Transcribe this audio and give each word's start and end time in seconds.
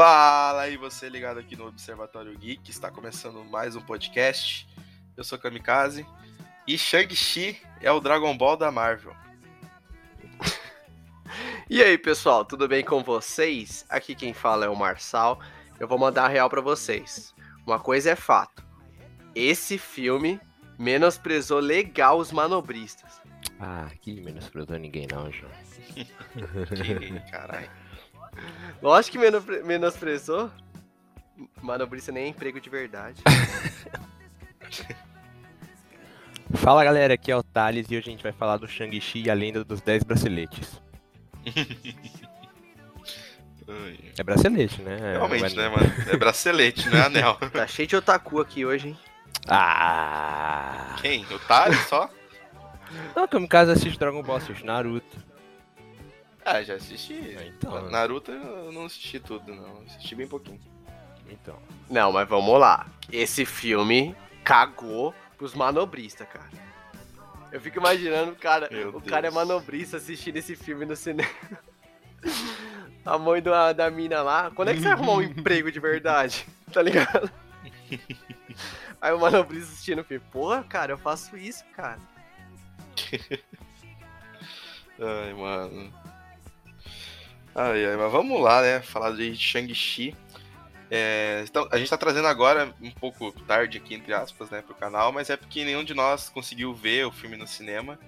Fala 0.00 0.62
aí, 0.62 0.76
você 0.76 1.08
ligado 1.08 1.40
aqui 1.40 1.56
no 1.56 1.66
Observatório 1.66 2.32
Geek, 2.38 2.70
está 2.70 2.88
começando 2.88 3.44
mais 3.44 3.74
um 3.74 3.80
podcast. 3.80 4.68
Eu 5.16 5.24
sou 5.24 5.36
Kamikaze 5.36 6.06
e 6.68 6.78
Shang-Chi 6.78 7.60
é 7.80 7.90
o 7.90 7.98
Dragon 7.98 8.38
Ball 8.38 8.56
da 8.56 8.70
Marvel. 8.70 9.12
E 11.68 11.82
aí, 11.82 11.98
pessoal, 11.98 12.44
tudo 12.44 12.68
bem 12.68 12.84
com 12.84 13.02
vocês? 13.02 13.84
Aqui 13.88 14.14
quem 14.14 14.32
fala 14.32 14.64
é 14.64 14.68
o 14.68 14.76
Marçal. 14.76 15.40
Eu 15.80 15.88
vou 15.88 15.98
mandar 15.98 16.26
a 16.26 16.28
real 16.28 16.48
para 16.48 16.60
vocês. 16.60 17.34
Uma 17.66 17.80
coisa 17.80 18.12
é 18.12 18.14
fato. 18.14 18.64
Esse 19.34 19.76
filme 19.78 20.40
menosprezou 20.78 21.58
legal 21.58 22.18
os 22.18 22.30
manobristas. 22.30 23.20
Ah, 23.58 23.90
que 24.00 24.20
menosprezou 24.20 24.78
ninguém 24.78 25.08
não, 25.10 25.28
João. 25.32 25.50
Caralho. 27.32 27.87
Lógico 28.82 29.18
que 29.18 29.62
menosprezou. 29.62 30.50
Manobrista 31.62 32.10
nem 32.12 32.24
é 32.24 32.28
emprego 32.28 32.60
de 32.60 32.68
verdade. 32.70 33.22
Fala 36.54 36.82
galera, 36.82 37.14
aqui 37.14 37.30
é 37.30 37.36
o 37.36 37.42
Thales 37.42 37.86
e 37.90 37.96
hoje 37.96 38.08
a 38.08 38.10
gente 38.12 38.22
vai 38.22 38.32
falar 38.32 38.56
do 38.56 38.66
Shang-Chi 38.66 39.24
e 39.26 39.30
a 39.30 39.34
lenda 39.34 39.62
dos 39.64 39.80
10 39.80 40.02
braceletes. 40.04 40.80
É 44.16 44.22
bracelete, 44.22 44.80
né? 44.80 44.96
Realmente, 45.12 45.42
Mas- 45.42 45.54
né, 45.54 45.68
mano? 45.68 45.92
É 46.10 46.16
bracelete, 46.16 46.88
não 46.88 46.98
é 46.98 47.02
anel. 47.02 47.34
Tá 47.52 47.66
cheio 47.66 47.86
de 47.86 47.96
otaku 47.96 48.40
aqui 48.40 48.64
hoje, 48.64 48.88
hein? 48.88 48.98
Ah! 49.46 50.96
Quem? 51.02 51.22
O 51.26 51.38
Thales 51.40 51.78
só? 51.86 52.08
Não, 53.14 53.28
que 53.28 53.38
no 53.38 53.46
caso 53.46 53.70
assiste 53.70 53.98
Dragon 53.98 54.22
Ball, 54.22 54.38
assiste 54.38 54.64
Naruto. 54.64 55.18
Ah, 56.50 56.62
já 56.62 56.74
assisti. 56.74 57.36
Ah, 57.38 57.44
então. 57.46 57.90
Naruto 57.90 58.30
eu 58.32 58.72
não 58.72 58.86
assisti 58.86 59.20
tudo, 59.20 59.54
não. 59.54 59.82
Assisti 59.86 60.14
bem 60.14 60.26
pouquinho. 60.26 60.60
Então. 61.28 61.58
Não, 61.90 62.10
mas 62.12 62.28
vamos 62.28 62.58
lá. 62.58 62.86
Esse 63.12 63.44
filme 63.44 64.16
cagou 64.42 65.14
pros 65.36 65.54
manobristas, 65.54 66.26
cara. 66.28 66.48
Eu 67.52 67.60
fico 67.60 67.78
imaginando, 67.78 68.34
cara, 68.34 68.68
Meu 68.70 68.88
o 68.88 68.92
Deus. 68.92 69.04
cara 69.04 69.26
é 69.26 69.30
manobrista 69.30 69.96
assistindo 69.98 70.36
esse 70.36 70.56
filme 70.56 70.84
no 70.84 70.96
cinema. 70.96 71.28
A 73.04 73.16
mãe 73.16 73.40
da, 73.40 73.72
da 73.72 73.90
mina 73.90 74.20
lá, 74.22 74.50
quando 74.50 74.68
é 74.68 74.74
que 74.74 74.80
você 74.80 74.84
vai 74.88 74.92
arrumar 74.92 75.12
um 75.14 75.22
emprego 75.22 75.70
de 75.70 75.80
verdade? 75.80 76.46
Tá 76.70 76.82
ligado? 76.82 77.30
Aí 79.00 79.10
o 79.14 79.18
manobrista 79.18 79.72
assistindo 79.72 80.00
o 80.00 80.04
filme, 80.04 80.22
porra, 80.30 80.62
cara, 80.64 80.92
eu 80.92 80.98
faço 80.98 81.34
isso, 81.34 81.64
cara. 81.74 81.98
Ai, 85.00 85.32
mano. 85.32 85.90
Ai, 87.60 87.86
ai, 87.86 87.96
mas 87.96 88.12
vamos 88.12 88.40
lá, 88.40 88.62
né? 88.62 88.80
Falar 88.80 89.16
de 89.16 89.34
Shang-Chi. 89.34 90.14
É, 90.88 91.42
então, 91.44 91.66
a 91.72 91.76
gente 91.76 91.90
tá 91.90 91.98
trazendo 91.98 92.28
agora, 92.28 92.72
um 92.80 92.88
pouco 92.92 93.32
tarde 93.32 93.78
aqui, 93.78 93.96
entre 93.96 94.14
aspas, 94.14 94.48
né, 94.48 94.62
pro 94.62 94.76
canal, 94.76 95.10
mas 95.10 95.28
é 95.28 95.36
porque 95.36 95.64
nenhum 95.64 95.82
de 95.82 95.92
nós 95.92 96.28
conseguiu 96.28 96.72
ver 96.72 97.04
o 97.04 97.10
filme 97.10 97.36
no 97.36 97.48
cinema. 97.48 97.98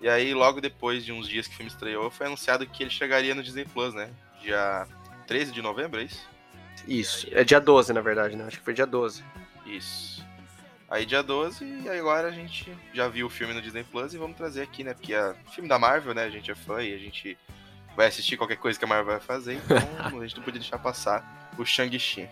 E 0.00 0.08
aí, 0.08 0.32
logo 0.32 0.62
depois 0.62 1.04
de 1.04 1.12
uns 1.12 1.28
dias 1.28 1.46
que 1.46 1.52
o 1.52 1.56
filme 1.58 1.70
estreou, 1.70 2.10
foi 2.10 2.24
anunciado 2.24 2.66
que 2.66 2.82
ele 2.82 2.88
chegaria 2.88 3.34
no 3.34 3.42
Disney 3.42 3.66
Plus, 3.66 3.92
né? 3.92 4.08
Dia 4.40 4.86
13 5.26 5.52
de 5.52 5.60
novembro, 5.60 6.00
é 6.00 6.04
isso? 6.04 6.26
Isso, 6.88 7.28
é 7.32 7.44
dia 7.44 7.60
12, 7.60 7.92
na 7.92 8.00
verdade, 8.00 8.34
né? 8.34 8.46
Acho 8.46 8.58
que 8.58 8.64
foi 8.64 8.72
dia 8.72 8.86
12. 8.86 9.22
Isso. 9.66 10.24
Aí 10.88 11.04
dia 11.04 11.22
12, 11.22 11.66
e 11.84 11.88
agora 11.90 12.28
a 12.28 12.32
gente 12.32 12.74
já 12.94 13.08
viu 13.08 13.26
o 13.26 13.30
filme 13.30 13.52
no 13.52 13.60
Disney 13.60 13.84
Plus 13.84 14.14
e 14.14 14.16
vamos 14.16 14.38
trazer 14.38 14.62
aqui, 14.62 14.82
né? 14.82 14.94
Porque 14.94 15.12
é 15.12 15.34
filme 15.52 15.68
da 15.68 15.78
Marvel, 15.78 16.14
né? 16.14 16.24
A 16.24 16.30
gente 16.30 16.50
é 16.50 16.54
fã 16.54 16.82
e 16.82 16.94
a 16.94 16.98
gente 16.98 17.36
vai 17.96 18.06
assistir 18.06 18.36
qualquer 18.36 18.56
coisa 18.56 18.78
que 18.78 18.84
a 18.84 18.88
Marvel 18.88 19.06
vai 19.06 19.20
fazer, 19.20 19.54
então 19.54 19.76
a 20.20 20.26
gente 20.26 20.36
não 20.36 20.44
podia 20.44 20.60
deixar 20.60 20.78
passar 20.78 21.50
o 21.58 21.64
Shang-Chi. 21.64 22.28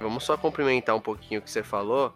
Vamos 0.00 0.24
só 0.24 0.36
complementar 0.36 0.96
um 0.96 1.00
pouquinho 1.00 1.40
o 1.40 1.42
que 1.42 1.50
você 1.50 1.62
falou. 1.62 2.12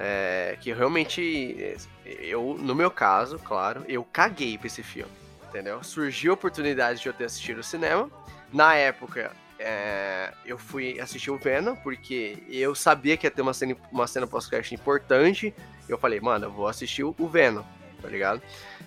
É, 0.00 0.56
que 0.60 0.72
realmente, 0.72 1.76
eu, 2.04 2.56
no 2.58 2.74
meu 2.74 2.90
caso, 2.90 3.38
claro, 3.38 3.84
eu 3.88 4.04
caguei 4.04 4.56
pra 4.56 4.68
esse 4.68 4.82
filme. 4.82 5.10
Entendeu? 5.48 5.82
Surgiu 5.82 6.32
a 6.32 6.34
oportunidade 6.34 7.00
de 7.00 7.08
eu 7.08 7.12
ter 7.12 7.24
assistido 7.24 7.58
o 7.58 7.62
cinema. 7.64 8.08
Na 8.52 8.74
época, 8.74 9.32
é, 9.58 10.32
eu 10.46 10.56
fui 10.56 11.00
assistir 11.00 11.30
o 11.30 11.36
Venom, 11.36 11.74
porque 11.76 12.38
eu 12.48 12.74
sabia 12.74 13.16
que 13.16 13.26
ia 13.26 13.30
ter 13.30 13.42
uma 13.42 13.52
cena, 13.52 13.76
uma 13.90 14.06
cena 14.06 14.26
pós-crédito 14.26 14.74
importante. 14.74 15.52
Eu 15.88 15.98
falei, 15.98 16.20
mano, 16.20 16.46
eu 16.46 16.52
vou 16.52 16.68
assistir 16.68 17.02
o 17.02 17.28
Venom, 17.28 17.64
tá 18.00 18.08
ligado? 18.08 18.42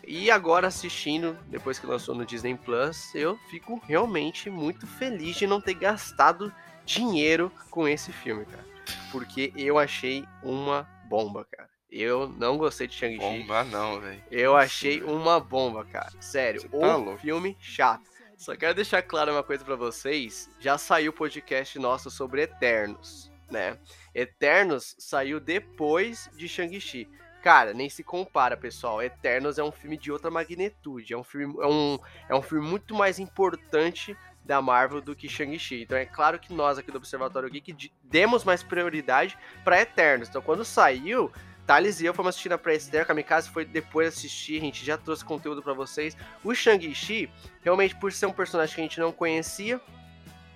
E 0.06 0.30
agora 0.32 0.68
assistindo, 0.68 1.38
depois 1.48 1.78
que 1.80 1.86
lançou 1.86 2.16
no 2.16 2.26
Disney 2.26 2.56
Plus, 2.56 3.14
eu 3.16 3.38
fico 3.50 3.82
realmente 3.88 4.50
muito 4.50 4.86
feliz 4.88 5.36
de 5.36 5.46
não 5.48 5.62
ter 5.62 5.74
gastado 5.76 6.54
dinheiro 6.86 7.52
com 7.70 7.88
esse 7.88 8.12
filme, 8.12 8.46
cara. 8.46 8.66
Porque 9.12 9.54
eu 9.56 9.78
achei 9.78 10.26
uma 10.44 10.88
bomba, 11.08 11.46
cara. 11.46 11.70
Eu 11.90 12.30
não 12.30 12.58
gostei 12.58 12.88
de 12.88 12.96
Shang-Chi. 12.96 13.18
Bomba 13.20 13.64
não, 13.66 14.00
velho. 14.00 14.24
Eu 14.32 14.56
achei 14.56 15.02
uma 15.04 15.40
bomba, 15.40 15.84
cara. 15.86 16.10
Sério, 16.22 16.62
Você 16.62 16.70
tá 16.70 16.96
louco. 16.96 17.20
filme 17.20 17.58
chato. 17.60 18.10
Só 18.38 18.56
quero 18.56 18.74
deixar 18.74 19.02
claro 19.04 19.32
uma 19.34 19.44
coisa 19.44 19.64
pra 19.64 19.76
vocês. 19.76 20.50
Já 20.60 20.78
saiu 20.78 21.12
o 21.12 21.16
podcast 21.16 21.78
nosso 21.78 22.10
sobre 22.10 22.42
Eternos, 22.44 23.30
né? 23.52 23.78
Eternos 24.16 24.96
saiu 24.98 25.40
depois 25.40 26.30
de 26.36 26.48
Shang-Chi. 26.48 27.08
Cara, 27.42 27.74
nem 27.74 27.90
se 27.90 28.04
compara, 28.04 28.56
pessoal. 28.56 29.02
Eternos 29.02 29.58
é 29.58 29.64
um 29.64 29.72
filme 29.72 29.98
de 29.98 30.12
outra 30.12 30.30
magnitude. 30.30 31.14
É 31.14 31.18
um 31.18 31.24
filme, 31.24 31.56
é 31.62 31.66
um, 31.68 32.00
é 32.30 32.36
um 32.36 32.42
filme 32.42 32.68
muito 32.68 32.94
mais 32.94 33.18
importante 33.20 34.16
da 34.46 34.62
Marvel 34.62 35.02
do 35.02 35.16
que 35.16 35.28
Shang-Chi. 35.30 35.82
Então 35.84 35.98
é 35.98 36.06
claro 36.06 36.40
que 36.40 36.54
nós 36.54 36.78
aqui 36.78 36.92
do 36.92 36.98
Observatório 36.98 37.50
Geek 37.50 37.72
de- 37.74 37.92
demos 38.04 38.44
mais 38.44 38.62
prioridade 38.62 39.38
pra 39.64 39.82
Eternos. 39.82 40.30
Então 40.30 40.42
quando 40.42 40.64
saiu, 40.66 41.32
Thales 41.66 42.00
e 42.02 42.06
eu 42.06 42.14
fomos 42.14 42.30
assistir 42.30 42.50
na 42.50 42.58
pré-estreia, 42.58 43.06
Kamikaze 43.06 43.50
foi 43.50 43.64
depois 43.66 44.08
assistir, 44.10 44.58
a 44.58 44.62
gente 44.62 44.84
já 44.84 44.98
trouxe 44.98 45.24
conteúdo 45.24 45.62
pra 45.64 45.74
vocês. 45.74 46.18
O 46.44 46.54
Shang-Chi, 46.54 47.30
realmente 47.64 47.96
por 47.96 48.12
ser 48.12 48.26
um 48.26 48.34
personagem 48.34 48.74
que 48.76 48.82
a 48.82 48.84
gente 48.84 49.00
não 49.00 49.12
conhecia, 49.12 49.80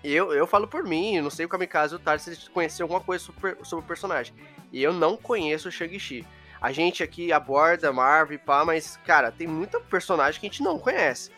eu, 0.04 0.34
eu 0.34 0.46
falo 0.46 0.68
por 0.68 0.84
mim, 0.84 1.20
não 1.22 1.30
sei 1.32 1.46
o 1.46 1.50
Kamikaze 1.50 1.94
e 1.94 1.96
o 1.96 2.00
Thales 2.00 2.22
se 2.24 2.30
eles 2.32 2.82
alguma 2.82 3.00
coisa 3.00 3.24
sobre, 3.24 3.56
sobre 3.64 3.86
o 3.86 3.88
personagem. 3.88 4.36
E 4.72 4.82
eu 4.84 4.92
não 4.94 5.16
conheço 5.16 5.70
o 5.70 5.72
Shang-Chi. 5.72 6.26
A 6.66 6.72
gente 6.72 7.04
aqui 7.04 7.32
aborda 7.32 7.94
Marvel 7.94 8.38
e 8.38 8.40
pá, 8.40 8.66
mas, 8.66 8.98
cara, 9.06 9.32
tem 9.32 9.46
muita 9.46 9.80
personagem 9.80 10.42
que 10.42 10.48
a 10.48 10.50
gente 10.50 10.64
não 10.64 10.80
conhece. 10.80 11.30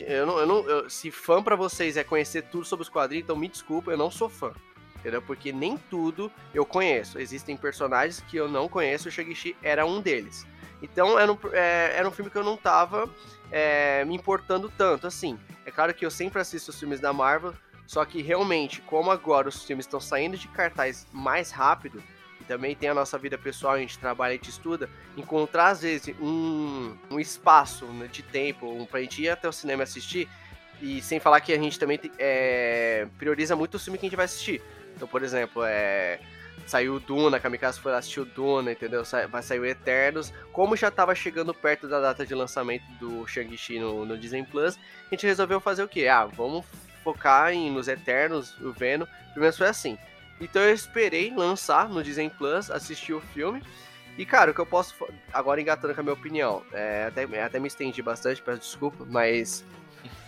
Eu 0.00 0.26
não, 0.26 0.38
eu 0.40 0.44
não, 0.46 0.68
eu- 0.68 0.90
se 0.90 1.08
fã 1.08 1.40
pra 1.40 1.54
vocês 1.54 1.96
é 1.96 2.02
conhecer 2.02 2.42
tudo 2.42 2.64
sobre 2.64 2.82
os 2.82 2.88
quadrinhos, 2.88 3.22
então 3.22 3.36
me 3.36 3.46
desculpa, 3.46 3.92
eu 3.92 3.96
não 3.96 4.10
sou 4.10 4.28
fã. 4.28 4.52
Entendeu? 4.96 5.22
Porque 5.22 5.52
nem 5.52 5.76
tudo 5.88 6.32
eu 6.52 6.66
conheço. 6.66 7.20
Existem 7.20 7.56
personagens 7.56 8.24
que 8.28 8.36
eu 8.36 8.48
não 8.48 8.68
conheço, 8.68 9.08
o 9.08 9.12
Shang-Chi 9.12 9.56
era 9.62 9.86
um 9.86 10.00
deles. 10.00 10.44
Então 10.82 11.16
era 11.16 11.32
um, 11.32 11.38
é, 11.52 11.92
era 11.94 12.08
um 12.08 12.10
filme 12.10 12.28
que 12.28 12.36
eu 12.36 12.42
não 12.42 12.56
tava 12.56 13.08
é, 13.52 14.04
me 14.04 14.16
importando 14.16 14.68
tanto, 14.76 15.06
assim. 15.06 15.38
É 15.64 15.70
claro 15.70 15.94
que 15.94 16.04
eu 16.04 16.10
sempre 16.10 16.40
assisto 16.40 16.72
os 16.72 16.80
filmes 16.80 16.98
da 16.98 17.12
Marvel, 17.12 17.54
só 17.86 18.04
que 18.04 18.20
realmente, 18.20 18.80
como 18.80 19.12
agora 19.12 19.48
os 19.48 19.62
filmes 19.62 19.86
estão 19.86 20.00
saindo 20.00 20.36
de 20.36 20.48
cartaz 20.48 21.06
mais 21.12 21.52
rápido, 21.52 22.02
e 22.42 22.44
também 22.44 22.74
tem 22.74 22.88
a 22.88 22.94
nossa 22.94 23.16
vida 23.16 23.38
pessoal, 23.38 23.74
a 23.74 23.78
gente 23.78 23.98
trabalha, 23.98 24.32
a 24.32 24.36
gente 24.36 24.50
estuda, 24.50 24.90
encontrar 25.16 25.68
às 25.68 25.82
vezes 25.82 26.14
um, 26.20 26.96
um 27.08 27.20
espaço 27.20 27.86
né, 27.86 28.08
de 28.10 28.22
tempo 28.22 28.66
um, 28.66 28.84
pra 28.84 29.00
gente 29.00 29.22
ir 29.22 29.28
até 29.28 29.48
o 29.48 29.52
cinema 29.52 29.84
assistir, 29.84 30.28
e 30.80 31.00
sem 31.00 31.20
falar 31.20 31.40
que 31.40 31.52
a 31.52 31.58
gente 31.58 31.78
também 31.78 32.00
é, 32.18 33.06
prioriza 33.16 33.54
muito 33.54 33.76
o 33.76 33.78
filme 33.78 33.96
que 33.96 34.06
a 34.06 34.08
gente 34.08 34.16
vai 34.16 34.24
assistir. 34.24 34.60
Então, 34.96 35.06
por 35.06 35.22
exemplo, 35.22 35.62
é, 35.64 36.18
saiu 36.66 36.98
Duna, 36.98 37.38
Kamikaze 37.38 37.78
foi 37.78 37.92
lá 37.92 37.98
assistir 37.98 38.18
o 38.18 38.24
Duna, 38.24 38.72
entendeu? 38.72 39.04
Vai 39.30 39.42
sair 39.44 39.60
o 39.60 39.64
Eternos. 39.64 40.32
Como 40.52 40.74
já 40.74 40.90
tava 40.90 41.14
chegando 41.14 41.54
perto 41.54 41.86
da 41.86 42.00
data 42.00 42.26
de 42.26 42.34
lançamento 42.34 42.84
do 42.98 43.24
Shang-Chi 43.28 43.78
no, 43.78 44.04
no 44.04 44.18
Disney 44.18 44.42
Plus, 44.42 44.76
a 44.76 45.14
gente 45.14 45.24
resolveu 45.24 45.60
fazer 45.60 45.84
o 45.84 45.88
quê? 45.88 46.08
Ah, 46.08 46.24
vamos 46.24 46.66
focar 47.04 47.52
em, 47.52 47.70
nos 47.70 47.86
Eternos, 47.86 48.58
o 48.60 48.72
Venom. 48.72 49.06
Menos 49.36 49.56
foi 49.56 49.68
assim. 49.68 49.96
Então 50.42 50.62
eu 50.62 50.74
esperei 50.74 51.32
lançar 51.34 51.88
no 51.88 52.02
Disney 52.02 52.30
Plus, 52.30 52.70
assistir 52.70 53.12
o 53.12 53.20
filme. 53.20 53.62
E, 54.18 54.26
cara, 54.26 54.50
o 54.50 54.54
que 54.54 54.60
eu 54.60 54.66
posso. 54.66 54.94
Agora 55.32 55.60
engatando 55.60 55.94
com 55.94 56.00
a 56.00 56.02
minha 56.02 56.12
opinião. 56.12 56.62
É, 56.72 57.06
até, 57.08 57.42
até 57.42 57.58
me 57.58 57.68
estendi 57.68 58.02
bastante, 58.02 58.42
peço 58.42 58.60
desculpa, 58.60 59.06
mas. 59.08 59.64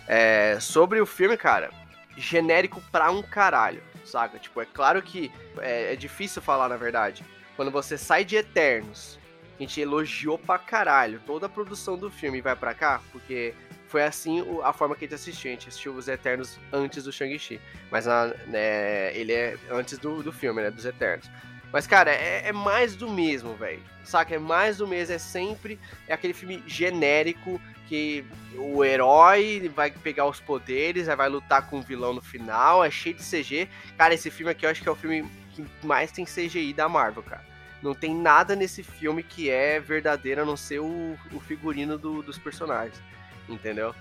é, 0.07 0.57
sobre 0.59 0.99
o 1.01 1.05
filme, 1.05 1.37
cara, 1.37 1.69
genérico 2.17 2.81
pra 2.91 3.11
um 3.11 3.21
caralho, 3.21 3.83
saca? 4.03 4.39
Tipo, 4.39 4.61
é 4.61 4.65
claro 4.65 5.01
que 5.01 5.31
é, 5.59 5.93
é 5.93 5.95
difícil 5.95 6.41
falar, 6.41 6.69
na 6.69 6.77
verdade. 6.77 7.23
Quando 7.55 7.71
você 7.71 7.97
sai 7.97 8.25
de 8.25 8.35
Eternos, 8.35 9.19
a 9.57 9.61
gente 9.61 9.79
elogiou 9.79 10.37
pra 10.37 10.57
caralho 10.57 11.21
toda 11.25 11.45
a 11.45 11.49
produção 11.49 11.97
do 11.97 12.09
filme 12.09 12.39
e 12.39 12.41
vai 12.41 12.55
pra 12.55 12.73
cá, 12.73 13.01
porque 13.11 13.53
foi 13.87 14.03
assim 14.03 14.43
a 14.63 14.73
forma 14.73 14.95
que 14.95 15.05
a 15.05 15.07
gente 15.07 15.15
assistiu. 15.15 15.49
A 15.49 15.53
gente 15.53 15.69
assistiu 15.69 15.93
os 15.93 16.07
Eternos 16.07 16.59
antes 16.71 17.03
do 17.03 17.11
Shang-Chi. 17.11 17.59
Mas 17.91 18.05
na- 18.05 18.27
né, 18.47 19.15
ele 19.15 19.31
é 19.33 19.57
antes 19.69 19.97
do, 19.97 20.21
do 20.23 20.31
filme, 20.31 20.61
né? 20.61 20.71
Dos 20.71 20.85
Eternos. 20.85 21.29
Mas, 21.71 21.85
cara, 21.87 22.11
é, 22.11 22.47
é 22.47 22.51
mais 22.51 22.95
do 22.95 23.09
mesmo, 23.09 23.53
velho. 23.55 23.81
Saca? 24.03 24.35
É 24.35 24.39
mais 24.39 24.77
do 24.77 24.87
mesmo. 24.87 25.13
É 25.13 25.17
sempre 25.17 25.79
é 26.07 26.13
aquele 26.13 26.33
filme 26.33 26.63
genérico 26.65 27.59
que 27.87 28.25
o 28.57 28.83
herói 28.83 29.71
vai 29.75 29.91
pegar 29.91 30.25
os 30.25 30.39
poderes, 30.39 31.07
vai 31.07 31.29
lutar 31.29 31.69
com 31.69 31.79
o 31.79 31.81
vilão 31.81 32.13
no 32.13 32.21
final. 32.21 32.83
É 32.83 32.89
cheio 32.89 33.15
de 33.15 33.23
CG. 33.23 33.67
Cara, 33.97 34.13
esse 34.13 34.31
filme 34.31 34.51
aqui 34.51 34.65
eu 34.65 34.69
acho 34.69 34.81
que 34.81 34.89
é 34.89 34.91
o 34.91 34.95
filme 34.95 35.29
que 35.53 35.65
mais 35.83 36.11
tem 36.11 36.25
CGI 36.25 36.73
da 36.73 36.89
Marvel, 36.89 37.23
cara. 37.23 37.43
Não 37.83 37.93
tem 37.93 38.15
nada 38.15 38.55
nesse 38.55 38.81
filme 38.81 39.21
que 39.21 39.49
é 39.49 39.79
verdadeiro 39.79 40.41
a 40.41 40.45
não 40.45 40.57
ser 40.57 40.79
o, 40.79 41.17
o 41.31 41.39
figurino 41.39 41.97
do, 41.97 42.23
dos 42.23 42.37
personagens. 42.37 42.99
Entendeu? 43.47 43.93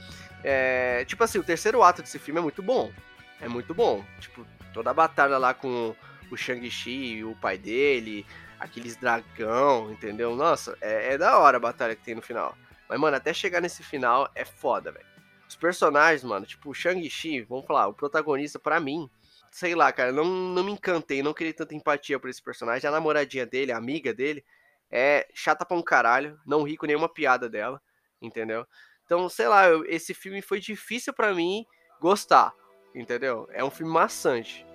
É, 0.42 1.04
tipo 1.06 1.22
assim, 1.24 1.38
o 1.38 1.44
terceiro 1.44 1.82
ato 1.82 2.02
desse 2.02 2.18
filme 2.18 2.40
é 2.40 2.42
muito 2.42 2.62
bom. 2.62 2.92
É 3.40 3.48
muito 3.48 3.74
bom. 3.74 4.04
Tipo, 4.20 4.46
toda 4.72 4.90
a 4.90 4.94
batalha 4.94 5.38
lá 5.38 5.54
com 5.54 5.94
o 6.30 6.36
Shang-Chi 6.36 6.90
e 6.90 7.24
o 7.24 7.34
pai 7.36 7.56
dele, 7.56 8.26
aqueles 8.58 8.96
dragão, 8.96 9.92
entendeu? 9.92 10.34
Nossa, 10.34 10.76
é, 10.80 11.14
é, 11.14 11.18
da 11.18 11.38
hora 11.38 11.56
a 11.56 11.60
batalha 11.60 11.94
que 11.94 12.04
tem 12.04 12.14
no 12.14 12.22
final. 12.22 12.56
Mas, 12.88 12.98
mano, 12.98 13.16
até 13.16 13.32
chegar 13.32 13.60
nesse 13.60 13.82
final 13.82 14.30
é 14.34 14.44
foda, 14.44 14.92
velho. 14.92 15.06
Os 15.48 15.56
personagens, 15.56 16.24
mano, 16.24 16.46
tipo 16.46 16.70
o 16.70 16.74
Shang-Chi, 16.74 17.42
vamos 17.42 17.66
falar, 17.66 17.86
o 17.86 17.94
protagonista, 17.94 18.58
para 18.58 18.80
mim, 18.80 19.08
sei 19.50 19.74
lá, 19.74 19.92
cara, 19.92 20.10
não, 20.10 20.24
não 20.24 20.64
me 20.64 20.72
encantei, 20.72 21.22
não 21.22 21.34
queria 21.34 21.54
tanta 21.54 21.74
empatia 21.74 22.18
por 22.18 22.28
esse 22.28 22.42
personagem. 22.42 22.88
A 22.88 22.92
namoradinha 22.92 23.46
dele, 23.46 23.72
a 23.72 23.76
amiga 23.76 24.12
dele, 24.12 24.44
é 24.90 25.28
chata 25.34 25.64
pra 25.64 25.76
um 25.76 25.82
caralho, 25.82 26.38
não 26.46 26.62
ri 26.62 26.76
com 26.76 26.86
nenhuma 26.86 27.08
piada 27.08 27.48
dela, 27.48 27.80
entendeu? 28.20 28.66
Então, 29.04 29.28
sei 29.28 29.48
lá, 29.48 29.66
eu, 29.66 29.84
esse 29.84 30.14
filme 30.14 30.40
foi 30.40 30.60
difícil 30.60 31.12
para 31.12 31.34
mim 31.34 31.66
gostar, 32.00 32.52
entendeu? 32.94 33.48
É 33.52 33.62
um 33.62 33.70
filme 33.70 33.92
maçante, 33.92 34.66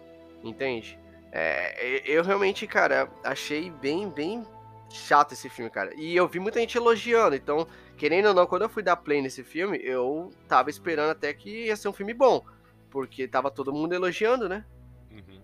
entende? 0.43 0.99
É, 1.31 2.01
eu 2.05 2.23
realmente, 2.23 2.65
cara, 2.65 3.11
achei 3.23 3.69
bem, 3.69 4.09
bem 4.09 4.43
chato 4.89 5.33
esse 5.33 5.49
filme, 5.49 5.69
cara. 5.69 5.93
E 5.95 6.15
eu 6.15 6.27
vi 6.27 6.39
muita 6.39 6.59
gente 6.59 6.77
elogiando, 6.77 7.35
então, 7.35 7.67
querendo 7.97 8.27
ou 8.27 8.33
não, 8.33 8.47
quando 8.47 8.63
eu 8.63 8.69
fui 8.69 8.83
dar 8.83 8.95
play 8.97 9.21
nesse 9.21 9.43
filme, 9.43 9.79
eu 9.83 10.31
tava 10.47 10.69
esperando 10.69 11.11
até 11.11 11.33
que 11.33 11.65
ia 11.65 11.75
ser 11.75 11.87
um 11.87 11.93
filme 11.93 12.13
bom, 12.13 12.43
porque 12.89 13.27
tava 13.27 13.51
todo 13.51 13.73
mundo 13.73 13.93
elogiando, 13.93 14.49
né? 14.49 14.65
Uhum. 15.11 15.41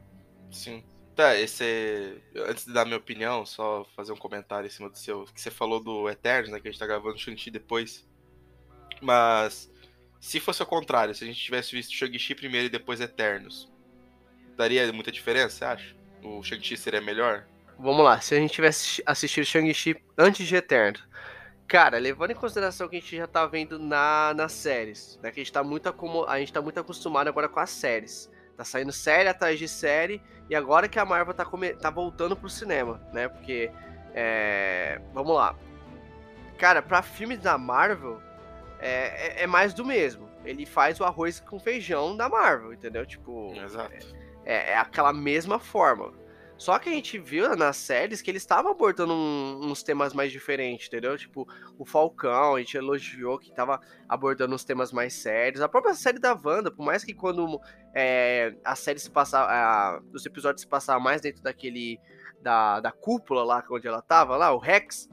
Sim. 0.51 0.83
Tá, 1.15 1.37
esse. 1.37 2.21
Antes 2.35 2.65
de 2.65 2.73
dar 2.73 2.83
minha 2.83 2.97
opinião, 2.97 3.45
só 3.45 3.85
fazer 3.95 4.11
um 4.11 4.17
comentário 4.17 4.67
em 4.67 4.69
cima 4.69 4.89
do 4.89 4.97
seu. 4.97 5.23
Que 5.25 5.39
você 5.39 5.49
falou 5.49 5.79
do 5.81 6.09
Eternos, 6.09 6.51
né? 6.51 6.59
Que 6.59 6.67
a 6.67 6.71
gente 6.71 6.79
tá 6.79 6.85
gravando 6.85 7.17
Shang-Chi 7.17 7.49
depois. 7.49 8.05
Mas. 9.05 9.71
Se 10.19 10.39
fosse 10.39 10.63
o 10.63 10.65
contrário, 10.65 11.13
se 11.13 11.23
a 11.23 11.27
gente 11.27 11.39
tivesse 11.39 11.75
visto 11.75 11.93
Shang-Chi 11.93 12.33
primeiro 12.33 12.65
e 12.65 12.69
depois 12.69 12.99
Eternos, 12.99 13.71
daria 14.57 14.91
muita 14.91 15.11
diferença, 15.11 15.49
você 15.49 15.65
acha? 15.65 15.95
O 16.23 16.41
Shang-Chi 16.41 16.75
seria 16.75 16.99
melhor? 16.99 17.45
Vamos 17.77 18.03
lá, 18.03 18.19
se 18.19 18.33
a 18.33 18.39
gente 18.39 18.53
tivesse 18.53 19.03
assistido 19.05 19.45
Shang-Chi 19.45 19.95
antes 20.17 20.47
de 20.47 20.55
Eternos. 20.55 21.03
Cara, 21.67 21.99
levando 21.99 22.31
em 22.31 22.35
consideração 22.35 22.87
que 22.87 22.95
a 22.95 22.99
gente 22.99 23.17
já 23.17 23.27
tá 23.27 23.45
vendo 23.45 23.77
na, 23.77 24.33
nas 24.35 24.51
séries, 24.51 25.19
né? 25.21 25.29
Que 25.29 25.41
a 25.41 25.43
gente 25.43 25.53
tá 25.53 25.63
muito, 25.63 25.93
a 26.27 26.39
gente 26.39 26.53
tá 26.53 26.61
muito 26.61 26.79
acostumado 26.79 27.27
agora 27.27 27.47
com 27.47 27.59
as 27.59 27.69
séries. 27.69 28.31
Tá 28.57 28.63
saindo 28.63 28.91
série 28.91 29.29
atrás 29.29 29.59
de 29.59 29.67
série, 29.67 30.21
e 30.49 30.55
agora 30.55 30.87
que 30.87 30.97
a 30.97 31.05
Marvel 31.05 31.33
tá, 31.33 31.45
tá 31.79 31.89
voltando 31.89 32.35
pro 32.35 32.49
cinema, 32.49 33.01
né? 33.13 33.27
Porque. 33.27 33.69
É, 34.13 35.01
vamos 35.13 35.35
lá. 35.35 35.55
Cara, 36.57 36.81
pra 36.81 37.01
filmes 37.01 37.39
da 37.39 37.57
Marvel, 37.57 38.21
é, 38.79 39.41
é, 39.41 39.43
é, 39.43 39.47
mais 39.47 39.73
do 39.73 39.85
mesmo. 39.85 40.29
Ele 40.43 40.65
faz 40.65 40.99
o 40.99 41.03
arroz 41.03 41.39
com 41.39 41.59
feijão 41.59 42.15
da 42.15 42.29
Marvel, 42.29 42.73
entendeu? 42.73 43.05
Tipo. 43.05 43.53
Exato. 43.55 43.93
É, 44.45 44.71
é 44.71 44.77
aquela 44.77 45.11
mesma 45.11 45.59
forma. 45.59 46.13
Só 46.57 46.79
que 46.79 46.87
a 46.87 46.91
gente 46.93 47.17
viu 47.17 47.53
nas 47.55 47.75
séries 47.75 48.21
que 48.21 48.31
eles 48.31 48.41
estavam 48.41 48.71
abordando 48.71 49.13
um, 49.13 49.59
uns 49.63 49.83
temas 49.83 50.13
mais 50.13 50.31
diferentes, 50.31 50.87
entendeu? 50.87 51.17
Tipo, 51.17 51.45
o 51.77 51.85
Falcão, 51.85 52.55
a 52.55 52.59
gente 52.59 52.77
elogiou 52.77 53.37
que 53.37 53.49
estava 53.49 53.79
abordando 54.07 54.55
uns 54.55 54.63
temas 54.63 54.93
mais 54.93 55.13
sérios. 55.13 55.61
A 55.61 55.67
própria 55.67 55.93
série 55.93 56.17
da 56.17 56.33
Wanda, 56.33 56.71
por 56.71 56.85
mais 56.85 57.03
que 57.03 57.13
quando 57.13 57.59
é, 57.93 58.55
a 58.63 58.73
série 58.73 58.99
se 58.99 59.11
passava, 59.11 60.01
os 60.13 60.25
episódios 60.25 60.61
se 60.61 60.67
passavam 60.67 61.01
mais 61.01 61.19
dentro 61.19 61.43
daquele, 61.43 61.99
da, 62.41 62.79
da 62.79 62.91
cúpula 62.91 63.43
lá, 63.43 63.63
onde 63.69 63.87
ela 63.87 64.01
tava, 64.01 64.37
lá, 64.37 64.53
o 64.53 64.57
Rex, 64.57 65.09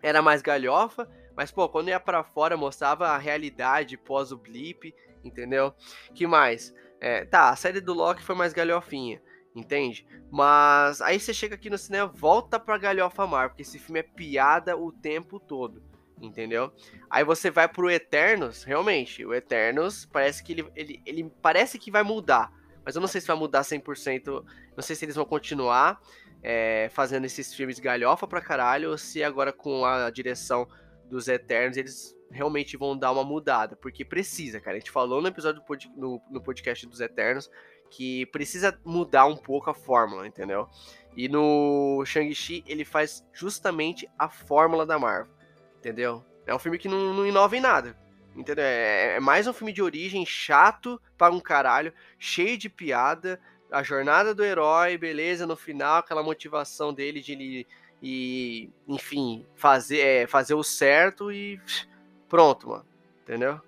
era 0.00 0.22
mais 0.22 0.42
galhofa. 0.42 1.08
Mas, 1.36 1.52
pô, 1.52 1.68
quando 1.68 1.88
ia 1.88 2.00
para 2.00 2.24
fora, 2.24 2.56
mostrava 2.56 3.08
a 3.08 3.18
realidade 3.18 3.98
pós 3.98 4.32
o 4.32 4.38
blip, 4.38 4.94
entendeu? 5.22 5.74
Que 6.14 6.26
mais? 6.26 6.74
É, 6.98 7.24
tá, 7.24 7.50
a 7.50 7.56
série 7.56 7.80
do 7.80 7.92
Loki 7.92 8.22
foi 8.22 8.34
mais 8.34 8.54
galhofinha, 8.54 9.20
entende? 9.54 10.06
Mas 10.30 11.02
aí 11.02 11.20
você 11.20 11.34
chega 11.34 11.54
aqui 11.54 11.68
no 11.68 11.76
cinema, 11.76 12.06
volta 12.06 12.58
pra 12.58 12.78
galhofa 12.78 13.26
mar, 13.26 13.50
porque 13.50 13.62
esse 13.62 13.78
filme 13.78 14.00
é 14.00 14.02
piada 14.02 14.76
o 14.76 14.90
tempo 14.90 15.38
todo, 15.38 15.82
entendeu? 16.20 16.72
Aí 17.10 17.22
você 17.22 17.50
vai 17.50 17.68
pro 17.68 17.90
Eternos, 17.90 18.64
realmente, 18.64 19.24
o 19.26 19.34
Eternos 19.34 20.06
parece 20.06 20.42
que 20.42 20.52
ele, 20.52 20.72
ele, 20.74 21.02
ele 21.04 21.32
parece 21.42 21.78
que 21.78 21.90
vai 21.90 22.02
mudar, 22.02 22.50
mas 22.82 22.94
eu 22.94 23.00
não 23.00 23.08
sei 23.08 23.20
se 23.20 23.26
vai 23.26 23.36
mudar 23.36 23.60
100%, 23.60 24.42
não 24.74 24.82
sei 24.82 24.96
se 24.96 25.04
eles 25.04 25.16
vão 25.16 25.26
continuar 25.26 26.00
é, 26.42 26.88
fazendo 26.92 27.24
esses 27.24 27.52
filmes 27.52 27.78
galhofa 27.78 28.26
pra 28.26 28.40
caralho, 28.40 28.90
ou 28.90 28.98
se 28.98 29.22
agora 29.22 29.52
com 29.52 29.84
a 29.84 30.08
direção 30.10 30.66
dos 31.08 31.28
Eternos, 31.28 31.76
eles 31.76 32.16
realmente 32.30 32.76
vão 32.76 32.96
dar 32.96 33.12
uma 33.12 33.24
mudada, 33.24 33.76
porque 33.76 34.04
precisa, 34.04 34.60
cara. 34.60 34.76
A 34.76 34.80
gente 34.80 34.90
falou 34.90 35.20
no 35.20 35.28
episódio 35.28 35.62
do 35.62 35.90
no, 35.96 36.22
no 36.30 36.40
podcast 36.40 36.86
dos 36.86 37.00
Eternos 37.00 37.50
que 37.90 38.26
precisa 38.26 38.78
mudar 38.84 39.26
um 39.26 39.36
pouco 39.36 39.70
a 39.70 39.74
fórmula, 39.74 40.26
entendeu? 40.26 40.68
E 41.16 41.28
no 41.28 42.04
Shang-Chi 42.04 42.64
ele 42.66 42.84
faz 42.84 43.24
justamente 43.32 44.08
a 44.18 44.28
fórmula 44.28 44.84
da 44.84 44.98
Marvel, 44.98 45.32
entendeu? 45.78 46.24
É 46.46 46.54
um 46.54 46.58
filme 46.58 46.78
que 46.78 46.88
não, 46.88 47.14
não 47.14 47.26
inova 47.26 47.56
em 47.56 47.60
nada, 47.60 47.96
entendeu? 48.34 48.64
É, 48.64 49.16
é 49.16 49.20
mais 49.20 49.46
um 49.46 49.52
filme 49.52 49.72
de 49.72 49.82
origem 49.82 50.26
chato 50.26 51.00
para 51.16 51.32
um 51.32 51.40
caralho, 51.40 51.92
cheio 52.18 52.58
de 52.58 52.68
piada, 52.68 53.40
a 53.70 53.82
jornada 53.82 54.34
do 54.34 54.44
herói, 54.44 54.96
beleza, 54.98 55.46
no 55.46 55.56
final 55.56 55.98
aquela 55.98 56.22
motivação 56.22 56.92
dele 56.92 57.20
de 57.20 57.32
ele 57.32 57.66
e, 58.08 58.70
enfim, 58.86 59.44
fazer, 59.56 59.98
é, 59.98 60.26
fazer 60.28 60.54
o 60.54 60.62
certo 60.62 61.32
e 61.32 61.60
pronto, 62.28 62.68
mano. 62.68 62.86
Entendeu? 63.24 63.60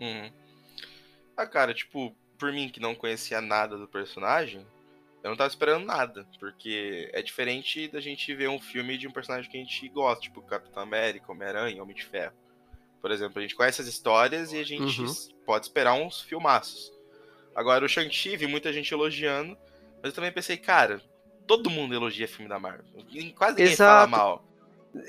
Uhum. 0.00 0.30
Ah, 1.36 1.46
cara, 1.46 1.74
tipo, 1.74 2.14
por 2.38 2.52
mim 2.52 2.68
que 2.68 2.78
não 2.78 2.94
conhecia 2.94 3.40
nada 3.40 3.76
do 3.76 3.88
personagem, 3.88 4.64
eu 5.24 5.30
não 5.30 5.36
tava 5.36 5.48
esperando 5.48 5.84
nada, 5.84 6.24
porque 6.38 7.10
é 7.12 7.20
diferente 7.20 7.88
da 7.88 8.00
gente 8.00 8.32
ver 8.32 8.48
um 8.48 8.60
filme 8.60 8.96
de 8.96 9.08
um 9.08 9.10
personagem 9.10 9.50
que 9.50 9.56
a 9.56 9.60
gente 9.60 9.88
gosta, 9.88 10.22
tipo 10.22 10.40
Capitão 10.42 10.80
América, 10.80 11.32
Homem-Aranha, 11.32 11.82
Homem 11.82 11.96
de 11.96 12.04
Ferro. 12.04 12.34
Por 13.02 13.10
exemplo, 13.10 13.40
a 13.40 13.42
gente 13.42 13.56
conhece 13.56 13.80
as 13.80 13.88
histórias 13.88 14.52
e 14.52 14.58
a 14.58 14.64
gente 14.64 15.00
uhum. 15.02 15.12
pode 15.44 15.66
esperar 15.66 15.94
uns 15.94 16.20
filmaços. 16.20 16.92
Agora, 17.56 17.84
o 17.84 17.88
Shang-Chi, 17.88 18.36
vi 18.36 18.46
muita 18.46 18.72
gente 18.72 18.94
elogiando, 18.94 19.58
mas 19.96 20.10
eu 20.10 20.12
também 20.12 20.30
pensei, 20.30 20.56
cara, 20.56 21.02
todo 21.50 21.68
mundo 21.68 21.92
elogia 21.92 22.28
filme 22.28 22.48
da 22.48 22.60
Marvel. 22.60 22.84
Quase 23.34 23.56
ninguém 23.56 23.72
Exato. 23.72 23.76
fala 23.76 24.06
mal. 24.06 24.44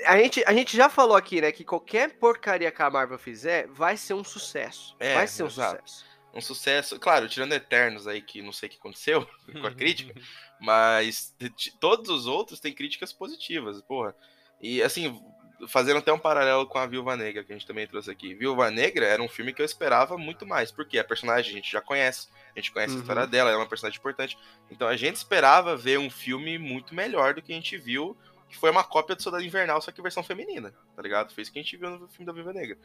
A 0.06 0.16
gente, 0.18 0.42
a 0.44 0.52
gente 0.52 0.76
já 0.76 0.88
falou 0.88 1.16
aqui, 1.16 1.40
né, 1.40 1.52
que 1.52 1.62
qualquer 1.62 2.18
porcaria 2.18 2.72
que 2.72 2.82
a 2.82 2.90
Marvel 2.90 3.16
fizer 3.16 3.68
vai 3.68 3.96
ser 3.96 4.14
um 4.14 4.24
sucesso. 4.24 4.96
É, 4.98 5.14
vai 5.14 5.28
ser 5.28 5.44
um 5.44 5.46
exato. 5.46 5.80
sucesso. 5.82 6.04
Um 6.34 6.40
sucesso, 6.40 6.98
claro, 6.98 7.28
tirando 7.28 7.52
Eternos 7.52 8.08
aí, 8.08 8.20
que 8.20 8.42
não 8.42 8.50
sei 8.50 8.68
o 8.68 8.72
que 8.72 8.78
aconteceu 8.78 9.24
com 9.60 9.66
a 9.68 9.70
crítica, 9.72 10.20
mas 10.60 11.32
de, 11.38 11.48
de, 11.50 11.78
todos 11.78 12.10
os 12.10 12.26
outros 12.26 12.58
têm 12.58 12.74
críticas 12.74 13.12
positivas, 13.12 13.80
porra. 13.82 14.12
E 14.60 14.82
assim, 14.82 15.22
fazendo 15.68 15.98
até 15.98 16.12
um 16.12 16.18
paralelo 16.18 16.66
com 16.66 16.78
a 16.78 16.86
Viúva 16.86 17.16
Negra, 17.16 17.44
que 17.44 17.52
a 17.52 17.56
gente 17.56 17.66
também 17.66 17.86
trouxe 17.86 18.10
aqui. 18.10 18.34
Viúva 18.34 18.70
Negra 18.70 19.06
era 19.06 19.22
um 19.22 19.28
filme 19.28 19.52
que 19.52 19.62
eu 19.62 19.66
esperava 19.66 20.18
muito 20.18 20.46
mais, 20.46 20.70
porque 20.70 20.98
a 20.98 21.04
personagem 21.04 21.52
a 21.52 21.54
gente 21.56 21.70
já 21.70 21.80
conhece, 21.80 22.28
a 22.54 22.58
gente 22.58 22.72
conhece 22.72 22.92
uhum. 22.94 22.98
a 22.98 23.02
história 23.02 23.26
dela, 23.26 23.50
ela 23.50 23.58
é 23.58 23.62
uma 23.62 23.68
personagem 23.68 23.98
importante. 23.98 24.36
Então 24.70 24.88
a 24.88 24.96
gente 24.96 25.16
esperava 25.16 25.76
ver 25.76 25.98
um 25.98 26.10
filme 26.10 26.58
muito 26.58 26.94
melhor 26.94 27.34
do 27.34 27.42
que 27.42 27.52
a 27.52 27.54
gente 27.54 27.76
viu, 27.76 28.16
que 28.48 28.56
foi 28.56 28.70
uma 28.70 28.84
cópia 28.84 29.16
do 29.16 29.22
Soldado 29.22 29.44
Invernal, 29.44 29.80
só 29.80 29.90
que 29.90 30.02
versão 30.02 30.22
feminina, 30.22 30.74
tá 30.94 31.02
ligado? 31.02 31.32
Foi 31.32 31.42
isso 31.42 31.52
que 31.52 31.58
a 31.58 31.62
gente 31.62 31.76
viu 31.76 31.90
no 31.90 32.08
filme 32.08 32.26
da 32.26 32.32
Viúva 32.32 32.52
Negra. 32.52 32.76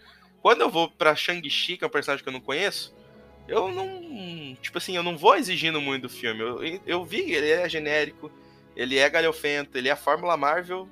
Quando 0.41 0.62
eu 0.62 0.69
vou 0.69 0.89
pra 0.89 1.15
Shang-Chi, 1.15 1.77
que 1.77 1.84
é 1.84 1.88
um 1.88 1.89
personagem 1.89 2.24
que 2.24 2.29
eu 2.29 2.34
não 2.34 2.39
conheço, 2.39 2.96
eu 3.48 3.69
não. 3.69 4.55
Tipo 4.62 4.77
assim, 4.77 4.96
eu 4.96 5.03
não 5.03 5.17
vou 5.17 5.36
exigindo 5.36 5.81
muito 5.81 6.03
do 6.03 6.10
filme. 6.10 6.41
Eu, 6.41 6.81
eu 6.86 7.05
vi, 7.05 7.34
ele 7.34 7.50
é 7.50 7.67
genérico, 7.67 8.31
ele 8.75 8.98
é 8.98 9.10
galhofento, 9.10 9.77
ele 9.77 9.89
é 9.89 9.91
a 9.91 9.98
Fórmula 9.98 10.38
Marvel 10.38 10.88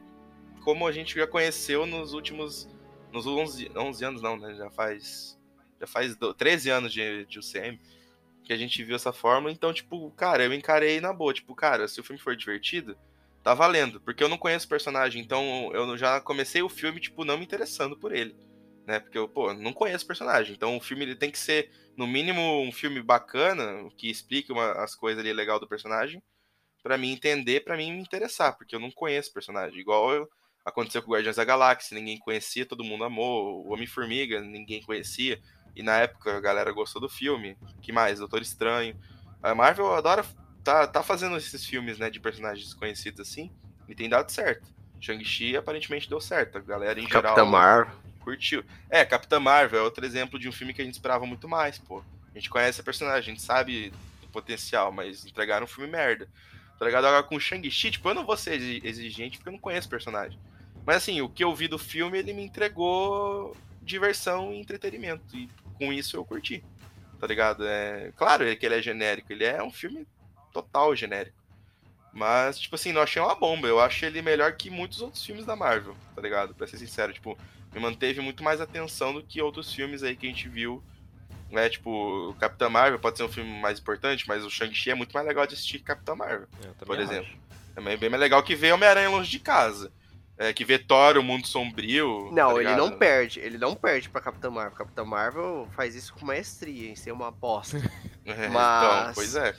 como 0.66 0.88
a 0.88 0.92
gente 0.92 1.16
já 1.16 1.28
conheceu 1.28 1.86
nos 1.86 2.12
últimos. 2.14 2.68
Nos 3.14 3.26
11, 3.26 3.72
11 3.74 4.04
anos, 4.04 4.22
não, 4.22 4.36
né? 4.36 4.56
Já 4.56 4.70
faz. 4.72 5.40
Já 5.80 5.88
faz 5.88 6.18
13 6.38 6.70
anos 6.72 6.92
de, 6.92 7.26
de 7.28 7.40
UCM 7.40 7.80
que 8.44 8.52
a 8.52 8.58
gente 8.58 8.84
viu 8.84 8.96
essa 8.96 9.14
fórmula. 9.14 9.54
Então, 9.54 9.72
tipo, 9.72 10.12
cara, 10.12 10.44
eu 10.44 10.54
encarei 10.54 11.00
na 11.00 11.14
boa. 11.14 11.34
Tipo, 11.34 11.56
cara, 11.56 11.88
se 11.88 12.00
o 12.02 12.04
filme 12.04 12.22
for 12.22 12.36
divertido, 12.36 12.98
tá 13.44 13.54
valendo. 13.54 14.02
Porque 14.02 14.24
eu 14.24 14.28
não 14.28 14.38
conheço 14.38 14.66
o 14.66 14.70
personagem, 14.70 15.22
então 15.22 15.72
eu 15.74 15.98
já 15.98 16.20
comecei 16.20 16.62
o 16.62 16.70
filme, 16.70 17.00
tipo, 17.00 17.24
não 17.24 17.38
me 17.38 17.46
interessando 17.46 17.98
por 17.98 18.14
ele. 18.14 18.36
Né? 18.86 19.00
Porque 19.00 19.18
eu, 19.18 19.28
pô, 19.28 19.54
não 19.54 19.72
conheço 19.72 20.04
o 20.04 20.08
personagem. 20.08 20.54
Então 20.54 20.76
o 20.76 20.82
filme 20.82 21.04
ele 21.04 21.16
tem 21.16 21.32
que 21.32 21.40
ser, 21.40 21.72
no 21.96 22.08
mínimo, 22.08 22.62
um 22.62 22.72
filme 22.72 23.02
bacana, 23.02 23.90
que 23.98 24.10
explique 24.10 24.52
uma, 24.52 24.72
as 24.84 24.96
coisas 24.96 25.20
ali 25.20 25.32
legal 25.32 25.60
do 25.60 25.68
personagem 25.68 26.22
para 26.86 27.00
mim 27.00 27.14
entender, 27.14 27.62
para 27.62 27.76
mim 27.76 27.92
me 27.94 28.00
interessar, 28.00 28.56
porque 28.56 28.76
eu 28.76 28.80
não 28.80 28.92
conheço 28.92 29.32
o 29.32 29.34
personagem. 29.34 29.80
Igual 29.80 30.14
eu, 30.14 30.30
aconteceu 30.66 31.04
com 31.04 31.12
Guardiões 31.12 31.36
da 31.36 31.46
Galáxia, 31.46 31.96
ninguém 31.96 32.18
conhecia, 32.18 32.66
todo 32.66 32.84
mundo 32.84 33.04
amou. 33.04 33.66
O 33.66 33.74
Homem-Formiga, 33.74 34.42
ninguém 34.42 34.82
conhecia. 34.82 35.40
E 35.76 35.84
na 35.84 35.98
época 35.98 36.36
a 36.36 36.42
galera 36.42 36.72
gostou 36.72 37.02
do 37.02 37.08
filme. 37.08 37.56
que 37.82 37.92
mais? 37.92 38.20
Doutor 38.20 38.42
Estranho. 38.42 39.00
A 39.44 39.54
Marvel 39.54 39.94
adora 39.94 40.26
tá, 40.64 40.88
tá 40.88 41.04
fazendo 41.04 41.38
esses 41.38 41.64
filmes, 41.64 42.00
né, 42.00 42.10
de 42.10 42.20
personagens 42.20 42.74
conhecidos 42.74 43.20
assim, 43.22 43.52
e 43.88 43.94
tem 43.94 44.10
dado 44.10 44.32
certo. 44.32 44.74
Shang-Chi 45.00 45.56
aparentemente 45.56 46.10
deu 46.10 46.20
certo. 46.20 46.58
A 46.58 46.62
galera 46.62 47.00
em 47.00 47.08
Capitã 47.08 47.36
geral 47.36 47.46
Marvel. 47.46 47.96
curtiu. 48.22 48.64
É, 48.90 49.06
Capitã 49.06 49.40
Marvel 49.40 49.80
é 49.80 49.84
outro 49.84 50.04
exemplo 50.04 50.40
de 50.40 50.50
um 50.50 50.52
filme 50.52 50.74
que 50.74 50.82
a 50.82 50.86
gente 50.86 50.96
esperava 50.96 51.28
muito 51.28 51.48
mais, 51.48 51.78
pô. 51.78 52.04
A 52.34 52.40
gente 52.40 52.50
conhece 52.50 52.82
a 52.82 52.84
personagem, 52.84 53.20
a 53.20 53.36
gente 53.36 53.42
sabe 53.42 53.92
do 54.22 54.28
potencial, 54.30 54.92
mas 54.92 55.26
entregaram 55.26 55.66
um 55.66 55.70
filme 55.70 55.92
merda. 55.92 56.28
Tá 56.80 56.86
ligado? 56.86 57.06
Agora 57.06 57.24
com 57.24 57.36
o 57.36 57.40
Shang-Chi, 57.40 57.92
tipo, 57.92 58.10
eu 58.10 58.16
não 58.16 58.26
vou 58.26 58.36
ser 58.36 58.60
exigente 58.84 59.38
porque 59.38 59.50
eu 59.50 59.54
não 59.54 59.60
conheço 59.60 59.88
o 59.88 59.92
personagem. 59.92 60.40
Mas 60.86 60.98
assim, 60.98 61.22
o 61.22 61.30
que 61.30 61.44
eu 61.44 61.54
vi 61.56 61.68
do 61.68 61.80
filme, 61.80 62.18
ele 62.18 62.34
me 62.34 62.44
entregou 62.44 63.56
diversão 63.82 64.54
e 64.54 64.60
entretenimento. 64.60 65.36
E 65.36 65.50
com 65.78 65.92
isso 65.92 66.16
eu 66.16 66.26
curti. 66.26 66.64
Tá 67.20 67.28
ligado? 67.28 67.66
É, 67.66 68.12
claro 68.16 68.44
que 68.56 68.66
ele 68.66 68.76
é 68.76 68.82
genérico, 68.82 69.32
ele 69.32 69.46
é 69.46 69.64
um 69.64 69.72
filme 69.72 70.06
total 70.54 70.96
genérico. 70.96 71.38
Mas, 72.14 72.58
tipo 72.60 72.76
assim, 72.76 72.94
não 72.94 73.02
achei 73.02 73.22
uma 73.22 73.36
bomba. 73.36 73.68
Eu 73.68 73.80
acho 73.80 74.06
ele 74.06 74.22
melhor 74.22 74.54
que 74.54 74.70
muitos 74.70 75.02
outros 75.02 75.26
filmes 75.26 75.46
da 75.46 75.56
Marvel, 75.56 75.96
tá 76.16 76.22
ligado? 76.22 76.54
Pra 76.54 76.68
ser 76.68 76.78
sincero, 76.78 77.12
tipo, 77.12 77.38
me 77.74 77.80
manteve 77.80 78.22
muito 78.22 78.42
mais 78.44 78.62
atenção 78.62 79.14
do 79.14 79.22
que 79.22 79.42
outros 79.42 79.74
filmes 79.74 80.02
aí 80.02 80.16
que 80.16 80.26
a 80.26 80.30
gente 80.30 80.48
viu. 80.48 80.82
Né, 81.50 81.70
tipo, 81.70 82.30
o 82.30 82.34
Capitão 82.36 82.70
Marvel 82.70 83.00
pode 83.00 83.18
ser 83.18 83.24
um 83.24 83.32
filme 83.32 83.62
mais 83.62 83.80
importante, 83.80 84.28
mas 84.28 84.44
o 84.44 84.50
Shang-Chi 84.50 84.90
é 84.90 84.96
muito 84.96 85.14
mais 85.14 85.28
legal 85.28 85.46
de 85.46 85.54
assistir 85.54 85.78
que 85.78 85.86
Capitão 85.86 86.16
Marvel, 86.16 86.48
por 86.86 87.00
exemplo. 87.00 87.30
Acho. 87.76 87.88
É 87.88 87.98
bem 87.98 88.10
mais 88.10 88.20
legal 88.20 88.42
que 88.42 88.56
ver 88.56 88.74
Homem-Aranha 88.74 89.10
longe 89.10 89.30
de 89.30 89.40
casa. 89.40 89.92
É, 90.38 90.52
que 90.52 90.66
vê 90.66 90.78
Thor, 90.78 91.18
o 91.18 91.24
mundo 91.24 91.48
sombrio. 91.48 92.30
Não, 92.34 92.56
tá 92.56 92.62
ele 92.62 92.76
não 92.76 92.92
perde. 92.92 93.40
Ele 93.40 93.58
não 93.58 93.74
perde 93.74 94.10
pra 94.10 94.20
Capitão 94.20 94.52
Marvel. 94.52 94.78
Capitão 94.78 95.06
Marvel 95.06 95.68
faz 95.76 95.96
isso 95.96 96.14
com 96.14 96.26
maestria, 96.26 96.90
em 96.90 96.96
ser 96.96 97.12
uma 97.12 97.30
aposta. 97.30 97.78
é, 98.26 98.50
mas... 98.50 98.84
Então, 98.84 99.14
pois 99.14 99.36
é. 99.36 99.56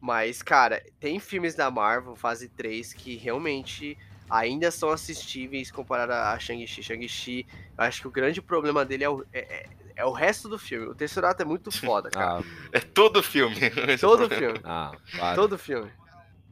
Mas, 0.00 0.42
cara, 0.42 0.82
tem 1.00 1.18
filmes 1.18 1.54
da 1.54 1.70
Marvel, 1.70 2.16
fase 2.16 2.48
3, 2.48 2.94
que 2.94 3.16
realmente 3.16 3.98
ainda 4.28 4.70
são 4.70 4.90
assistíveis 4.90 5.70
comparado 5.70 6.12
a 6.12 6.38
Shang-Chi. 6.38 6.82
Shang-Chi, 6.82 7.46
eu 7.76 7.84
acho 7.84 8.02
que 8.02 8.08
o 8.08 8.10
grande 8.10 8.42
problema 8.42 8.84
dele 8.84 9.04
é 9.04 9.10
o, 9.10 9.24
é, 9.32 9.38
é, 9.38 9.66
é 9.96 10.04
o 10.04 10.12
resto 10.12 10.48
do 10.48 10.58
filme. 10.58 10.86
O 10.86 10.94
Tesserato 10.94 11.42
é 11.42 11.44
muito 11.44 11.70
foda, 11.72 12.10
cara. 12.10 12.40
Ah, 12.40 12.68
é 12.72 12.80
todo 12.80 13.22
filme. 13.22 13.56
todo 14.00 14.28
filme. 14.28 14.60
Ah, 14.64 14.92
claro. 15.12 15.36
Todo 15.36 15.58
filme. 15.58 15.90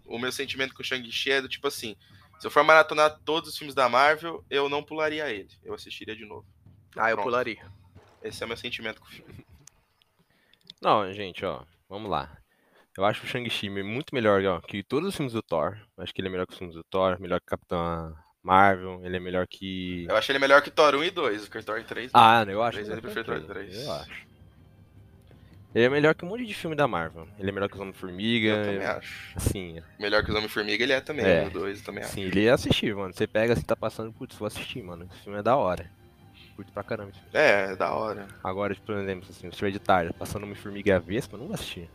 O 0.07 0.19
meu 0.19 0.33
sentimento 0.33 0.75
com 0.75 0.83
o 0.83 0.85
Shang-Chi 0.85 1.31
é 1.31 1.43
do 1.43 1.49
tipo 1.49 1.67
assim, 1.67 1.97
se 2.39 2.47
eu 2.47 2.51
for 2.51 2.63
maratonar 2.65 3.19
todos 3.25 3.51
os 3.51 3.59
filmes 3.59 3.75
da 3.75 3.89
Marvel, 3.89 4.45
eu 4.51 4.69
não 4.69 4.83
pularia 4.83 5.31
ele. 5.31 5.51
Eu 5.63 5.75
assistiria 5.75 6.15
de 6.15 6.25
novo. 6.25 6.47
Ah, 6.97 7.11
eu 7.11 7.17
Pronto. 7.17 7.27
pularia. 7.27 7.67
Esse 8.23 8.43
é 8.43 8.47
o 8.47 8.49
meu 8.49 8.57
sentimento 8.57 9.01
com 9.01 9.07
o 9.07 9.11
filme. 9.11 9.45
Não, 10.81 11.11
gente, 11.13 11.45
ó, 11.47 11.63
vamos 11.89 12.11
lá. 12.11 12.37
Eu 12.97 13.05
acho 13.05 13.25
o 13.25 13.27
Shang-Chi 13.27 13.71
muito 13.71 14.15
melhor 14.15 14.45
ó, 14.45 14.61
que 14.61 14.83
todos 14.83 15.09
os 15.09 15.17
filmes 15.17 15.33
do 15.33 15.43
Thor. 15.43 15.79
Acho 15.97 16.13
que 16.13 16.21
ele 16.21 16.29
é 16.29 16.31
melhor 16.31 16.47
que 16.47 16.53
os 16.53 16.59
filmes 16.59 16.77
do 16.77 16.85
Thor, 16.85 17.19
melhor 17.19 17.41
que 17.41 17.47
Capitão 17.47 18.15
Marvel, 18.43 19.01
ele 19.03 19.17
é 19.17 19.21
melhor 19.21 19.47
que. 19.49 20.07
Eu 20.09 20.17
acho 20.17 20.31
ele 20.31 20.39
melhor 20.39 20.61
que 20.63 20.71
Thor 20.71 20.95
1 20.95 21.05
e 21.05 21.11
2, 21.11 21.47
o 21.49 21.63
Thor 21.63 21.83
3. 21.83 22.11
Ah, 22.13 22.45
eu 22.47 22.63
acho. 22.63 22.77
3, 22.77 22.91
ele 22.91 23.01
prefere 23.01 23.25
Thor 23.25 23.43
3. 23.43 23.85
Eu 23.85 23.93
acho. 23.93 24.27
Ele 25.75 25.85
é 25.85 25.89
melhor 25.89 26.15
que 26.15 26.25
um 26.25 26.29
monte 26.29 26.47
de 26.47 26.55
filme 26.55 26.77
da 26.77 26.87
Marvel. 26.87 27.27
Ele 27.37 27.51
é 27.51 27.53
melhor 27.53 27.69
que 27.69 27.75
os 27.75 27.81
Homem-Formiga. 27.81 28.49
Eu 28.49 28.65
também 28.65 28.87
acho. 28.87 29.41
Sim. 29.41 29.83
Melhor 29.99 30.23
que 30.23 30.31
os 30.31 30.37
Homem-Formiga 30.37 30.85
ele 30.85 30.93
é 30.93 31.01
também, 31.01 31.27
é. 31.27 31.47
o 31.47 31.51
2 31.51 31.83
também 31.83 32.05
acho. 32.05 32.13
Sim, 32.13 32.23
ele 32.23 32.47
é 32.47 32.51
assistir, 32.51 32.95
mano. 32.95 33.13
Você 33.13 33.27
pega 33.27 33.55
assim, 33.55 33.63
tá 33.63 33.75
passando, 33.75 34.13
putz, 34.13 34.37
vou 34.37 34.47
assistir, 34.47 34.83
mano. 34.85 35.09
Esse 35.13 35.25
filme 35.25 35.39
é 35.39 35.43
da 35.43 35.57
hora. 35.57 35.91
Curto 36.55 36.73
pra 36.73 36.85
caramba. 36.85 37.11
É, 37.33 37.73
é 37.73 37.77
da 37.77 37.93
hora. 37.93 38.29
Agora, 38.45 38.73
tipo, 38.73 38.87
por 38.87 38.97
exemplo, 38.97 39.29
assim, 39.29 39.49
o 39.49 39.81
Tarde, 39.81 40.13
passando 40.13 40.45
Homem-Formiga 40.45 40.91
e 40.91 40.93
a 40.93 41.01
Vespa, 41.01 41.35
eu 41.35 41.41
não 41.41 41.47
vou 41.47 41.55
assistir. 41.55 41.91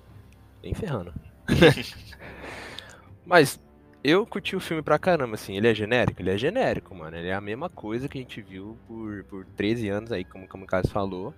Nem 0.62 0.74
ferrando. 0.74 1.14
Mas 3.26 3.58
eu 4.04 4.26
curti 4.26 4.58
o 4.58 4.60
filme 4.60 4.84
pra 4.84 5.00
caramba, 5.00 5.36
assim. 5.36 5.56
Ele 5.56 5.70
é 5.70 5.74
genérico? 5.74 6.22
Ele 6.22 6.32
é 6.32 6.38
genérico, 6.38 6.94
mano. 6.94 7.16
Ele 7.16 7.30
é 7.30 7.34
a 7.34 7.40
mesma 7.40 7.70
coisa 7.70 8.10
que 8.10 8.18
a 8.18 8.22
gente 8.22 8.42
viu 8.42 8.78
por, 8.86 9.24
por 9.24 9.46
13 9.46 9.88
anos 9.88 10.12
aí, 10.12 10.26
como, 10.26 10.46
como 10.50 10.66
o 10.66 10.68
Caso 10.68 10.90
falou. 10.90 11.34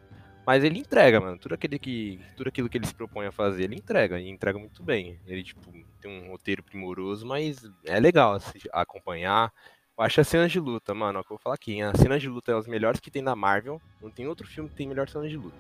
Mas 0.46 0.64
ele 0.64 0.80
entrega, 0.80 1.20
mano. 1.20 1.38
Tudo, 1.38 1.54
aquele 1.54 1.78
que, 1.78 2.20
tudo 2.36 2.48
aquilo 2.48 2.68
que 2.68 2.78
ele 2.78 2.88
se 2.88 2.96
propõe 2.96 3.28
a 3.28 3.32
fazer, 3.32 3.64
ele 3.64 3.76
entrega. 3.76 4.20
E 4.20 4.30
entrega 4.30 4.58
muito 4.58 4.82
bem. 4.82 5.20
Ele, 5.28 5.44
tipo, 5.44 5.72
tem 6.00 6.24
um 6.24 6.32
roteiro 6.32 6.64
primoroso, 6.64 7.26
mas 7.26 7.64
é 7.86 8.00
legal 8.00 8.34
assim, 8.34 8.60
acompanhar. 8.74 9.54
Eu 9.98 10.04
acho 10.04 10.22
as 10.22 10.28
cenas 10.28 10.52
de 10.52 10.60
luta, 10.60 10.94
mano. 10.94 11.20
É 11.20 11.22
o 11.22 11.24
que 11.24 11.32
eu 11.32 11.38
vou 11.38 11.44
falar 11.44 11.56
aqui. 11.56 11.82
As 11.82 12.00
cenas 12.00 12.22
de 12.22 12.28
luta 12.28 12.52
é 12.52 12.56
as 12.56 12.68
melhores 12.68 13.00
que 13.00 13.12
tem 13.12 13.22
na 13.22 13.36
Marvel. 13.36 13.80
Não 14.02 14.10
tem 14.10 14.28
outro 14.28 14.48
filme 14.48 14.70
que 14.70 14.76
tem 14.76 14.88
melhor 14.88 15.08
cenas 15.08 15.30
de 15.30 15.38
luta. 15.38 15.58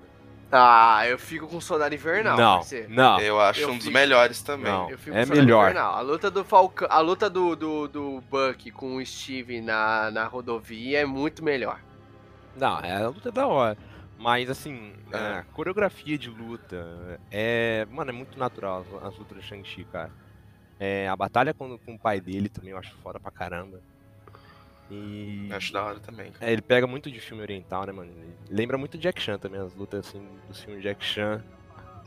Ah, 0.51 1.07
eu 1.07 1.17
fico 1.17 1.47
com 1.47 1.61
Soldado 1.61 1.95
Invernal. 1.95 2.37
Não, 2.37 2.61
não. 2.89 3.19
Eu 3.21 3.39
acho 3.39 3.61
eu 3.61 3.69
um 3.69 3.73
fico... 3.73 3.85
dos 3.85 3.93
melhores 3.93 4.41
também. 4.41 4.69
Não, 4.69 4.89
é 4.89 5.25
melhor. 5.25 5.69
Invernal. 5.69 5.95
A 5.95 6.01
luta 6.01 6.29
do 6.29 6.43
Falcão, 6.43 6.87
a 6.91 6.99
luta 6.99 7.29
do, 7.29 7.55
do, 7.55 7.87
do 7.87 8.21
Buck 8.29 8.69
com 8.71 8.97
o 8.97 9.05
Steve 9.05 9.61
na, 9.61 10.11
na 10.11 10.25
rodovia 10.25 10.99
é 10.99 11.05
muito 11.05 11.41
melhor. 11.41 11.79
Não, 12.57 12.79
é 12.79 12.97
a 12.97 13.07
luta 13.07 13.31
da 13.31 13.47
hora. 13.47 13.77
Mas 14.21 14.51
assim, 14.51 14.93
é. 15.11 15.17
a 15.17 15.45
coreografia 15.51 16.15
de 16.15 16.29
luta 16.29 17.19
é. 17.31 17.87
Mano, 17.89 18.11
é 18.11 18.13
muito 18.13 18.37
natural 18.37 18.85
as 19.01 19.17
lutas 19.17 19.35
do 19.35 19.41
Shang-Chi, 19.41 19.83
cara. 19.91 20.11
É, 20.79 21.09
a 21.09 21.15
batalha 21.15 21.55
com, 21.55 21.75
com 21.79 21.95
o 21.95 21.99
pai 21.99 22.21
dele 22.21 22.47
também 22.47 22.69
eu 22.69 22.77
acho 22.77 22.93
foda 23.03 23.19
pra 23.19 23.31
caramba. 23.31 23.81
E. 24.91 25.49
Acho 25.51 25.73
da 25.73 25.83
hora 25.83 25.99
também. 25.99 26.31
É, 26.39 26.53
ele 26.53 26.61
pega 26.61 26.85
muito 26.85 27.09
de 27.09 27.19
filme 27.19 27.41
oriental, 27.41 27.87
né, 27.87 27.91
mano? 27.91 28.11
Ele 28.11 28.35
lembra 28.47 28.77
muito 28.77 28.95
Jack 28.95 29.19
Chan 29.19 29.39
também, 29.39 29.59
as 29.59 29.73
lutas 29.73 30.07
assim 30.07 30.23
do 30.47 30.53
filme 30.53 30.81
Jack 30.81 31.03
Chan. 31.03 31.43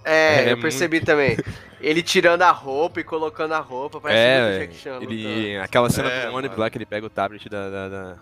É, 0.04 0.44
é 0.44 0.52
eu 0.52 0.60
percebi 0.60 0.98
muito... 0.98 1.06
também. 1.06 1.36
Ele 1.80 2.02
tirando 2.02 2.42
a 2.42 2.50
roupa 2.50 3.00
e 3.00 3.04
colocando 3.04 3.52
a 3.52 3.58
roupa, 3.58 4.00
parece 4.00 4.20
é, 4.20 4.58
Jack 4.60 4.74
Chan. 4.74 4.98
Ele, 5.02 5.56
aquela 5.58 5.90
cena 5.90 6.10
é, 6.10 6.26
do 6.28 6.36
ônibus 6.36 6.56
lá 6.56 6.70
que 6.70 6.78
ele 6.78 6.86
pega 6.86 7.06
o 7.06 7.10
tablet 7.10 7.48
da, 7.48 7.68
da, 7.68 7.88
da 7.88 8.18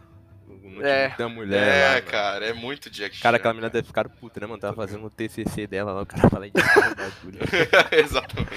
é. 0.81 1.15
da 1.17 1.29
mulher. 1.29 1.63
É, 1.63 1.95
lá, 1.95 2.01
cara, 2.03 2.47
é 2.47 2.53
muito 2.53 2.89
Jack 2.89 3.17
Chan. 3.17 3.23
Cara, 3.23 3.37
aquela 3.37 3.55
menina 3.55 3.71
deve 3.71 3.87
ficar 3.87 4.09
puta, 4.09 4.41
né, 4.41 4.47
mano? 4.47 4.61
Tava 4.61 4.75
fazendo 4.75 5.05
o 5.05 5.11
TCC 5.11 5.67
dela 5.67 5.93
lá, 5.93 6.03
o 6.03 6.07
cara 6.07 6.31
fala 6.31 6.49
de 6.49 6.53
Exatamente. 7.93 8.51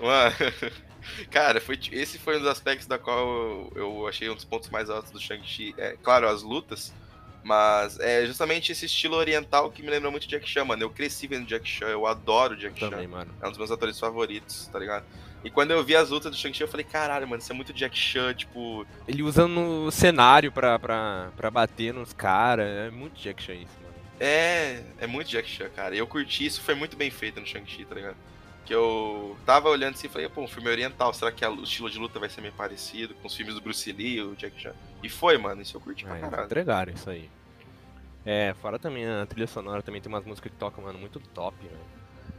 mano, 0.00 0.34
cara, 1.30 1.60
foi, 1.60 1.78
esse 1.92 2.18
foi 2.18 2.36
um 2.36 2.40
dos 2.40 2.48
aspectos 2.48 2.86
da 2.86 2.98
qual 2.98 3.18
eu, 3.18 3.72
eu 3.74 4.08
achei 4.08 4.28
um 4.28 4.34
dos 4.34 4.44
pontos 4.44 4.68
mais 4.70 4.90
altos 4.90 5.10
do 5.10 5.20
Shang-Chi. 5.20 5.74
É, 5.78 5.96
claro, 6.02 6.28
as 6.28 6.42
lutas, 6.42 6.92
mas 7.42 7.98
é 8.00 8.26
justamente 8.26 8.72
esse 8.72 8.86
estilo 8.86 9.16
oriental 9.16 9.70
que 9.70 9.82
me 9.82 9.90
lembra 9.90 10.10
muito 10.10 10.24
de 10.24 10.30
Jack 10.30 10.48
Chan, 10.48 10.64
mano. 10.64 10.82
Eu 10.82 10.90
cresci 10.90 11.26
vendo 11.26 11.46
Jack 11.46 11.68
Chan, 11.68 11.86
eu 11.86 12.06
adoro 12.06 12.56
Jack 12.56 12.78
Também, 12.78 13.02
Chan. 13.02 13.08
Mano. 13.08 13.34
É 13.40 13.46
um 13.46 13.50
dos 13.50 13.58
meus 13.58 13.70
atores 13.70 13.98
favoritos, 13.98 14.68
tá 14.68 14.78
ligado? 14.78 15.04
E 15.44 15.50
quando 15.50 15.70
eu 15.70 15.84
vi 15.84 15.94
as 15.94 16.10
lutas 16.10 16.30
do 16.32 16.36
Shang-Chi, 16.36 16.62
eu 16.62 16.68
falei, 16.68 16.84
caralho, 16.84 17.26
mano, 17.28 17.40
isso 17.40 17.52
é 17.52 17.54
muito 17.54 17.72
Jack 17.72 17.96
Chan, 17.96 18.34
tipo. 18.34 18.84
Ele 19.06 19.22
usando 19.22 19.84
o 19.86 19.90
cenário 19.90 20.50
pra, 20.50 20.78
pra, 20.78 21.30
pra 21.36 21.50
bater 21.50 21.94
nos 21.94 22.12
caras. 22.12 22.66
É 22.66 22.90
muito 22.90 23.20
Jack 23.20 23.42
Chan 23.42 23.54
isso, 23.54 23.72
mano. 23.80 23.94
É, 24.18 24.82
é 24.98 25.06
muito 25.06 25.28
Jack 25.28 25.48
Chan, 25.48 25.68
cara. 25.74 25.94
E 25.94 25.98
eu 25.98 26.06
curti 26.06 26.44
isso, 26.44 26.60
foi 26.60 26.74
muito 26.74 26.96
bem 26.96 27.10
feito 27.10 27.40
no 27.40 27.46
Shang-Chi, 27.46 27.84
tá 27.84 27.94
ligado? 27.94 28.16
Que 28.68 28.74
eu 28.74 29.34
tava 29.46 29.70
olhando 29.70 29.94
assim 29.94 30.08
e 30.08 30.10
falei, 30.10 30.28
pô, 30.28 30.42
um 30.42 30.46
filme 30.46 30.68
oriental, 30.68 31.14
será 31.14 31.32
que 31.32 31.42
o 31.42 31.62
estilo 31.62 31.88
de 31.88 31.98
luta 31.98 32.20
vai 32.20 32.28
ser 32.28 32.42
meio 32.42 32.52
parecido 32.52 33.14
com 33.14 33.26
os 33.26 33.34
filmes 33.34 33.54
do 33.54 33.62
Bruce 33.62 33.90
Lee, 33.90 34.20
o 34.20 34.36
Jack 34.36 34.60
Chan? 34.60 34.74
E 35.02 35.08
foi, 35.08 35.38
mano, 35.38 35.62
isso 35.62 35.74
eu 35.74 35.80
curti 35.80 36.04
é, 36.04 36.08
pra 36.10 36.18
caralho. 36.18 36.44
Entregaram 36.44 36.92
isso 36.92 37.08
aí. 37.08 37.30
É, 38.26 38.54
fora 38.60 38.78
também 38.78 39.08
a 39.08 39.24
trilha 39.24 39.46
sonora, 39.46 39.80
também 39.80 40.02
tem 40.02 40.12
umas 40.12 40.22
músicas 40.22 40.52
que 40.52 40.58
tocam, 40.58 40.84
mano, 40.84 40.98
muito 40.98 41.18
top, 41.18 41.56
mano. 41.64 41.78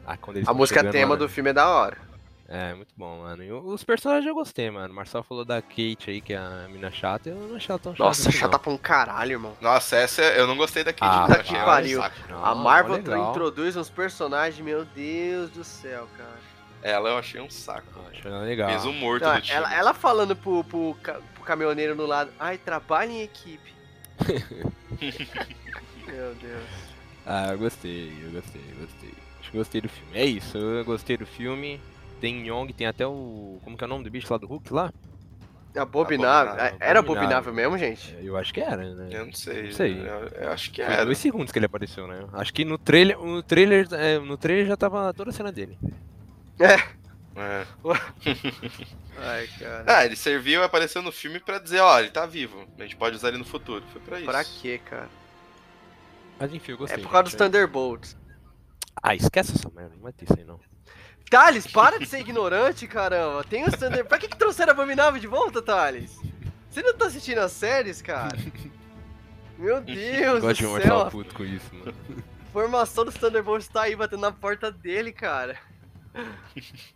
Ah, 0.05 0.19
a 0.45 0.53
música 0.53 0.83
tema 0.91 1.15
lá, 1.15 1.19
do 1.19 1.27
filme 1.27 1.50
é 1.50 1.53
da 1.53 1.67
hora. 1.67 1.98
É, 2.51 2.74
muito 2.74 2.91
bom, 2.98 3.20
mano. 3.20 3.44
E 3.44 3.51
os 3.51 3.84
personagens 3.84 4.27
eu 4.27 4.34
gostei, 4.34 4.72
mano. 4.72 4.91
O 4.91 4.96
Marcel 4.96 5.22
falou 5.22 5.46
da 5.46 5.62
Kate 5.62 6.10
aí, 6.10 6.20
que 6.20 6.34
é 6.34 6.38
a 6.38 6.68
mina 6.68 6.89
chata. 6.89 7.29
Eu 7.29 7.36
não 7.36 7.56
achei 7.56 7.72
ela 7.72 7.77
tão 7.77 7.94
chata. 7.94 8.03
Nossa, 8.03 8.29
assim, 8.29 8.39
chata 8.39 8.53
não. 8.53 8.60
pra 8.60 8.72
um 8.72 8.77
caralho, 8.77 9.34
irmão. 9.34 9.56
Nossa, 9.62 9.98
essa 9.98 10.24
eu 10.24 10.48
não 10.48 10.58
gostei 10.58 10.84
da 10.84 10.91
Kate. 10.91 11.03
Ah, 11.03 11.27
não, 11.27 11.44
que 11.44 11.53
pariu. 11.53 12.01
a 12.01 12.56
Marvel 12.56 12.98
introduz 12.98 13.75
uns 13.75 13.88
personagens, 13.91 14.60
meu 14.65 14.84
Deus 14.84 15.51
do 15.51 15.63
céu, 15.63 16.08
cara. 16.18 16.39
Ela 16.82 17.10
eu 17.10 17.18
achei 17.20 17.39
um 17.39 17.51
saco. 17.51 17.88
achei 18.10 18.32
ela 18.32 18.41
legal. 18.41 18.68
Fez 18.70 18.84
um 18.84 18.94
morto 18.94 19.25
não, 19.25 19.36
do 19.36 19.41
time. 19.41 19.56
Ela, 19.56 19.75
ela 19.75 19.94
falando 19.94 20.36
pro, 20.36 20.63
pro, 20.63 20.96
pro, 20.96 21.44
caminhoneiro 21.44 21.94
no 21.94 22.08
lado, 22.08 22.32
ai, 22.39 22.58
trabalha 22.58 23.12
em 23.12 23.22
equipe. 23.22 23.75
meu 26.08 26.34
Deus. 26.34 26.70
Ah, 27.27 27.50
eu 27.51 27.60
gostei, 27.60 28.12
eu 28.24 28.32
gostei, 28.32 28.63
eu 28.72 28.88
gostei. 28.88 29.13
Acho 29.39 29.51
que 29.51 29.58
gostei 29.58 29.82
do 29.82 29.89
filme. 29.89 30.12
É 30.15 30.25
isso, 30.25 30.58
eu 30.58 30.84
gostei 30.84 31.15
do 31.15 31.27
filme. 31.27 31.79
Tem 32.19 32.45
Young, 32.47 32.71
tem 32.73 32.88
até 32.88 33.05
o. 33.07 33.59
Como 33.63 33.77
que 33.77 33.83
é 33.83 33.88
o 33.88 33.89
nome 33.89 34.03
do 34.03 34.11
bicho 34.11 34.27
lá 34.31 34.38
do 34.38 34.47
Hulk 34.47 34.73
lá? 34.73 34.91
Abominável. 35.75 36.55
É, 36.55 36.75
era 36.79 36.99
abominável 36.99 37.53
mesmo, 37.53 37.77
gente? 37.77 38.15
É, 38.15 38.19
eu 38.23 38.35
acho 38.35 38.53
que 38.53 38.59
era, 38.59 38.83
né? 38.95 39.07
Eu 39.11 39.25
não 39.27 39.33
sei. 39.33 39.63
Não 39.63 39.71
sei. 39.71 39.99
Eu, 39.99 40.27
eu 40.27 40.51
acho 40.51 40.71
que 40.71 40.83
Foi 40.83 40.93
era. 40.93 41.05
dois 41.05 41.17
segundos 41.17 41.51
que 41.51 41.59
ele 41.59 41.67
apareceu, 41.67 42.07
né? 42.07 42.25
Acho 42.33 42.53
que 42.53 42.65
no 42.65 42.77
trailer, 42.77 43.17
no 43.19 43.43
trailer, 43.43 43.88
é, 43.93 44.17
no 44.19 44.35
trailer 44.35 44.65
já 44.65 44.75
tava 44.75 45.13
toda 45.13 45.29
a 45.29 45.33
cena 45.33 45.51
dele. 45.51 45.77
É. 46.59 46.75
É. 47.39 47.65
Ai, 49.17 49.47
cara. 49.59 49.83
Ah, 49.88 50.05
ele 50.05 50.15
serviu 50.15 50.61
e 50.61 50.63
apareceu 50.63 51.01
no 51.01 51.11
filme 51.11 51.39
pra 51.39 51.59
dizer, 51.59 51.79
ó, 51.79 51.99
ele 51.99 52.09
tá 52.09 52.25
vivo. 52.25 52.65
A 52.77 52.81
gente 52.83 52.95
pode 52.97 53.15
usar 53.15 53.29
ele 53.29 53.38
no 53.38 53.45
futuro. 53.45 53.83
Foi 53.93 54.01
pra 54.01 54.17
isso. 54.17 54.25
Pra 54.25 54.43
quê, 54.43 54.79
cara? 54.83 55.07
Mas 56.39 56.53
enfim, 56.53 56.71
eu 56.71 56.75
É 56.75 56.79
gostei. 56.79 57.03
por 57.03 57.11
causa 57.11 57.23
dos. 57.25 57.35
Thunderbolts. 57.35 58.17
Ah, 59.01 59.15
esquece 59.15 59.53
essa 59.55 59.69
merda, 59.69 59.91
não 59.95 60.01
vai 60.01 60.11
ter 60.11 60.25
isso 60.25 60.35
aí 60.38 60.43
não. 60.43 60.59
Thales, 61.29 61.67
para 61.67 62.00
de 62.00 62.05
ser 62.05 62.19
ignorante, 62.19 62.88
caramba. 62.88 63.43
Tem 63.43 63.63
os 63.63 63.74
Thunderbolts. 63.74 64.07
Pra 64.07 64.17
que, 64.17 64.27
que 64.27 64.38
trouxeram 64.38 64.71
a 64.71 64.74
Abominável 64.74 65.19
de 65.19 65.27
volta, 65.27 65.62
Thales? 65.62 66.17
Você 66.69 66.81
não 66.81 66.93
tá 66.95 67.05
assistindo 67.05 67.39
as 67.39 67.51
séries, 67.51 68.01
cara? 68.01 68.38
Meu 69.57 69.79
Deus 69.81 70.41
de 70.41 70.41
do 70.41 70.48
um 70.48 70.55
céu. 70.55 70.69
mortal 70.69 71.12
puto 71.12 71.36
com 71.36 71.43
isso, 71.45 71.74
mano. 71.74 71.93
A 72.48 72.51
formação 72.51 73.05
dos 73.05 73.13
Thunderbolts 73.15 73.67
tá 73.67 73.83
aí 73.83 73.95
batendo 73.95 74.21
na 74.21 74.31
porta 74.31 74.71
dele, 74.71 75.12
cara. 75.12 75.57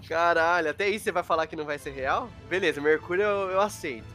Caralho, 0.08 0.70
até 0.72 0.86
aí 0.86 0.98
você 1.00 1.12
vai 1.12 1.24
falar 1.24 1.46
que 1.48 1.56
não 1.56 1.66
vai 1.66 1.78
ser 1.78 1.92
real? 1.92 2.30
Beleza, 2.50 2.82
Mercúrio 2.82 3.24
eu, 3.24 3.52
eu 3.52 3.62
aceito. 3.62 4.08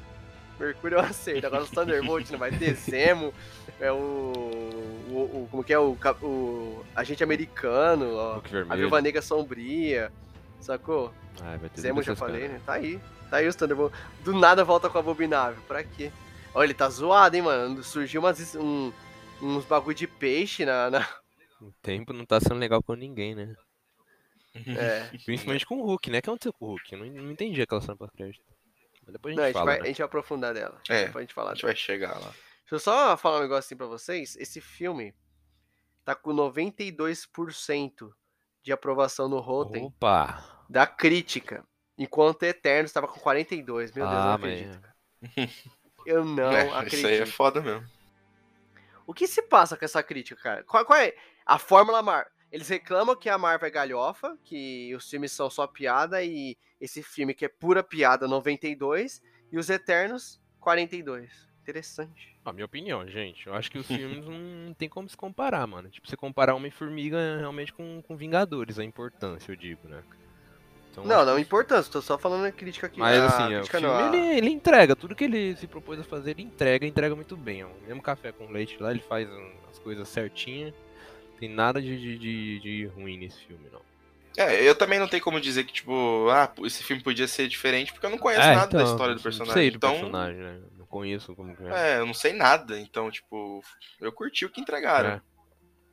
Mercúrio 0.58 0.96
eu 0.96 1.00
aceito. 1.02 1.46
Agora 1.46 1.62
os 1.62 1.70
Thunderbolts 1.70 2.30
não 2.30 2.38
vai 2.38 2.50
ter 2.50 2.74
Zemo, 2.74 3.32
é 3.80 3.92
o, 3.92 3.96
o, 3.96 5.42
o- 5.44 5.48
Como 5.50 5.64
que 5.64 5.72
é? 5.72 5.78
O, 5.78 5.96
o 6.22 6.84
agente 6.94 7.22
americano, 7.22 8.14
ó, 8.14 8.40
a. 8.70 8.76
Viúva 8.76 9.00
Negra 9.00 9.22
Sombria, 9.22 10.12
sacou? 10.60 11.12
Ah, 11.40 11.56
vai 11.56 11.68
ter 11.70 11.80
Zemo 11.80 11.94
todas 11.96 12.06
já 12.06 12.16
falei, 12.16 12.40
caras. 12.42 12.54
né? 12.56 12.62
Tá 12.66 12.72
aí. 12.74 13.00
Tá 13.30 13.36
aí 13.38 13.46
os 13.46 13.54
Thunderbolts. 13.56 13.98
Do 14.24 14.32
nada 14.38 14.64
volta 14.64 14.88
com 14.88 14.98
a 14.98 15.00
Abominável. 15.00 15.62
Pra 15.68 15.84
quê? 15.84 16.10
Olha, 16.54 16.66
ele 16.66 16.74
tá 16.74 16.88
zoado, 16.88 17.36
hein, 17.36 17.42
mano? 17.42 17.82
Surgiu 17.84 18.20
umas, 18.20 18.54
um- 18.56 18.92
uns 19.40 19.64
bagulho 19.64 19.94
de 19.96 20.06
peixe 20.06 20.64
na. 20.64 20.90
na- 20.90 21.08
O 21.60 21.70
tempo 21.82 22.12
não 22.12 22.24
tá 22.24 22.40
sendo 22.40 22.56
legal 22.56 22.82
com 22.82 22.94
ninguém, 22.94 23.34
né? 23.34 23.54
É. 24.66 25.10
Principalmente 25.24 25.66
com 25.66 25.76
o 25.76 25.84
Hulk, 25.84 26.10
né? 26.10 26.18
O 26.18 26.22
que 26.22 26.30
aconteceu 26.30 26.52
com 26.52 26.64
o 26.64 26.68
Hulk? 26.70 26.92
Eu 26.92 26.98
não, 26.98 27.06
não 27.06 27.30
entendi 27.32 27.60
aquela 27.62 27.80
cena 27.80 27.96
pra 27.96 28.08
crédito. 28.08 28.42
Mas 29.04 29.12
depois 29.12 29.36
a 29.36 29.40
Não, 29.40 29.44
gente 29.44 29.44
a 29.44 29.46
gente, 29.46 29.54
fala, 29.54 29.64
vai, 29.66 29.76
né? 29.78 29.82
a 29.84 29.86
gente 29.86 29.98
vai 29.98 30.04
aprofundar 30.06 30.54
dela. 30.54 30.80
É, 30.88 31.04
Depois 31.06 31.16
a 31.16 31.20
gente 31.20 31.34
falar 31.34 31.50
A 31.50 31.54
gente 31.54 31.62
dela. 31.62 31.72
vai 31.72 31.76
chegar 31.80 32.18
lá. 32.18 32.32
Deixa 32.68 32.74
eu 32.74 32.80
só 32.80 33.16
falar 33.16 33.38
um 33.38 33.42
negócio 33.42 33.60
assim 33.60 33.76
pra 33.76 33.86
vocês. 33.86 34.36
Esse 34.36 34.60
filme 34.60 35.14
tá 36.04 36.14
com 36.14 36.34
92% 36.34 38.12
de 38.62 38.72
aprovação 38.72 39.26
no 39.26 39.40
Rotten 39.40 39.86
Opa! 39.86 40.64
da 40.68 40.86
crítica. 40.86 41.64
Enquanto 41.96 42.42
Eternos 42.42 42.92
tava 42.92 43.08
com 43.08 43.18
42. 43.18 43.92
Meu 43.92 44.06
Deus, 44.06 44.16
eu 44.16 44.22
não 44.22 44.30
ah, 44.30 44.34
acredito. 44.34 44.88
Eu 46.04 46.24
não 46.26 46.52
É, 46.52 46.68
acredito. 46.68 46.94
isso 46.94 47.06
aí 47.06 47.16
é 47.16 47.26
foda 47.26 47.62
mesmo. 47.62 47.88
O 49.06 49.14
que 49.14 49.26
se 49.26 49.40
passa 49.40 49.74
com 49.74 49.86
essa 49.86 50.02
crítica, 50.02 50.40
cara? 50.40 50.62
Qual, 50.64 50.84
qual 50.84 50.98
é 50.98 51.14
a 51.46 51.58
fórmula 51.58 52.02
Marvel? 52.02 52.30
Eles 52.52 52.68
reclamam 52.68 53.16
que 53.16 53.30
a 53.30 53.38
Marvel 53.38 53.66
é 53.66 53.70
galhofa, 53.70 54.38
que 54.44 54.94
os 54.94 55.08
filmes 55.08 55.32
são 55.32 55.48
só 55.48 55.66
piada 55.66 56.22
e 56.22 56.56
esse 56.78 57.02
filme 57.02 57.32
que 57.32 57.46
é 57.46 57.48
pura 57.48 57.82
piada 57.82 58.28
92 58.28 59.22
e 59.50 59.58
os 59.58 59.70
Eternos 59.70 60.38
42. 60.60 61.47
Interessante. 61.68 62.34
A 62.46 62.50
minha 62.52 62.64
opinião, 62.64 63.06
gente. 63.06 63.46
Eu 63.46 63.54
acho 63.54 63.70
que 63.70 63.76
os 63.76 63.86
filmes 63.86 64.24
não 64.24 64.72
tem 64.72 64.88
como 64.88 65.06
se 65.06 65.14
comparar, 65.14 65.66
mano. 65.66 65.90
Tipo, 65.90 66.08
você 66.08 66.16
comparar 66.16 66.54
Homem-Formiga 66.54 67.36
realmente 67.38 67.74
com, 67.74 68.02
com 68.08 68.16
Vingadores, 68.16 68.78
a 68.78 68.84
importância, 68.84 69.52
eu 69.52 69.56
digo, 69.56 69.86
né? 69.86 70.02
Então, 70.90 71.04
não, 71.04 71.26
não 71.26 71.34
que- 71.36 71.42
importância, 71.42 71.92
tô 71.92 72.00
só 72.00 72.16
falando 72.16 72.46
a 72.46 72.50
crítica 72.50 72.86
aqui. 72.86 72.98
Mas 72.98 73.20
a 73.20 73.26
assim, 73.26 73.44
o 73.44 73.56
crítica 73.58 73.80
filme, 73.80 73.94
não, 73.94 74.00
a- 74.02 74.16
ele, 74.16 74.38
ele 74.38 74.48
entrega. 74.50 74.96
Tudo 74.96 75.14
que 75.14 75.24
ele 75.24 75.54
se 75.56 75.66
propôs 75.66 76.00
a 76.00 76.04
fazer, 76.04 76.30
ele 76.30 76.42
entrega, 76.42 76.86
entrega 76.86 77.14
muito 77.14 77.36
bem. 77.36 77.64
ó. 77.64 77.68
Mesmo 77.86 78.00
café 78.00 78.32
com 78.32 78.50
leite 78.50 78.78
lá, 78.82 78.90
ele 78.90 79.00
faz 79.00 79.28
as 79.70 79.78
coisas 79.78 80.08
certinhas. 80.08 80.72
Tem 81.38 81.50
nada 81.50 81.82
de, 81.82 81.98
de, 82.00 82.18
de, 82.18 82.60
de 82.60 82.86
ruim 82.86 83.18
nesse 83.18 83.44
filme, 83.44 83.68
não. 83.70 83.82
É, 84.38 84.62
eu 84.66 84.74
também 84.74 84.98
não 84.98 85.06
tenho 85.08 85.22
como 85.22 85.38
dizer 85.38 85.64
que, 85.64 85.72
tipo, 85.72 86.28
ah, 86.30 86.50
esse 86.64 86.82
filme 86.82 87.02
podia 87.02 87.28
ser 87.28 87.46
diferente, 87.46 87.92
porque 87.92 88.06
eu 88.06 88.10
não 88.10 88.18
conheço 88.18 88.40
É, 88.48 88.54
nada 88.54 88.68
da 88.72 88.82
então, 88.82 88.92
história 88.92 89.14
do 89.14 89.20
personagem. 89.20 89.52
sei 89.54 89.70
do 89.70 89.76
então, 89.76 89.90
personagem, 89.92 90.40
né? 90.40 90.60
Não 90.88 90.98
conheço 91.00 91.36
como 91.36 91.54
que 91.54 91.62
é. 91.64 91.96
é, 91.96 91.98
eu 91.98 92.06
não 92.06 92.14
sei 92.14 92.32
nada. 92.32 92.80
Então, 92.80 93.10
tipo, 93.10 93.62
eu 94.00 94.10
curti 94.10 94.46
o 94.46 94.50
que 94.50 94.60
entregaram. 94.60 95.10
É. 95.10 95.22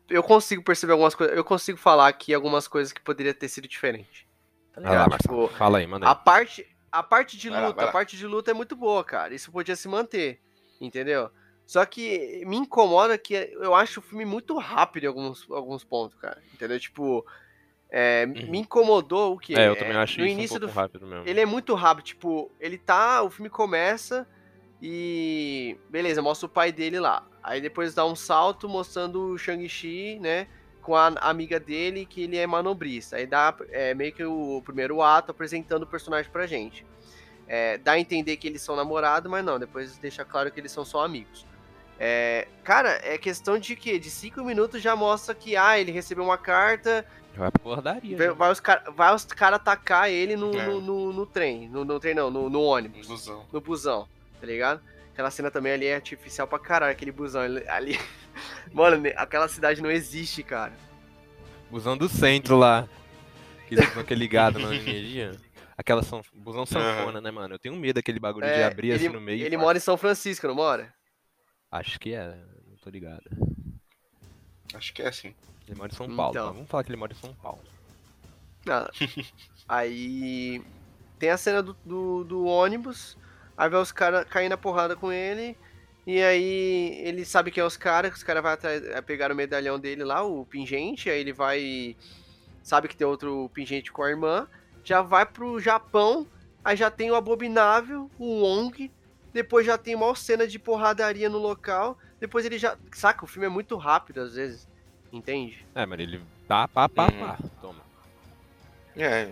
Eu 0.10 0.24
consigo 0.24 0.64
perceber 0.64 0.94
algumas 0.94 1.14
coisas. 1.14 1.36
Eu 1.36 1.44
consigo 1.44 1.78
falar 1.78 2.08
aqui 2.08 2.34
algumas 2.34 2.68
coisas 2.68 2.94
que 2.94 3.02
poderia 3.02 3.34
ter 3.34 3.50
sido 3.50 3.68
diferente. 3.68 4.28
Tá 4.74 4.82
ligado? 4.82 5.10
Marcelo. 5.10 5.48
Tipo, 5.48 5.58
Fala 5.58 5.80
aí, 5.80 5.88
manda 5.88 6.06
aí. 6.06 6.12
A 6.12 6.16
parte, 6.16 6.66
a 6.92 7.04
parte 7.04 7.38
de 7.38 7.50
Vai 7.50 7.66
luta, 7.66 7.82
lá. 7.84 7.90
a 7.90 7.92
parte 7.92 8.16
de 8.16 8.26
luta 8.26 8.52
é 8.52 8.54
muito 8.54 8.76
boa, 8.76 9.04
cara. 9.04 9.34
Isso 9.34 9.52
podia 9.52 9.76
se 9.76 9.88
manter, 9.88 10.42
entendeu? 10.80 11.30
Só 11.66 11.84
que 11.86 12.44
me 12.46 12.58
incomoda 12.58 13.18
que 13.18 13.34
eu 13.34 13.74
acho 13.74 14.00
o 14.00 14.04
filme 14.04 14.24
muito 14.24 14.58
rápido 14.58 15.06
em 15.06 15.08
alguns, 15.08 15.50
alguns 15.50 15.84
pontos, 15.84 16.18
cara. 16.18 16.42
Entendeu? 16.54 16.80
Tipo, 16.80 17.26
é, 17.90 18.26
me 18.28 18.60
incomodou 18.60 19.34
o 19.34 19.40
que? 19.40 19.54
Uhum. 19.56 19.60
É, 19.60 19.68
eu 19.70 19.76
também 19.76 19.98
acho 19.98 20.20
no 20.20 20.26
isso 20.26 20.34
início 20.34 20.58
um 20.58 20.60
pouco 20.60 20.74
do 20.74 20.80
rápido 20.80 21.08
mesmo. 21.08 21.28
ele 21.28 21.40
é 21.40 21.46
muito 21.46 21.74
rápido, 21.74 22.06
tipo, 22.06 22.52
ele 22.60 22.78
tá, 22.78 23.24
o 23.24 23.32
filme 23.32 23.50
começa 23.50 24.28
e 24.82 25.78
beleza, 25.90 26.22
mostra 26.22 26.46
o 26.46 26.50
pai 26.50 26.72
dele 26.72 27.00
lá. 27.00 27.24
Aí 27.44 27.62
depois 27.62 27.94
dá 27.94 28.06
um 28.06 28.16
salto 28.16 28.68
mostrando 28.68 29.32
o 29.32 29.38
Shang-Chi, 29.38 30.20
né, 30.20 30.48
com 30.82 30.96
a 30.96 31.08
amiga 31.22 31.60
dele 31.60 32.06
que 32.06 32.24
ele 32.24 32.38
é 32.38 32.46
manobrista. 32.48 33.18
Aí 33.18 33.26
dá 33.26 33.56
é, 33.70 33.94
meio 33.94 34.12
que 34.14 34.24
o 34.24 34.62
primeiro 34.64 35.02
ato 35.02 35.32
apresentando 35.32 35.84
o 35.84 35.88
personagem 35.88 36.32
pra 36.32 36.46
gente. 36.48 36.86
É, 37.48 37.78
dá 37.78 37.94
a 37.94 38.00
entender 38.00 38.38
que 38.38 38.48
eles 38.48 38.62
são 38.62 38.76
namorados, 38.76 39.30
mas 39.30 39.46
não, 39.46 39.60
depois 39.60 39.98
deixa 39.98 40.26
claro 40.26 40.52
que 40.52 40.60
eles 40.60 40.72
são 40.72 40.84
só 40.84 41.06
amigos. 41.06 41.46
É, 42.00 42.48
cara, 42.64 43.00
é 43.04 43.18
questão 43.18 43.58
de 43.58 43.76
que 43.76 43.98
de 43.98 44.10
cinco 44.10 44.44
minutos 44.44 44.82
já 44.82 44.96
mostra 44.96 45.34
que 45.34 45.56
ah, 45.56 45.80
ele 45.80 45.92
recebeu 45.92 46.24
uma 46.24 46.38
carta, 46.38 47.06
Vai 47.38 47.52
pra 47.52 47.60
porradaria. 47.60 48.16
Vai, 48.18 48.28
né? 48.28 48.34
vai 48.34 48.52
os 48.52 48.60
caras 48.62 49.26
cara 49.26 49.56
atacar 49.58 50.10
ele 50.10 50.36
no, 50.38 50.58
É. 50.58 50.66
no, 50.68 50.80
no- 50.82 51.14
no 51.14 51.26
trem. 51.26 51.68
No, 51.70 51.84
no 51.84 52.00
trem 52.00 52.14
não, 52.16 52.32
no, 52.32 52.50
no 52.50 52.62
ônibus. 52.62 53.06
Ilusão. 53.08 53.46
No 53.52 53.60
busão, 53.60 54.08
tá 54.40 54.48
ligado? 54.48 54.82
Aquela 55.14 55.32
cena 55.32 55.50
também 55.50 55.72
ali 55.72 55.86
é 55.86 55.96
artificial 55.96 56.48
pra 56.48 56.60
caralho, 56.60 56.92
aquele 56.92 57.12
busão 57.12 57.42
ali. 57.42 57.98
Mano, 58.74 59.02
aquela 59.16 59.48
cidade 59.48 59.82
não 59.82 59.90
existe, 59.90 60.44
cara. 60.44 60.74
Busão 61.72 61.98
do 61.98 62.10
centro 62.10 62.58
lá. 62.58 62.88
Aquele 63.64 63.86
busão 63.88 64.04
que 64.04 64.14
é 64.14 64.18
ligado 64.18 64.60
na 64.60 64.76
energia. 64.76 65.32
Aquela 65.78 66.04
são, 66.04 66.22
busão 66.34 66.66
sanfona, 66.66 67.20
né, 67.20 67.32
mano? 67.32 67.56
Eu 67.56 67.60
tenho 67.60 67.76
medo 67.76 67.96
daquele 67.96 68.20
bagulho 68.20 68.46
de 68.46 68.52
É, 68.54 68.66
abrir 68.66 68.90
ele, 68.90 68.96
assim 68.96 69.10
no 69.10 69.20
meio. 69.20 69.46
ele 69.46 69.58
mora 69.58 69.78
em 69.78 69.82
São 69.82 69.98
Francisco, 69.98 70.48
não 70.48 70.56
mora? 70.56 70.94
Acho 71.72 72.00
que 72.00 72.14
é, 72.14 72.28
não 72.68 72.78
tô 72.78 72.90
ligado. 72.90 73.24
Acho 74.74 74.94
que 74.94 75.02
é 75.02 75.08
assim. 75.10 75.36
Ele 75.68 75.78
mora 75.78 75.92
em 75.92 75.96
São 75.96 76.14
Paulo. 76.16 76.32
Então. 76.32 76.48
tá? 76.48 76.52
Vamos 76.54 76.70
falar 76.70 76.84
que 76.84 76.90
ele 76.92 76.98
mora 76.98 77.12
em 77.12 77.16
São 77.16 77.34
Paulo. 77.34 77.62
Ah, 78.70 78.90
aí 79.68 80.62
tem 81.20 81.30
a 81.30 81.38
cena 81.38 81.62
do, 81.62 81.76
do, 81.86 82.24
do 82.24 82.46
ônibus, 82.46 83.18
aí 83.58 83.70
vai 83.70 83.82
os 83.82 83.92
caras 83.92 84.26
cair 84.26 84.50
na 84.50 84.58
porrada 84.58 84.96
com 84.96 85.12
ele, 85.12 85.58
e 86.06 86.22
aí 86.22 87.02
ele 87.04 87.26
sabe 87.26 87.52
que 87.52 87.60
é 87.60 87.66
os 87.66 87.78
caras, 87.78 88.12
que 88.12 88.18
os 88.18 88.24
caras 88.24 88.44
vão 88.44 89.04
pegar 89.04 89.32
o 89.32 89.36
medalhão 89.36 89.80
dele 89.80 90.04
lá, 90.04 90.24
o 90.24 90.46
pingente, 90.46 91.10
aí 91.10 91.20
ele 91.20 91.34
vai. 91.34 91.96
Sabe 92.62 92.88
que 92.88 92.96
tem 92.96 93.06
outro 93.06 93.50
pingente 93.54 93.92
com 93.92 94.04
a 94.04 94.10
irmã, 94.10 94.48
já 94.84 95.02
vai 95.02 95.26
pro 95.26 95.60
Japão, 95.60 96.28
aí 96.64 96.76
já 96.76 96.90
tem 96.90 97.12
o 97.12 97.16
Abominável, 97.16 98.10
o 98.18 98.42
Wong, 98.42 98.92
depois 99.34 99.66
já 99.66 99.78
tem 99.78 99.94
uma 99.96 100.16
cena 100.16 100.48
de 100.48 100.58
porradaria 100.58 101.30
no 101.30 101.38
local, 101.38 101.98
depois 102.20 102.46
ele 102.46 102.58
já. 102.58 102.76
Saca, 102.94 103.24
o 103.24 103.28
filme 103.28 103.46
é 103.46 103.50
muito 103.50 103.76
rápido 103.78 104.22
às 104.22 104.34
vezes, 104.36 104.68
entende? 105.12 105.64
É, 105.76 105.86
mas 105.86 106.00
ele 106.00 106.22
pá, 106.48 106.68
pá, 106.68 106.90
pá, 106.90 107.08
Uhum. 107.08 107.20
pá. 107.20 107.38
Toma. 107.62 107.82
É. 108.96 109.30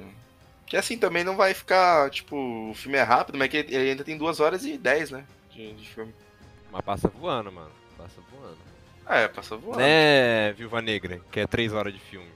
Que 0.74 0.78
assim 0.78 0.98
também 0.98 1.24
não 1.24 1.36
vai 1.36 1.54
ficar, 1.54 2.10
tipo, 2.10 2.36
o 2.36 2.74
filme 2.74 2.98
é 2.98 3.04
rápido, 3.04 3.38
mas 3.38 3.48
que 3.48 3.58
ele 3.58 3.92
ainda 3.92 4.04
tem 4.04 4.18
duas 4.18 4.40
horas 4.40 4.66
e 4.66 4.76
dez, 4.76 5.12
né? 5.12 5.24
De, 5.52 5.72
de 5.72 5.88
filme. 5.88 6.12
Mas 6.72 6.82
passa 6.82 7.08
voando, 7.10 7.52
mano. 7.52 7.70
Passa 7.96 8.20
voando. 8.32 8.58
É, 9.08 9.28
passa 9.28 9.56
voando. 9.56 9.78
Né, 9.78 10.52
Viúva 10.54 10.82
Negra, 10.82 11.22
que 11.32 11.42
é 11.42 11.46
três 11.46 11.74
horas 11.74 11.94
de 11.94 12.00
filme. 12.00 12.28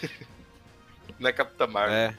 Não 1.20 1.28
é 1.28 1.34
Capitã 1.34 1.66
Marvel. 1.66 1.94
É. 1.94 2.16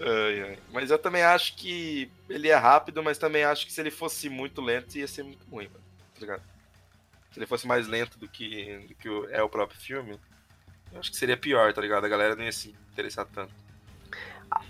Ai, 0.00 0.42
ai. 0.42 0.58
Mas 0.72 0.90
eu 0.90 0.98
também 0.98 1.22
acho 1.22 1.54
que 1.54 2.10
ele 2.30 2.48
é 2.48 2.56
rápido, 2.56 3.02
mas 3.02 3.18
também 3.18 3.44
acho 3.44 3.66
que 3.66 3.72
se 3.74 3.80
ele 3.82 3.90
fosse 3.90 4.30
muito 4.30 4.62
lento 4.62 4.96
ia 4.96 5.06
ser 5.06 5.22
muito 5.22 5.44
ruim, 5.50 5.68
mano. 5.68 5.84
Tá 6.14 6.20
ligado? 6.20 6.42
Se 7.30 7.38
ele 7.38 7.46
fosse 7.46 7.66
mais 7.66 7.86
lento 7.86 8.18
do 8.18 8.26
que, 8.26 8.86
do 8.88 8.94
que 8.94 9.08
é 9.34 9.42
o 9.42 9.50
próprio 9.50 9.78
filme, 9.78 10.18
eu 10.94 11.00
acho 11.00 11.10
que 11.10 11.16
seria 11.16 11.36
pior, 11.36 11.72
tá 11.72 11.80
ligado? 11.82 12.04
A 12.04 12.08
galera 12.08 12.34
não 12.36 12.44
ia 12.44 12.52
se 12.52 12.74
interessar 12.92 13.26
tanto. 13.26 13.52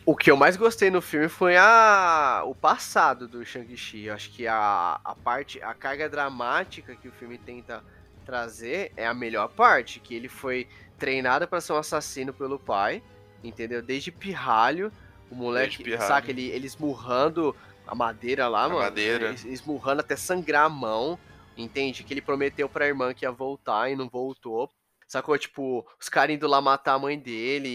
O 0.06 0.16
que 0.16 0.30
eu 0.30 0.36
mais 0.36 0.56
gostei 0.56 0.90
no 0.90 1.02
filme 1.02 1.28
foi 1.28 1.56
a 1.56 2.42
o 2.46 2.54
passado 2.54 3.28
do 3.28 3.44
Shang-Chi. 3.44 4.04
Eu 4.04 4.14
acho 4.14 4.30
que 4.30 4.46
a, 4.46 4.98
a 5.04 5.14
parte, 5.14 5.62
a 5.62 5.74
carga 5.74 6.08
dramática 6.08 6.94
que 6.96 7.08
o 7.08 7.12
filme 7.12 7.36
tenta 7.38 7.82
trazer 8.24 8.92
é 8.96 9.06
a 9.06 9.12
melhor 9.12 9.48
parte, 9.48 10.00
que 10.00 10.14
ele 10.14 10.28
foi 10.28 10.66
treinado 10.98 11.46
para 11.46 11.60
ser 11.60 11.74
um 11.74 11.76
assassino 11.76 12.32
pelo 12.32 12.58
pai, 12.58 13.02
entendeu? 13.42 13.82
Desde 13.82 14.10
pirralho, 14.10 14.90
o 15.30 15.34
moleque, 15.34 15.82
pirralho. 15.84 16.08
saca, 16.08 16.30
ele, 16.30 16.48
ele 16.48 16.66
esmurrando 16.66 17.54
a 17.86 17.94
madeira 17.94 18.48
lá, 18.48 18.64
A 18.64 18.68
mano. 18.68 18.80
madeira. 18.80 19.32
es- 19.32 19.44
Esmurrando 19.44 20.00
até 20.00 20.16
sangrar 20.16 20.64
a 20.64 20.68
mão, 20.70 21.18
entende? 21.56 22.02
Que 22.02 22.14
ele 22.14 22.22
prometeu 22.22 22.68
pra 22.68 22.86
irmã 22.86 23.12
que 23.12 23.26
ia 23.26 23.32
voltar 23.32 23.90
e 23.90 23.96
não 23.96 24.08
voltou. 24.08 24.70
Sacou? 25.06 25.36
Tipo, 25.38 25.86
os 26.00 26.08
caras 26.08 26.34
indo 26.34 26.46
lá 26.48 26.60
matar 26.60 26.94
a 26.94 26.98
mãe 26.98 27.18
dele, 27.18 27.68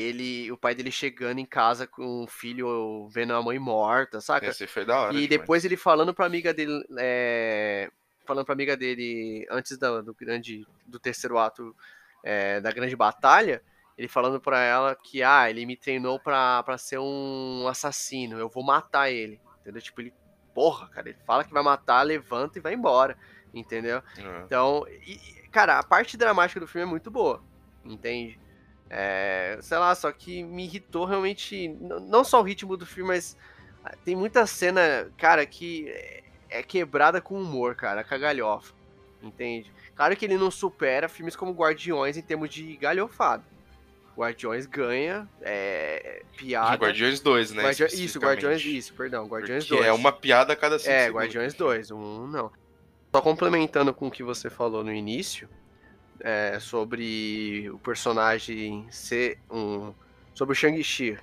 ele, 0.00 0.52
o 0.52 0.56
pai 0.56 0.74
dele 0.74 0.90
chegando 0.90 1.38
em 1.38 1.46
casa 1.46 1.86
com 1.86 2.24
o 2.24 2.26
filho 2.26 3.08
vendo 3.08 3.34
a 3.34 3.42
mãe 3.42 3.58
morta, 3.58 4.20
saca? 4.20 4.46
Esse 4.46 4.66
foi 4.66 4.84
da 4.84 5.00
hora. 5.00 5.10
E 5.12 5.14
demais. 5.14 5.28
depois 5.28 5.64
ele 5.64 5.76
falando 5.76 6.14
pra 6.14 6.26
amiga 6.26 6.54
dele, 6.54 6.84
é, 6.98 7.90
falando 8.24 8.44
pra 8.44 8.54
amiga 8.54 8.76
dele 8.76 9.46
antes 9.50 9.76
da- 9.78 10.00
do 10.00 10.14
grande, 10.14 10.66
do 10.86 10.98
terceiro 10.98 11.38
ato 11.38 11.74
é, 12.22 12.60
da 12.60 12.70
grande 12.72 12.96
batalha, 12.96 13.62
ele 13.96 14.08
falando 14.08 14.40
pra 14.40 14.60
ela 14.60 14.94
que, 14.94 15.22
ah, 15.22 15.48
ele 15.48 15.64
me 15.64 15.76
treinou 15.76 16.18
pra, 16.20 16.62
pra 16.62 16.76
ser 16.76 16.98
um 16.98 17.66
assassino, 17.68 18.38
eu 18.38 18.48
vou 18.48 18.62
matar 18.64 19.10
ele, 19.10 19.40
entendeu? 19.60 19.80
Tipo, 19.80 20.00
ele, 20.02 20.12
porra, 20.54 20.88
cara, 20.88 21.08
ele 21.08 21.18
fala 21.26 21.44
que 21.44 21.52
vai 21.52 21.62
matar, 21.62 22.02
levanta 22.02 22.58
e 22.58 22.62
vai 22.62 22.74
embora, 22.74 23.16
entendeu? 23.54 24.02
É. 24.18 24.42
Então, 24.44 24.86
e, 24.88 25.45
cara, 25.56 25.78
a 25.78 25.82
parte 25.82 26.18
dramática 26.18 26.60
do 26.60 26.66
filme 26.66 26.86
é 26.86 26.90
muito 26.90 27.10
boa, 27.10 27.42
entende? 27.82 28.38
É, 28.90 29.56
sei 29.62 29.78
lá, 29.78 29.94
só 29.94 30.12
que 30.12 30.42
me 30.42 30.64
irritou 30.64 31.06
realmente, 31.06 31.68
não 31.80 32.22
só 32.22 32.40
o 32.40 32.42
ritmo 32.42 32.76
do 32.76 32.84
filme, 32.84 33.08
mas 33.08 33.34
ah, 33.82 33.94
tem 34.04 34.14
muita 34.14 34.46
cena, 34.46 35.10
cara, 35.16 35.46
que 35.46 35.88
é- 35.88 36.22
é 36.50 36.62
quebrada 36.62 37.22
com 37.22 37.40
humor, 37.40 37.74
cara, 37.74 38.04
com 38.04 38.14
a 38.14 38.18
galhofa, 38.18 38.74
entende? 39.22 39.72
Claro 39.94 40.14
que 40.14 40.26
ele 40.26 40.36
não 40.36 40.50
supera 40.50 41.08
filmes 41.08 41.34
como 41.34 41.52
Guardiões 41.52 42.18
em 42.18 42.22
termos 42.22 42.50
de 42.50 42.76
galhofada. 42.76 43.42
Guardiões 44.14 44.66
ganha, 44.66 45.26
é, 45.40 46.22
piada... 46.36 46.76
Guardiões 46.76 47.18
2, 47.20 47.52
né? 47.52 47.62
Guardi- 47.62 48.04
Isso. 48.04 48.18
Guardiões, 48.18 48.62
isso, 48.64 48.92
perdão, 48.94 49.26
Guardiões 49.26 49.64
Porque 49.64 49.76
2. 49.82 49.86
é 49.88 49.92
uma 49.92 50.12
piada 50.12 50.52
a 50.52 50.56
cada 50.56 50.78
cinco 50.78 50.90
É, 50.90 51.04
segundos. 51.04 51.22
Guardiões 51.22 51.54
2, 51.54 51.90
um 51.90 52.26
não. 52.26 52.52
Só 53.16 53.22
complementando 53.22 53.94
com 53.94 54.08
o 54.08 54.10
que 54.10 54.22
você 54.22 54.50
falou 54.50 54.84
no 54.84 54.92
início, 54.92 55.48
é, 56.20 56.60
sobre 56.60 57.66
o 57.70 57.78
personagem 57.78 58.86
ser 58.90 59.38
um. 59.50 59.94
Sobre 60.34 60.52
o 60.52 60.54
Shang-Chi. 60.54 61.18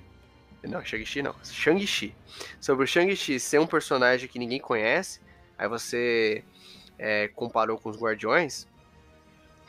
Não, 0.64 0.84
Shang-Chi 0.84 1.22
não. 1.22 1.36
Shang-Chi. 1.44 2.12
Sobre 2.60 2.82
o 2.82 2.86
Shang-Chi 2.88 3.38
ser 3.38 3.60
um 3.60 3.66
personagem 3.68 4.28
que 4.28 4.40
ninguém 4.40 4.58
conhece, 4.58 5.20
aí 5.56 5.68
você 5.68 6.42
é, 6.98 7.28
comparou 7.28 7.78
com 7.78 7.90
os 7.90 7.96
Guardiões, 7.96 8.66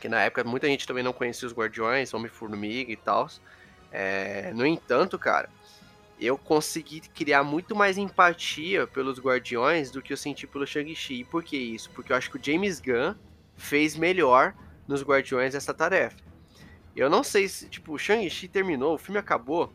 que 0.00 0.08
na 0.08 0.24
época 0.24 0.42
muita 0.42 0.66
gente 0.66 0.84
também 0.84 1.04
não 1.04 1.12
conhecia 1.12 1.46
os 1.46 1.54
Guardiões, 1.54 2.12
Homem-Formiga 2.12 2.90
e 2.90 2.96
tal. 2.96 3.28
É, 3.92 4.52
no 4.52 4.66
entanto, 4.66 5.16
cara, 5.16 5.48
eu 6.18 6.38
consegui 6.38 7.00
criar 7.00 7.44
muito 7.44 7.76
mais 7.76 7.98
empatia 7.98 8.86
pelos 8.86 9.18
Guardiões 9.18 9.90
do 9.90 10.00
que 10.00 10.12
eu 10.12 10.16
senti 10.16 10.46
pelo 10.46 10.66
Shang-Chi. 10.66 11.20
E 11.20 11.24
por 11.24 11.42
que 11.42 11.56
isso? 11.56 11.90
Porque 11.90 12.12
eu 12.12 12.16
acho 12.16 12.30
que 12.30 12.38
o 12.38 12.42
James 12.42 12.80
Gunn 12.80 13.14
fez 13.56 13.96
melhor 13.96 14.54
nos 14.88 15.02
Guardiões 15.02 15.54
essa 15.54 15.74
tarefa. 15.74 16.16
Eu 16.94 17.10
não 17.10 17.22
sei 17.22 17.46
se, 17.48 17.68
tipo, 17.68 17.92
o 17.92 17.98
Shang-Chi 17.98 18.48
terminou, 18.48 18.94
o 18.94 18.98
filme 18.98 19.18
acabou, 19.18 19.72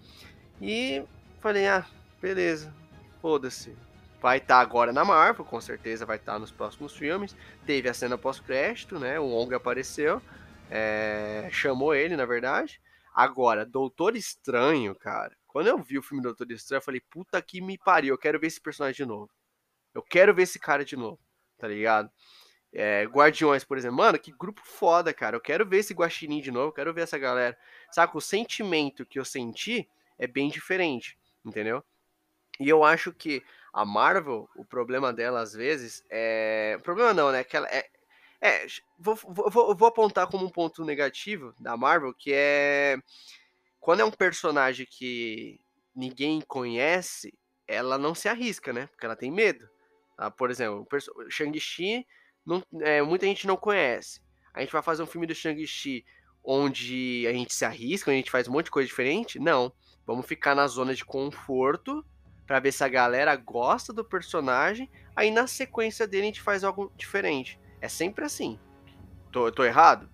e 0.59 1.03
falei, 1.39 1.67
ah, 1.67 1.85
beleza, 2.19 2.73
foda-se. 3.21 3.75
Vai 4.19 4.37
estar 4.37 4.59
agora 4.59 4.93
na 4.93 5.03
Marvel, 5.03 5.45
com 5.45 5.59
certeza 5.59 6.05
vai 6.05 6.17
estar 6.17 6.37
nos 6.37 6.51
próximos 6.51 6.95
filmes. 6.95 7.35
Teve 7.65 7.89
a 7.89 7.93
cena 7.93 8.17
pós-crédito, 8.17 8.99
né? 8.99 9.19
O 9.19 9.25
Wong 9.25 9.53
apareceu, 9.53 10.21
é, 10.69 11.47
chamou 11.51 11.93
ele, 11.93 12.15
na 12.15 12.25
verdade. 12.25 12.79
Agora, 13.13 13.65
Doutor 13.65 14.15
Estranho, 14.15 14.95
cara. 14.95 15.35
Quando 15.51 15.67
eu 15.67 15.77
vi 15.77 15.97
o 15.97 16.03
filme 16.03 16.23
Doutor 16.23 16.49
Estranho, 16.51 16.79
eu 16.79 16.83
falei, 16.83 17.01
puta 17.01 17.41
que 17.41 17.61
me 17.61 17.77
pariu, 17.77 18.13
eu 18.13 18.17
quero 18.17 18.39
ver 18.39 18.47
esse 18.47 18.61
personagem 18.61 19.05
de 19.05 19.05
novo. 19.05 19.29
Eu 19.93 20.01
quero 20.03 20.33
ver 20.33 20.43
esse 20.43 20.59
cara 20.59 20.85
de 20.85 20.95
novo, 20.95 21.19
tá 21.57 21.67
ligado? 21.67 22.11
É, 22.73 23.05
Guardiões, 23.05 23.63
por 23.63 23.77
exemplo. 23.77 23.97
Mano, 23.97 24.19
que 24.19 24.31
grupo 24.31 24.61
foda, 24.65 25.13
cara. 25.13 25.35
Eu 25.35 25.41
quero 25.41 25.65
ver 25.67 25.79
esse 25.79 25.93
Guaxinim 25.93 26.41
de 26.41 26.51
novo, 26.51 26.69
eu 26.69 26.73
quero 26.73 26.93
ver 26.93 27.01
essa 27.01 27.17
galera. 27.17 27.57
Saca? 27.91 28.17
O 28.17 28.21
sentimento 28.21 29.05
que 29.05 29.19
eu 29.19 29.25
senti 29.25 29.89
é 30.19 30.27
bem 30.27 30.49
diferente, 30.49 31.17
entendeu? 31.45 31.83
E 32.59 32.69
eu 32.69 32.83
acho 32.83 33.11
que 33.13 33.43
a 33.73 33.85
Marvel, 33.85 34.49
o 34.55 34.65
problema 34.65 35.11
dela 35.13 35.41
às 35.41 35.53
vezes 35.53 36.03
é. 36.09 36.77
Problema 36.83 37.13
não, 37.13 37.31
né? 37.31 37.43
Que 37.43 37.57
ela 37.57 37.67
é. 37.69 37.87
É, 38.41 38.65
vou, 38.99 39.15
vou- 39.15 39.75
vou 39.75 39.87
apontar 39.87 40.27
como 40.27 40.45
um 40.45 40.49
ponto 40.49 40.83
negativo 40.83 41.53
da 41.59 41.77
Marvel, 41.77 42.13
que 42.13 42.31
é. 42.33 42.97
Quando 43.81 44.01
é 44.01 44.05
um 44.05 44.11
personagem 44.11 44.85
que 44.87 45.59
ninguém 45.93 46.39
conhece, 46.39 47.33
ela 47.67 47.97
não 47.97 48.13
se 48.13 48.29
arrisca, 48.29 48.71
né? 48.71 48.85
Porque 48.87 49.05
ela 49.05 49.15
tem 49.15 49.31
medo. 49.31 49.67
Ah, 50.15 50.29
por 50.29 50.51
exemplo, 50.51 50.87
o 51.15 51.29
Shang-Chi, 51.31 52.05
é, 52.81 53.01
muita 53.01 53.25
gente 53.25 53.47
não 53.47 53.57
conhece. 53.57 54.21
A 54.53 54.61
gente 54.61 54.71
vai 54.71 54.83
fazer 54.83 55.01
um 55.01 55.07
filme 55.07 55.25
do 55.25 55.33
Shang-Chi 55.33 56.05
onde 56.43 57.25
a 57.27 57.33
gente 57.33 57.55
se 57.55 57.65
arrisca, 57.65 58.11
onde 58.11 58.17
a 58.17 58.19
gente 58.19 58.29
faz 58.29 58.47
um 58.47 58.51
monte 58.51 58.65
de 58.65 58.71
coisa 58.71 58.87
diferente? 58.87 59.39
Não. 59.39 59.73
Vamos 60.05 60.27
ficar 60.27 60.53
na 60.53 60.67
zona 60.67 60.93
de 60.93 61.03
conforto 61.03 62.05
pra 62.45 62.59
ver 62.59 62.71
se 62.71 62.83
a 62.83 62.87
galera 62.87 63.35
gosta 63.35 63.91
do 63.91 64.05
personagem. 64.05 64.91
Aí 65.15 65.31
na 65.31 65.47
sequência 65.47 66.05
dele 66.05 66.23
a 66.23 66.27
gente 66.27 66.41
faz 66.41 66.63
algo 66.63 66.91
diferente. 66.95 67.59
É 67.79 67.87
sempre 67.87 68.25
assim. 68.25 68.59
Tô, 69.31 69.51
tô 69.51 69.63
errado? 69.63 70.07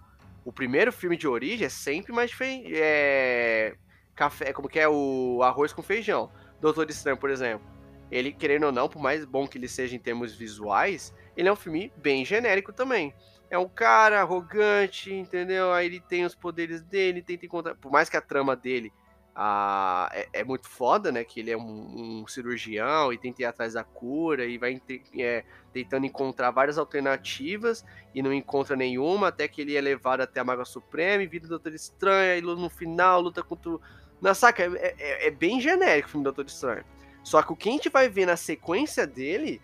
O 0.48 0.52
primeiro 0.54 0.94
filme 0.94 1.18
de 1.18 1.28
origem 1.28 1.66
é 1.66 1.70
sempre 1.70 2.14
mais 2.14 2.30
diferente. 2.30 2.72
É. 2.74 3.76
Café, 4.16 4.54
como 4.54 4.70
que 4.70 4.80
é 4.80 4.88
o 4.88 5.42
arroz 5.44 5.74
com 5.74 5.84
feijão. 5.84 6.32
Doutor 6.62 6.90
Estranho, 6.90 7.18
por 7.18 7.30
exemplo. 7.30 7.68
Ele, 8.10 8.32
querendo 8.32 8.68
ou 8.68 8.72
não, 8.72 8.88
por 8.88 9.02
mais 9.02 9.26
bom 9.26 9.46
que 9.46 9.58
ele 9.58 9.68
seja 9.68 9.94
em 9.94 10.00
termos 10.00 10.34
visuais, 10.34 11.14
ele 11.36 11.50
é 11.50 11.52
um 11.52 11.56
filme 11.58 11.92
bem 11.98 12.24
genérico 12.24 12.72
também. 12.72 13.14
É 13.50 13.58
um 13.58 13.68
cara 13.68 14.22
arrogante, 14.22 15.14
entendeu? 15.14 15.74
Aí 15.74 15.88
ele 15.88 16.00
tem 16.00 16.24
os 16.24 16.34
poderes 16.34 16.82
dele, 16.82 17.22
tenta 17.22 17.46
encontrar. 17.46 17.76
Por 17.76 17.92
mais 17.92 18.10
que 18.10 18.16
a 18.16 18.22
trama 18.22 18.56
dele 18.56 18.94
ah, 19.40 20.10
é, 20.14 20.28
é 20.34 20.44
muito 20.44 20.68
foda, 20.68 21.12
né? 21.12 21.24
Que 21.24 21.42
ele 21.42 21.52
é 21.52 21.58
um, 21.58 22.22
um 22.24 22.28
cirurgião 22.28 23.14
e 23.14 23.20
tenta 23.20 23.44
ir 23.44 23.46
atrás 23.46 23.74
da 23.74 23.84
cura 23.84 24.44
e 24.46 24.58
vai 24.58 24.82
é, 25.16 25.44
tentando 25.72 26.08
encontrar 26.08 26.50
várias 26.50 26.80
alternativas 26.80 27.86
e 28.16 28.24
não 28.24 28.34
encontra 28.34 28.76
nenhuma, 28.76 29.28
até 29.28 29.48
que 29.48 29.62
ele 29.62 29.78
é 29.78 29.82
levado 29.82 30.22
até 30.22 30.40
a 30.40 30.44
Maga 30.44 30.66
Suprema 30.66 31.22
e 31.22 31.28
vira 31.28 31.46
o 31.46 31.50
Doutor 31.50 31.72
Estranho, 31.72 32.40
e 32.40 32.42
no 32.42 32.68
final 32.68 33.22
luta 33.22 33.44
contra 33.44 33.70
o. 33.70 33.82
Na 34.20 34.34
saca, 34.34 34.64
é, 34.64 34.96
é- 34.98 35.28
é 35.28 35.30
bem 35.30 35.62
genérico 35.62 36.08
o 36.08 36.12
filme 36.12 36.24
do 36.24 36.32
Doutor 36.32 36.48
Estranho. 36.48 36.84
Só 37.24 37.44
que 37.44 37.54
o 37.54 37.56
que 37.56 37.70
a 37.70 37.72
gente 37.74 37.90
vai 37.90 38.10
ver 38.10 38.26
na 38.26 38.36
sequência 38.36 39.06
dele, 39.06 39.62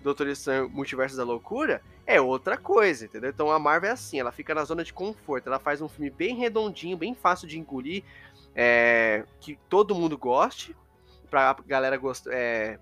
Doutor 0.00 0.26
Estranho 0.26 0.68
Multiverso 0.68 1.16
da 1.16 1.22
Loucura, 1.22 1.80
é 2.04 2.20
outra 2.20 2.56
coisa, 2.56 3.04
entendeu? 3.04 3.30
Então 3.30 3.50
a 3.50 3.58
Marvel 3.58 3.90
é 3.90 3.92
assim, 3.92 4.18
ela 4.18 4.32
fica 4.32 4.54
na 4.54 4.64
zona 4.64 4.82
de 4.82 4.92
conforto, 4.92 5.46
ela 5.46 5.58
faz 5.58 5.80
um 5.80 5.88
filme 5.88 6.10
bem 6.10 6.36
redondinho, 6.36 6.96
bem 6.96 7.14
fácil 7.14 7.46
de 7.46 7.58
engolir, 7.58 8.02
é, 8.54 9.24
que 9.40 9.58
todo 9.68 9.94
mundo 9.94 10.16
goste, 10.16 10.76
pra 11.30 11.56
galera 11.66 11.96
gost, 11.96 12.26
é, 12.28 12.78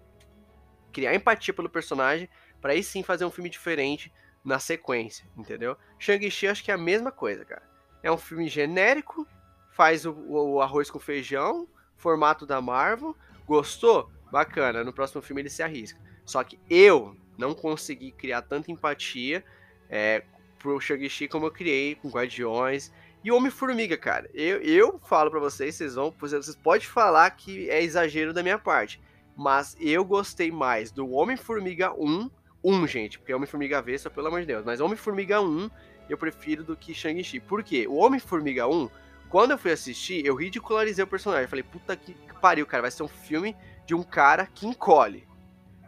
criar 0.92 1.14
empatia 1.14 1.54
pelo 1.54 1.68
personagem, 1.68 2.28
pra 2.60 2.72
aí 2.72 2.82
sim 2.82 3.02
fazer 3.02 3.24
um 3.24 3.30
filme 3.30 3.48
diferente 3.48 4.12
na 4.44 4.58
sequência, 4.58 5.26
entendeu? 5.36 5.76
Shang-Chi 5.98 6.48
acho 6.48 6.64
que 6.64 6.70
é 6.70 6.74
a 6.74 6.78
mesma 6.78 7.12
coisa, 7.12 7.44
cara. 7.44 7.62
É 8.02 8.10
um 8.10 8.18
filme 8.18 8.48
genérico, 8.48 9.26
faz 9.72 10.04
o, 10.04 10.12
o 10.12 10.60
arroz 10.60 10.90
com 10.90 10.98
feijão, 10.98 11.68
formato 11.96 12.46
da 12.46 12.60
Marvel, 12.60 13.14
gostou? 13.46 14.10
Bacana, 14.32 14.84
no 14.84 14.92
próximo 14.92 15.20
filme 15.20 15.42
ele 15.42 15.50
se 15.50 15.62
arrisca. 15.62 16.00
Só 16.24 16.42
que 16.44 16.58
eu 16.68 17.16
não 17.36 17.54
consegui 17.54 18.12
criar 18.12 18.42
tanta 18.42 18.70
empatia 18.70 19.44
é, 19.88 20.22
pro 20.58 20.80
Shang-Chi 20.80 21.28
como 21.28 21.46
eu 21.46 21.50
criei 21.50 21.94
com 21.94 22.08
Guardiões 22.08 22.92
e 23.22 23.30
Homem-Formiga, 23.30 23.96
cara. 23.96 24.30
Eu, 24.32 24.60
eu 24.62 25.00
falo 25.04 25.30
pra 25.30 25.40
vocês, 25.40 25.74
vocês 25.74 25.94
vão, 25.94 26.14
vocês 26.18 26.56
podem 26.56 26.86
falar 26.86 27.30
que 27.30 27.68
é 27.68 27.82
exagero 27.82 28.32
da 28.32 28.42
minha 28.42 28.58
parte, 28.58 29.00
mas 29.36 29.76
eu 29.80 30.04
gostei 30.04 30.50
mais 30.50 30.90
do 30.90 31.10
Homem-Formiga 31.10 31.92
1, 31.92 32.30
1, 32.64 32.86
gente, 32.86 33.18
porque 33.18 33.34
Homem-Formiga 33.34 33.78
Avessa, 33.78 34.10
pelo 34.10 34.28
amor 34.28 34.40
de 34.40 34.46
Deus, 34.46 34.64
mas 34.64 34.80
Homem-Formiga 34.80 35.40
1 35.40 35.70
eu 36.08 36.18
prefiro 36.18 36.64
do 36.64 36.76
que 36.76 36.92
Shang-Chi. 36.92 37.40
Por 37.40 37.62
quê? 37.62 37.86
O 37.86 37.96
Homem-Formiga 37.96 38.66
1, 38.66 38.90
quando 39.28 39.52
eu 39.52 39.58
fui 39.58 39.70
assistir, 39.70 40.24
eu 40.26 40.34
ridicularizei 40.34 41.04
o 41.04 41.06
personagem. 41.06 41.46
Falei, 41.46 41.62
puta 41.62 41.94
que 41.96 42.16
pariu, 42.40 42.66
cara, 42.66 42.82
vai 42.82 42.90
ser 42.90 43.02
um 43.02 43.08
filme 43.08 43.56
de 43.86 43.94
um 43.94 44.02
cara 44.02 44.46
que 44.46 44.66
encolhe. 44.66 45.26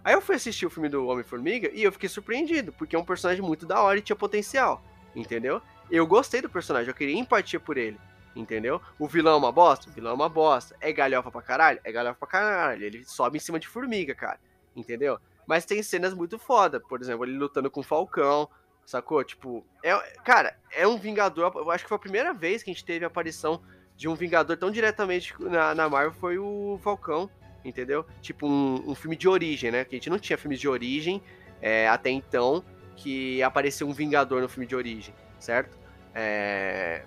Aí 0.04 0.14
eu 0.14 0.20
fui 0.20 0.34
assistir 0.34 0.66
o 0.66 0.70
filme 0.70 0.88
do 0.88 1.06
Homem-Formiga 1.06 1.70
e 1.72 1.82
eu 1.82 1.92
fiquei 1.92 2.08
surpreendido, 2.08 2.72
porque 2.72 2.94
é 2.94 2.98
um 2.98 3.04
personagem 3.04 3.42
muito 3.42 3.66
da 3.66 3.80
hora 3.80 3.98
e 3.98 4.02
tinha 4.02 4.16
potencial, 4.16 4.82
entendeu? 5.14 5.62
Eu 5.92 6.07
gostei 6.07 6.40
do 6.40 6.48
personagem, 6.48 6.88
eu 6.88 6.94
queria 6.94 7.18
empatia 7.18 7.61
por 7.61 7.76
ele, 7.76 8.00
entendeu? 8.35 8.81
O 8.98 9.07
vilão 9.07 9.35
é 9.35 9.37
uma 9.37 9.52
bosta? 9.52 9.90
O 9.90 9.92
vilão 9.92 10.12
é 10.12 10.14
uma 10.14 10.28
bosta. 10.28 10.74
É 10.81 10.90
galhofa 10.90 11.31
pra 11.31 11.42
caralho? 11.42 11.81
É 11.85 11.92
galhofa 11.92 12.18
pra 12.18 12.28
caralho. 12.28 12.83
Ele 12.83 13.05
sobe 13.05 13.37
em 13.37 13.40
cima 13.40 13.61
de 13.61 13.68
formiga, 13.68 14.14
cara, 14.14 14.40
entendeu? 14.74 15.18
Mas 15.46 15.66
tem 15.66 15.83
cenas 15.83 16.14
muito 16.14 16.38
foda, 16.38 16.81
por 16.81 17.02
exemplo, 17.02 17.26
ele 17.26 17.37
lutando 17.37 17.70
com 17.70 17.81
o 17.81 17.83
Falcão, 17.83 18.48
sacou? 18.87 19.22
Tipo, 19.22 19.62
é, 19.83 19.94
cara, 20.24 20.57
é 20.70 20.88
um 20.88 20.96
Vingador. 20.96 21.52
Eu 21.55 21.70
acho 21.70 21.85
que 21.85 21.88
foi 21.90 21.96
a 21.96 22.00
primeira 22.00 22.33
vez 22.33 22.62
que 22.62 22.70
a 22.70 22.72
gente 22.72 22.87
teve 22.87 23.05
a 23.05 23.09
aparição 23.09 23.61
de 23.94 24.09
um 24.09 24.14
Vingador 24.14 24.57
tão 24.57 24.70
diretamente 24.70 25.35
na, 25.40 25.74
na 25.74 25.90
Marvel 25.90 26.14
foi 26.14 26.38
o 26.38 26.81
Falcão, 26.83 27.28
entendeu? 27.62 28.07
Tipo, 28.22 28.46
um, 28.46 28.92
um 28.92 28.94
filme 28.94 29.14
de 29.14 29.28
origem, 29.28 29.70
né? 29.70 29.85
Que 29.85 29.96
a 29.96 29.98
gente 29.98 30.09
não 30.09 30.18
tinha 30.18 30.38
filmes 30.38 30.59
de 30.59 30.66
origem 30.66 31.22
é, 31.61 31.87
até 31.87 32.09
então 32.09 32.64
que 32.96 33.42
apareceu 33.42 33.87
um 33.87 33.92
Vingador 33.92 34.40
no 34.40 34.48
filme 34.48 34.66
de 34.66 34.74
origem, 34.74 35.14
certo? 35.38 35.81
É, 36.14 37.05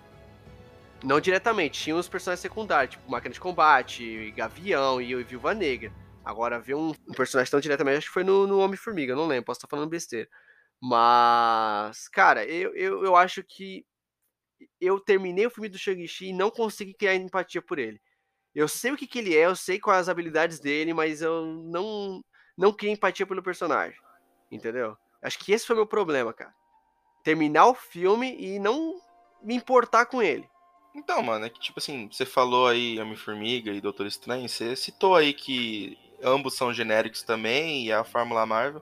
Não 1.04 1.20
diretamente, 1.20 1.82
tinha 1.82 1.96
os 1.96 2.08
personagens 2.08 2.42
secundários, 2.42 2.96
tipo 2.96 3.10
Máquina 3.10 3.34
de 3.34 3.40
Combate, 3.40 4.32
Gavião 4.32 5.02
e 5.02 5.24
Viúva 5.24 5.54
Negra. 5.54 5.94
Agora, 6.24 6.60
ver 6.60 6.76
um, 6.76 6.92
personagem 7.16 7.52
tão 7.52 7.60
diretamente, 7.60 7.98
acho 8.00 8.08
que 8.08 8.14
foi 8.14 8.24
no, 8.24 8.48
no 8.48 8.60
Homem-Formiga, 8.60 9.16
não 9.16 9.28
lembro, 9.28 9.46
posso 9.46 9.60
estar 9.60 9.68
falando 9.68 9.90
besteira. 9.90 10.28
Mas, 10.82 12.08
cara, 12.08 12.44
eu, 12.46 12.76
eu, 12.76 13.06
eu 13.06 13.16
acho 13.16 13.44
que 13.44 13.86
eu 14.82 15.00
terminei 15.00 15.46
o 15.46 15.50
filme 15.50 15.70
do 15.70 15.78
Shang-Chi 15.78 16.28
e 16.28 16.34
não 16.34 16.50
consegui 16.50 16.94
criar 16.94 17.16
empatia 17.16 17.62
por 17.62 17.80
ele. 17.80 18.02
Eu 18.54 18.68
sei 18.68 18.92
o 18.92 18.98
que, 18.98 19.06
que 19.06 19.20
ele 19.20 19.36
é, 19.36 19.46
eu 19.46 19.56
sei 19.56 19.80
quais 19.80 20.02
as 20.02 20.10
habilidades 20.10 20.60
dele, 20.60 20.94
mas 20.94 21.22
eu 21.22 21.46
não, 21.46 22.24
não 22.58 22.74
criei 22.74 22.94
empatia 22.94 23.28
pelo 23.28 23.44
personagem. 23.44 24.00
Entendeu? 24.52 24.98
Acho 25.22 25.38
que 25.40 25.52
esse 25.52 25.66
foi 25.66 25.76
meu 25.76 25.86
problema, 25.86 26.34
cara. 26.34 26.54
Terminar 27.26 27.68
o 27.68 27.76
filme 27.76 28.38
e 28.40 28.58
não 28.58 29.02
me 29.44 29.54
importar 29.54 30.06
com 30.06 30.22
ele. 30.22 30.48
Então, 30.96 31.22
mano, 31.22 31.46
é 31.46 31.50
que 31.50 31.60
tipo 31.60 31.80
assim, 31.80 32.08
você 32.10 32.26
falou 32.26 32.68
aí 32.68 32.98
Homem-Formiga 32.98 33.72
e 33.72 33.82
Doutor 33.82 34.06
Estranho, 34.06 34.48
você 34.48 34.78
citou 34.78 35.14
aí 35.14 35.34
que 35.34 35.98
ambos 36.24 36.56
são 36.56 36.74
genéricos 36.74 37.22
também, 37.22 37.86
e 37.86 37.92
a 37.92 38.06
Fórmula 38.06 38.46
Marvel. 38.46 38.82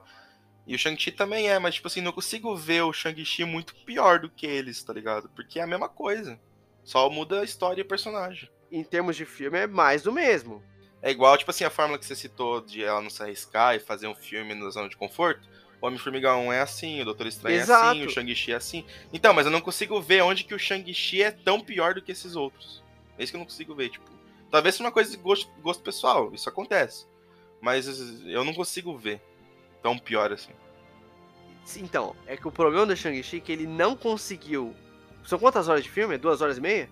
E 0.66 0.74
o 0.74 0.78
Shang-Chi 0.78 1.10
também 1.10 1.50
é, 1.50 1.58
mas 1.58 1.74
tipo 1.74 1.88
assim, 1.88 2.00
não 2.00 2.12
consigo 2.12 2.54
ver 2.54 2.82
o 2.82 2.92
Shang-Chi 2.92 3.44
muito 3.44 3.74
pior 3.84 4.20
do 4.20 4.30
que 4.30 4.46
eles, 4.46 4.82
tá 4.82 4.92
ligado? 4.92 5.28
Porque 5.30 5.58
é 5.58 5.62
a 5.62 5.66
mesma 5.66 5.88
coisa. 5.88 6.40
Só 6.84 7.10
muda 7.10 7.40
a 7.40 7.44
história 7.44 7.80
e 7.80 7.84
o 7.84 7.88
personagem. 7.88 8.48
Em 8.70 8.84
termos 8.84 9.16
de 9.16 9.24
filme, 9.24 9.58
é 9.58 9.66
mais 9.66 10.02
do 10.02 10.12
mesmo. 10.12 10.62
É 11.02 11.10
igual, 11.10 11.36
tipo 11.36 11.50
assim, 11.50 11.64
a 11.64 11.70
fórmula 11.70 11.98
que 11.98 12.06
você 12.06 12.16
citou 12.16 12.60
de 12.60 12.82
ela 12.82 13.02
não 13.02 13.10
se 13.10 13.22
arriscar 13.22 13.74
e 13.74 13.80
fazer 13.80 14.06
um 14.06 14.14
filme 14.14 14.54
na 14.54 14.70
zona 14.70 14.88
de 14.88 14.96
conforto. 14.96 15.46
O 15.80 15.86
Homem-Formiga 15.86 16.36
1 16.36 16.52
é 16.52 16.60
assim, 16.60 17.00
o 17.00 17.04
Doutor 17.04 17.26
Estranho 17.26 17.56
Exato. 17.56 17.84
é 17.84 17.90
assim, 17.90 18.06
o 18.06 18.10
Shang-Chi 18.10 18.52
é 18.52 18.56
assim. 18.56 18.84
Então, 19.12 19.34
mas 19.34 19.46
eu 19.46 19.52
não 19.52 19.60
consigo 19.60 20.00
ver 20.00 20.22
onde 20.22 20.44
que 20.44 20.54
o 20.54 20.58
Shang-Chi 20.58 21.22
é 21.22 21.30
tão 21.30 21.60
pior 21.60 21.94
do 21.94 22.02
que 22.02 22.12
esses 22.12 22.36
outros. 22.36 22.82
É 23.18 23.22
isso 23.22 23.32
que 23.32 23.36
eu 23.36 23.40
não 23.40 23.46
consigo 23.46 23.74
ver, 23.74 23.90
tipo. 23.90 24.10
Talvez 24.50 24.74
seja 24.74 24.84
uma 24.84 24.92
coisa 24.92 25.10
de 25.10 25.16
gosto, 25.16 25.50
gosto 25.60 25.82
pessoal, 25.82 26.32
isso 26.32 26.48
acontece. 26.48 27.06
Mas 27.60 27.86
eu 28.26 28.44
não 28.44 28.54
consigo 28.54 28.96
ver 28.96 29.20
tão 29.82 29.98
pior 29.98 30.32
assim. 30.32 30.52
Então, 31.76 32.14
é 32.26 32.36
que 32.36 32.46
o 32.46 32.52
problema 32.52 32.86
do 32.86 32.96
Shang-Chi 32.96 33.38
é 33.38 33.40
que 33.40 33.52
ele 33.52 33.66
não 33.66 33.96
conseguiu. 33.96 34.74
São 35.24 35.38
quantas 35.38 35.68
horas 35.68 35.82
de 35.82 35.90
filme? 35.90 36.18
Duas 36.18 36.40
horas 36.40 36.58
e 36.58 36.60
meia? 36.60 36.88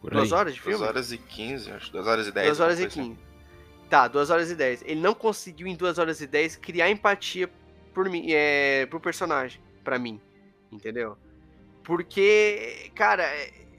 Por 0.00 0.12
duas 0.12 0.30
horas 0.30 0.54
de 0.54 0.60
filme? 0.60 0.78
Duas 0.78 0.88
horas 0.88 1.12
e 1.12 1.18
quinze, 1.18 1.70
acho. 1.72 1.90
Duas 1.90 2.06
horas 2.06 2.26
e 2.26 2.32
dez. 2.32 2.46
Duas 2.46 2.60
horas 2.60 2.80
e 2.80 2.86
quinze. 2.86 3.00
Assim. 3.00 3.18
Tá, 3.90 4.06
duas 4.06 4.30
horas 4.30 4.50
e 4.50 4.54
dez. 4.54 4.82
Ele 4.82 5.00
não 5.00 5.14
conseguiu 5.14 5.66
em 5.66 5.74
duas 5.74 5.98
horas 5.98 6.20
e 6.20 6.26
dez 6.26 6.56
criar 6.56 6.90
empatia 6.90 7.48
por 7.98 8.08
mim, 8.08 8.26
é, 8.28 8.86
pro 8.86 9.00
personagem, 9.00 9.60
para 9.82 9.98
mim. 9.98 10.20
Entendeu? 10.70 11.18
Porque, 11.82 12.92
cara, 12.94 13.24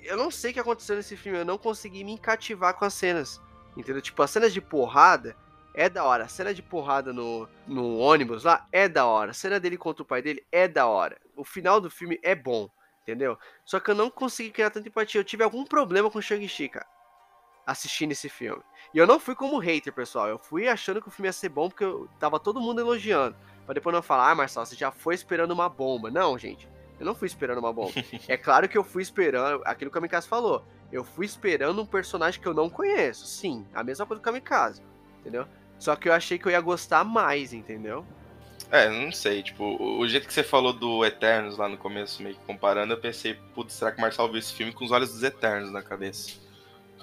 eu 0.03 0.17
não 0.17 0.29
sei 0.29 0.51
o 0.51 0.53
que 0.55 0.59
aconteceu 0.59 0.97
nesse 0.97 1.15
filme. 1.15 1.39
Eu 1.39 1.45
não 1.45 1.57
consegui 1.57 2.03
me 2.03 2.17
cativar 2.19 2.73
com 2.73 2.83
as 2.83 2.93
cenas. 2.93 3.41
Entendeu? 3.77 4.01
Tipo, 4.01 4.21
as 4.21 4.29
cenas 4.29 4.51
de 4.51 4.59
porrada 4.59 5.37
é 5.73 5.87
da 5.87 6.03
hora. 6.03 6.25
A 6.25 6.27
cena 6.27 6.53
de 6.53 6.61
porrada 6.61 7.13
no, 7.13 7.47
no 7.65 7.97
ônibus 7.97 8.43
lá 8.43 8.67
é 8.73 8.89
da 8.89 9.05
hora. 9.05 9.31
A 9.31 9.33
cena 9.33 9.57
dele 9.57 9.77
contra 9.77 10.03
o 10.03 10.05
pai 10.05 10.21
dele 10.21 10.45
é 10.51 10.67
da 10.67 10.85
hora. 10.85 11.17
O 11.33 11.45
final 11.45 11.79
do 11.79 11.89
filme 11.89 12.19
é 12.21 12.35
bom, 12.35 12.69
entendeu? 13.03 13.37
Só 13.63 13.79
que 13.79 13.89
eu 13.89 13.95
não 13.95 14.09
consegui 14.09 14.51
criar 14.51 14.69
tanta 14.69 14.89
empatia. 14.89 15.21
Eu 15.21 15.23
tive 15.23 15.45
algum 15.45 15.63
problema 15.63 16.11
com 16.11 16.21
Shang-Chi, 16.21 16.67
cara. 16.67 16.87
Assistindo 17.65 18.11
esse 18.11 18.27
filme. 18.27 18.63
E 18.93 18.97
eu 18.97 19.07
não 19.07 19.17
fui 19.17 19.33
como 19.33 19.59
hater, 19.59 19.93
pessoal. 19.93 20.27
Eu 20.27 20.37
fui 20.39 20.67
achando 20.67 21.01
que 21.01 21.07
o 21.07 21.11
filme 21.11 21.29
ia 21.29 21.33
ser 21.33 21.47
bom 21.47 21.69
porque 21.69 21.85
eu 21.85 22.09
tava 22.19 22.37
todo 22.37 22.59
mundo 22.59 22.81
elogiando. 22.81 23.37
Pra 23.69 23.75
depois 23.75 23.93
não 23.93 24.01
falar, 24.01 24.31
ah, 24.31 24.33
Marcelo, 24.33 24.65
você 24.65 24.75
já 24.75 24.89
foi 24.89 25.13
esperando 25.13 25.51
uma 25.51 25.69
bomba. 25.69 26.09
Não, 26.09 26.35
gente. 26.39 26.67
Eu 26.99 27.05
não 27.05 27.13
fui 27.13 27.27
esperando 27.27 27.59
uma 27.59 27.71
bomba. 27.71 27.93
é 28.27 28.35
claro 28.35 28.67
que 28.67 28.75
eu 28.75 28.83
fui 28.83 29.03
esperando 29.03 29.61
aquilo 29.63 29.91
que 29.91 29.97
o 29.97 30.01
Kamikaze 30.01 30.27
falou. 30.27 30.65
Eu 30.91 31.03
fui 31.03 31.27
esperando 31.27 31.79
um 31.79 31.85
personagem 31.85 32.41
que 32.41 32.47
eu 32.47 32.53
não 32.55 32.67
conheço. 32.67 33.27
Sim, 33.27 33.67
a 33.71 33.83
mesma 33.83 34.07
coisa 34.07 34.19
do 34.19 34.25
Kamikaze. 34.25 34.81
Entendeu? 35.19 35.45
Só 35.77 35.95
que 35.95 36.09
eu 36.09 36.13
achei 36.13 36.39
que 36.39 36.47
eu 36.47 36.51
ia 36.51 36.59
gostar 36.59 37.03
mais, 37.03 37.53
entendeu? 37.53 38.03
É, 38.71 38.89
não 38.89 39.11
sei, 39.11 39.43
tipo, 39.43 39.63
o 39.79 40.07
jeito 40.07 40.25
que 40.25 40.33
você 40.33 40.43
falou 40.43 40.73
do 40.73 41.05
Eternos 41.05 41.55
lá 41.55 41.69
no 41.69 41.77
começo, 41.77 42.23
meio 42.23 42.33
que 42.33 42.41
comparando, 42.45 42.93
eu 42.93 42.99
pensei, 42.99 43.35
putz, 43.53 43.73
será 43.73 43.91
que 43.91 43.99
o 43.99 44.01
Marcelo 44.01 44.29
viu 44.29 44.39
esse 44.39 44.51
filme 44.51 44.73
com 44.73 44.83
os 44.83 44.89
olhos 44.89 45.13
dos 45.13 45.21
Eternos 45.21 45.71
na 45.71 45.83
cabeça? 45.83 46.39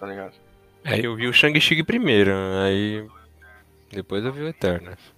Tá 0.00 0.04
ligado? 0.04 0.34
É, 0.82 0.98
eu 0.98 1.14
vi 1.14 1.28
o 1.28 1.32
Shang-Chi 1.32 1.84
primeiro, 1.84 2.32
aí 2.60 3.08
depois 3.92 4.24
eu 4.24 4.32
vi 4.32 4.42
o 4.42 4.48
Eternos. 4.48 5.15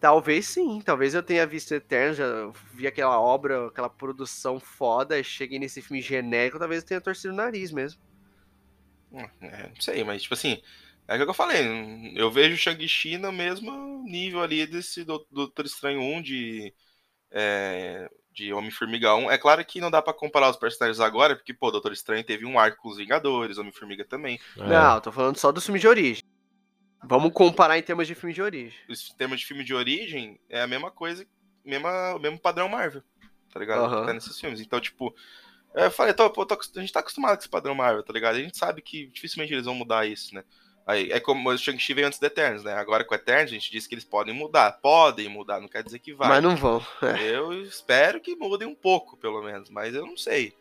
Talvez 0.00 0.46
sim, 0.46 0.80
talvez 0.80 1.14
eu 1.14 1.22
tenha 1.22 1.46
visto 1.46 1.74
Eternos, 1.74 2.16
já 2.16 2.26
vi 2.72 2.86
aquela 2.86 3.20
obra, 3.20 3.66
aquela 3.66 3.90
produção 3.90 4.60
foda, 4.60 5.20
cheguei 5.24 5.58
nesse 5.58 5.82
filme 5.82 6.00
genérico, 6.00 6.58
talvez 6.58 6.82
eu 6.82 6.88
tenha 6.88 7.00
torcido 7.00 7.34
o 7.34 7.36
nariz 7.36 7.72
mesmo. 7.72 8.00
É, 9.40 9.68
não 9.68 9.80
sei, 9.80 10.04
mas 10.04 10.22
tipo 10.22 10.34
assim, 10.34 10.62
é 11.08 11.16
o 11.16 11.18
que 11.18 11.30
eu 11.30 11.34
falei, 11.34 12.12
eu 12.14 12.30
vejo 12.30 12.56
Shang-Chi 12.56 13.18
no 13.18 13.32
mesmo 13.32 14.04
nível 14.04 14.40
ali 14.40 14.66
desse 14.66 15.04
Doutor 15.04 15.64
Estranho 15.64 16.00
1 16.00 16.22
de, 16.22 16.74
é, 17.32 18.08
de 18.30 18.52
Homem-Formiga 18.52 19.16
1. 19.16 19.30
É 19.32 19.38
claro 19.38 19.64
que 19.64 19.80
não 19.80 19.90
dá 19.90 20.00
para 20.00 20.12
comparar 20.12 20.50
os 20.50 20.56
personagens 20.56 21.00
agora, 21.00 21.34
porque, 21.34 21.52
pô, 21.52 21.72
Doutor 21.72 21.92
Estranho 21.92 22.22
teve 22.22 22.46
um 22.46 22.58
arco 22.58 22.82
com 22.82 22.88
os 22.90 22.98
Vingadores, 22.98 23.58
Homem-Formiga 23.58 24.04
também. 24.04 24.38
É. 24.56 24.64
Não, 24.64 25.00
tô 25.00 25.10
falando 25.10 25.38
só 25.38 25.50
do 25.50 25.60
filme 25.60 25.80
de 25.80 25.88
origem. 25.88 26.22
Vamos 27.02 27.32
comparar 27.32 27.78
em 27.78 27.82
termos 27.82 28.06
de 28.06 28.14
filme 28.14 28.34
de 28.34 28.42
origem. 28.42 28.78
Em 28.88 29.16
termos 29.16 29.40
de 29.40 29.46
filme 29.46 29.64
de 29.64 29.74
origem, 29.74 30.38
é 30.48 30.60
a 30.60 30.66
mesma 30.66 30.90
coisa, 30.90 31.26
mesma, 31.64 32.14
o 32.14 32.18
mesmo 32.18 32.38
padrão 32.38 32.68
Marvel, 32.68 33.02
tá 33.52 33.60
ligado? 33.60 33.82
Uhum. 33.82 34.06
Tá 34.06 34.12
nesses 34.12 34.38
filmes. 34.38 34.60
Então, 34.60 34.80
tipo, 34.80 35.14
eu 35.74 35.90
falei, 35.90 36.12
tô, 36.12 36.28
pô, 36.28 36.44
tô, 36.44 36.58
a 36.76 36.80
gente 36.80 36.92
tá 36.92 37.00
acostumado 37.00 37.36
com 37.36 37.40
esse 37.40 37.48
padrão 37.48 37.74
Marvel, 37.74 38.02
tá 38.02 38.12
ligado? 38.12 38.36
A 38.36 38.40
gente 38.40 38.58
sabe 38.58 38.82
que 38.82 39.06
dificilmente 39.06 39.52
eles 39.52 39.64
vão 39.64 39.74
mudar 39.74 40.06
isso, 40.06 40.34
né? 40.34 40.44
Aí, 40.86 41.12
é 41.12 41.20
como 41.20 41.50
o 41.50 41.58
Shang-Chi 41.58 41.92
veio 41.92 42.06
antes 42.06 42.18
do 42.18 42.24
Eternos, 42.24 42.64
né? 42.64 42.72
Agora 42.72 43.04
com 43.04 43.12
o 43.12 43.14
Eternos 43.14 43.50
a 43.50 43.54
gente 43.54 43.70
diz 43.70 43.86
que 43.86 43.94
eles 43.94 44.06
podem 44.06 44.32
mudar. 44.32 44.72
Podem 44.80 45.28
mudar, 45.28 45.60
não 45.60 45.68
quer 45.68 45.82
dizer 45.82 45.98
que 45.98 46.14
vai. 46.14 46.28
Mas 46.28 46.42
não 46.42 46.56
vão. 46.56 46.84
É. 47.02 47.36
Eu 47.36 47.52
espero 47.62 48.18
que 48.22 48.34
mudem 48.34 48.66
um 48.66 48.74
pouco, 48.74 49.14
pelo 49.18 49.42
menos. 49.42 49.68
Mas 49.68 49.94
eu 49.94 50.06
não 50.06 50.16
sei, 50.16 50.52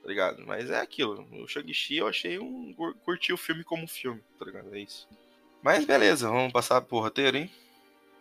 tá 0.00 0.08
ligado? 0.08 0.46
Mas 0.46 0.70
é 0.70 0.80
aquilo. 0.80 1.26
O 1.32 1.48
Shang-Chi 1.48 1.96
eu 1.96 2.06
achei 2.06 2.38
um... 2.38 2.72
Curti 3.04 3.32
o 3.32 3.36
filme 3.36 3.64
como 3.64 3.88
filme, 3.88 4.22
tá 4.38 4.44
ligado? 4.44 4.72
É 4.72 4.78
isso. 4.78 5.08
Mas 5.62 5.84
beleza, 5.84 6.28
vamos 6.28 6.52
passar 6.52 6.80
pro 6.80 6.98
roteiro, 6.98 7.36
hein? 7.36 7.50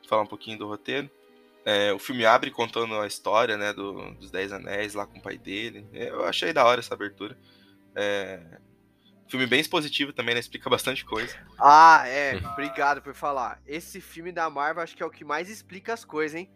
Falar 0.07 0.23
um 0.23 0.27
pouquinho 0.27 0.57
do 0.57 0.67
roteiro. 0.67 1.09
É, 1.65 1.93
o 1.93 1.99
filme 1.99 2.25
abre 2.25 2.51
contando 2.51 2.99
a 2.99 3.07
história, 3.07 3.55
né, 3.55 3.71
do, 3.71 4.11
dos 4.15 4.31
Dez 4.31 4.51
Anéis 4.51 4.93
lá 4.93 5.05
com 5.05 5.19
o 5.19 5.21
pai 5.21 5.37
dele. 5.37 5.87
Eu 5.93 6.25
achei 6.25 6.51
da 6.53 6.65
hora 6.65 6.79
essa 6.79 6.93
abertura. 6.93 7.37
É, 7.95 8.39
Filme 9.31 9.47
bem 9.47 9.61
expositivo 9.61 10.11
também, 10.11 10.33
né? 10.33 10.41
Explica 10.41 10.69
bastante 10.69 11.05
coisa. 11.05 11.33
Ah, 11.57 12.03
é. 12.05 12.35
Obrigado 12.51 13.01
por 13.01 13.13
falar. 13.13 13.61
Esse 13.65 14.01
filme 14.01 14.29
da 14.29 14.49
Marvel 14.49 14.83
acho 14.83 14.93
que 14.93 15.01
é 15.01 15.05
o 15.05 15.09
que 15.09 15.23
mais 15.23 15.49
explica 15.49 15.93
as 15.93 16.03
coisas, 16.03 16.37
hein? 16.37 16.51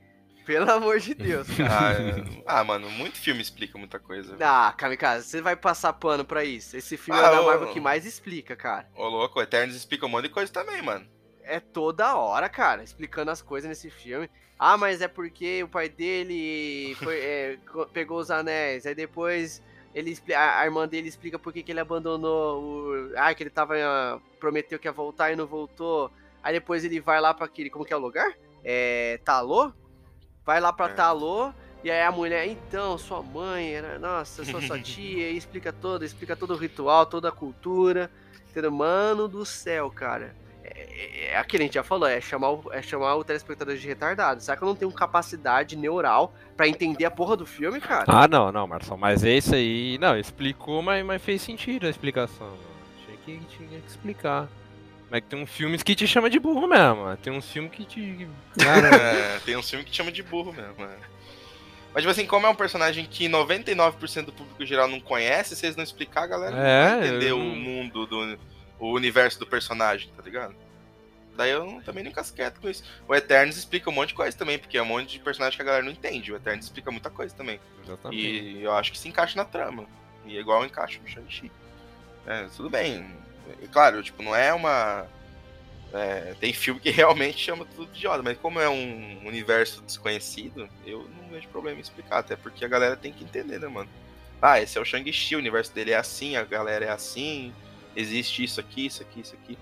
Pelo 0.45 0.69
amor 0.71 0.99
de 0.99 1.13
Deus, 1.13 1.47
cara. 1.57 1.89
ah, 1.89 1.93
é... 1.93 2.43
ah, 2.45 2.63
mano, 2.63 2.89
muito 2.89 3.17
filme 3.17 3.41
explica 3.41 3.77
muita 3.77 3.99
coisa. 3.99 4.35
Ah, 4.39 4.73
Kamikaze, 4.77 5.27
você 5.27 5.41
vai 5.41 5.55
passar 5.55 5.93
pano 5.93 6.23
pra 6.23 6.43
isso. 6.43 6.77
Esse 6.77 6.97
filme 6.97 7.19
ah, 7.19 7.27
é 7.27 7.31
da 7.31 7.41
Marvel 7.41 7.73
que 7.73 7.79
mais 7.79 8.05
explica, 8.05 8.55
cara. 8.55 8.87
Ô, 8.95 9.07
louco, 9.07 9.39
o 9.39 9.41
Eternos 9.41 9.75
explica 9.75 10.05
um 10.05 10.09
monte 10.09 10.23
de 10.23 10.29
coisa 10.29 10.51
também, 10.51 10.81
mano. 10.81 11.05
É 11.43 11.59
toda 11.59 12.15
hora, 12.15 12.47
cara, 12.49 12.83
explicando 12.83 13.31
as 13.31 13.41
coisas 13.41 13.67
nesse 13.67 13.89
filme. 13.89 14.29
Ah, 14.57 14.77
mas 14.77 15.01
é 15.01 15.07
porque 15.07 15.63
o 15.63 15.67
pai 15.67 15.89
dele 15.89 16.95
foi, 16.95 17.19
é, 17.19 17.57
pegou 17.91 18.19
os 18.19 18.31
anéis, 18.31 18.85
aí 18.85 18.95
depois 18.95 19.61
ele 19.95 20.17
a, 20.33 20.59
a 20.59 20.65
irmã 20.65 20.85
dele 20.85 21.07
explica 21.07 21.39
por 21.39 21.53
que, 21.53 21.63
que 21.63 21.71
ele 21.71 21.79
abandonou 21.79 22.61
o. 22.61 23.11
Ah, 23.15 23.33
que 23.33 23.41
ele 23.43 23.49
tava. 23.49 23.75
Uh, 23.75 24.19
prometeu 24.39 24.77
que 24.77 24.87
ia 24.87 24.91
voltar 24.91 25.31
e 25.31 25.37
não 25.37 25.47
voltou. 25.47 26.11
Aí 26.43 26.53
depois 26.53 26.83
ele 26.83 26.99
vai 26.99 27.21
lá 27.21 27.33
para 27.33 27.45
aquele. 27.45 27.69
Como 27.69 27.85
que 27.85 27.93
é 27.93 27.97
o 27.97 27.99
lugar? 27.99 28.37
É. 28.61 29.19
Talô? 29.23 29.71
Vai 30.45 30.61
lá 30.61 30.71
pra 30.71 30.87
é. 30.87 30.89
Talô. 30.89 31.51
E 31.83 31.91
aí 31.91 32.01
a 32.01 32.11
mulher, 32.11 32.47
então, 32.47 32.97
sua 32.97 33.21
mãe 33.21 33.73
era. 33.73 33.99
Nossa, 33.99 34.43
sua, 34.45 34.61
sua 34.61 34.79
tia. 34.81 35.29
E 35.29 35.37
explica 35.37 35.71
todo, 35.73 36.03
explica 36.05 36.35
todo 36.35 36.53
o 36.53 36.57
ritual, 36.57 37.05
toda 37.05 37.29
a 37.29 37.31
cultura. 37.31 38.09
Entendeu? 38.49 38.71
Mano 38.71 39.27
do 39.27 39.45
céu, 39.45 39.89
cara. 39.91 40.35
É, 40.63 41.33
é 41.33 41.37
aquilo 41.37 41.59
que 41.59 41.63
a 41.63 41.65
gente 41.65 41.73
já 41.75 41.83
falou, 41.83 42.07
é 42.07 42.19
chamar, 42.19 42.51
o, 42.51 42.63
é 42.71 42.81
chamar 42.81 43.15
o 43.15 43.23
telespectador 43.23 43.75
de 43.75 43.87
retardado. 43.87 44.41
Será 44.41 44.57
que 44.57 44.63
eu 44.63 44.67
não 44.67 44.75
tenho 44.75 44.91
capacidade 44.91 45.75
neural 45.75 46.33
para 46.55 46.67
entender 46.67 47.05
a 47.05 47.11
porra 47.11 47.35
do 47.37 47.45
filme, 47.45 47.79
cara? 47.79 48.05
Ah, 48.07 48.27
não, 48.27 48.51
não, 48.51 48.65
Marcelo, 48.65 48.97
mas 48.97 49.23
esse 49.23 49.53
aí. 49.53 49.97
Não, 49.99 50.17
explicou, 50.17 50.81
mas, 50.81 51.05
mas 51.05 51.21
fez 51.21 51.41
sentido 51.41 51.85
a 51.85 51.89
explicação. 51.89 52.51
Tinha 53.05 53.17
que, 53.17 53.45
tinha 53.45 53.79
que 53.79 53.87
explicar. 53.87 54.47
Mas 55.09 55.21
tem 55.27 55.41
uns 55.41 55.49
filmes 55.49 55.83
que 55.83 55.95
te 55.95 56.07
chama 56.07 56.29
de 56.29 56.39
burro 56.39 56.67
mesmo. 56.67 57.15
Tem 57.17 57.31
uns 57.31 57.49
filmes 57.49 57.71
que 57.71 57.85
te. 57.85 58.27
Cara, 58.57 58.87
é, 58.95 59.39
tem 59.39 59.55
uns 59.55 59.69
filmes 59.69 59.85
que 59.85 59.91
te 59.91 59.97
chama 59.97 60.11
de 60.11 60.23
burro 60.23 60.51
mesmo. 60.51 60.83
É. 60.83 60.97
Mas, 61.93 62.03
tipo 62.03 62.11
assim, 62.11 62.25
como 62.25 62.45
é 62.45 62.49
um 62.49 62.55
personagem 62.55 63.05
que 63.05 63.29
99% 63.29 64.25
do 64.25 64.33
público 64.33 64.65
geral 64.65 64.87
não 64.87 64.99
conhece, 64.99 65.55
se 65.55 65.65
eles 65.65 65.77
não 65.77 65.83
explicar, 65.83 66.23
a 66.23 66.27
galera 66.27 66.57
é, 66.57 66.89
não 66.91 66.99
vai 66.99 67.07
entender 67.07 67.29
eu... 67.31 67.37
o 67.37 67.55
mundo 67.55 68.05
do 68.05 68.37
o 68.77 68.91
universo 68.91 69.39
do 69.39 69.47
personagem, 69.47 70.09
tá 70.15 70.21
ligado? 70.21 70.53
Daí 71.35 71.51
eu 71.51 71.81
também 71.85 72.03
nunca 72.03 72.23
se 72.23 72.33
quieto 72.33 72.59
com 72.59 72.69
isso. 72.69 72.83
O 73.07 73.15
Eternos 73.15 73.57
explica 73.57 73.89
um 73.89 73.93
monte 73.93 74.09
de 74.09 74.15
coisa 74.15 74.37
também, 74.37 74.57
porque 74.57 74.77
é 74.77 74.81
um 74.81 74.85
monte 74.85 75.11
de 75.11 75.19
personagem 75.19 75.55
que 75.55 75.61
a 75.61 75.65
galera 75.65 75.83
não 75.83 75.91
entende. 75.91 76.31
O 76.31 76.35
Eternos 76.35 76.65
explica 76.65 76.91
muita 76.91 77.09
coisa 77.09 77.35
também. 77.35 77.59
Exatamente. 77.83 78.21
E 78.21 78.63
eu 78.63 78.73
acho 78.73 78.91
que 78.91 78.97
se 78.97 79.07
encaixa 79.07 79.35
na 79.35 79.45
trama. 79.45 79.85
E 80.25 80.37
é 80.37 80.39
igual 80.39 80.65
encaixa 80.65 80.99
no 81.01 81.07
Shang-Chi. 81.07 81.51
É, 82.25 82.47
tudo 82.55 82.69
bem. 82.69 83.05
Claro, 83.71 84.01
tipo, 84.03 84.23
não 84.23 84.35
é 84.35 84.53
uma. 84.53 85.07
é, 85.93 86.35
tem 86.39 86.53
filme 86.53 86.79
que 86.79 86.89
realmente 86.91 87.37
chama 87.37 87.65
tudo 87.75 87.91
de 87.91 88.07
Yoda, 88.07 88.23
mas 88.23 88.37
como 88.37 88.59
é 88.59 88.69
um 88.69 89.25
universo 89.25 89.81
desconhecido, 89.81 90.69
eu 90.85 91.07
não 91.21 91.29
vejo 91.29 91.47
problema 91.49 91.77
em 91.77 91.81
explicar, 91.81 92.19
até 92.19 92.35
porque 92.35 92.65
a 92.65 92.67
galera 92.69 92.95
tem 92.95 93.11
que 93.11 93.23
entender, 93.23 93.59
né, 93.59 93.67
mano? 93.67 93.89
Ah, 94.41 94.61
esse 94.61 94.77
é 94.77 94.81
o 94.81 94.85
Shang-Chi, 94.85 95.35
o 95.35 95.39
universo 95.39 95.73
dele 95.73 95.91
é 95.91 95.97
assim, 95.97 96.35
a 96.35 96.43
galera 96.43 96.85
é 96.85 96.89
assim, 96.89 97.53
existe 97.95 98.43
isso 98.43 98.59
aqui, 98.59 98.85
isso 98.85 99.01
aqui, 99.01 99.21
isso 99.21 99.35
aqui. 99.35 99.57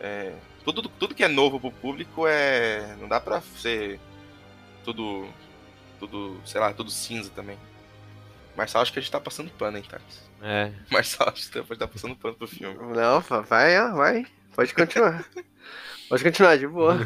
É, 0.00 0.32
tudo, 0.64 0.88
tudo 0.88 1.14
que 1.14 1.22
é 1.22 1.28
novo 1.28 1.60
pro 1.60 1.70
público 1.70 2.26
é. 2.26 2.96
Não 2.98 3.06
dá 3.06 3.20
pra 3.20 3.40
ser 3.40 4.00
tudo. 4.84 5.28
Tudo, 5.98 6.40
sei 6.44 6.60
lá, 6.60 6.72
tudo 6.72 6.90
cinza 6.90 7.30
também. 7.34 7.56
Marçal, 8.56 8.82
acho 8.82 8.92
que 8.92 8.98
a 8.98 9.02
gente 9.02 9.10
tá 9.10 9.20
passando 9.20 9.50
pano, 9.50 9.76
hein, 9.76 9.84
Thales? 9.88 10.30
É. 10.42 10.72
Marçal, 10.90 11.28
acho 11.28 11.50
que 11.50 11.60
você 11.60 11.76
tá 11.76 11.88
passando 11.88 12.16
pano 12.16 12.34
pro 12.36 12.46
filme. 12.46 12.76
Não, 12.94 13.20
vai, 13.20 13.80
ó, 13.80 13.94
vai. 13.94 14.26
Pode 14.54 14.74
continuar. 14.74 15.24
Pode 16.08 16.22
continuar, 16.22 16.56
de 16.58 16.66
boa. 16.66 16.96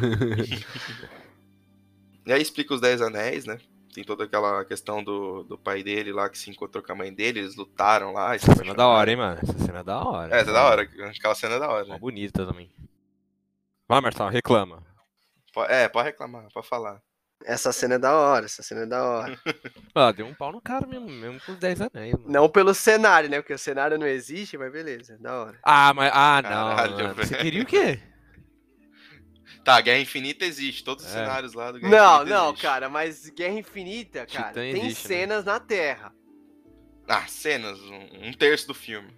E 2.27 2.33
aí 2.33 2.43
explica 2.43 2.75
os 2.75 2.81
Dez 2.83 3.01
Anéis, 3.01 3.47
né? 3.47 3.59
Tem 3.95 4.05
toda 4.05 4.25
aquela 4.25 4.63
questão 4.63 5.03
do, 5.03 5.45
do 5.45 5.57
pai 5.57 5.83
dele 5.83 6.13
lá 6.13 6.29
que 6.29 6.37
se 6.37 6.51
encontrou 6.51 6.85
com 6.85 6.93
a 6.93 6.95
mãe 6.95 7.11
dele, 7.11 7.41
eles 7.41 7.57
lutaram 7.57 8.13
lá. 8.13 8.35
Essa 8.35 8.55
cena 8.55 8.73
é 8.73 8.75
da 8.75 8.87
hora, 8.87 9.11
hein, 9.11 9.17
mano? 9.17 9.41
Essa 9.43 9.59
cena 9.59 9.79
é 9.79 9.83
da 9.83 9.99
hora. 9.99 10.37
É, 10.37 10.45
tá 10.45 10.53
da 10.53 10.65
hora. 10.67 10.83
Aquela 10.83 11.35
cena 11.35 11.55
é 11.55 11.59
da 11.59 11.71
hora, 11.71 11.87
Mó 11.87 11.95
né? 11.95 11.99
bonita 11.99 12.45
também. 12.45 12.71
Vai, 13.89 14.03
Marcelo, 14.03 14.29
reclama. 14.29 14.85
É, 15.71 15.89
pode 15.89 16.09
reclamar, 16.09 16.49
pode 16.53 16.69
falar. 16.69 17.01
Essa 17.45 17.73
cena 17.73 17.95
é 17.95 17.99
da 17.99 18.15
hora, 18.15 18.47
essa 18.47 18.63
cena 18.63 18.83
é 18.83 18.87
da 18.87 19.03
hora. 19.05 19.39
Ah, 19.95 20.13
deu 20.13 20.27
um 20.27 20.35
pau 20.35 20.53
no 20.53 20.61
cara 20.61 20.87
mesmo, 20.87 21.09
mesmo 21.09 21.41
com 21.41 21.53
os 21.53 21.59
10 21.59 21.81
anéis, 21.81 22.13
mano. 22.13 22.25
Não 22.29 22.49
pelo 22.49 22.73
cenário, 22.75 23.29
né? 23.29 23.41
Porque 23.41 23.55
o 23.55 23.59
cenário 23.59 23.99
não 23.99 24.07
existe, 24.07 24.57
mas 24.57 24.71
beleza, 24.71 25.17
da 25.19 25.35
hora. 25.43 25.59
Ah, 25.63 25.93
mas. 25.95 26.11
Ah, 26.15 26.41
não. 26.43 26.77
Caralho. 26.77 27.15
Você 27.17 27.37
queria 27.37 27.63
o 27.63 27.67
quê? 27.67 28.01
Tá, 29.65 29.81
Guerra 29.83 29.99
Infinita 30.01 30.45
existe, 30.47 30.83
todos 30.85 31.05
os 31.05 31.11
É. 31.11 31.15
cenários 31.15 31.53
lá 31.53 31.71
do 31.73 31.79
Guerra 31.81 31.91
Não, 31.91 32.15
Infinita 32.23 32.35
não, 32.37 32.47
existe. 32.49 32.63
cara, 32.63 32.89
mas 32.89 33.29
Guerra 33.31 33.55
Infinita, 33.55 34.27
cara, 34.27 34.49
Titã 34.49 34.61
tem 34.61 34.71
existe, 34.87 35.09
né? 35.09 35.15
cenas 35.17 35.45
na 35.45 35.61
Terra. 35.61 36.15
Ah, 37.07 37.27
cenas, 37.27 37.79
um, 37.81 38.29
um 38.29 38.33
terço 38.33 38.67
do 38.69 38.73
filme. 38.75 39.13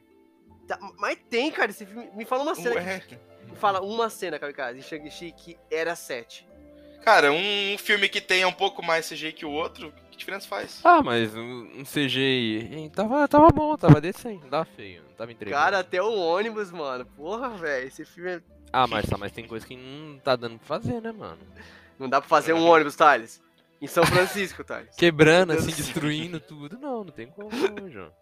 Tá, 0.67 0.77
mas 0.99 1.19
tem, 1.29 1.53
cara, 1.53 1.71
esse 1.71 1.85
filme. 1.87 2.11
Me 2.17 2.25
fala 2.25 2.43
uma 2.43 2.55
cena. 2.57 2.75
Ué. 2.77 3.03
Me 3.49 3.55
fala 3.57 3.81
uma 3.81 4.09
cena, 4.11 4.39
Kamikaze, 4.41 4.79
em 4.79 4.83
Shang-Chi 4.83 5.33
que 5.33 5.57
era 5.71 5.95
7. 5.95 6.49
Cara, 7.03 7.33
um 7.33 7.77
filme 7.79 8.09
que 8.09 8.21
tenha 8.21 8.47
um 8.47 8.53
pouco 8.53 8.83
mais 8.85 9.09
CGI 9.09 9.33
que 9.33 9.47
o 9.47 9.51
outro, 9.51 9.93
que 10.11 10.19
diferença 10.19 10.47
faz? 10.47 10.81
Ah, 10.85 11.03
mas 11.03 11.35
um, 11.35 11.69
um 11.79 11.85
CGI. 11.85 12.69
hein, 12.73 12.91
Tava, 12.91 13.27
tava 13.27 13.49
bom, 13.49 13.75
tava 13.77 14.01
decente, 14.01 14.43
não 14.43 14.51
tava 14.51 14.65
feio, 14.67 15.03
não 15.09 15.15
tava 15.15 15.33
entregando. 15.33 15.63
Cara, 15.63 15.79
até 15.79 16.03
o 16.03 16.15
ônibus, 16.15 16.71
mano. 16.71 17.07
Porra, 17.17 17.49
velho, 17.51 17.87
esse 17.89 18.05
filme 18.05 18.31
é... 18.33 18.41
Ah, 18.73 18.87
Marcelo, 18.87 19.19
mas 19.19 19.33
tem 19.33 19.47
coisa 19.47 19.67
que 19.67 19.77
não 19.77 20.19
tá 20.19 20.37
dando 20.37 20.59
pra 20.59 20.67
fazer, 20.67 21.01
né, 21.01 21.11
mano? 21.11 21.39
Não 21.99 22.09
dá 22.09 22.21
pra 22.21 22.29
fazer 22.29 22.53
um 22.53 22.67
ônibus, 22.69 22.95
Thales. 22.97 23.43
Em 23.83 23.87
São 23.87 24.05
Francisco, 24.05 24.63
Thales. 24.63 24.95
Quebrando, 24.95 25.53
assim, 25.55 25.73
destruindo 25.73 26.39
tudo. 26.39 26.79
Não, 26.79 27.03
não 27.03 27.11
tem 27.13 27.27
como, 27.29 27.49
não, 27.51 27.91
João. 27.91 28.13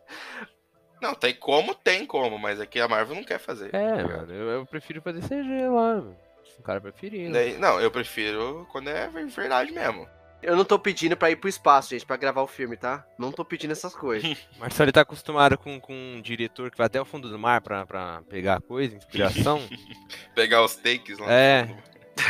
Não, 1.02 1.14
tem 1.14 1.34
como, 1.34 1.74
tem 1.74 2.06
como, 2.06 2.38
mas 2.38 2.60
é 2.60 2.66
que 2.66 2.80
a 2.80 2.88
Marvel 2.88 3.16
não 3.16 3.24
quer 3.24 3.38
fazer. 3.38 3.74
É, 3.74 4.02
mano, 4.04 4.32
eu, 4.32 4.50
eu 4.50 4.66
prefiro 4.66 5.02
fazer 5.02 5.20
CG 5.20 5.68
lá, 5.68 5.96
mano. 5.96 6.16
O 6.58 6.62
cara 6.62 6.80
preferir. 6.80 7.28
né? 7.28 7.32
Daí- 7.32 7.58
não, 7.58 7.80
eu 7.80 7.90
prefiro 7.90 8.66
quando 8.70 8.88
é 8.88 9.08
verdade 9.08 9.72
mesmo. 9.72 10.08
Eu 10.40 10.54
não 10.54 10.64
tô 10.64 10.78
pedindo 10.78 11.16
pra 11.16 11.30
ir 11.32 11.36
pro 11.36 11.48
espaço, 11.48 11.90
gente, 11.90 12.06
pra 12.06 12.16
gravar 12.16 12.42
o 12.42 12.46
filme, 12.46 12.76
tá? 12.76 13.04
Não 13.18 13.32
tô 13.32 13.44
pedindo 13.44 13.72
essas 13.72 13.92
coisas. 13.94 14.36
Marcelo 14.56 14.84
ele 14.86 14.92
tá 14.92 15.00
acostumado 15.00 15.58
com, 15.58 15.80
com 15.80 15.92
um 15.92 16.20
diretor 16.22 16.70
que 16.70 16.78
vai 16.78 16.86
até 16.86 17.00
o 17.00 17.04
fundo 17.04 17.28
do 17.28 17.36
mar 17.38 17.60
pra, 17.60 17.84
pra 17.84 18.22
pegar 18.28 18.60
coisa, 18.60 18.94
inspiração. 18.94 19.60
Pegar 20.36 20.62
os 20.64 20.76
takes 20.76 21.18
lá. 21.18 21.26
no 21.26 21.32
É. 21.32 21.76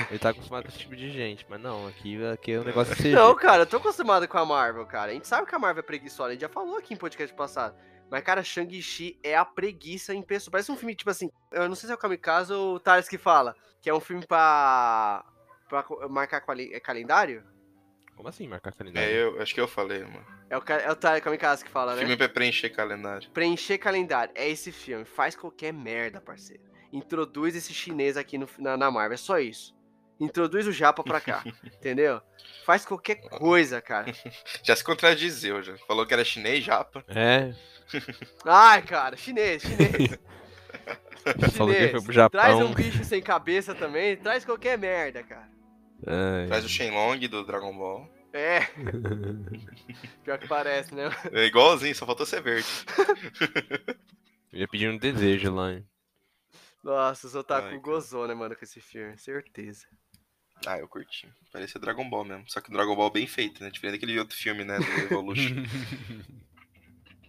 ele 0.09 0.19
tá 0.19 0.31
acostumado 0.31 0.63
com 0.65 0.69
esse 0.71 0.79
tipo 0.79 0.97
de 0.97 1.11
gente. 1.11 1.45
Mas 1.51 1.61
não, 1.61 1.87
aqui, 1.87 2.19
aqui 2.33 2.53
é 2.53 2.61
um 2.61 2.65
negócio. 2.65 2.95
Não, 3.13 3.35
cara, 3.35 3.63
eu 3.63 3.67
tô 3.67 3.77
acostumado 3.77 4.27
com 4.27 4.39
a 4.39 4.45
Marvel, 4.47 4.87
cara. 4.87 5.11
A 5.11 5.15
gente 5.15 5.29
sabe 5.29 5.47
que 5.47 5.55
a 5.55 5.59
Marvel 5.59 5.81
é 5.81 5.87
preguiçosa, 5.87 6.31
a 6.31 6.33
gente 6.33 6.41
já 6.41 6.49
falou 6.49 6.77
aqui 6.79 6.95
em 6.95 6.97
podcast 6.97 7.35
passado. 7.37 7.75
Mas, 8.11 8.23
cara, 8.23 8.43
Shang-Chi 8.43 9.19
é 9.23 9.37
a 9.37 9.45
preguiça 9.45 10.15
em 10.15 10.23
pessoa. 10.23 10.53
Parece 10.53 10.73
um 10.73 10.77
filme, 10.77 10.95
tipo 10.95 11.11
assim, 11.11 11.31
eu 11.53 11.69
não 11.69 11.75
sei 11.75 11.87
se 11.87 11.93
é 11.93 11.95
o 11.95 11.99
Kamikaze 11.99 12.53
ou 12.53 12.77
o 12.77 12.81
Thales 12.81 13.09
que 13.09 13.19
fala, 13.19 13.55
que 13.83 13.91
é 13.91 13.95
um 13.95 14.01
filme 14.01 14.27
pra, 14.27 15.25
pra 15.69 15.85
marcar 16.09 16.43
é 16.59 16.81
calendário? 16.81 17.45
Como 18.17 18.29
assim 18.29 18.49
marcar 18.49 18.73
calendário? 18.73 19.09
É, 19.09 19.23
eu 19.23 19.41
acho 19.41 19.55
que 19.55 19.61
eu 19.61 19.69
falei, 19.69 20.01
mano. 20.01 20.27
É 20.51 20.57
o, 20.57 20.63
é 20.67 20.91
o 20.91 20.97
Thales 20.97 21.23
Kamikaze 21.23 21.65
que 21.65 21.71
fala, 21.71 21.95
né? 21.95 22.01
Filme 22.01 22.17
pra 22.17 22.29
preencher 22.29 22.71
calendário. 22.71 23.31
Preencher 23.31 23.79
calendário. 23.79 24.33
É 24.35 24.49
esse 24.49 24.73
filme. 24.73 25.05
Faz 25.05 25.37
qualquer 25.37 25.73
merda, 25.73 26.21
parceiro. 26.21 26.63
Introduz 26.93 27.55
esse 27.55 27.75
chinês 27.75 28.17
aqui 28.17 28.39
no, 28.39 28.49
na, 28.59 28.77
na 28.77 28.91
Marvel. 28.91 29.15
É 29.15 29.19
só 29.19 29.39
isso. 29.39 29.77
Introduz 30.19 30.67
o 30.67 30.73
Japa 30.73 31.05
pra 31.05 31.21
cá. 31.21 31.45
entendeu? 31.65 32.21
Faz 32.65 32.85
qualquer 32.85 33.17
coisa, 33.17 33.81
cara. 33.81 34.13
Já 34.65 34.75
se 34.75 34.83
contradizeu, 34.83 35.63
já. 35.63 35.77
Falou 35.87 36.07
que 36.07 36.13
era 36.13 36.25
chinês, 36.25 36.65
japa. 36.65 37.05
É, 37.09 37.55
Ai, 38.45 38.83
cara, 38.83 39.17
chinês, 39.17 39.63
chinês. 39.63 40.19
falou 41.57 41.75
que 41.75 41.81
Chinês. 41.81 41.91
foi 41.91 42.03
pro 42.03 42.13
Japão. 42.13 42.41
Traz 42.41 42.57
um 42.57 42.75
bicho 42.75 43.05
sem 43.05 43.23
cabeça 43.23 43.75
também. 43.75 44.17
Traz 44.17 44.45
qualquer 44.45 44.79
merda, 44.79 45.23
cara. 45.23 45.49
Ai. 46.07 46.47
Traz 46.47 46.65
o 46.65 46.69
Shenlong 46.69 47.19
do 47.29 47.45
Dragon 47.45 47.77
Ball. 47.77 48.09
É. 48.33 48.61
Pior 50.23 50.39
que 50.39 50.47
parece, 50.47 50.95
né? 50.95 51.05
É 51.33 51.47
igualzinho, 51.47 51.95
só 51.95 52.05
faltou 52.07 52.27
ser 52.27 52.43
verde. 52.43 52.69
Eu 54.53 54.61
ia 54.61 54.69
pedir 54.69 54.89
um 54.89 54.97
desejo 54.99 55.55
lá. 55.55 55.73
hein? 55.73 55.87
Nossa, 56.83 57.27
o 57.27 57.31
Zotaku 57.31 57.69
Ai, 57.69 57.79
gozou, 57.79 58.27
né, 58.27 58.35
mano, 58.35 58.57
com 58.57 58.65
esse 58.65 58.81
filme. 58.81 59.17
Certeza. 59.19 59.87
Ah, 60.67 60.79
eu 60.79 60.89
curti. 60.89 61.29
Parecia 61.53 61.81
Dragon 61.81 62.09
Ball 62.09 62.25
mesmo. 62.25 62.45
Só 62.49 62.61
que 62.61 62.71
o 62.71 62.73
Dragon 62.73 62.97
Ball 62.97 63.11
bem 63.11 63.27
feito, 63.27 63.63
né? 63.63 63.71
Diferente 63.71 64.01
daquele 64.01 64.19
outro 64.19 64.37
filme, 64.37 64.65
né? 64.65 64.79
Do 64.79 64.85
Evolution. 65.03 65.55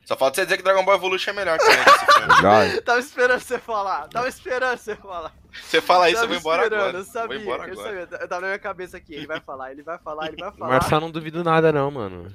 Só 0.10 0.18
falta 0.18 0.38
você 0.38 0.44
dizer 0.44 0.58
que 0.58 0.64
Dragon 0.64 0.84
Ball 0.84 0.96
Evolution 0.96 1.30
é 1.30 1.34
melhor 1.36 1.60
também 1.60 1.84
que 1.84 2.72
esse 2.72 2.82
Tava 2.82 3.00
esperando 3.00 3.40
você 3.42 3.60
falar. 3.60 4.08
Tava 4.08 4.28
esperando 4.28 4.76
você 4.76 4.96
falar. 4.96 5.32
Você 5.54 5.80
fala 5.80 6.10
isso, 6.10 6.24
eu 6.24 6.28
vou 6.28 6.38
embora 6.38 6.64
esperando, 6.64 6.82
agora. 6.82 6.98
Eu 6.98 7.04
sabia, 7.04 7.28
vou 7.28 7.38
embora 7.38 7.68
eu 7.68 7.80
agora. 7.80 8.08
sabia. 8.08 8.28
Tava 8.28 8.42
na 8.42 8.48
minha 8.48 8.58
cabeça 8.58 8.98
aqui. 8.98 9.14
Ele 9.14 9.28
vai 9.28 9.40
falar, 9.40 9.72
ele 9.72 9.84
vai 9.84 10.00
falar, 10.00 10.30
ele 10.30 10.38
vai 10.38 10.50
o 10.50 10.52
falar. 10.52 10.72
Marçal 10.72 11.00
não 11.00 11.12
duvido 11.12 11.44
nada, 11.44 11.72
não, 11.72 11.92
mano. 11.92 12.34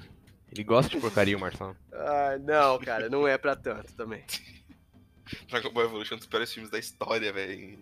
Ele 0.53 0.63
gosta 0.63 0.89
de 0.89 1.01
porcaria, 1.01 1.37
o 1.37 1.41
Marçal. 1.41 1.75
Ah, 1.93 2.39
não, 2.41 2.79
cara, 2.79 3.09
não 3.09 3.27
é 3.27 3.37
pra 3.37 3.57
tanto 3.57 3.93
também. 3.95 4.23
Dragon 5.51 5.71
Ball 5.71 5.83
Evolution 5.83 6.15
é 6.15 6.17
um 6.17 6.19
dos 6.19 6.29
piores 6.29 6.53
filmes 6.53 6.71
da 6.71 6.79
história, 6.79 7.33
velho. 7.33 7.77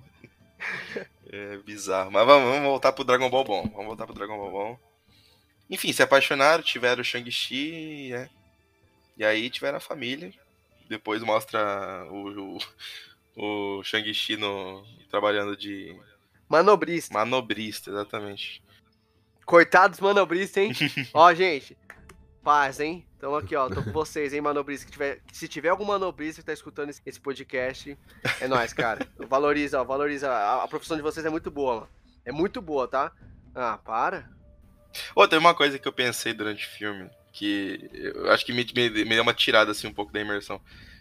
É 1.31 1.59
bizarro. 1.59 2.11
Mas 2.11 2.25
vamos, 2.25 2.49
vamos 2.49 2.65
voltar 2.67 2.93
pro 2.93 3.05
Dragon 3.05 3.29
Ball 3.29 3.45
bom. 3.45 3.63
Vamos 3.65 3.87
voltar 3.89 4.07
pro 4.07 4.15
Dragon 4.15 4.39
Ball 4.39 4.51
bom. 4.51 4.79
Enfim, 5.69 5.93
se 5.93 6.03
apaixonaram, 6.03 6.63
tiveram 6.63 7.03
o 7.03 7.05
Shang-Chi, 7.05 8.09
né? 8.13 8.31
E 9.17 9.25
aí 9.25 9.51
tiveram 9.51 9.79
a 9.79 9.81
família. 9.81 10.33
Depois 10.89 11.23
mostra 11.23 12.07
o, 12.11 12.59
o, 13.37 13.79
o 13.79 13.83
Shang-Chi 13.85 14.37
no, 14.37 14.85
trabalhando 15.09 15.57
de 15.57 15.97
Manobrista. 16.53 17.15
manobrista, 17.15 17.91
exatamente. 17.91 18.63
Coitados 19.47 20.01
manobristas, 20.01 20.63
hein? 20.63 20.73
ó, 21.15 21.33
gente. 21.33 21.77
Paz, 22.43 22.79
hein? 22.79 23.07
Então 23.17 23.35
aqui, 23.35 23.57
ó. 23.57 23.71
Tô 23.71 23.83
com 23.83 23.91
vocês, 23.91 24.35
hein, 24.35 24.43
manobrista. 24.43 24.85
Que 24.85 24.93
tiver, 24.93 25.23
se 25.33 25.49
tiver 25.49 25.71
algum 25.71 25.87
manobrista 25.87 26.43
que 26.43 26.47
tá 26.47 26.53
escutando 26.53 26.91
esse, 26.91 27.01
esse 27.07 27.19
podcast, 27.19 27.97
é 28.39 28.47
nóis, 28.47 28.75
cara. 28.75 29.07
Valoriza, 29.29 29.81
ó. 29.81 29.85
Valoriza. 29.85 30.31
A, 30.31 30.65
a 30.65 30.69
profissão 30.69 30.95
de 30.95 31.03
vocês 31.03 31.25
é 31.25 31.31
muito 31.31 31.51
boa, 31.51 31.75
mano. 31.75 31.89
É 32.23 32.31
muito 32.33 32.61
boa, 32.61 32.87
tá? 32.87 33.13
Ah, 33.55 33.79
para. 33.79 34.29
Ô, 35.15 35.27
tem 35.27 35.39
uma 35.39 35.55
coisa 35.55 35.79
que 35.79 35.89
eu 35.89 35.93
pensei 35.93 36.35
durante 36.35 36.67
o 36.67 36.71
filme, 36.71 37.09
que 37.33 37.91
eu 37.93 38.31
acho 38.31 38.45
que 38.45 38.53
me, 38.53 38.65
me, 38.75 38.91
me 38.91 39.05
deu 39.15 39.23
uma 39.23 39.35
tirada 39.35 39.71
assim 39.73 39.87
um 39.87 39.93
pouco 39.95 40.13
da 40.13 40.21
imersão. 40.21 40.61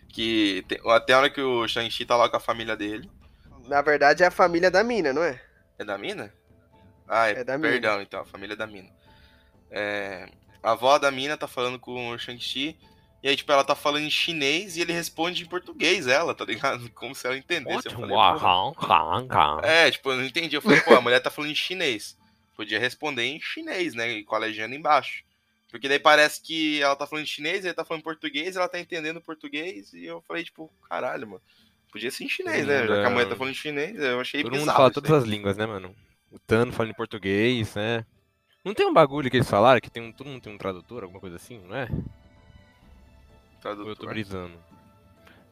Que 0.09 0.63
tem- 0.67 0.79
até 0.91 1.13
a 1.13 1.17
hora 1.19 1.29
que 1.29 1.41
o 1.41 1.67
Shang-Chi 1.67 2.05
tá 2.05 2.15
lá 2.15 2.29
com 2.29 2.37
a 2.37 2.39
família 2.39 2.75
dele. 2.75 3.09
Na 3.67 3.81
verdade, 3.81 4.23
é 4.23 4.27
a 4.27 4.31
família 4.31 4.69
da 4.71 4.83
mina, 4.83 5.13
não 5.13 5.23
é? 5.23 5.41
É 5.77 5.85
da 5.85 5.97
mina? 5.97 6.33
Ah, 7.07 7.29
é, 7.29 7.39
É 7.39 7.43
da 7.43 7.57
mina. 7.57 7.69
perdão, 7.69 8.01
então, 8.01 8.21
a 8.21 8.25
família 8.25 8.55
da 8.55 8.65
mina. 8.67 8.89
É, 9.69 10.27
a 10.61 10.71
avó 10.71 10.97
da 10.97 11.11
mina 11.11 11.37
tá 11.37 11.47
falando 11.47 11.79
com 11.79 12.09
o 12.09 12.17
Shang-Chi. 12.17 12.77
E 13.23 13.29
aí, 13.29 13.35
tipo, 13.35 13.51
ela 13.51 13.63
tá 13.63 13.75
falando 13.75 14.03
em 14.03 14.09
chinês 14.09 14.75
e 14.75 14.81
ele 14.81 14.93
responde 14.93 15.43
em 15.43 15.45
português, 15.45 16.07
ela, 16.07 16.33
tá 16.33 16.43
ligado? 16.43 16.89
Como 16.95 17.13
se 17.13 17.27
ela 17.27 17.37
entendesse. 17.37 17.87
Eu 17.87 17.91
falei. 17.93 18.15
É, 19.63 19.91
tipo, 19.91 20.11
eu 20.11 20.17
não 20.17 20.25
entendi. 20.25 20.55
Eu 20.55 20.61
falei, 20.61 20.81
pô, 20.81 20.95
a 20.95 21.01
mulher 21.01 21.19
tá 21.19 21.29
falando 21.29 21.51
em 21.51 21.55
chinês. 21.55 22.17
Podia 22.55 22.79
responder 22.79 23.23
em 23.23 23.39
chinês, 23.39 23.93
né? 23.93 24.11
e 24.11 24.23
Com 24.23 24.35
a 24.35 24.39
legenda 24.39 24.75
embaixo. 24.75 25.23
Porque 25.71 25.87
daí 25.87 25.99
parece 25.99 26.41
que 26.41 26.81
ela 26.81 26.95
tá 26.95 27.07
falando 27.07 27.25
chinês, 27.25 27.63
ele 27.63 27.73
tá 27.73 27.85
falando 27.85 28.03
português, 28.03 28.55
ela 28.57 28.67
tá 28.67 28.77
entendendo 28.79 29.21
português, 29.21 29.93
e 29.93 30.05
eu 30.05 30.21
falei, 30.27 30.43
tipo, 30.43 30.69
caralho, 30.89 31.25
mano. 31.27 31.41
Podia 31.91 32.11
ser 32.11 32.25
em 32.25 32.29
chinês, 32.29 32.67
né? 32.67 32.85
Já 32.87 33.01
que 33.01 33.07
a 33.07 33.09
mulher 33.09 33.27
tá 33.29 33.35
falando 33.35 33.53
chinês, 33.55 33.97
eu 33.97 34.19
achei 34.19 34.41
Todo 34.43 34.51
mundo 34.51 34.59
bizarro. 34.61 34.77
fala 34.77 34.89
isso 34.89 35.01
todas 35.01 35.11
as 35.11 35.23
línguas, 35.23 35.57
né, 35.57 35.65
mano? 35.65 35.95
O 36.29 36.37
Tano 36.39 36.71
fala 36.71 36.89
em 36.89 36.93
português, 36.93 37.73
né? 37.75 38.05
Não 38.63 38.73
tem 38.73 38.85
um 38.85 38.93
bagulho 38.93 39.29
que 39.31 39.37
eles 39.37 39.49
falaram 39.49 39.81
que 39.81 39.89
tem 39.89 40.03
um, 40.03 40.11
todo 40.11 40.27
mundo 40.27 40.41
tem 40.41 40.53
um 40.53 40.57
tradutor, 40.57 41.03
alguma 41.03 41.19
coisa 41.19 41.35
assim, 41.37 41.59
não 41.67 41.75
é? 41.75 41.87
Ou 41.91 41.97
eu 41.97 43.95
tô 43.95 44.05
Tradutor. 44.05 44.09
brisando? 44.09 44.57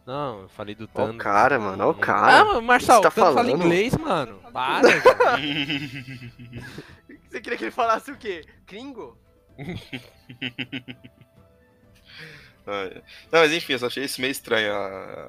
Não, 0.06 0.42
eu 0.44 0.50
falei 0.50 0.74
do 0.76 0.86
Ó 0.86 0.88
Thanos. 0.88 1.16
o 1.16 1.20
cara, 1.20 1.60
mano, 1.60 1.84
ó 1.84 1.88
o 1.88 1.92
Ah, 1.92 1.96
cara. 1.96 2.46
mano, 2.46 2.62
Marçal, 2.62 3.02
que 3.02 3.08
o 3.08 3.12
você 3.12 3.16
tá 3.20 3.22
Thanos 3.26 3.36
fala 3.36 3.48
falando? 3.48 3.64
inglês, 3.66 3.98
mano. 3.98 4.40
Para. 4.52 4.88
Você 7.30 7.42
queria 7.42 7.58
que 7.58 7.64
ele 7.66 7.72
falasse 7.72 8.12
o 8.12 8.18
quê? 8.18 8.44
Kringo? 8.66 9.18
Não, 13.32 13.40
mas 13.40 13.52
enfim, 13.52 13.74
eu 13.74 13.80
só 13.80 13.88
achei 13.88 14.04
isso 14.04 14.22
meio 14.22 14.30
estranho. 14.30 14.72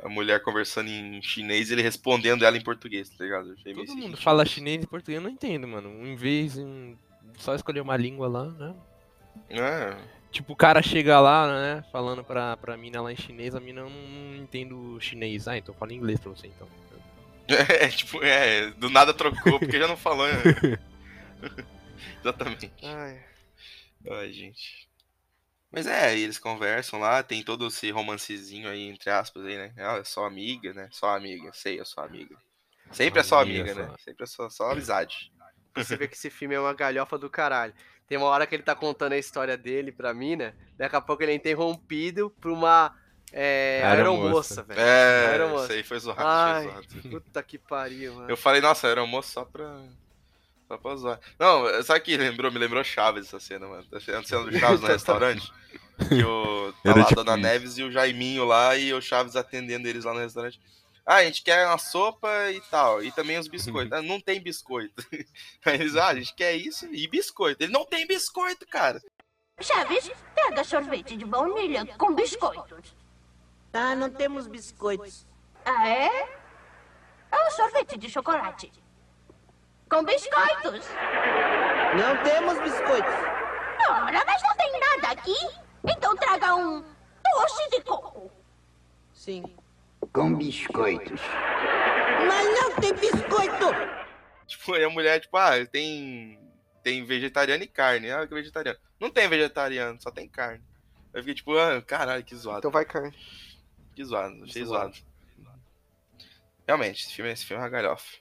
A, 0.04 0.08
mulher 0.10 0.42
conversando 0.42 0.90
em 0.90 1.22
chinês 1.22 1.70
e 1.70 1.72
ele 1.72 1.80
respondendo 1.80 2.44
ela 2.44 2.58
em 2.58 2.62
português, 2.62 3.08
tá 3.08 3.24
ligado? 3.24 3.56
Todo 3.64 3.96
mundo 3.96 4.16
fala 4.18 4.44
chinês 4.44 4.84
e 4.84 4.86
português, 4.86 5.16
eu 5.16 5.22
não 5.22 5.30
entendo, 5.30 5.66
mano. 5.66 6.06
Em 6.06 6.14
vez 6.16 6.54
de 6.54 6.96
só 7.38 7.54
escolher 7.54 7.80
uma 7.80 7.96
língua 7.96 8.28
lá, 8.28 8.44
né? 8.44 8.74
É, 9.48 9.96
Tipo, 10.30 10.52
o 10.52 10.56
cara 10.56 10.80
chega 10.80 11.18
lá, 11.18 11.48
né, 11.48 11.84
falando 11.90 12.22
pra, 12.22 12.56
pra 12.56 12.76
mina 12.76 13.02
lá 13.02 13.12
em 13.12 13.16
chinês, 13.16 13.54
a 13.54 13.60
mina 13.60 13.82
não, 13.82 13.90
não 13.90 14.36
entendo 14.36 14.98
chinês. 15.00 15.48
Ah, 15.48 15.58
então 15.58 15.74
fala 15.74 15.92
inglês 15.92 16.20
pra 16.20 16.30
você, 16.30 16.46
então. 16.46 16.68
é, 17.48 17.88
tipo, 17.88 18.22
é, 18.22 18.70
do 18.70 18.88
nada 18.88 19.12
trocou, 19.12 19.58
porque 19.58 19.78
já 19.78 19.88
não 19.88 19.96
falou. 19.96 20.28
né? 20.28 20.78
Exatamente. 22.22 22.70
Ai. 22.82 23.18
Ai, 24.08 24.32
gente. 24.32 24.88
Mas 25.70 25.86
é, 25.86 26.16
eles 26.18 26.38
conversam 26.38 26.98
lá, 26.98 27.22
tem 27.22 27.42
todo 27.44 27.66
esse 27.68 27.90
romancezinho 27.90 28.68
aí, 28.68 28.88
entre 28.88 29.08
aspas, 29.10 29.44
aí, 29.44 29.56
né? 29.56 29.72
Ah, 29.78 29.98
é 29.98 30.04
só 30.04 30.26
amiga, 30.26 30.72
né? 30.72 30.88
Só 30.90 31.14
amiga, 31.14 31.50
sei, 31.52 31.78
é 31.78 31.84
só 31.84 32.02
amiga. 32.02 32.36
Sempre 32.90 33.20
é 33.20 33.22
só 33.22 33.40
Amiga, 33.40 33.72
né? 33.72 33.94
Sempre 34.04 34.24
é 34.24 34.26
só, 34.26 34.48
só 34.50 34.72
amizade. 34.72 35.32
Você 35.76 35.96
vê 35.96 36.08
que 36.08 36.16
esse 36.16 36.28
filme 36.28 36.56
é 36.56 36.60
uma 36.60 36.74
galhofa 36.74 37.16
do 37.16 37.30
caralho. 37.30 37.72
Tem 38.08 38.18
uma 38.18 38.26
hora 38.26 38.46
que 38.46 38.54
ele 38.56 38.64
tá 38.64 38.74
contando 38.74 39.12
a 39.12 39.18
história 39.18 39.56
dele 39.56 39.92
pra 39.92 40.12
mina, 40.12 40.56
daqui 40.76 40.96
a 40.96 41.00
pouco 41.00 41.22
ele 41.22 41.30
é 41.30 41.34
interrompido 41.36 42.30
por 42.40 42.50
uma 42.50 42.92
é, 43.32 43.80
Aeromoça. 43.84 44.60
aeromoça, 44.60 44.62
velho. 44.64 44.80
É, 44.80 45.26
Aeromoça. 45.28 45.64
isso 45.66 45.72
aí 45.74 45.82
foi 45.84 45.98
zoado, 46.00 46.20
Ai. 46.24 46.64
foi 46.64 46.72
zoado. 46.72 47.10
Puta 47.10 47.42
que 47.44 47.58
pariu, 47.58 48.14
mano. 48.14 48.28
Eu 48.28 48.36
falei, 48.36 48.60
nossa, 48.60 48.88
era 48.88 49.00
almoço 49.00 49.30
só 49.30 49.44
pra. 49.44 49.80
Só 50.70 50.78
pra 50.78 50.94
zoar. 50.94 51.20
Não, 51.36 51.82
sabe 51.82 51.98
que 51.98 52.16
lembrou? 52.16 52.52
Me 52.52 52.58
lembrou 52.60 52.84
Chaves 52.84 53.26
essa 53.26 53.40
cena, 53.40 53.66
mano. 53.66 53.84
A 53.92 53.98
cena 53.98 54.20
do 54.20 54.56
Chaves 54.56 54.80
no 54.80 54.86
restaurante. 54.86 55.52
Que 56.08 56.22
o. 56.22 56.72
Tá 56.84 56.94
lá 56.94 57.02
a 57.02 57.04
tipo 57.06 57.24
Dona 57.24 57.32
isso. 57.36 57.42
Neves 57.42 57.78
e 57.78 57.82
o 57.82 57.90
Jaiminho 57.90 58.44
lá 58.44 58.76
e 58.76 58.94
o 58.94 59.02
Chaves 59.02 59.34
atendendo 59.34 59.88
eles 59.88 60.04
lá 60.04 60.14
no 60.14 60.20
restaurante. 60.20 60.60
Ah, 61.04 61.16
a 61.16 61.24
gente 61.24 61.42
quer 61.42 61.66
uma 61.66 61.76
sopa 61.76 62.52
e 62.52 62.60
tal. 62.70 63.02
E 63.02 63.10
também 63.10 63.36
os 63.36 63.48
biscoitos. 63.48 63.90
Ah, 63.98 64.00
não 64.00 64.20
tem 64.20 64.40
biscoito. 64.40 65.04
Aí 65.66 65.74
eles, 65.74 65.96
ah, 65.96 66.06
a 66.06 66.14
gente 66.14 66.32
quer 66.36 66.54
isso 66.54 66.86
e 66.94 67.08
biscoito. 67.08 67.64
Ele 67.64 67.72
não 67.72 67.84
tem 67.84 68.06
biscoito, 68.06 68.64
cara. 68.68 69.02
Chaves, 69.60 70.08
pega 70.36 70.62
sorvete 70.62 71.16
de 71.16 71.24
baunilha 71.24 71.84
com 71.98 72.14
biscoitos. 72.14 72.94
Ah, 73.72 73.96
não 73.96 74.08
temos 74.08 74.46
biscoitos. 74.46 75.26
Ah, 75.64 75.88
é? 75.88 76.28
É 77.32 77.48
um 77.48 77.50
sorvete 77.50 77.98
de 77.98 78.08
chocolate. 78.08 78.70
Com 79.90 80.04
biscoitos. 80.04 80.86
Não 81.96 82.22
temos 82.22 82.58
biscoitos. 82.60 83.14
Ora, 83.88 84.22
mas 84.24 84.42
não 84.42 84.56
tem 84.56 84.80
nada 84.80 85.08
aqui. 85.12 85.36
Então 85.84 86.14
traga 86.16 86.54
um 86.54 86.80
doce 86.80 87.70
de 87.70 87.80
coco. 87.82 88.30
Sim. 89.12 89.42
com 90.12 90.34
biscoitos. 90.34 91.20
Mas 92.26 92.46
não 92.60 92.76
tem 92.76 92.94
biscoito. 92.94 93.66
Tipo, 94.46 94.74
aí 94.74 94.84
a 94.84 94.90
mulher, 94.90 95.20
tipo, 95.20 95.36
ah, 95.36 95.64
tem. 95.66 96.38
Tem 96.82 97.04
vegetariano 97.04 97.62
e 97.62 97.66
carne. 97.66 98.10
Ah, 98.10 98.26
que 98.26 98.32
vegetariano. 98.34 98.78
Não 98.98 99.10
tem 99.10 99.28
vegetariano, 99.28 100.00
só 100.00 100.10
tem 100.10 100.28
carne. 100.28 100.62
Eu 101.12 101.20
fiquei 101.20 101.34
tipo, 101.34 101.58
ah, 101.58 101.82
caralho, 101.82 102.24
que 102.24 102.34
zoado. 102.34 102.60
Então 102.60 102.70
vai 102.70 102.84
carne. 102.84 103.14
Que 103.94 104.04
zoado, 104.04 104.44
achei 104.44 104.64
Zoado. 104.64 104.94
zoado. 104.94 105.10
Realmente, 106.66 107.04
esse 107.04 107.14
filme, 107.14 107.30
esse 107.32 107.44
filme 107.44 107.60
é 107.60 107.64
uma 107.64 107.70
galhofa. 107.70 108.16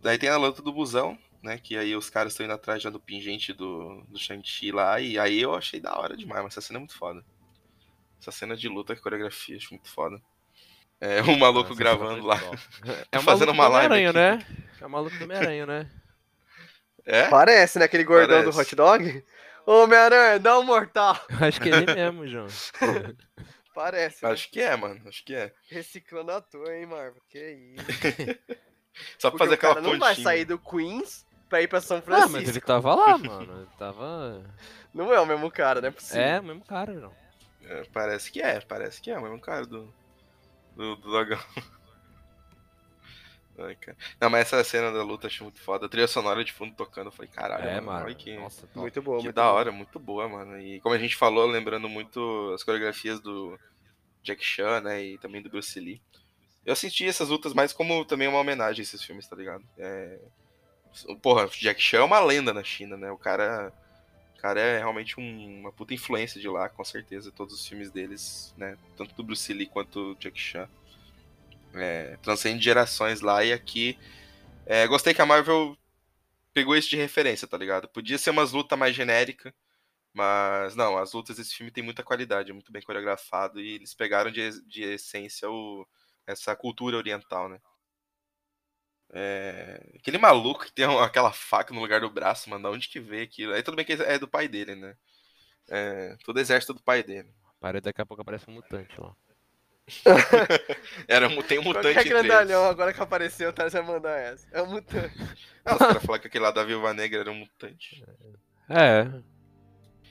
Daí 0.00 0.18
tem 0.18 0.28
a 0.28 0.36
luta 0.36 0.62
do 0.62 0.72
busão, 0.72 1.18
né? 1.42 1.58
Que 1.58 1.76
aí 1.76 1.94
os 1.96 2.08
caras 2.10 2.32
estão 2.32 2.44
indo 2.46 2.52
atrás 2.54 2.82
já 2.82 2.90
do 2.90 3.00
pingente 3.00 3.52
do, 3.52 4.02
do 4.08 4.18
Shang-Chi 4.18 4.70
lá. 4.72 5.00
E 5.00 5.18
aí 5.18 5.40
eu 5.40 5.54
achei 5.54 5.80
da 5.80 5.96
hora 5.98 6.16
demais, 6.16 6.42
mas 6.42 6.52
essa 6.52 6.60
cena 6.60 6.78
é 6.78 6.80
muito 6.80 6.96
foda. 6.96 7.24
Essa 8.20 8.30
cena 8.32 8.56
de 8.56 8.68
luta, 8.68 8.96
coreografia, 8.96 9.56
acho 9.56 9.70
muito 9.74 9.88
foda. 9.90 10.20
É, 11.00 11.22
o 11.22 11.38
maluco 11.38 11.70
Nossa, 11.70 11.78
gravando 11.78 12.26
lá. 12.26 12.36
foi 12.36 12.48
top. 12.48 12.62
É 13.12 13.18
o 13.18 13.22
Fazendo 13.22 13.54
maluco 13.54 13.62
uma 13.62 13.66
do 13.68 13.72
live 13.72 13.86
Homem-Aranha, 13.94 14.34
aqui. 14.34 14.44
né? 14.46 14.64
É 14.80 14.86
o 14.86 14.90
maluco 14.90 15.16
do 15.16 15.24
Homem-Aranha, 15.24 15.66
né? 15.66 15.90
É? 17.04 17.28
Parece, 17.28 17.78
né? 17.78 17.84
Aquele 17.84 18.04
gordão 18.04 18.38
do 18.44 18.50
Parece. 18.52 18.60
hot 18.60 18.76
dog. 18.76 19.24
Ô, 19.64 19.84
Homem-Aranha, 19.84 20.38
dá 20.40 20.58
um 20.58 20.62
mortal. 20.64 21.16
Acho 21.40 21.60
que 21.60 21.70
é 21.70 21.76
ele 21.76 21.94
mesmo, 21.94 22.26
João. 22.26 22.46
Parece. 23.74 24.24
né? 24.24 24.32
Acho 24.32 24.50
que 24.50 24.60
é, 24.60 24.74
mano. 24.76 25.00
Acho 25.06 25.24
que 25.24 25.34
é. 25.34 25.52
Reciclando 25.70 26.32
ator, 26.32 26.68
hein, 26.72 26.86
Marvel? 26.86 27.22
Que 27.28 27.74
isso. 27.76 27.86
Só 29.18 29.30
pra 29.30 29.38
fazer 29.38 29.50
o 29.52 29.54
aquela 29.54 29.74
cara 29.74 29.84
pontinha. 29.84 29.98
não 29.98 30.06
vai 30.06 30.14
sair 30.16 30.44
do 30.44 30.58
Queens 30.58 31.26
pra 31.48 31.62
ir 31.62 31.68
pra 31.68 31.80
São 31.80 31.98
Ah, 31.98 32.02
Francisco. 32.02 32.32
mas 32.32 32.48
ele 32.48 32.60
tava 32.60 32.94
lá, 32.94 33.16
mano. 33.18 33.60
Ele 33.62 33.68
tava. 33.78 34.44
Não 34.94 35.12
é 35.12 35.20
o 35.20 35.26
mesmo 35.26 35.50
cara, 35.50 35.80
não 35.80 35.88
é 35.88 35.90
possível. 35.92 36.22
É, 36.22 36.40
o 36.40 36.44
mesmo 36.44 36.64
cara, 36.64 36.94
João. 36.94 37.12
É, 37.64 37.82
parece 37.92 38.30
que 38.32 38.40
é, 38.40 38.60
parece 38.60 39.00
que 39.00 39.10
é 39.10 39.18
o 39.18 39.22
mesmo 39.22 39.40
cara 39.40 39.66
do. 39.66 39.92
Do, 40.76 40.96
do 40.96 41.10
Dogão. 41.10 41.38
Ai, 43.60 43.74
cara. 43.74 43.96
Não, 44.20 44.30
mas 44.30 44.42
essa 44.42 44.62
cena 44.62 44.92
da 44.92 45.02
luta 45.02 45.26
eu 45.26 45.28
achei 45.28 45.42
muito 45.42 45.60
foda. 45.60 45.86
A 45.86 45.88
trilha 45.88 46.06
sonora 46.06 46.44
de 46.44 46.52
fundo 46.52 46.74
tocando, 46.76 47.08
eu 47.08 47.12
falei, 47.12 47.28
caralho, 47.30 47.64
É, 47.68 47.80
mano, 47.80 48.04
mano. 48.04 48.14
que, 48.14 48.36
Nossa, 48.36 48.62
top. 48.68 48.78
Muito 48.78 49.02
boa, 49.02 49.18
que 49.18 49.24
muito 49.24 49.34
da 49.34 49.42
boa. 49.42 49.54
hora, 49.54 49.72
muito 49.72 49.98
boa, 49.98 50.28
mano. 50.28 50.60
E 50.60 50.80
como 50.80 50.94
a 50.94 50.98
gente 50.98 51.16
falou, 51.16 51.44
lembrando 51.46 51.88
muito 51.88 52.52
as 52.54 52.62
coreografias 52.62 53.18
do 53.18 53.58
Jack 54.22 54.44
Chan, 54.44 54.80
né, 54.82 55.02
e 55.02 55.18
também 55.18 55.42
do 55.42 55.50
Bruce 55.50 55.78
Lee. 55.80 56.00
Eu 56.68 56.74
assisti 56.74 57.06
essas 57.06 57.30
lutas 57.30 57.54
mais 57.54 57.72
como 57.72 58.04
também 58.04 58.28
uma 58.28 58.40
homenagem 58.40 58.82
a 58.82 58.84
esses 58.84 59.02
filmes, 59.02 59.26
tá 59.26 59.34
ligado? 59.34 59.64
É... 59.78 60.18
Porra, 61.22 61.46
Jack 61.48 61.80
Chan 61.80 61.98
é 61.98 62.02
uma 62.02 62.20
lenda 62.20 62.52
na 62.52 62.62
China, 62.64 62.96
né? 62.96 63.10
O 63.10 63.16
cara, 63.18 63.72
o 64.36 64.40
cara 64.40 64.60
é 64.60 64.78
realmente 64.78 65.18
um- 65.20 65.60
uma 65.60 65.72
puta 65.72 65.94
influência 65.94 66.40
de 66.40 66.48
lá, 66.48 66.68
com 66.68 66.84
certeza. 66.84 67.32
Todos 67.32 67.54
os 67.54 67.66
filmes 67.66 67.90
deles, 67.90 68.54
né? 68.56 68.76
Tanto 68.96 69.14
do 69.14 69.22
Bruce 69.24 69.52
Lee 69.52 69.66
quanto 69.66 70.14
do 70.14 70.20
Jack 70.20 70.38
Chan. 70.38 70.68
É, 71.74 72.16
transcende 72.22 72.64
gerações 72.64 73.20
lá 73.20 73.44
e 73.44 73.52
aqui. 73.52 73.98
é, 74.66 74.86
gostei 74.86 75.14
que 75.14 75.22
a 75.22 75.26
Marvel 75.26 75.76
pegou 76.54 76.76
isso 76.76 76.90
de 76.90 76.96
referência, 76.96 77.48
tá 77.48 77.58
ligado? 77.58 77.88
Podia 77.88 78.18
ser 78.18 78.30
umas 78.30 78.52
lutas 78.52 78.78
mais 78.78 78.94
genéricas, 78.96 79.52
mas 80.14 80.76
não, 80.76 80.98
as 80.98 81.12
lutas 81.14 81.36
desse 81.38 81.54
filme 81.54 81.72
tem 81.72 81.84
muita 81.84 82.02
qualidade, 82.04 82.50
é 82.50 82.54
muito 82.54 82.72
bem 82.72 82.82
coreografado 82.82 83.60
e 83.60 83.74
eles 83.76 83.94
pegaram 83.94 84.30
de, 84.30 84.62
de 84.66 84.82
essência 84.84 85.50
o, 85.50 85.86
essa 86.28 86.54
cultura 86.56 86.96
oriental, 86.96 87.48
né? 87.48 87.60
É, 89.10 89.80
aquele 89.96 90.18
maluco 90.18 90.64
que 90.66 90.72
tem 90.72 90.84
aquela 91.02 91.32
faca 91.32 91.72
no 91.72 91.80
lugar 91.80 92.00
do 92.00 92.10
braço, 92.10 92.50
mano, 92.50 92.64
da 92.64 92.70
onde 92.70 92.88
que 92.88 93.00
veio 93.00 93.24
aquilo? 93.24 93.54
Aí 93.54 93.62
tudo 93.62 93.76
bem 93.76 93.84
que 93.84 93.92
é 93.94 94.18
do 94.18 94.28
pai 94.28 94.46
dele, 94.48 94.74
né? 94.74 94.94
É, 95.70 96.16
todo 96.24 96.40
exército 96.40 96.74
do 96.74 96.82
pai 96.82 97.02
dele. 97.02 97.32
Para 97.60 97.80
daqui 97.80 98.00
a 98.02 98.06
pouco 98.06 98.22
aparece 98.22 98.50
um 98.50 98.54
mutante 98.54 99.00
lá. 99.00 99.14
Era, 101.08 101.28
um- 101.28 101.42
tem 101.42 101.58
um 101.58 101.62
mutante 101.62 101.88
Qualquer 101.88 102.08
entre 102.08 102.28
eles. 102.28 102.48
grandalhão 102.48 102.64
agora 102.64 102.92
que 102.92 103.00
apareceu, 103.02 103.50
o 103.50 103.52
Thales 103.52 103.72
vai 103.72 103.82
mandar 103.82 104.18
essa. 104.18 104.46
É 104.52 104.62
um 104.62 104.66
mutante. 104.66 105.16
Ah, 105.64 105.76
os 105.76 105.84
caras 105.86 106.02
falaram 106.02 106.20
que 106.22 106.28
aquele 106.28 106.44
lá 106.44 106.50
da 106.50 106.64
Viúva 106.64 106.92
Negra 106.94 107.20
era 107.20 107.30
um 107.30 107.34
mutante. 107.34 108.02
É, 108.68 109.22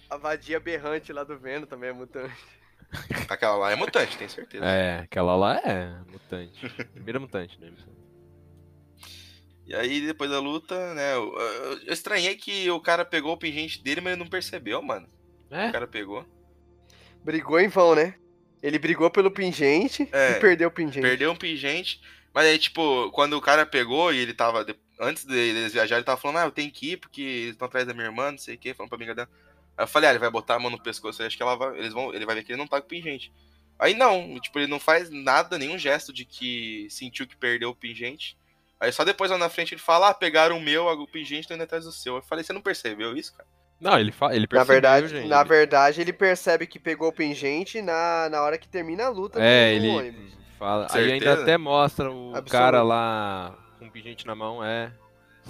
A 0.10 0.18
vadia 0.18 0.60
berrante 0.60 1.14
lá 1.14 1.24
do 1.24 1.38
Venom 1.40 1.66
também 1.66 1.90
é 1.90 1.94
mutante. 1.94 2.36
Aquela 3.30 3.56
lá 3.58 3.72
é 3.72 3.76
mutante, 3.76 4.18
tenho 4.18 4.30
certeza. 4.30 4.66
é, 4.66 5.00
aquela 5.00 5.36
lá 5.36 5.58
é 5.58 6.00
mutante. 6.10 6.60
Primeira 6.94 7.20
mutante, 7.20 7.60
né? 7.60 7.72
E 9.66 9.76
aí, 9.76 10.00
depois 10.06 10.30
da 10.32 10.40
luta, 10.40 10.94
né? 10.94 11.14
Eu, 11.16 11.34
eu- 11.38 11.94
estranhei 11.94 12.36
que 12.36 12.70
o 12.72 12.80
cara 12.80 13.04
pegou 13.04 13.34
o 13.34 13.38
pingente 13.38 13.84
dele, 13.84 14.00
mas 14.00 14.14
ele 14.14 14.24
não 14.24 14.30
percebeu, 14.30 14.82
mano. 14.82 15.08
É, 15.52 15.68
O 15.68 15.72
cara 15.74 15.88
pegou. 15.88 16.26
Brigou 17.24 17.60
em 17.60 17.68
vão, 17.68 17.94
né? 17.94 18.16
Ele 18.64 18.80
brigou 18.80 19.10
pelo 19.12 19.30
pingente 19.30 20.08
É, 20.12 20.38
e 20.38 20.40
perdeu 20.40 20.70
o 20.70 20.72
pingente. 20.72 21.02
Perdeu 21.02 21.32
um 21.32 21.36
pingente. 21.36 22.02
Mas 22.34 22.46
aí, 22.46 22.58
tipo, 22.58 23.12
quando 23.12 23.34
o 23.34 23.42
cara 23.42 23.66
pegou 23.66 24.14
e 24.14 24.18
ele 24.20 24.34
tava. 24.34 24.64
de- 24.64 24.76
Antes 25.00 25.26
deles 25.26 25.74
viajarem, 25.74 26.00
ele 26.00 26.06
tava 26.06 26.20
falando, 26.20 26.38
ah, 26.38 26.46
eu 26.46 26.52
tenho 26.52 26.72
que 26.72 26.94
ir, 26.94 26.98
porque 26.98 27.22
eles 27.22 27.52
estão 27.52 27.68
atrás 27.68 27.86
da 27.86 27.94
minha 27.94 28.06
irmã, 28.08 28.32
não 28.32 28.38
sei 28.38 28.56
o 28.56 28.58
que, 28.58 28.74
falando 28.74 28.90
pra 28.90 28.96
amiga 28.96 29.14
dela. 29.14 29.30
Aí 29.78 29.84
eu 29.84 29.88
falei, 29.88 30.10
ah, 30.10 30.12
ele 30.14 30.20
vai 30.20 30.30
botar 30.32 30.56
a 30.56 30.60
mão 30.60 30.72
no 30.72 30.82
pescoço, 30.82 31.22
eu 31.22 31.28
acho 31.28 31.38
que 31.38 31.44
ela 31.44 31.56
vai, 31.56 31.78
eles 31.78 31.94
vão, 31.94 32.14
ele 32.14 32.26
vai 32.26 32.36
ver 32.36 32.44
que 32.44 32.52
ele 32.52 32.58
não 32.60 32.68
tá 32.68 32.82
com 32.82 32.88
pingente. 32.88 33.32
Aí 33.80 33.94
não, 33.94 34.40
tipo, 34.40 34.58
ele 34.58 34.66
não 34.68 34.80
faz 34.80 35.10
nada, 35.12 35.58
nenhum 35.58 35.78
gesto 35.78 36.12
de 36.12 36.26
que 36.26 36.88
sentiu 36.90 37.28
que 37.28 37.36
perdeu 37.38 37.70
o 37.70 37.76
pingente. 37.76 38.36
Aí 38.80 38.92
só 38.92 39.04
depois 39.04 39.30
lá 39.30 39.38
na 39.38 39.50
frente 39.50 39.74
ele 39.76 39.82
fala, 39.82 40.10
ah, 40.10 40.14
pegaram 40.14 40.58
o 40.58 40.62
meu, 40.62 40.88
o 40.88 41.08
pingente 41.08 41.48
tá 41.48 41.54
indo 41.54 41.64
atrás 41.64 41.84
do 41.86 41.92
seu. 41.92 42.16
Eu 42.16 42.22
falei, 42.24 42.44
você 42.44 42.54
não 42.54 42.62
percebeu 42.62 43.16
isso, 43.16 43.34
cara? 43.36 43.48
Não, 43.80 44.00
ele, 44.00 44.12
fa... 44.12 44.32
ele 44.32 44.42
Na 44.42 44.48
percebeu, 44.48 44.66
verdade, 44.74 45.08
gente. 45.10 45.28
na 45.28 45.40
Ele- 45.42 45.50
verdade, 45.50 46.02
ele 46.02 46.12
percebe 46.14 46.66
que 46.66 46.80
pegou 46.80 47.10
o 47.10 47.14
pingente 47.14 47.80
na, 47.80 48.28
na 48.32 48.42
hora 48.42 48.58
que 48.58 48.68
termina 48.68 49.06
a 49.06 49.10
luta 49.10 49.40
É, 49.40 49.76
ele 49.76 49.90
ônibus. 49.90 50.34
fala. 50.58 50.88
Aí 50.90 51.12
ainda 51.12 51.34
até 51.34 51.56
mostra 51.60 52.10
o 52.12 52.30
Absoluto. 52.30 52.50
cara 52.52 52.82
lá 52.82 53.56
com 53.78 53.86
o 53.86 53.92
pingente 53.92 54.26
na 54.26 54.34
mão, 54.34 54.64
é. 54.64 54.92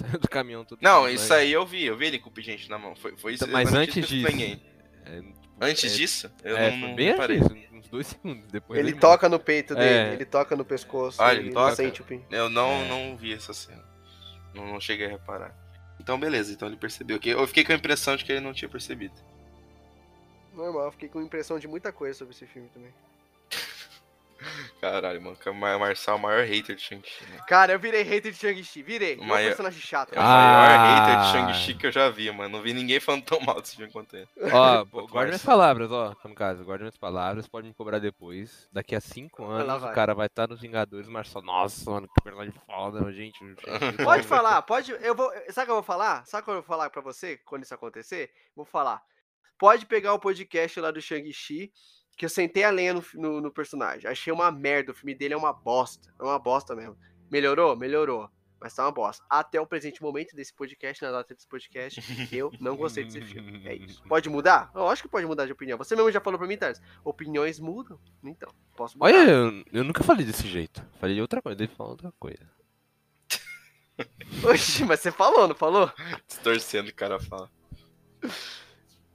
Saiu 0.00 0.18
do 0.20 0.28
caminhão 0.28 0.64
tudo. 0.64 0.78
Não, 0.82 1.08
isso 1.08 1.28
mas- 1.28 1.32
aí 1.32 1.52
eu 1.52 1.66
vi, 1.66 1.84
eu 1.84 1.96
vi 1.96 2.06
ele 2.06 2.18
com 2.18 2.28
o 2.28 2.32
pingente 2.32 2.68
na 2.70 2.78
mão. 2.78 2.94
Foi, 2.96 3.16
foi 3.16 3.34
isso 3.34 3.46
Mas 3.48 3.72
antes 3.74 3.96
isso 3.96 4.08
que 4.08 4.14
eu 4.24 4.30
disso, 4.30 4.60
é, 5.04 5.22
Antes 5.60 5.92
É, 5.92 5.96
disso, 5.96 6.30
eu 6.44 6.56
é, 6.56 6.70
não, 6.70 6.78
foi 6.78 6.88
não 6.88 6.94
bem 6.96 7.16
parei. 7.16 7.38
antes 7.38 7.72
uns 7.72 7.88
dois 7.88 8.06
segundos 8.06 8.46
depois. 8.50 8.78
Ele 8.78 8.92
toca 8.92 9.28
no 9.28 9.40
peito 9.40 9.74
dele, 9.74 10.10
É. 10.10 10.12
ele 10.14 10.24
toca 10.24 10.54
no 10.54 10.64
pescoço. 10.64 11.20
Ah, 11.20 11.34
ele 11.34 11.50
toca? 11.50 11.74
sente 11.74 12.00
o 12.00 12.04
pin. 12.04 12.22
Eu 12.30 12.48
não, 12.48 12.70
É. 12.70 12.88
não 12.88 13.16
vi 13.16 13.32
essa 13.32 13.52
cena. 13.52 13.82
Não, 14.54 14.66
não 14.66 14.80
cheguei 14.80 15.06
a 15.06 15.10
reparar. 15.10 15.52
Então, 16.00 16.18
beleza, 16.18 16.52
então 16.52 16.68
ele 16.68 16.76
percebeu. 16.76 17.18
Eu 17.24 17.46
fiquei 17.48 17.64
com 17.64 17.72
a 17.72 17.74
impressão 17.74 18.14
de 18.16 18.24
que 18.24 18.30
ele 18.32 18.40
não 18.40 18.52
tinha 18.52 18.68
percebido. 18.68 19.14
Normal, 20.54 20.84
eu 20.86 20.92
fiquei 20.92 21.08
com 21.08 21.20
impressão 21.20 21.58
de 21.58 21.68
muita 21.68 21.92
coisa 21.92 22.18
sobre 22.18 22.34
esse 22.34 22.46
filme 22.46 22.68
também. 22.72 22.92
Caralho, 24.80 25.20
mano, 25.20 25.36
que 25.36 25.48
o 25.48 25.54
Mar- 25.54 25.78
Marçal 25.78 26.14
é 26.14 26.18
o 26.18 26.22
maior 26.22 26.44
hater 26.44 26.76
de 26.76 26.82
Shang-Chi, 26.82 27.24
né? 27.30 27.38
Cara, 27.48 27.72
eu 27.72 27.78
virei 27.78 28.02
hater 28.02 28.30
de 28.32 28.38
Shang-Chi, 28.38 28.82
virei. 28.82 29.14
O 29.16 29.18
Meu 29.18 29.26
maior- 29.28 29.48
personagem 29.48 29.80
chato. 29.80 30.12
É 30.14 30.18
o 30.18 30.22
Ah. 30.22 30.24
maior 30.24 30.78
hater 30.78 31.20
de 31.20 31.32
Shang-Chi 31.32 31.74
que 31.74 31.86
eu 31.86 31.92
já 31.92 32.08
vi, 32.10 32.30
mano. 32.30 32.48
Não 32.56 32.62
vi 32.62 32.72
ninguém 32.72 33.00
falando 33.00 33.24
tão 33.24 33.40
mal 33.40 33.60
desse 33.60 33.76
filme 33.76 33.90
quanto 33.92 34.16
ele. 34.16 34.28
Ó, 34.52 34.84
guarda 35.10 35.26
minhas 35.28 35.44
palavras, 35.44 35.90
ó, 35.90 36.14
Kamikaze, 36.14 36.62
guarda 36.62 36.82
minhas 36.84 36.96
palavras, 36.96 37.48
pode 37.48 37.66
me 37.68 37.74
cobrar 37.74 37.98
depois. 37.98 38.68
Daqui 38.72 38.94
a 38.94 39.00
cinco 39.00 39.44
anos 39.44 39.82
o 39.82 39.92
cara 39.92 40.14
vai 40.14 40.26
estar 40.26 40.46
nos 40.48 40.60
Vingadores, 40.60 41.08
mas 41.08 41.28
só, 41.28 41.40
nossa, 41.40 41.90
mano, 41.90 42.08
que 42.08 42.22
personagem 42.22 42.52
foda, 42.66 43.00
gente. 43.12 43.38
Pode 44.04 44.22
falar, 44.24 44.62
pode. 44.62 44.92
Eu 44.92 45.14
vou. 45.14 45.30
Sabe 45.50 45.62
o 45.62 45.64
que 45.66 45.70
eu 45.70 45.74
vou 45.76 45.82
falar? 45.82 46.24
Sabe 46.26 46.42
o 46.42 46.44
que 46.44 46.50
eu 46.50 46.54
vou 46.54 46.62
falar 46.62 46.90
pra 46.90 47.00
você 47.02 47.36
quando 47.38 47.62
isso 47.64 47.74
acontecer? 47.74 48.30
Vou 48.54 48.64
falar. 48.64 49.02
Pode 49.58 49.86
pegar 49.86 50.14
o 50.14 50.20
podcast 50.20 50.78
lá 50.78 50.92
do 50.92 51.00
Shang-Chi, 51.02 51.72
que 52.18 52.24
eu 52.24 52.28
sentei 52.28 52.64
a 52.64 52.70
lenha 52.70 52.94
no, 52.94 53.04
no, 53.14 53.40
no 53.40 53.50
personagem. 53.50 54.10
Achei 54.10 54.32
uma 54.32 54.50
merda. 54.50 54.90
O 54.90 54.94
filme 54.94 55.14
dele 55.14 55.34
é 55.34 55.36
uma 55.36 55.52
bosta. 55.52 56.12
É 56.18 56.22
uma 56.22 56.38
bosta 56.38 56.74
mesmo. 56.74 56.98
Melhorou? 57.30 57.76
Melhorou. 57.76 58.28
Mas 58.60 58.74
tá 58.74 58.84
uma 58.84 58.90
bosta. 58.90 59.24
Até 59.30 59.60
o 59.60 59.66
presente 59.66 60.02
momento 60.02 60.34
desse 60.34 60.52
podcast, 60.52 61.00
na 61.00 61.12
data 61.12 61.32
desse 61.32 61.46
podcast, 61.46 62.02
eu 62.34 62.50
não 62.58 62.76
gostei 62.76 63.04
desse 63.04 63.20
filme. 63.20 63.62
É 63.64 63.72
isso. 63.76 64.02
Pode 64.02 64.28
mudar? 64.28 64.68
Eu 64.74 64.88
acho 64.88 65.00
que 65.00 65.08
pode 65.08 65.26
mudar 65.26 65.46
de 65.46 65.52
opinião. 65.52 65.78
Você 65.78 65.94
mesmo 65.94 66.10
já 66.10 66.20
falou 66.20 66.36
pra 66.36 66.48
mim, 66.48 66.56
Thales. 66.56 66.82
Opiniões 67.04 67.60
mudam? 67.60 68.00
Então, 68.24 68.52
posso 68.74 68.98
mudar. 68.98 69.06
Olha, 69.06 69.30
eu, 69.30 69.64
eu 69.72 69.84
nunca 69.84 70.02
falei 70.02 70.26
desse 70.26 70.48
jeito. 70.48 70.84
Falei 70.98 71.20
outra 71.20 71.40
coisa, 71.40 71.62
ele 71.62 71.72
falou 71.72 71.92
outra 71.92 72.12
coisa. 72.18 72.50
Oxi, 74.42 74.84
mas 74.84 74.98
você 74.98 75.12
falou, 75.12 75.46
não 75.46 75.54
falou? 75.54 75.92
Distorcendo 76.26 76.90
o 76.90 76.94
cara 76.94 77.20
fala. 77.20 77.48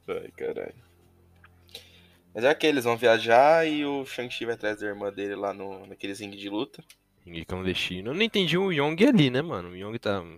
Ai, 0.08 0.32
caralho. 0.38 0.93
Mas 2.34 2.44
é 2.44 2.54
que 2.56 2.66
eles 2.66 2.84
vão 2.84 2.98
viajar 2.98 3.68
e 3.68 3.86
o 3.86 4.06
Shang-Chi 4.06 4.46
vai 4.46 4.56
atrás 4.56 4.80
da 4.80 4.88
irmã 4.88 5.12
dele 5.12 5.36
lá 5.36 5.54
no, 5.54 5.86
naquele 5.86 6.14
ringue 6.14 6.38
de 6.38 6.50
luta. 6.50 6.84
Ninguém 7.26 7.44
clandestino. 7.44 8.10
Eu 8.12 8.16
não 8.16 8.22
entendi 8.22 8.58
o 8.58 8.72
Young 8.72 8.96
ali, 9.08 9.30
né, 9.30 9.42
mano? 9.42 9.70
O 9.70 9.76
Young 9.76 9.98
tá. 10.00 10.20
O 10.22 10.36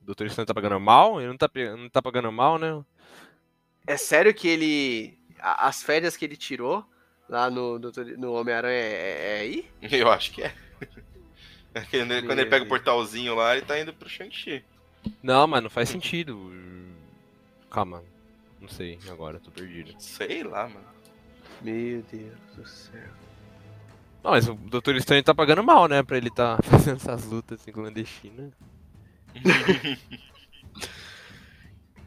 Doutor 0.00 0.26
Estranho 0.26 0.46
tá 0.46 0.54
pagando 0.54 0.78
mal? 0.80 1.20
Ele 1.20 1.28
não 1.30 1.36
tá, 1.36 1.50
não 1.76 1.88
tá 1.88 2.00
pagando 2.00 2.30
mal, 2.32 2.58
né? 2.58 2.82
É 3.86 3.96
sério 3.96 4.32
que 4.32 4.46
ele. 4.48 5.18
As 5.40 5.82
férias 5.82 6.16
que 6.16 6.24
ele 6.24 6.36
tirou 6.36 6.84
lá 7.28 7.50
no, 7.50 7.78
no 7.78 8.32
Homem-Aranha 8.34 8.76
é, 8.78 8.92
é- 8.92 9.38
é 9.38 9.40
aí? 9.40 9.66
Eu 9.90 10.10
acho 10.10 10.32
que 10.32 10.42
é. 10.42 10.54
É 11.74 11.80
que 11.80 11.96
ele- 11.96 12.20
Quando 12.26 12.38
ele 12.38 12.50
pega 12.50 12.64
o 12.66 12.68
portalzinho 12.68 13.34
lá, 13.34 13.56
ele 13.56 13.64
tá 13.64 13.80
indo 13.80 13.94
pro 13.94 14.06
Shang-Chi. 14.08 14.62
Não, 15.22 15.46
mas 15.46 15.62
não 15.62 15.70
faz 15.70 15.88
sentido. 15.88 16.52
Calma. 17.70 18.04
Não 18.60 18.68
sei 18.68 18.98
agora, 19.08 19.40
tô 19.40 19.50
perdido. 19.50 19.94
Sei 19.98 20.42
lá, 20.42 20.68
mano. 20.68 20.91
Meu 21.62 22.02
Deus 22.10 22.38
do 22.56 22.66
céu. 22.66 23.00
Não, 24.22 24.30
mas 24.32 24.48
o 24.48 24.54
Doutor 24.54 24.94
Estranho 24.96 25.22
tá 25.22 25.34
pagando 25.34 25.62
mal, 25.64 25.88
né? 25.88 26.02
Pra 26.02 26.16
ele 26.16 26.30
tá 26.30 26.58
fazendo 26.62 26.96
essas 26.96 27.24
lutas 27.24 27.60
assim 27.60 27.72
clandestinas. 27.72 28.52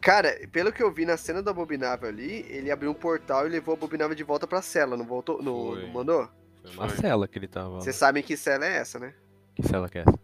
Cara, 0.00 0.38
pelo 0.52 0.72
que 0.72 0.82
eu 0.82 0.92
vi 0.92 1.04
na 1.04 1.16
cena 1.16 1.42
do 1.42 1.50
Abominável 1.50 2.08
ali, 2.08 2.46
ele 2.48 2.70
abriu 2.70 2.90
um 2.90 2.94
portal 2.94 3.44
e 3.46 3.50
levou 3.50 3.74
o 3.74 3.76
Abominável 3.76 4.14
de 4.14 4.22
volta 4.22 4.46
pra 4.46 4.62
cela, 4.62 4.96
não 4.96 5.04
voltou? 5.04 5.42
Não, 5.42 5.70
Foi. 5.72 5.82
não 5.82 5.88
mandou? 5.88 6.28
Foi 6.62 6.72
uma 6.74 6.88
Foi. 6.88 6.98
cela 6.98 7.26
que 7.26 7.38
ele 7.38 7.48
tava. 7.48 7.80
Vocês 7.80 7.96
sabem 7.96 8.22
que 8.22 8.36
cela 8.36 8.64
é 8.64 8.76
essa, 8.76 8.98
né? 9.00 9.12
Que 9.54 9.66
cela 9.66 9.88
que 9.88 9.98
é 9.98 10.02
essa? 10.02 10.18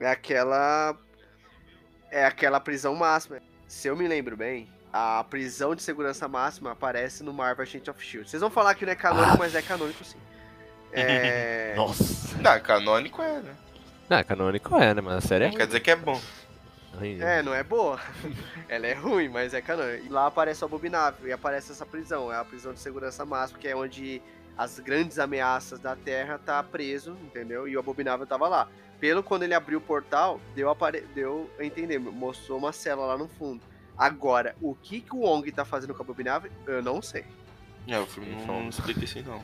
É 0.00 0.10
aquela. 0.10 0.98
É 2.10 2.24
aquela 2.24 2.58
prisão 2.58 2.94
máxima. 2.96 3.40
Se 3.68 3.86
eu 3.86 3.96
me 3.96 4.08
lembro 4.08 4.36
bem, 4.36 4.68
a 4.92 5.24
prisão 5.28 5.74
de 5.74 5.82
segurança 5.82 6.26
máxima 6.28 6.72
aparece 6.72 7.22
no 7.22 7.32
Marvel 7.32 7.62
Agent 7.62 7.88
of 7.88 8.02
Shield. 8.04 8.28
Vocês 8.30 8.40
vão 8.40 8.50
falar 8.50 8.74
que 8.74 8.84
não 8.86 8.92
é 8.92 8.96
canônico, 8.96 9.34
Ah. 9.34 9.38
mas 9.38 9.54
é 9.54 9.62
canônico 9.62 10.04
sim. 10.04 10.18
É. 10.92 11.74
Nossa! 11.76 12.38
Não, 12.38 12.60
canônico 12.60 13.20
é, 13.20 13.40
né? 13.40 13.54
Não, 14.08 14.24
canônico 14.24 14.74
é, 14.76 14.94
né? 14.94 15.00
Mas 15.02 15.16
a 15.16 15.20
série 15.20 15.44
é 15.44 15.50
quer 15.50 15.66
dizer 15.66 15.80
que 15.80 15.90
é 15.90 15.96
bom. 15.96 16.18
ruim. 16.94 17.20
É, 17.20 17.42
não 17.42 17.52
é 17.54 17.62
boa. 17.62 18.00
Ela 18.68 18.86
é 18.86 18.94
ruim, 18.94 19.28
mas 19.28 19.52
é 19.52 19.60
canônico. 19.60 20.06
E 20.06 20.08
lá 20.08 20.26
aparece 20.26 20.62
o 20.62 20.66
Abominável 20.66 21.28
e 21.28 21.32
aparece 21.32 21.72
essa 21.72 21.84
prisão. 21.84 22.32
É 22.32 22.36
a 22.36 22.44
prisão 22.44 22.72
de 22.72 22.80
segurança 22.80 23.24
máxima, 23.26 23.58
que 23.58 23.68
é 23.68 23.76
onde 23.76 24.22
as 24.56 24.78
grandes 24.78 25.18
ameaças 25.18 25.78
da 25.78 25.94
Terra 25.94 26.40
tá 26.44 26.62
preso, 26.62 27.16
entendeu? 27.22 27.68
E 27.68 27.76
o 27.76 27.80
Abominável 27.80 28.26
tava 28.26 28.48
lá. 28.48 28.66
Pelo 28.98 29.22
quando 29.22 29.42
ele 29.42 29.54
abriu 29.54 29.78
o 29.78 29.82
portal, 29.82 30.40
deu, 30.54 30.70
apare... 30.70 31.02
deu 31.14 31.48
a 31.60 31.64
entender, 31.64 31.98
mostrou 31.98 32.58
uma 32.58 32.72
cela 32.72 33.04
lá 33.04 33.16
no 33.18 33.28
fundo. 33.28 33.60
Agora, 33.98 34.54
o 34.62 34.74
que, 34.74 35.00
que 35.00 35.14
o 35.14 35.20
Wong 35.20 35.50
tá 35.50 35.64
fazendo 35.64 35.92
com 35.92 36.00
o 36.00 36.02
Abominável, 36.02 36.50
eu 36.66 36.80
não 36.82 37.02
sei. 37.02 37.24
É, 37.86 37.98
o 37.98 38.06
filme 38.06 38.30
não, 38.30 38.46
não 38.62 38.68
explica 38.68 39.02
assim, 39.02 39.22
não. 39.22 39.42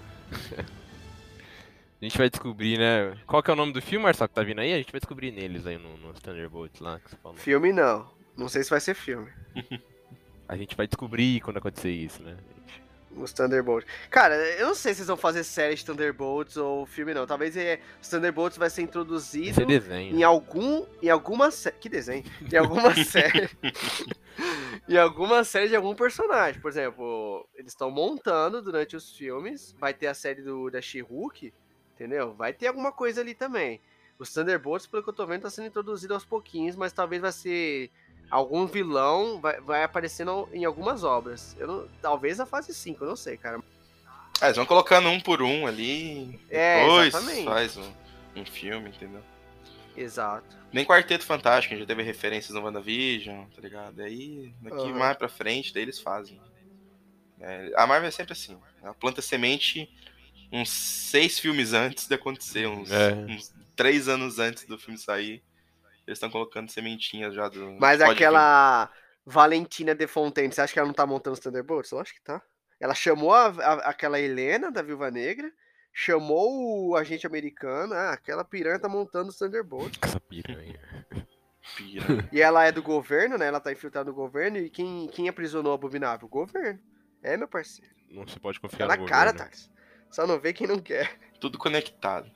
A 2.01 2.05
gente 2.05 2.19
vai 2.19 2.29
descobrir, 2.29 2.79
né? 2.79 3.17
Qual 3.27 3.43
que 3.43 3.51
é 3.51 3.55
o 3.55 3.57
nome 3.57 3.73
do 3.73 3.81
filme, 3.81 4.05
Marcelo, 4.05 4.29
que 4.29 4.35
tá 4.35 4.43
vindo 4.43 4.61
aí? 4.61 4.75
A 4.75 4.77
gente 4.77 4.93
vai 4.93 5.01
descobrir 5.01 5.33
neles 5.33 5.67
aí 5.67 5.79
no, 5.79 5.97
no 5.97 6.13
Thunderbolts 6.13 6.81
lá 6.81 7.01
que 7.01 7.11
você 7.11 7.17
falou. 7.17 7.39
Filme 7.39 7.73
não. 7.73 8.07
Não 8.37 8.49
sei 8.49 8.63
se 8.63 8.71
vai 8.71 8.81
ser 8.81 8.95
filme. 8.95 9.31
A 10.47 10.57
gente 10.57 10.77
vai 10.77 10.87
descobrir 10.87 11.41
quando 11.41 11.57
acontecer 11.57 11.91
isso, 11.91 12.23
né? 12.23 12.37
Os 13.17 13.33
Thunderbolts. 13.33 13.89
Cara, 14.11 14.35
eu 14.59 14.67
não 14.67 14.75
sei 14.75 14.93
se 14.93 15.01
eles 15.01 15.09
vão 15.09 15.17
fazer 15.17 15.45
série 15.45 15.75
de 15.75 15.85
Thunderbolts 15.85 16.57
ou 16.57 16.85
filme 16.87 17.15
não. 17.15 17.27
Talvez 17.27 17.57
é, 17.57 17.81
os 18.01 18.09
Thunderbolts 18.09 18.59
vai 18.59 18.69
ser 18.69 18.83
introduzido 18.83 19.62
em 19.91 20.23
algum 20.23 20.85
em 21.03 21.09
alguma 21.09 21.51
série 21.51 21.77
que 21.77 21.89
desenho? 21.89 22.25
Em 22.51 22.57
alguma 22.57 22.95
série. 23.05 23.51
Em 24.89 24.97
alguma 24.99 25.45
série 25.45 25.69
de 25.69 25.77
algum 25.77 25.95
personagem. 25.95 26.61
Por 26.61 26.71
exemplo 26.71 27.49
eles 27.55 27.73
estão 27.73 27.91
montando 27.91 28.61
durante 28.61 28.97
os 28.97 29.17
filmes 29.17 29.75
vai 29.79 29.95
ter 29.95 30.09
a 30.09 30.15
série 30.15 30.43
do 30.43 30.71
da 30.71 30.81
She-Hulk 30.81 31.53
entendeu? 31.95 32.35
Vai 32.35 32.53
ter 32.53 32.67
alguma 32.67 32.91
coisa 32.91 33.21
ali 33.21 33.35
também. 33.35 33.81
Os 34.19 34.33
Thunderbolts 34.33 34.87
pelo 34.87 35.03
que 35.03 35.09
eu 35.09 35.15
tô 35.15 35.27
vendo 35.27 35.43
tá 35.43 35.51
sendo 35.51 35.69
introduzido 35.69 36.15
aos 36.15 36.25
pouquinhos 36.25 36.77
mas 36.77 36.93
talvez 36.93 37.23
vai 37.23 37.33
ser 37.33 37.91
algum 38.31 38.66
vilão 38.66 39.41
vai, 39.41 39.61
vai 39.61 39.85
aparecendo 39.85 40.49
em 40.53 40.64
algumas 40.64 41.05
obras 41.05 41.55
eu 41.59 41.66
não, 41.66 41.89
talvez 42.03 42.41
a 42.41 42.47
fase 42.47 42.75
5 42.75 43.05
eu 43.05 43.09
não 43.09 43.16
sei 43.16 43.37
cara 43.37 43.62
Ah, 44.41 44.47
eles 44.47 44.57
vão 44.57 44.66
colocando 44.66 45.09
um 45.09 45.20
por 45.20 45.41
um 45.43 45.66
ali. 45.66 46.39
É, 46.51 46.81
depois 46.83 47.09
exatamente. 47.14 47.45
faz 47.45 47.77
um, 47.77 47.93
um 48.37 48.45
filme, 48.45 48.89
entendeu? 48.91 49.22
exato 49.97 50.57
Nem 50.72 50.85
Quarteto 50.85 51.25
Fantástico, 51.25 51.72
a 51.72 51.77
gente 51.77 51.85
já 51.85 51.95
teve 51.95 52.03
referências 52.03 52.53
no 52.55 52.62
WandaVision, 52.64 53.45
tá 53.55 53.61
ligado? 53.62 54.01
Aí, 54.03 54.53
daqui 54.61 54.77
Aham. 54.77 54.99
mais 54.99 55.16
pra 55.16 55.29
frente, 55.29 55.72
daí 55.72 55.85
eles 55.85 56.01
fazem. 56.01 56.41
É, 57.41 57.70
a 57.77 57.87
Marvel 57.87 58.09
é 58.09 58.11
sempre 58.11 58.33
assim. 58.33 58.59
Ela 58.83 58.93
planta 58.95 59.22
semente 59.22 59.89
uns 60.51 60.70
seis 60.70 61.39
filmes 61.39 61.72
antes 61.72 62.09
de 62.09 62.14
acontecer, 62.16 62.66
uns, 62.66 62.91
É. 62.91 63.12
uns 63.14 63.55
três 63.77 64.09
anos 64.09 64.41
antes 64.41 64.64
do 64.66 64.77
filme 64.77 64.99
sair. 64.99 65.45
Eles 66.07 66.17
estão 66.17 66.31
colocando 66.31 66.71
sementinhas 66.71 67.35
já 67.35 67.49
do. 67.49 67.73
Mas 67.81 68.01
aquela 68.01 68.91
Valentina 69.25 69.95
de 69.95 70.07
Fontaine, 70.07 70.53
você 70.53 70.61
acha 70.61 70.73
que 70.73 70.79
ela 70.79 70.87
não 70.89 70.95
tá 70.95 71.07
montando 71.07 71.35
os 71.35 71.41
Thunderbolts? 71.41 71.91
Eu 71.93 71.99
acho 72.01 72.13
que 72.15 72.21
tá. 72.23 72.43
Ela 72.79 72.95
chamou 72.95 73.33
a- 73.33 73.47
a- 73.49 73.89
aquela 73.91 74.21
Helena 74.21 74.71
da 74.71 74.83
Viúva 74.83 75.11
Negra, 75.11 75.51
chamou 75.93 76.89
o 76.91 76.97
agente 76.97 77.27
americano, 77.27 77.95
ah, 77.95 78.11
aquela 78.13 78.45
piranha 78.45 78.79
tá 78.79 78.89
montando 78.89 79.31
os 79.31 79.39
Thunderbolts. 79.39 79.99
Essa 80.03 80.21
piranha. 80.21 80.79
vir, 81.11 81.27
pira. 81.77 82.05
E 82.33 82.43
ela 82.43 82.65
é 82.65 82.73
do 82.73 82.83
governo, 82.83 83.39
né? 83.39 83.47
Ela 83.47 83.61
tá 83.61 83.73
infiltrada 83.73 84.11
no 84.11 84.15
governo 84.15 84.59
e 84.59 84.69
quem, 84.69 85.09
quem 85.09 85.29
aprisionou 85.29 85.73
o 85.73 85.75
Abominável? 85.75 86.27
O 86.27 86.31
governo. 86.31 86.79
É, 87.23 87.37
meu 87.37 87.49
parceiro. 87.49 87.95
Não 88.11 88.27
se 88.29 88.39
pode 88.39 88.61
Tá 88.61 88.69
confiar 88.69 88.89
na 88.89 88.97
no 88.97 89.07
cara, 89.07 89.31
governo. 89.33 89.51
Thales. 89.51 89.71
Só 90.11 90.27
não 90.27 90.39
vê 90.39 90.53
quem 90.53 90.67
não 90.67 90.79
quer. 90.79 91.17
Tudo 91.41 91.57
conectado. 91.59 92.31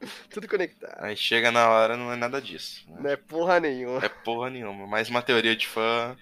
Tudo 0.30 0.48
conectado. 0.48 0.96
Aí 1.02 1.16
chega 1.16 1.50
na 1.50 1.68
hora, 1.68 1.96
não 1.96 2.12
é 2.12 2.16
nada 2.16 2.40
disso. 2.40 2.84
né? 2.90 2.96
Não 3.00 3.10
é 3.10 3.16
porra 3.16 3.60
nenhuma. 3.60 4.04
É 4.04 4.08
porra 4.08 4.50
nenhuma. 4.50 4.86
Mais 4.86 5.08
uma 5.08 5.22
teoria 5.22 5.56
de 5.56 5.66
fã. 5.66 6.16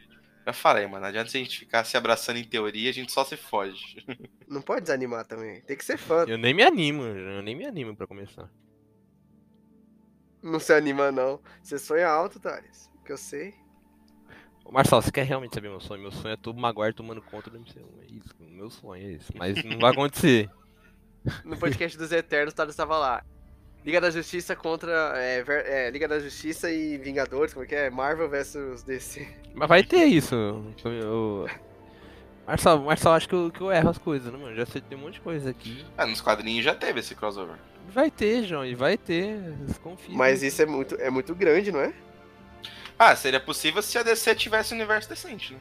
Já 0.47 0.53
falei, 0.53 0.87
mano. 0.87 1.01
Não 1.03 1.09
adianta 1.09 1.31
se 1.31 1.37
a 1.37 1.41
gente 1.41 1.59
ficar 1.59 1.85
se 1.85 1.97
abraçando 1.97 2.39
em 2.39 2.45
teoria, 2.45 2.89
a 2.89 2.93
gente 2.93 3.11
só 3.13 3.25
se 3.25 3.37
foge. 3.37 4.05
Não 4.49 4.63
pode 4.63 4.83
desanimar 4.83 5.25
também. 5.27 5.61
Tem 5.63 5.77
que 5.77 5.85
ser 5.85 5.99
fã. 5.99 6.25
Eu 6.27 6.39
nem 6.39 6.55
me 6.55 6.63
animo, 6.63 7.03
eu 7.03 7.43
nem 7.43 7.57
me 7.57 7.67
animo 7.67 7.97
pra 7.97 8.07
começar. 8.07 8.49
Não 10.43 10.61
se 10.61 10.73
anima, 10.73 11.11
não. 11.11 11.41
Você 11.61 11.77
sonha 11.77 12.07
alto, 12.09 12.39
Thales. 12.39 12.89
Que 13.05 13.11
eu 13.11 13.17
sei. 13.17 13.53
Ô, 14.65 14.71
Marcelo, 14.71 15.03
você 15.03 15.11
quer 15.11 15.25
realmente 15.25 15.55
saber 15.55 15.69
meu 15.69 15.81
sonho? 15.81 16.03
Meu 16.03 16.13
sonho 16.13 16.35
é 16.35 16.37
todo 16.37 16.61
Maguire 16.61 16.95
tomando 16.95 17.21
conta 17.21 17.51
do 17.51 17.59
MCU. 17.59 18.01
É 18.03 18.07
isso, 18.13 18.33
o 18.39 18.45
meu 18.45 18.71
sonho 18.71 19.05
é 19.05 19.13
isso. 19.15 19.33
Mas 19.37 19.63
não 19.65 19.79
vai 19.79 19.91
acontecer. 19.93 20.49
No 21.45 21.59
podcast 21.59 21.99
dos 21.99 22.13
Eternos, 22.13 22.53
o 22.53 22.57
Thales 22.57 22.73
estava 22.73 22.97
lá. 22.97 23.25
Liga 23.87 24.01
da 24.01 24.11
Justiça 24.11 24.57
contra. 24.57 25.13
É, 25.17 25.43
ver- 25.45 25.65
é, 25.65 25.91
Liga 25.91 26.09
da 26.09 26.19
Justiça 26.19 26.69
e 26.71 26.99
Vingadores, 26.99 27.55
como 27.55 27.65
é 27.65 27.69
que 27.69 27.75
é? 27.77 27.89
Marvel 27.89 28.29
versus 28.29 28.83
DC. 28.83 29.29
Mas 29.55 29.69
vai 29.69 29.85
ter 29.85 30.05
isso. 30.07 30.35
Eu- 30.85 31.49
Marçal, 32.45 32.79
Marçal 32.81 33.13
acho 33.15 33.29
que 33.29 33.35
eu, 33.35 33.51
que 33.51 33.61
eu 33.61 33.71
erro 33.73 33.91
as 33.91 33.99
coisas, 33.99 34.33
né, 34.33 34.39
mano? 34.39 34.55
Já 34.57 34.67
sei 34.67 34.81
tem 34.81 34.99
um 34.99 35.03
monte 35.03 35.15
de 35.15 35.21
coisa 35.21 35.51
aqui. 35.51 35.85
Ah, 35.97 36.05
nos 36.07 36.21
quadrinhos 36.21 36.65
já 36.65 36.75
teve 36.75 36.99
esse 37.01 37.15
crossover. 37.15 37.57
Vai 37.89 38.11
ter, 38.11 38.45
João, 38.45 38.65
e 38.67 38.75
vai 38.75 38.97
ter. 38.97 39.55
Confia. 39.83 40.17
Mas 40.17 40.43
isso 40.43 40.61
é 40.63 40.67
muito, 40.67 40.97
é 41.01 41.09
muito 41.09 41.33
grande, 41.35 41.71
não 41.71 41.81
é? 41.81 41.93
Ah, 42.99 43.15
seria 43.15 43.39
possível 43.41 43.81
se 43.83 43.97
a 43.99 44.03
DC 44.03 44.35
tivesse 44.35 44.75
um 44.75 44.77
universo 44.77 45.09
decente, 45.09 45.55
né? 45.55 45.61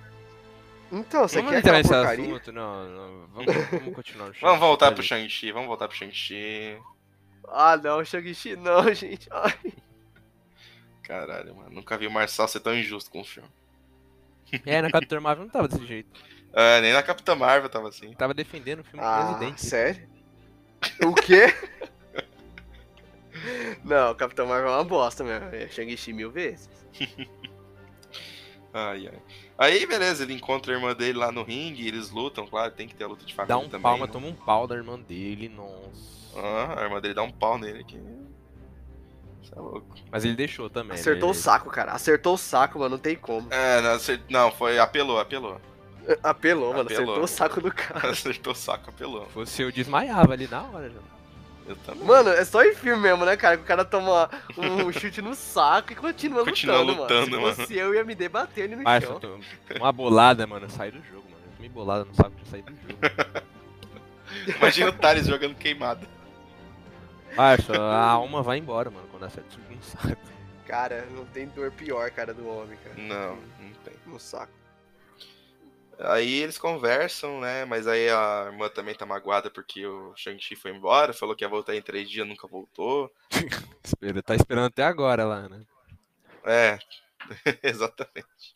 Então, 0.91 1.27
você 1.27 1.37
Vamos 1.37 1.51
quer 1.51 1.57
entrar 1.59 1.73
nesse 1.73 1.93
assunto? 1.93 2.51
Não, 2.51 2.85
não. 2.89 3.27
Vamos, 3.33 3.55
vamos 3.71 3.95
continuar 3.95 4.31
Vamos 4.41 4.59
voltar 4.59 4.91
pro 4.91 5.03
chão. 5.03 5.17
Shang-Chi, 5.17 5.51
vamos 5.51 5.67
voltar 5.67 5.87
pro 5.87 5.97
Shang-Chi. 5.97 6.77
Ah, 7.49 7.77
não, 7.77 8.03
Shang-Chi 8.03 8.55
não, 8.55 8.91
gente. 8.93 9.27
Ai. 9.31 9.73
Caralho, 11.03 11.55
mano. 11.55 11.69
Nunca 11.71 11.97
vi 11.97 12.07
o 12.07 12.11
Marçal 12.11 12.47
ser 12.47 12.59
tão 12.59 12.75
injusto 12.75 13.09
com 13.11 13.21
o 13.21 13.25
filme. 13.25 13.49
É, 14.65 14.81
na 14.81 14.91
Capitã 14.91 15.19
Marvel 15.19 15.45
não 15.45 15.51
tava 15.51 15.67
desse 15.67 15.85
jeito. 15.85 16.09
Ah, 16.53 16.79
nem 16.79 16.93
na 16.93 17.01
Capitã 17.03 17.35
Marvel 17.35 17.69
tava 17.69 17.89
assim. 17.89 18.13
Tava 18.13 18.33
defendendo 18.33 18.79
o 18.81 18.83
filme 18.83 18.99
do 19.03 19.05
Ah, 19.07 19.23
presidente. 19.25 19.65
sério? 19.65 20.07
O 21.03 21.13
quê? 21.13 21.47
Não, 23.83 24.15
Capitão 24.15 24.45
Marvel 24.47 24.69
é 24.71 24.75
uma 24.75 24.83
bosta 24.83 25.23
mesmo. 25.23 25.47
É 25.53 25.67
Shang-Chi 25.67 26.13
mil 26.13 26.31
vezes. 26.31 26.69
Ai, 28.73 29.07
ai. 29.07 29.19
Aí, 29.57 29.85
beleza, 29.85 30.23
ele 30.23 30.33
encontra 30.33 30.73
a 30.73 30.75
irmã 30.75 30.93
dele 30.93 31.17
lá 31.17 31.31
no 31.31 31.43
ringue, 31.43 31.87
eles 31.87 32.09
lutam, 32.11 32.45
claro, 32.47 32.71
tem 32.73 32.87
que 32.87 32.95
ter 32.95 33.03
a 33.05 33.07
luta 33.07 33.25
de 33.25 33.33
família 33.33 33.55
Dá 33.55 33.61
um 33.61 33.67
também. 33.69 33.81
palma, 33.81 34.05
né? 34.05 34.11
toma 34.11 34.27
um 34.27 34.35
pau 34.35 34.67
da 34.67 34.75
irmã 34.75 34.99
dele, 34.99 35.49
nossa. 35.49 36.24
Ah, 36.35 36.75
a 36.79 36.83
irmã 36.83 36.99
dele 37.01 37.13
dá 37.13 37.23
um 37.23 37.31
pau 37.31 37.57
nele 37.57 37.79
aqui. 37.81 37.99
Isso 39.41 39.53
é 39.55 39.59
louco. 39.59 39.95
Mas 40.11 40.25
ele 40.25 40.35
deixou 40.35 40.69
também. 40.69 40.93
Acertou 40.97 41.29
né? 41.29 41.31
o 41.31 41.33
saco, 41.33 41.69
cara. 41.69 41.91
Acertou 41.91 42.33
o 42.33 42.37
saco, 42.37 42.79
mano. 42.79 42.91
Não 42.91 42.97
tem 42.97 43.15
como. 43.15 43.47
É, 43.53 43.81
não, 43.81 43.91
acer- 43.91 44.21
não, 44.29 44.51
foi. 44.51 44.79
Apelou, 44.79 45.19
apelou. 45.19 45.61
Apelou, 46.23 46.69
mano. 46.73 46.81
Apelou. 46.81 47.03
Acertou 47.03 47.23
o 47.23 47.27
saco 47.27 47.61
do 47.61 47.71
cara. 47.71 48.09
Acertou 48.11 48.53
o 48.53 48.55
saco, 48.55 48.89
apelou. 48.89 49.25
Se 49.27 49.31
fosse 49.33 49.61
eu, 49.61 49.71
desmaiava 49.71 50.33
ali 50.33 50.47
na 50.47 50.61
hora 50.63 50.89
já. 50.89 50.99
Eu 51.67 51.75
também. 51.77 52.03
Mano, 52.03 52.29
é 52.29 52.45
só 52.45 52.63
em 52.63 52.75
filme 52.75 53.01
mesmo, 53.01 53.25
né, 53.25 53.35
cara? 53.35 53.57
Que 53.57 53.63
o 53.63 53.65
cara 53.65 53.83
toma 53.83 54.29
um 54.55 54.91
chute 54.93 55.19
no 55.21 55.33
saco 55.33 55.93
e 55.93 55.95
continua, 55.95 56.43
Continua 56.45 56.79
lutando, 56.81 57.01
lutando, 57.01 57.31
mano. 57.31 57.41
mano. 57.43 57.55
Se 57.55 57.61
fosse 57.63 57.75
eu, 57.75 57.95
ia 57.95 58.03
me 58.03 58.13
debater 58.13 58.65
ali 58.65 58.75
no 58.75 58.83
Parça, 58.83 59.07
chão. 59.07 59.19
tô- 59.19 59.39
uma 59.79 59.91
bolada, 59.91 60.45
mano, 60.45 60.69
sai 60.69 60.91
do 60.91 60.97
jogo, 61.03 61.23
mano. 61.29 61.41
Eu 61.43 61.51
tomei 61.55 61.69
bolada 61.69 62.05
no 62.05 62.13
saco 62.13 62.31
de 62.43 62.47
sair 62.49 62.61
do 62.61 62.71
jogo. 62.71 62.99
Imagina 64.57 64.89
o 64.89 64.93
Thales 64.93 65.25
jogando 65.25 65.55
queimado. 65.55 66.07
Parça, 67.35 67.73
a 67.77 68.09
alma 68.09 68.41
vai 68.41 68.57
embora, 68.57 68.89
mano, 68.89 69.07
quando 69.09 69.23
acerta 69.23 69.57
no 69.69 69.83
saco. 69.83 70.35
Cara, 70.65 71.05
não 71.07 71.25
tem 71.25 71.47
dor 71.47 71.71
pior, 71.71 72.09
cara, 72.11 72.33
do 72.33 72.47
homem, 72.47 72.77
cara. 72.83 72.95
Não, 72.97 73.35
não 73.35 73.73
tem. 73.83 73.93
No 74.05 74.19
saco. 74.19 74.53
Aí 75.99 76.41
eles 76.41 76.57
conversam, 76.57 77.39
né? 77.39 77.65
Mas 77.65 77.87
aí 77.87 78.09
a 78.09 78.49
irmã 78.51 78.69
também 78.69 78.95
tá 78.95 79.05
magoada 79.05 79.49
porque 79.49 79.85
o 79.85 80.13
Shang-Chi 80.15 80.55
foi 80.55 80.71
embora, 80.71 81.13
falou 81.13 81.35
que 81.35 81.43
ia 81.43 81.49
voltar 81.49 81.75
em 81.75 81.81
três 81.81 82.09
dias, 82.09 82.27
nunca 82.27 82.47
voltou. 82.47 83.11
Espera, 83.83 84.21
tá 84.21 84.35
esperando 84.35 84.65
até 84.65 84.83
agora 84.83 85.23
lá, 85.23 85.47
né? 85.47 85.61
É, 86.43 86.79
exatamente. 87.63 88.55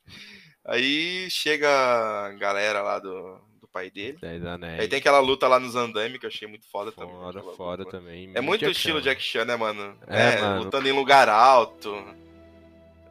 Aí 0.65 1.29
chega 1.29 1.69
a 1.69 2.31
galera 2.33 2.81
lá 2.81 2.99
do 2.99 3.39
pai 3.71 3.89
dele. 3.89 4.17
Dez 4.19 4.43
anéis. 4.45 4.79
Aí 4.79 4.87
tem 4.87 4.99
aquela 4.99 5.19
luta 5.19 5.47
lá 5.47 5.59
nos 5.59 5.75
andaime 5.75 6.19
que 6.19 6.25
eu 6.25 6.29
achei 6.29 6.47
muito 6.47 6.65
foda 6.69 6.91
também. 6.91 7.15
Fora, 7.55 7.85
também. 7.85 8.31
É 8.35 8.41
muito 8.41 8.61
Jack 8.61 8.71
estilo 8.71 8.97
Chan, 8.99 9.03
Jack 9.03 9.21
Chan, 9.21 9.45
né, 9.45 9.55
mano? 9.55 9.97
É, 10.07 10.33
É, 10.33 10.41
mano. 10.41 10.63
lutando 10.63 10.87
em 10.87 10.91
lugar 10.91 11.29
alto. 11.29 11.95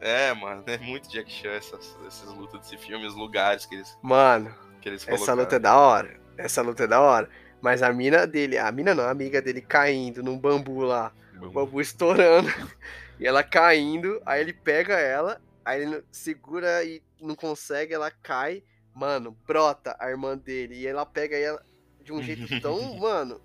É, 0.01 0.33
mano, 0.33 0.63
é 0.65 0.77
muito 0.77 1.09
Jack 1.09 1.31
Chan 1.31 1.49
essas, 1.51 1.97
essas 2.07 2.33
lutas 2.33 2.61
desse 2.61 2.77
filme, 2.77 3.05
os 3.05 3.15
lugares 3.15 3.65
que 3.65 3.75
eles, 3.75 3.97
Mano, 4.01 4.53
que 4.81 4.87
eles 4.87 5.05
essa 5.07 5.33
luta 5.33 5.57
é 5.57 5.59
da 5.59 5.77
hora. 5.77 6.19
Essa 6.37 6.61
luta 6.61 6.83
é 6.83 6.87
da 6.87 7.01
hora. 7.01 7.29
Mas 7.61 7.83
a 7.83 7.91
mina 7.91 8.25
dele, 8.25 8.57
a 8.57 8.71
mina 8.71 8.95
não, 8.95 9.03
a 9.03 9.11
amiga 9.11 9.41
dele 9.41 9.61
caindo 9.61 10.23
num 10.23 10.37
bambu 10.39 10.81
lá. 10.81 11.11
O 11.35 11.41
mano. 11.41 11.51
bambu 11.51 11.81
estourando. 11.81 12.49
E 13.19 13.27
ela 13.27 13.43
caindo, 13.43 14.21
aí 14.25 14.39
ele 14.39 14.53
pega 14.53 14.93
ela, 14.97 15.41
aí 15.65 15.81
ele 15.81 16.01
segura 16.09 16.81
e 16.85 17.01
não 17.19 17.35
consegue, 17.35 17.93
ela 17.93 18.09
cai. 18.09 18.63
Mano, 18.99 19.31
brota 19.47 19.95
a 19.97 20.09
irmã 20.09 20.37
dele. 20.37 20.75
E 20.75 20.85
ela 20.85 21.05
pega 21.05 21.37
ela 21.37 21.65
de 22.03 22.11
um 22.11 22.21
jeito 22.21 22.59
tão. 22.59 22.95
Mano, 22.99 23.39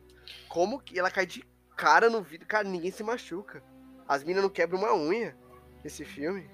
como 0.48 0.80
que 0.80 0.98
ela 0.98 1.10
cai 1.10 1.24
de 1.26 1.44
cara 1.76 2.10
no 2.10 2.20
vidro? 2.22 2.46
Cara, 2.46 2.68
ninguém 2.68 2.90
se 2.90 3.04
machuca. 3.04 3.62
As 4.08 4.24
minas 4.24 4.42
não 4.42 4.50
quebram 4.50 4.80
uma 4.80 4.94
unha 4.94 5.36
nesse 5.82 6.04
filme. 6.04 6.50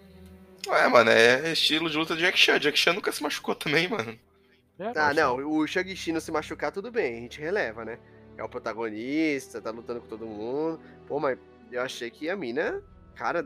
É, 0.69 0.87
mano, 0.89 1.11
é 1.11 1.53
estilo 1.53 1.89
de 1.89 1.97
luta 1.97 2.15
de 2.15 2.21
Jack 2.21 2.39
Chan. 2.39 2.61
Jack 2.61 2.79
Chan 2.79 2.93
nunca 2.93 3.11
se 3.11 3.23
machucou 3.23 3.55
também, 3.55 3.89
mano. 3.89 4.19
É, 4.79 4.93
Ah, 4.95 5.15
não, 5.15 5.37
o 5.37 5.67
Shang-Chi 5.67 6.13
não 6.13 6.21
se 6.21 6.31
machucar, 6.31 6.71
tudo 6.71 6.91
bem, 6.91 7.19
a 7.19 7.21
gente 7.21 7.41
releva, 7.41 7.85
né? 7.85 7.99
É 8.37 8.45
o 8.45 8.49
protagonista, 8.49 9.61
tá 9.61 9.71
lutando 9.71 10.01
com 10.01 10.07
todo 10.07 10.27
mundo. 10.27 10.81
Pô, 11.07 11.19
mas 11.19 11.39
eu 11.73 11.83
achei 11.83 12.11
que 12.11 12.29
a 12.29 12.37
mina, 12.37 12.83
cara, 13.15 13.43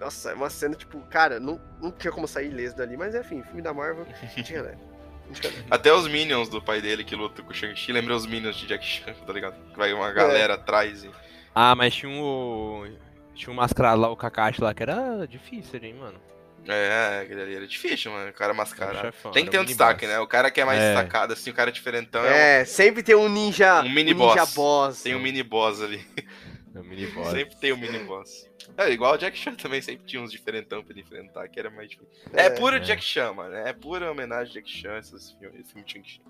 nossa, 0.00 0.30
é 0.30 0.34
uma 0.34 0.50
cena 0.50 0.74
tipo, 0.74 0.98
cara, 1.10 1.38
não, 1.38 1.60
não 1.80 1.92
tinha 1.92 2.10
como 2.12 2.26
sair 2.26 2.48
ileso 2.50 2.76
dali, 2.76 2.96
mas 2.96 3.14
enfim, 3.14 3.42
filme 3.44 3.62
da 3.62 3.72
Marvel, 3.74 4.06
a 4.22 4.26
gente 4.26 4.50
releva. 4.52 4.78
A 5.24 5.32
gente 5.34 5.42
releva. 5.46 5.64
Até 5.70 5.92
os 5.92 6.08
Minions 6.08 6.48
do 6.48 6.60
pai 6.62 6.80
dele 6.80 7.04
que 7.04 7.14
luta 7.14 7.42
com 7.42 7.50
o 7.50 7.54
Shang-Chi, 7.54 7.92
lembra 7.92 8.16
os 8.16 8.26
Minions 8.26 8.56
de 8.56 8.66
Jack 8.66 8.84
Chan, 8.84 9.14
tá 9.26 9.32
ligado? 9.32 9.54
Que 9.70 9.76
vai 9.78 9.92
uma 9.92 10.10
galera 10.12 10.54
atrás 10.54 11.04
e... 11.04 11.10
Ah, 11.54 11.74
mas 11.74 11.94
tinha 11.94 12.10
um. 12.10 12.96
Tinha 13.34 13.52
um 13.52 13.56
mascarado 13.56 14.00
lá, 14.00 14.08
o 14.08 14.16
Kakashi 14.16 14.60
lá, 14.62 14.72
que 14.74 14.82
era 14.82 15.26
difícil, 15.26 15.80
hein, 15.82 15.94
mano. 15.94 16.20
É, 16.68 17.20
aquele 17.22 17.40
ali 17.42 17.56
era 17.56 17.66
difícil, 17.66 18.12
mano, 18.12 18.30
o 18.30 18.32
cara 18.34 18.52
mascarado. 18.52 18.98
chefão, 19.00 19.32
Tem 19.32 19.44
que 19.44 19.50
ter 19.50 19.58
um 19.58 19.64
destaque, 19.64 20.04
boss. 20.06 20.14
né? 20.14 20.20
O 20.20 20.26
cara 20.26 20.50
que 20.50 20.60
é 20.60 20.64
mais 20.64 20.78
É. 20.80 20.94
destacado, 20.94 21.32
assim, 21.32 21.50
o 21.50 21.54
cara 21.54 21.72
diferentão 21.72 22.22
é, 22.24 22.60
É, 22.60 22.64
sempre 22.64 23.02
tem 23.02 23.14
um 23.14 23.28
ninja, 23.28 23.80
Um 23.80 23.88
mini 23.88 24.12
ninja 24.12 24.44
boss. 24.44 24.54
boss. 24.54 25.02
tem 25.02 25.14
um 25.14 25.20
mini 25.20 25.42
boss 25.42 25.80
ali. 25.82 26.04
É 26.74 26.78
o 26.78 26.84
mini 26.84 27.06
boss. 27.08 27.30
Sempre 27.30 27.56
tem 27.56 27.72
um 27.72 27.76
mini 27.76 27.98
boss. 28.00 28.48
É, 28.76 28.88
igual 28.90 29.14
o 29.14 29.16
Jack 29.18 29.36
Chan 29.36 29.54
também, 29.54 29.80
sempre 29.82 30.06
tinha 30.06 30.22
uns 30.22 30.30
diferentão 30.30 30.82
pra 30.84 30.92
ele 30.92 31.00
enfrentar, 31.02 31.48
que 31.48 31.58
era 31.58 31.68
mais 31.70 31.90
difícil. 31.90 32.12
É, 32.32 32.46
É. 32.46 32.50
puro 32.50 32.76
É. 32.76 32.80
Jack 32.80 33.02
Chan, 33.02 33.32
mano. 33.32 33.54
É 33.54 33.72
pura 33.72 34.10
homenagem 34.10 34.50
a 34.52 34.54
Jack 34.54 34.70
Chan, 34.70 34.98
esses 34.98 35.32
filmes, 35.32 35.60
esse 35.60 35.72
filme 35.72 35.84
de 35.84 35.92
Shang-Chi. 35.92 36.22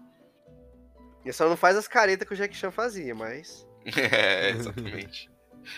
Ele 1.24 1.32
só 1.34 1.48
não 1.48 1.56
faz 1.56 1.76
as 1.76 1.86
caretas 1.86 2.26
que 2.26 2.32
o 2.32 2.36
Jack 2.36 2.56
Chan 2.56 2.70
fazia, 2.70 3.14
mas... 3.14 3.66
É, 3.96 4.50
exatamente. 4.50 5.30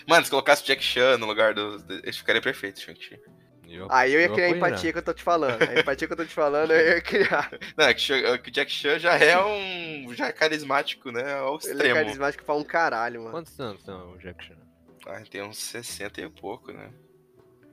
Mano, 0.07 0.23
se 0.23 0.31
colocasse 0.31 0.63
o 0.63 0.65
Jack 0.65 0.81
Chan 0.81 1.17
no 1.17 1.25
lugar 1.25 1.53
do. 1.53 1.83
Ele 1.89 2.13
ficaria 2.13 2.41
perfeito, 2.41 2.79
Shang-Chi. 2.79 3.19
Eu- 3.73 3.87
Aí 3.89 4.13
eu 4.13 4.19
ia 4.21 4.29
criar 4.29 4.45
a 4.45 4.49
apoio, 4.49 4.61
né? 4.61 4.67
empatia 4.69 4.91
que 4.93 4.97
eu 4.99 5.03
tô 5.03 5.13
te 5.13 5.23
falando. 5.23 5.61
A 5.61 5.79
empatia 5.79 6.07
que 6.07 6.13
eu 6.13 6.17
tô 6.17 6.25
te 6.25 6.33
falando, 6.33 6.71
eu 6.71 6.87
ia 6.95 7.01
criar. 7.01 7.51
Não, 7.77 7.85
é 7.85 7.93
que, 7.93 8.01
Chan- 8.01 8.17
é 8.17 8.37
que 8.37 8.49
o 8.49 8.51
Jack 8.51 8.71
Chan 8.71 8.99
já 8.99 9.15
é 9.17 9.43
um. 9.43 10.13
já 10.13 10.27
é 10.27 10.31
carismático, 10.31 11.11
né? 11.11 11.33
Ao 11.35 11.55
Ele 11.55 11.69
é 11.69 11.71
extremo. 11.71 11.95
carismático 11.95 12.43
pra 12.45 12.55
um 12.55 12.63
caralho, 12.63 13.19
mano. 13.21 13.31
Quantos 13.31 13.59
anos 13.59 13.83
tem 13.83 13.93
o 13.93 14.17
Jack 14.17 14.45
Chan? 14.45 14.55
Ah, 15.07 15.21
tem 15.29 15.41
uns 15.41 15.57
60 15.57 16.21
e 16.21 16.29
pouco, 16.29 16.71
né? 16.71 16.89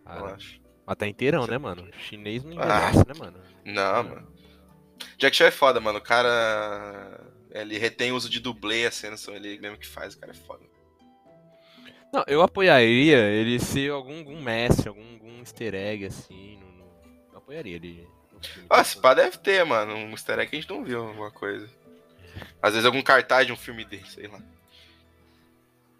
Ah, 0.07 0.19
eu 0.19 0.27
acho. 0.27 0.61
Mas 0.87 0.97
tá 0.97 1.07
inteirão, 1.07 1.47
né, 1.47 1.59
mano? 1.59 1.87
Chinês 1.99 2.43
não 2.43 2.53
Ah. 2.61 2.91
envelhece, 2.91 3.07
né, 3.09 3.15
mano? 3.19 3.39
Não, 3.65 4.03
mano. 4.05 4.33
Jack 5.19 5.37
Chan 5.37 5.47
é 5.47 5.51
foda, 5.51 5.81
mano. 5.81 5.99
O 5.99 6.03
cara. 6.03 7.21
Ele 7.53 7.79
retém 7.79 8.13
o 8.13 8.17
uso 8.17 8.29
de 8.31 8.39
dublê, 8.41 8.87
a 8.87 8.91
cena 8.91 9.17
são 9.17 9.35
ele 9.35 9.59
mesmo 9.59 9.77
que 9.77 9.87
faz, 9.87 10.15
o 10.15 10.19
cara 10.21 10.33
é 10.33 10.35
foda. 10.37 10.65
Não, 12.13 12.25
eu 12.27 12.43
apoiaria 12.43 13.19
ele 13.29 13.59
ser 13.61 13.91
algum, 13.93 14.19
algum 14.19 14.41
mestre, 14.43 14.89
algum, 14.89 15.19
algum 15.41 15.43
easter 15.43 15.75
egg, 15.75 16.05
assim. 16.07 16.59
No, 16.59 16.67
no- 16.73 16.85
Eu 17.33 17.39
apoiaria 17.39 17.77
ele. 17.77 18.07
no 18.33 18.41
filme. 18.47 18.67
Ah, 18.71 18.81
esse 18.81 19.01
pá 19.01 19.15
deve 19.15 19.39
ter, 19.39 19.65
mano. 19.65 19.95
Um 19.95 20.11
easter 20.11 20.39
egg 20.39 20.51
que 20.51 20.57
a 20.57 20.61
gente 20.61 20.71
não 20.71 20.85
viu, 20.85 21.03
alguma 21.07 21.31
coisa. 21.31 21.69
Às 22.63 22.73
vezes 22.75 22.87
algum 22.87 23.03
cartaz 23.03 23.47
de 23.47 23.53
um 23.53 23.57
filme 23.57 23.85
dele, 23.85 24.07
sei 24.09 24.27
lá. 24.29 24.41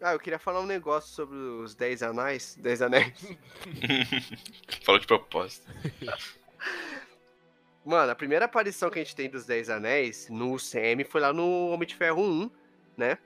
Ah, 0.03 0.13
eu 0.15 0.21
queria 0.21 0.39
falar 0.39 0.61
um 0.61 0.67
negócio 0.67 1.11
sobre 1.13 1.37
os 1.37 1.75
10 1.75 2.03
anais. 2.03 2.57
10 2.59 2.83
anéis. 2.83 3.13
Falou 4.85 4.99
de 4.99 5.07
propósito. 5.07 5.67
Mano, 7.85 8.13
a 8.13 8.15
primeira 8.15 8.45
aparição 8.45 8.91
que 8.91 8.99
a 8.99 9.03
gente 9.03 9.17
tem 9.17 9.29
dos 9.29 9.47
10 9.47 9.71
anéis 9.71 10.29
no 10.31 10.57
CM 10.59 11.03
foi 11.05 11.21
lá 11.21 11.33
no 11.33 11.69
Homem 11.69 11.87
de 11.89 11.95
Ferro 11.95 12.23
1, 12.23 12.51
né? 12.97 13.19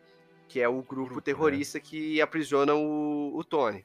Que 0.48 0.60
é 0.60 0.68
o 0.68 0.80
grupo, 0.82 1.06
Grupo, 1.06 1.20
terrorista 1.20 1.80
que 1.80 2.20
aprisiona 2.20 2.72
o, 2.74 3.36
o 3.36 3.44
Tony. 3.44 3.84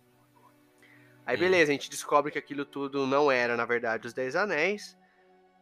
Aí 1.29 1.35
Hum. 1.37 1.39
beleza, 1.41 1.71
a 1.71 1.73
gente 1.73 1.89
descobre 1.89 2.31
que 2.31 2.39
aquilo 2.39 2.65
tudo 2.65 3.05
não 3.05 3.31
era, 3.31 3.55
na 3.55 3.65
verdade, 3.65 4.07
os 4.07 4.13
10 4.13 4.35
anéis. 4.35 4.97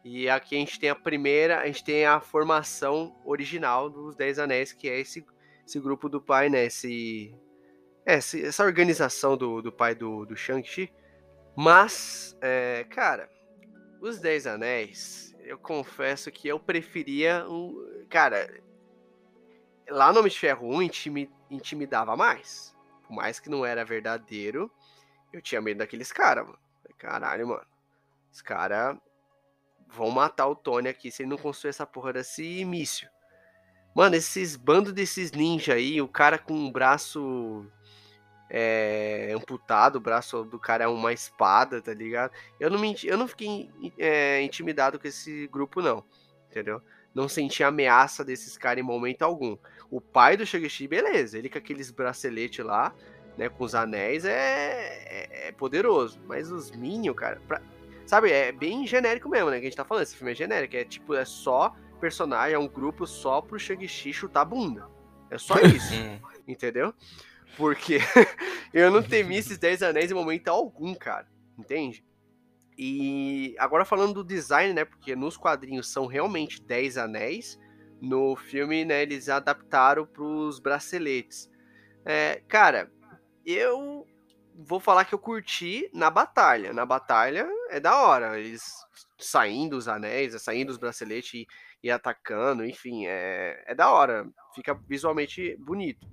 E 0.04 0.28
aqui 0.28 0.56
a 0.56 0.58
gente 0.58 0.80
tem 0.80 0.88
a 0.88 0.94
primeira, 0.94 1.60
a 1.60 1.66
gente 1.66 1.84
tem 1.84 2.06
a 2.06 2.20
formação 2.20 3.14
original 3.24 3.90
dos 3.90 4.16
10 4.16 4.38
anéis, 4.38 4.72
que 4.72 4.88
é 4.88 4.98
esse, 4.98 5.26
esse 5.66 5.78
grupo 5.78 6.08
do 6.08 6.20
pai, 6.22 6.48
né? 6.48 6.64
Esse, 6.64 7.34
é, 8.06 8.14
esse- 8.14 8.44
essa 8.46 8.64
organização 8.64 9.36
do, 9.36 9.60
do 9.60 9.70
pai 9.70 9.94
do, 9.94 10.24
do 10.24 10.34
Shang-Chi. 10.36 10.90
Mas, 11.54 12.34
é, 12.40 12.84
cara, 12.88 13.28
os 14.00 14.18
Dez 14.20 14.46
Anéis, 14.46 15.34
eu 15.40 15.58
confesso 15.58 16.30
que 16.30 16.48
eu 16.48 16.58
preferia 16.60 17.44
um. 17.48 18.06
Cara, 18.08 18.48
lá 19.90 20.12
no 20.12 20.20
Homem 20.20 20.30
de 20.30 20.38
Ferro 20.38 20.68
1 20.68 20.80
intimi- 20.82 21.30
intimidava 21.50 22.16
mais. 22.16 22.74
Por 23.06 23.12
mais 23.14 23.40
que 23.40 23.50
não 23.50 23.66
era 23.66 23.84
verdadeiro, 23.84 24.70
eu 25.32 25.42
tinha 25.42 25.60
medo 25.60 25.78
daqueles 25.78 26.12
caras, 26.12 26.46
mano. 26.46 26.58
Caralho, 26.96 27.48
mano. 27.48 27.66
Os 28.32 28.42
caras 28.42 28.96
vão 29.88 30.10
matar 30.10 30.46
o 30.46 30.56
Tony 30.56 30.88
aqui 30.88 31.10
se 31.10 31.22
ele 31.22 31.30
não 31.30 31.38
construir 31.38 31.70
essa 31.70 31.86
porra 31.86 32.12
desse 32.12 32.64
míssil. 32.64 33.08
Mano, 33.94 34.16
esses 34.16 34.54
bandos 34.56 34.92
desses 34.92 35.32
ninja 35.32 35.74
aí, 35.74 36.00
o 36.00 36.08
cara 36.08 36.38
com 36.38 36.54
um 36.54 36.70
braço 36.70 37.66
é, 38.50 39.32
amputado, 39.34 39.96
o 39.96 40.00
braço 40.00 40.44
do 40.44 40.58
cara 40.58 40.84
é 40.84 40.88
uma 40.88 41.12
espada, 41.12 41.80
tá 41.80 41.92
ligado? 41.92 42.32
Eu 42.60 42.70
não, 42.70 42.78
me, 42.78 42.94
eu 43.04 43.16
não 43.16 43.26
fiquei 43.26 43.70
é, 43.98 44.42
intimidado 44.42 44.98
com 44.98 45.08
esse 45.08 45.46
grupo, 45.48 45.80
não. 45.80 46.04
Entendeu? 46.50 46.82
Não 47.14 47.28
senti 47.28 47.64
ameaça 47.64 48.24
desses 48.24 48.56
caras 48.56 48.82
em 48.82 48.86
momento 48.86 49.22
algum. 49.22 49.56
O 49.90 50.00
pai 50.00 50.36
do 50.36 50.46
Shang-Chi, 50.46 50.86
beleza, 50.86 51.38
ele 51.38 51.48
com 51.48 51.58
aqueles 51.58 51.90
braceletes 51.90 52.64
lá, 52.64 52.94
né, 53.38 53.48
com 53.48 53.62
os 53.64 53.74
anéis, 53.74 54.24
é, 54.24 54.32
é, 54.32 55.48
é 55.48 55.52
poderoso. 55.52 56.20
Mas 56.26 56.50
os 56.50 56.72
Minions, 56.72 57.16
cara, 57.16 57.40
pra- 57.46 57.62
sabe, 58.04 58.32
é 58.32 58.50
bem 58.50 58.84
genérico 58.86 59.28
mesmo, 59.28 59.48
né, 59.48 59.58
que 59.60 59.66
a 59.66 59.68
gente 59.68 59.76
tá 59.76 59.84
falando. 59.84 60.02
Esse 60.02 60.16
filme 60.16 60.32
é 60.32 60.34
genérico, 60.34 60.76
é 60.76 60.84
tipo, 60.84 61.14
é 61.14 61.24
só 61.24 61.74
personagem, 62.00 62.54
é 62.54 62.58
um 62.58 62.68
grupo 62.68 63.06
só 63.06 63.40
pro 63.40 63.58
Shang-Chi 63.58 64.12
chutar 64.12 64.44
bunda. 64.44 64.88
É 65.30 65.38
só 65.38 65.54
isso, 65.62 65.94
entendeu? 66.46 66.92
Porque 67.56 67.98
eu 68.74 68.90
não 68.90 69.02
temi 69.02 69.36
esses 69.36 69.56
10 69.56 69.82
anéis 69.84 70.10
em 70.10 70.14
momento 70.14 70.48
algum, 70.48 70.94
cara. 70.94 71.26
Entende? 71.56 72.04
E 72.76 73.56
agora 73.58 73.84
falando 73.84 74.14
do 74.14 74.24
design, 74.24 74.72
né? 74.72 74.84
Porque 74.84 75.16
nos 75.16 75.36
quadrinhos 75.36 75.88
são 75.88 76.06
realmente 76.06 76.62
10 76.62 76.96
anéis. 76.98 77.58
No 78.00 78.36
filme, 78.36 78.84
né, 78.84 79.02
eles 79.02 79.28
adaptaram 79.28 80.06
pros 80.06 80.60
braceletes. 80.60 81.50
É, 82.04 82.40
cara, 82.46 82.90
eu 83.52 84.06
vou 84.54 84.80
falar 84.80 85.04
que 85.04 85.14
eu 85.14 85.18
curti 85.18 85.88
na 85.94 86.10
batalha. 86.10 86.72
Na 86.72 86.84
batalha 86.84 87.48
é 87.70 87.80
da 87.80 87.96
hora. 88.00 88.38
Eles 88.38 88.62
saindo 89.18 89.76
os 89.76 89.88
anéis, 89.88 90.40
saindo 90.42 90.70
os 90.70 90.78
braceletes 90.78 91.34
e, 91.34 91.46
e 91.82 91.90
atacando, 91.90 92.64
enfim, 92.64 93.06
é, 93.06 93.62
é 93.66 93.74
da 93.74 93.90
hora. 93.90 94.28
Fica 94.54 94.74
visualmente 94.88 95.56
bonito. 95.58 96.06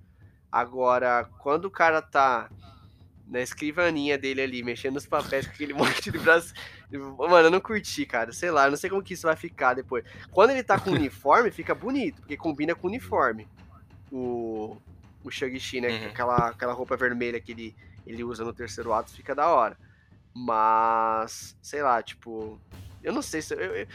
Agora, 0.52 1.30
quando 1.40 1.66
o 1.66 1.72
cara 1.72 2.02
tá 2.02 2.50
na 3.28 3.42
escrivaninha 3.42 4.18
dele 4.18 4.42
ali, 4.42 4.64
mexendo 4.64 4.94
nos 4.94 5.08
papéis 5.08 5.48
com 5.48 5.54
aquele 5.54 5.74
monte 5.76 6.12
de 6.12 6.18
braço. 6.18 6.54
Mano, 6.92 7.48
eu 7.48 7.52
não 7.52 7.60
curti, 7.60 8.06
cara. 8.06 8.32
Sei 8.32 8.52
lá, 8.52 8.66
eu 8.66 8.72
não 8.72 8.78
sei 8.78 8.90
como 8.90 9.04
que 9.04 9.14
isso 9.14 9.28
vai 9.28 9.36
ficar 9.36 9.74
depois. 9.74 10.06
Quando 10.32 10.52
ele 10.52 10.64
tá 10.64 10.80
com 10.80 10.92
uniforme, 10.92 11.52
fica 11.52 11.74
bonito, 11.74 12.22
porque 12.22 12.38
combina 12.38 12.76
com 12.76 12.88
o 12.88 12.90
uniforme. 12.90 13.48
O, 14.12 14.78
o 15.26 15.32
Shang-Chi, 15.32 15.82
né? 15.82 15.90
Uhum. 15.90 16.08
Aquela, 16.08 16.38
aquela 16.50 16.74
roupa 16.74 16.96
vermelha 16.96 17.40
que 17.40 17.52
ele, 17.52 17.76
ele 18.06 18.24
usa 18.24 18.44
no 18.44 18.54
terceiro 18.54 18.94
ato, 18.94 19.12
fica 19.12 19.34
da 19.34 19.48
hora. 19.48 19.78
Mas, 20.34 21.58
sei 21.62 21.82
lá, 21.82 22.02
tipo. 22.04 22.60
Eu 23.04 23.14
não 23.14 23.22
sei 23.22 23.42
se. 23.42 23.54
Eu, 23.54 23.60
eu, 23.60 23.88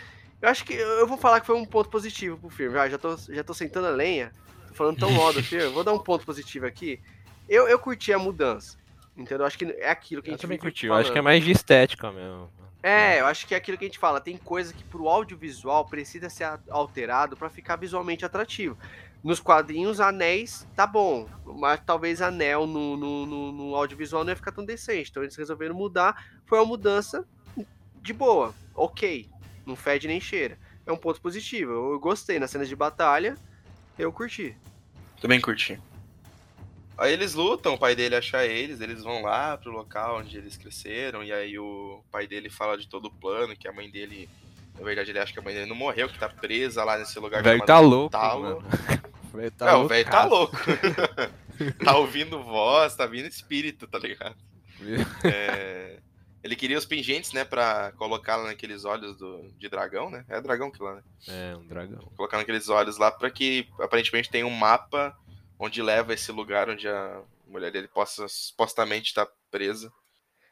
eu 0.43 0.49
acho 0.49 0.64
que 0.64 0.72
eu 0.72 1.07
vou 1.07 1.18
falar 1.18 1.41
que 1.41 1.47
foi 1.47 1.57
um 1.57 1.64
ponto 1.64 1.91
positivo 1.91 2.39
pro 2.39 2.49
filme. 2.49 2.78
Ah, 2.78 2.89
já, 2.89 2.99
tô, 2.99 3.16
já 3.16 3.45
tô 3.45 3.55
sentando 3.55 3.87
a 3.87 3.91
lenha. 3.91 4.33
Tô 4.68 4.74
falando 4.74 4.99
tão 4.99 5.11
mal 5.11 5.33
do 5.33 5.43
filme. 5.45 5.64
eu 5.64 5.72
Vou 5.72 5.85
dar 5.85 5.93
um 5.93 5.99
ponto 5.99 6.24
positivo 6.24 6.66
aqui. 6.66 7.01
Eu, 7.49 7.68
eu 7.68 7.78
curti 7.78 8.12
a 8.12 8.18
mudança. 8.18 8.78
Entendeu? 9.16 9.41
Eu 9.41 9.47
acho 9.47 9.59
que 9.59 9.64
é 9.66 9.91
aquilo 9.91 10.22
que 10.22 10.31
a 10.31 10.33
Eu 10.33 10.35
gente 10.37 10.43
também 10.43 10.57
vive 10.57 10.70
curti, 10.70 10.87
eu 10.87 10.95
acho 10.95 11.12
que 11.12 11.18
é 11.18 11.22
mais 11.22 11.45
de 11.45 11.51
estética 11.51 12.11
mesmo. 12.11 12.49
É, 12.83 13.20
eu 13.20 13.26
acho 13.26 13.47
que 13.47 13.55
é 13.55 13.59
aquilo 13.59 13.76
que 13.76 13.85
a 13.85 13.89
gente 13.89 13.99
fala. 13.99 14.20
Tem 14.20 14.39
coisa 14.39 14.72
que 14.72 14.83
pro 14.85 15.09
audiovisual 15.09 15.85
precisa 15.85 16.31
ser 16.31 16.49
alterado 16.70 17.37
pra 17.37 17.51
ficar 17.51 17.76
visualmente 17.76 18.24
atrativo. 18.24 18.78
Nos 19.22 19.38
quadrinhos, 19.38 20.00
anéis 20.00 20.66
tá 20.74 20.86
bom, 20.86 21.28
mas 21.44 21.80
talvez 21.84 22.22
anel 22.22 22.66
no, 22.66 22.96
no, 22.96 23.26
no- 23.26 23.52
no 23.52 23.74
audiovisual 23.76 24.24
não 24.24 24.30
ia 24.32 24.36
ficar 24.36 24.52
tão 24.52 24.64
decente. 24.64 25.10
Então 25.10 25.22
eles 25.22 25.36
resolveram 25.36 25.74
mudar. 25.74 26.24
Foi 26.46 26.58
uma 26.58 26.64
mudança 26.64 27.24
de 28.02 28.12
boa, 28.14 28.54
ok. 28.74 29.28
Não 29.66 29.76
fede 29.76 30.08
nem 30.08 30.20
cheira. 30.20 30.58
É 30.86 30.92
um 30.92 30.96
ponto 30.96 31.20
positivo. 31.20 31.70
Eu, 31.72 31.92
eu 31.92 32.00
gostei 32.00 32.38
nas 32.38 32.50
cenas 32.50 32.66
de 32.68 32.74
batalha, 32.74 33.36
eu 33.98 34.10
curti. 34.10 34.56
Também 35.20 35.38
curti. 35.38 35.78
Aí 36.96 37.12
eles 37.12 37.34
lutam, 37.34 37.74
o 37.74 37.78
pai 37.78 37.94
dele 37.94 38.14
acha 38.16 38.44
eles, 38.46 38.80
eles 38.80 39.02
vão 39.02 39.22
lá 39.22 39.56
pro 39.56 39.70
local 39.70 40.18
onde 40.18 40.36
eles 40.36 40.56
cresceram, 40.56 41.22
e 41.22 41.32
aí 41.32 41.58
o 41.58 42.02
pai 42.10 42.26
dele 42.26 42.48
fala 42.50 42.76
de 42.76 42.86
todo 42.88 43.06
o 43.06 43.10
plano, 43.10 43.56
que 43.56 43.66
a 43.66 43.72
mãe 43.72 43.90
dele, 43.90 44.28
na 44.78 44.84
verdade 44.84 45.10
ele 45.10 45.18
acha 45.18 45.32
que 45.32 45.38
a 45.38 45.42
mãe 45.42 45.54
dele 45.54 45.66
não 45.68 45.76
morreu, 45.76 46.08
que 46.10 46.18
tá 46.18 46.28
presa 46.28 46.84
lá 46.84 46.98
nesse 46.98 47.18
lugar 47.18 47.40
O 47.40 47.44
velho 47.44 47.64
tá 47.64 47.78
louco, 47.80 48.10
Talo. 48.10 48.42
mano. 48.42 48.62
O 49.33 49.37
velho 49.37 49.51
tá 49.51 49.70
é, 49.70 49.74
o 49.74 49.89
velho 49.89 50.11
tá 50.11 50.24
louco. 50.24 50.57
tá 51.85 51.97
ouvindo 51.97 52.43
voz, 52.43 52.95
tá 52.97 53.07
vindo 53.07 53.26
espírito, 53.26 53.87
tá 53.87 53.99
ligado? 53.99 54.37
É, 55.24 55.99
Ele 56.43 56.57
queria 56.57 56.78
os 56.78 56.87
pingentes, 56.87 57.33
né, 57.33 57.45
pra 57.45 57.93
colocar 57.93 58.37
lá 58.37 58.47
naqueles 58.47 58.85
olhos 58.85 59.16
do, 59.16 59.49
de 59.59 59.68
dragão, 59.68 60.11
né? 60.11 60.24
É 60.28 60.41
dragão 60.41 60.70
que 60.70 60.83
lá, 60.83 60.97
né? 60.97 61.03
É, 61.28 61.57
um 61.57 61.66
dragão. 61.66 62.01
colocar 62.16 62.39
naqueles 62.39 62.68
olhos 62.68 62.97
lá 62.97 63.11
pra 63.11 63.31
que 63.31 63.68
aparentemente 63.78 64.31
tem 64.31 64.43
um 64.43 64.51
mapa 64.51 65.16
onde 65.59 65.83
leva 65.83 66.14
esse 66.14 66.33
lugar 66.33 66.70
onde 66.70 66.89
a 66.89 67.22
mulher 67.47 67.70
dele 67.70 67.89
possa 67.89 68.26
supostamente 68.28 69.09
estar 69.09 69.28
presa. 69.51 69.93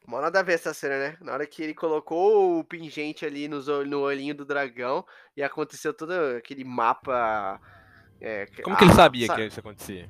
Mó 0.06 0.20
nada 0.20 0.40
a 0.40 0.42
ver 0.42 0.54
essa 0.54 0.72
cena, 0.72 0.98
né? 0.98 1.16
Na 1.20 1.32
hora 1.32 1.46
que 1.46 1.62
ele 1.62 1.74
colocou 1.74 2.58
o 2.58 2.64
pingente 2.64 3.26
ali 3.26 3.46
nos 3.46 3.66
no 3.66 4.00
olhinho 4.00 4.34
do 4.34 4.44
dragão 4.44 5.04
e 5.36 5.42
aconteceu 5.42 5.92
todo 5.92 6.12
aquele 6.12 6.64
mapa. 6.64 7.60
É, 8.20 8.46
Como 8.62 8.76
que 8.76 8.84
ele 8.84 8.92
ah, 8.92 8.96
sabia 8.96 9.26
sa- 9.26 9.34
que 9.36 9.42
isso 9.46 9.60
acontecia? 9.60 10.08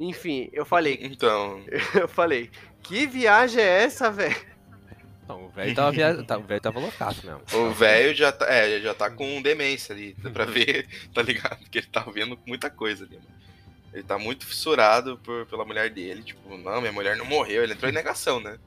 Enfim, 0.00 0.48
eu 0.52 0.64
falei, 0.64 0.98
Então, 1.02 1.62
eu 1.94 2.08
falei, 2.08 2.50
que 2.82 3.06
viagem 3.06 3.62
é 3.62 3.82
essa, 3.84 4.10
velho? 4.10 4.36
Não, 5.26 5.44
o 5.44 5.48
velho 5.50 5.74
tava, 5.74 5.92
via... 5.92 6.24
tá- 6.24 6.38
o 6.38 6.42
velho 6.42 6.60
tava 6.60 6.80
loucaço 6.80 7.26
mesmo. 7.26 7.42
o 7.52 7.70
velho 7.70 8.14
já 8.14 8.32
tá, 8.32 8.46
é, 8.46 8.80
já 8.80 8.94
tá 8.94 9.10
com 9.10 9.42
demência 9.42 9.94
ali, 9.94 10.14
dá 10.18 10.30
pra 10.30 10.44
ver, 10.46 10.88
tá 11.12 11.20
ligado? 11.20 11.58
Porque 11.58 11.78
ele 11.78 11.86
tá 11.86 12.00
vendo 12.00 12.38
muita 12.46 12.70
coisa 12.70 13.04
ali, 13.04 13.16
mano. 13.16 13.38
Ele 13.92 14.02
tá 14.02 14.18
muito 14.18 14.46
fissurado 14.46 15.18
por, 15.18 15.46
pela 15.46 15.64
mulher 15.64 15.90
dele, 15.90 16.22
tipo, 16.22 16.56
não, 16.56 16.80
minha 16.80 16.92
mulher 16.92 17.16
não 17.16 17.24
morreu, 17.24 17.62
ele 17.62 17.72
entrou 17.72 17.90
em 17.90 17.94
negação, 17.94 18.40
né? 18.40 18.58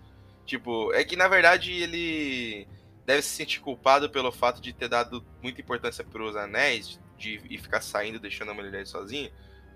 Tipo, 0.46 0.94
é 0.94 1.04
que 1.04 1.16
na 1.16 1.28
verdade 1.28 1.72
ele 1.72 2.68
deve 3.06 3.22
se 3.22 3.30
sentir 3.30 3.60
culpado 3.60 4.10
pelo 4.10 4.32
fato 4.32 4.62
de 4.62 4.74
ter 4.74 4.88
dado 4.88 5.24
muita 5.42 5.62
importância 5.62 6.04
pros 6.04 6.36
anéis 6.36 7.00
de, 7.22 7.42
e 7.50 7.58
ficar 7.58 7.82
saindo, 7.82 8.20
deixando 8.20 8.52
a 8.52 8.54
mulher 8.54 8.72
dele 8.72 8.86
sozinha. 8.86 9.32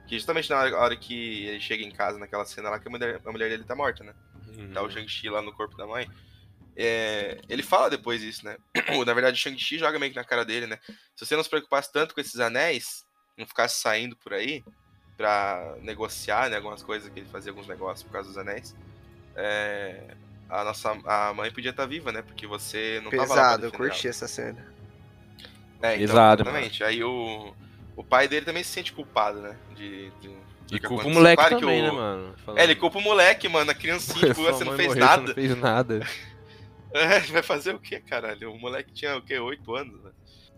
Que 0.08 0.16
justamente 0.16 0.50
na 0.50 0.58
hora, 0.58 0.96
que 0.96 1.46
ele 1.46 1.60
chega 1.60 1.84
em 1.84 1.92
casa, 1.92 2.20
naquela 2.20 2.46
cena 2.46 2.70
lá, 2.70 2.80
que 2.80 2.88
a 2.88 2.92
mulher, 2.92 3.22
a 3.26 3.32
mulher 3.32 3.50
dele 3.50 3.64
tá 3.64 3.76
morta, 3.76 4.04
né? 4.04 4.14
Tá 4.74 4.82
o 4.82 4.90
Shang-Chi 4.90 5.30
lá 5.30 5.42
no 5.42 5.54
corpo 5.54 5.76
da 5.76 5.88
mãe. 5.88 6.08
É, 6.76 7.40
ele 7.50 7.64
fala 7.64 7.90
depois 7.90 8.22
isso, 8.22 8.46
né? 8.46 8.58
Na 9.06 9.14
verdade, 9.14 9.38
o 9.38 9.40
Shang-Chi 9.42 9.78
joga 9.80 9.98
meio 9.98 10.12
que 10.12 10.18
na 10.18 10.24
cara 10.24 10.46
dele, 10.46 10.68
né? 10.68 10.80
Se 11.16 11.26
você 11.26 11.36
não 11.36 11.44
se 11.44 11.50
preocupasse 11.50 11.92
tanto 11.92 12.14
com 12.14 12.22
esses 12.22 12.40
anéis, 12.40 13.06
não 13.38 13.48
ficasse 13.48 13.82
saindo 13.82 14.16
por 14.16 14.34
aí 14.34 14.64
pra 15.18 15.76
negociar, 15.82 16.50
né? 16.50 16.58
Algumas 16.58 16.84
coisas 16.84 17.10
que 17.12 17.20
ele 17.20 17.30
fazia, 17.30 17.52
alguns 17.52 17.68
negócios 17.68 18.04
por 18.04 18.12
causa 18.12 18.30
dos 18.30 18.38
anéis. 18.38 18.76
é, 19.36 20.16
a 20.50 20.64
nossa 20.64 20.92
a 21.06 21.34
mãe 21.34 21.52
podia 21.52 21.72
estar 21.72 21.86
viva, 21.86 22.12
né? 22.12 22.22
Porque 22.22 22.46
você 22.46 23.02
não 23.04 23.10
tava 23.10 23.24
lá 23.24 23.36
Pesado, 23.36 23.66
eu 23.66 23.72
curti 23.72 24.08
essa 24.08 24.28
cena. 24.28 24.75
É, 25.86 25.96
então, 25.96 26.08
Pesado, 26.08 26.42
exatamente. 26.44 26.84
Aí 26.84 27.04
o, 27.04 27.54
o 27.96 28.04
pai 28.04 28.28
dele 28.28 28.46
também 28.46 28.64
se 28.64 28.72
sente 28.72 28.92
culpado, 28.94 29.40
né? 29.42 29.58
De, 29.76 30.10
de- 30.22 30.38
E 30.72 30.80
culpa 30.80 31.08
o 31.08 31.10
moleque 31.12 31.42
Claro 31.44 31.60
também, 31.60 31.82
o- 31.82 31.86
né, 31.86 31.92
mano? 31.92 32.34
Falando, 32.46 32.60
É, 32.60 32.64
ele 32.64 32.76
culpa 32.76 32.98
o 32.98 33.02
moleque, 33.02 33.48
mano, 33.48 33.72
a 33.72 33.76
criancinha, 33.76 34.28
tipo, 34.30 34.42
você 34.44 34.64
não 34.64 34.74
fez 34.76 34.88
morreu, 34.90 34.94
você 34.94 35.00
nada. 35.00 35.22
Não 35.28 35.34
fez 35.34 35.58
nada. 35.58 36.00
É, 36.94 37.20
vai 37.20 37.44
fazer 37.44 37.76
o 37.76 37.80
quê, 37.80 38.00
caralho? 38.00 38.54
O 38.54 38.58
moleque 38.58 38.94
tinha 38.94 39.18
o 39.18 39.22
quê? 39.22 39.38
8 39.38 39.76
anos, 39.76 40.02
né? 40.02 40.12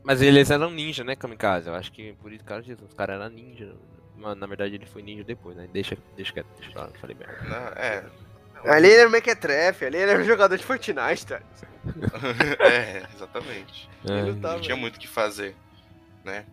Mas 0.04 0.22
eles 0.22 0.52
eram 0.52 0.70
ninja, 0.70 1.04
né, 1.04 1.16
Kamikaze? 1.16 1.68
Eu 1.68 1.74
acho 1.74 1.92
que 1.92 2.14
por 2.22 2.32
isso, 2.32 2.44
cara, 2.44 2.62
Jesus, 2.62 2.88
os 2.92 2.94
caras 2.96 3.20
eram 3.20 3.28
ninja. 3.34 3.76
Mas, 4.16 4.38
na 4.38 4.46
verdade, 4.46 4.76
ele 4.76 4.86
foi 4.86 5.02
ninja 5.02 5.24
depois, 5.24 5.58
né? 5.58 5.68
Deixa, 5.74 5.98
deixa 6.16 6.32
quieto, 6.34 6.48
deixa 6.60 6.78
lá, 6.80 6.86
não 6.88 6.94
falei 6.94 7.16
merda. 7.16 7.38
Não, 7.44 7.68
é. 7.84 8.06
Ali 8.68 8.88
ele 8.88 9.00
era 9.02 9.10
mequetrefe, 9.10 9.86
ali 9.86 9.98
ele 9.98 10.12
era 10.12 10.22
um 10.22 10.26
jogador 10.26 10.58
de 10.58 10.64
Fortnite, 10.64 11.26
tá? 11.26 11.42
é, 12.60 13.06
exatamente. 13.16 13.90
Ele 14.04 14.14
É, 14.20 14.24
não 14.24 14.40
tava- 14.40 14.54
Não 14.56 14.62
tinha 14.62 14.76
muito 14.76 14.98
o 14.98 15.00
que 15.00 15.08
fazer, 15.08 15.56
né? 16.24 16.46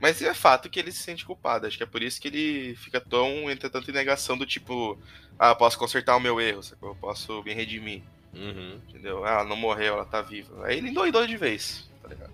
Mas 0.00 0.20
é 0.22 0.34
fato 0.34 0.68
que 0.68 0.80
ele 0.80 0.90
se 0.90 0.98
sente 1.02 1.24
culpado. 1.24 1.66
Acho 1.66 1.76
que 1.76 1.82
é 1.84 1.86
por 1.86 2.02
isso 2.02 2.20
que 2.20 2.26
ele 2.28 2.74
fica 2.76 3.00
tão, 3.00 3.48
entra 3.50 3.70
tanto 3.70 3.88
em 3.90 3.94
negação 3.94 4.36
do 4.36 4.44
tipo, 4.46 4.98
ah, 5.38 5.54
posso 5.54 5.78
consertar 5.78 6.16
o 6.16 6.20
meu 6.20 6.40
erro, 6.40 6.62
sacou? 6.62 6.88
eu 6.90 6.94
posso 6.96 7.42
me 7.44 7.52
redimir, 7.54 8.02
Uhum. 8.34 8.80
entendeu? 8.88 9.24
Ah, 9.24 9.30
ela 9.30 9.44
não 9.44 9.56
morreu, 9.56 9.94
ela 9.94 10.04
tá 10.04 10.20
viva. 10.20 10.66
Aí 10.66 10.78
ele 10.78 10.88
endoidou 10.90 11.24
de 11.26 11.36
vez, 11.36 11.88
tá 12.02 12.08
ligado? 12.08 12.32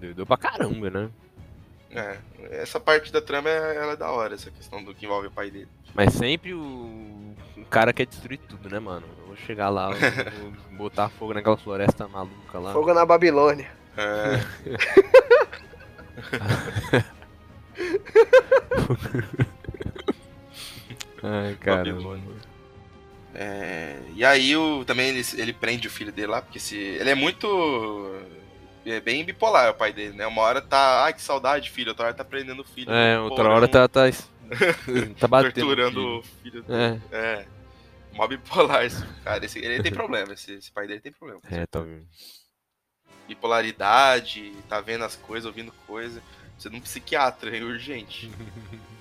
Doidou 0.00 0.24
pra 0.26 0.36
caramba, 0.36 0.88
né? 0.90 1.10
É, 1.90 2.16
essa 2.62 2.80
parte 2.80 3.12
da 3.12 3.20
trama 3.20 3.50
é, 3.50 3.76
ela 3.76 3.92
é 3.92 3.96
da 3.96 4.10
hora, 4.10 4.34
essa 4.34 4.50
questão 4.50 4.82
do 4.82 4.94
que 4.94 5.04
envolve 5.04 5.26
o 5.26 5.30
pai 5.30 5.50
dele. 5.50 5.68
Mas 5.94 6.14
sempre 6.14 6.54
o, 6.54 6.58
o 6.62 7.21
cara 7.72 7.92
quer 7.92 8.06
destruir 8.06 8.38
tudo, 8.38 8.68
né, 8.68 8.78
mano? 8.78 9.06
Eu 9.20 9.26
vou 9.28 9.36
chegar 9.36 9.70
lá, 9.70 9.88
vou 9.90 10.52
botar 10.76 11.08
fogo 11.08 11.32
naquela 11.32 11.56
floresta 11.56 12.06
maluca 12.06 12.58
lá. 12.58 12.72
Fogo 12.72 12.92
na 12.92 13.06
Babilônia. 13.06 13.70
É, 13.96 14.40
Ai, 21.22 21.56
cara. 21.60 21.84
É, 23.34 23.98
e 24.14 24.24
aí 24.24 24.54
o, 24.56 24.84
também 24.84 25.08
ele, 25.08 25.22
ele 25.34 25.52
prende 25.54 25.88
o 25.88 25.90
filho 25.90 26.12
dele 26.12 26.28
lá, 26.28 26.42
porque 26.42 26.58
se. 26.58 26.76
Ele 26.76 27.08
é 27.10 27.14
muito 27.14 27.46
é 28.84 29.00
bem 29.00 29.24
bipolar 29.24 29.70
o 29.70 29.74
pai 29.74 29.92
dele, 29.92 30.16
né? 30.16 30.26
Uma 30.26 30.42
hora 30.42 30.60
tá, 30.60 31.04
ai 31.04 31.12
que 31.14 31.22
saudade, 31.22 31.70
filho, 31.70 31.90
outra 31.90 32.06
hora 32.06 32.14
tá 32.14 32.24
prendendo 32.24 32.60
o 32.62 32.64
filho. 32.64 32.92
É, 32.92 33.16
no 33.16 33.24
outra 33.24 33.44
porão, 33.44 33.56
hora 33.56 33.68
tá, 33.68 33.88
tá, 33.88 34.10
tá 35.18 35.28
batendo. 35.28 35.54
torturando 35.54 36.00
filho. 36.00 36.18
o 36.18 36.22
filho. 36.42 36.64
É, 36.68 36.98
É. 37.12 37.46
Mó 38.14 38.26
bipolar 38.26 38.84
esse 38.84 39.04
cara. 39.24 39.44
Esse, 39.44 39.58
ele 39.58 39.82
tem 39.82 39.92
problema, 39.92 40.32
esse, 40.34 40.52
esse 40.54 40.70
pai 40.70 40.86
dele 40.86 41.00
tem 41.00 41.12
problema. 41.12 41.40
é, 41.50 41.66
tá 41.66 41.80
vendo. 41.80 42.06
Bipolaridade, 43.28 44.52
tá 44.68 44.80
vendo 44.80 45.04
as 45.04 45.16
coisas, 45.16 45.46
ouvindo 45.46 45.72
coisa. 45.86 46.22
Precisa 46.52 46.70
de 46.70 46.76
um 46.76 46.80
psiquiatra, 46.80 47.56
é 47.56 47.62
urgente. 47.62 48.30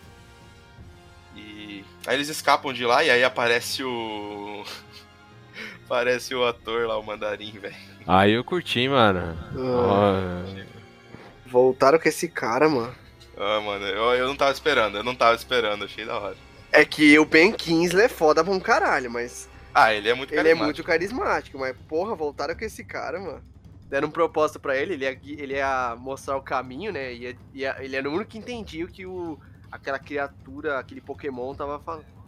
E 1.34 1.86
aí 2.06 2.16
eles 2.16 2.28
escapam 2.28 2.74
de 2.74 2.86
lá 2.86 3.04
e 3.06 3.10
aí 3.10 3.24
aparece 3.24 3.84
o. 3.86 4.66
aparece 5.86 6.36
o 6.36 6.46
ator 6.46 6.86
lá, 6.88 6.98
o 6.98 7.04
mandarim, 7.04 7.52
velho. 7.52 7.76
Aí 8.06 8.34
eu 8.34 8.44
curti, 8.44 8.90
mano. 8.90 9.38
Ah, 9.56 10.44
Ó, 10.44 11.50
voltaram 11.50 11.98
com 11.98 12.10
esse 12.10 12.28
cara, 12.28 12.68
mano. 12.68 12.94
Ah, 13.38 13.62
mano, 13.62 13.86
eu, 13.86 14.04
eu 14.16 14.28
não 14.28 14.36
tava 14.36 14.52
esperando, 14.52 14.98
eu 14.98 15.04
não 15.04 15.16
tava 15.16 15.34
esperando, 15.36 15.86
achei 15.86 16.04
da 16.04 16.20
hora. 16.20 16.36
É 16.72 16.86
que 16.86 17.18
o 17.20 17.26
Ben 17.26 17.52
Kingsley 17.52 18.06
é 18.06 18.10
foda 18.10 18.44
pra 18.44 18.54
um 18.54 18.60
caralho, 18.60 19.12
mas 19.12 19.50
Ah, 19.74 19.94
ele 19.94 20.10
é 20.10 20.14
muito 20.14 20.32
ele 20.32 20.40
é 20.50 20.56
carismático. 20.56 20.66
muito 20.66 20.84
carismático. 20.84 21.58
Mas, 21.60 21.76
porra, 21.88 22.16
voltaram 22.16 22.56
com 22.56 22.66
esse 22.66 22.84
cara, 22.84 23.20
mano. 23.20 23.44
Deram 23.90 24.08
um 24.08 24.12
propósito 24.12 24.60
pra 24.60 24.78
ele, 24.78 24.94
ele 24.94 25.04
ia, 25.04 25.20
ele 25.24 25.54
ia 25.56 25.96
mostrar 25.98 26.38
o 26.38 26.42
caminho, 26.42 26.94
né? 26.94 27.14
Ia, 27.14 27.38
ia- 27.54 27.76
ele 27.84 27.96
era 27.96 28.10
o 28.10 28.14
único 28.14 28.32
que 28.32 28.38
entendia 28.38 28.86
o 28.86 28.88
que 28.88 29.06
o, 29.06 29.38
aquela 29.70 30.00
criatura, 30.00 30.80
aquele 30.80 31.02
Pokémon 31.02 31.54
tava 31.56 31.80
falando. 31.80 32.06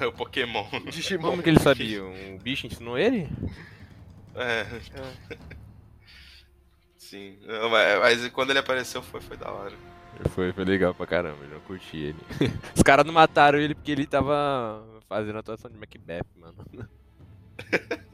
É 0.00 0.06
o 0.06 0.12
Pokémon. 0.12 0.66
Digimon. 0.90 1.30
como 1.30 1.42
que 1.42 1.50
ele 1.50 1.60
sabia? 1.60 2.02
Um 2.02 2.36
bicho 2.38 2.66
ensinou 2.66 2.98
ele? 2.98 3.28
É. 4.34 4.66
Sim. 6.98 7.38
Não, 7.42 7.70
mas, 7.70 7.98
mas 8.00 8.28
quando 8.30 8.50
ele 8.50 8.58
apareceu 8.58 9.02
foi, 9.02 9.20
foi 9.20 9.36
da 9.36 9.50
hora. 9.52 9.76
Foi, 10.30 10.52
foi 10.52 10.64
legal 10.64 10.94
pra 10.94 11.06
caramba, 11.06 11.38
eu 11.50 11.60
curti 11.60 11.96
ele. 11.96 12.18
Os 12.74 12.82
caras 12.82 13.04
não 13.04 13.12
mataram 13.12 13.58
ele 13.58 13.74
porque 13.74 13.92
ele 13.92 14.06
tava 14.06 14.82
fazendo 15.08 15.36
a 15.36 15.40
atuação 15.40 15.70
de 15.70 15.76
Macbeth, 15.78 16.24
mano. 16.36 16.54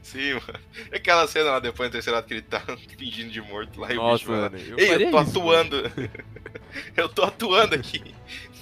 Sim, 0.00 0.34
mano. 0.34 0.60
E 0.92 0.96
Aquela 0.96 1.26
cena 1.26 1.50
lá 1.52 1.60
depois 1.60 1.90
do 1.90 1.92
terceiro 1.92 2.18
ato 2.18 2.28
que 2.28 2.34
ele 2.34 2.42
tá 2.42 2.60
fingindo 2.96 3.30
de 3.30 3.40
morto 3.42 3.80
lá 3.80 3.92
e 3.92 3.98
o 3.98 4.12
bicho 4.12 4.30
mano. 4.30 4.56
Eu 4.56 4.78
Ei, 4.78 4.94
eu 4.94 5.10
tô 5.10 5.20
isso, 5.20 5.30
atuando. 5.30 5.76
eu 6.96 7.08
tô 7.08 7.22
atuando 7.24 7.74
aqui. 7.74 8.14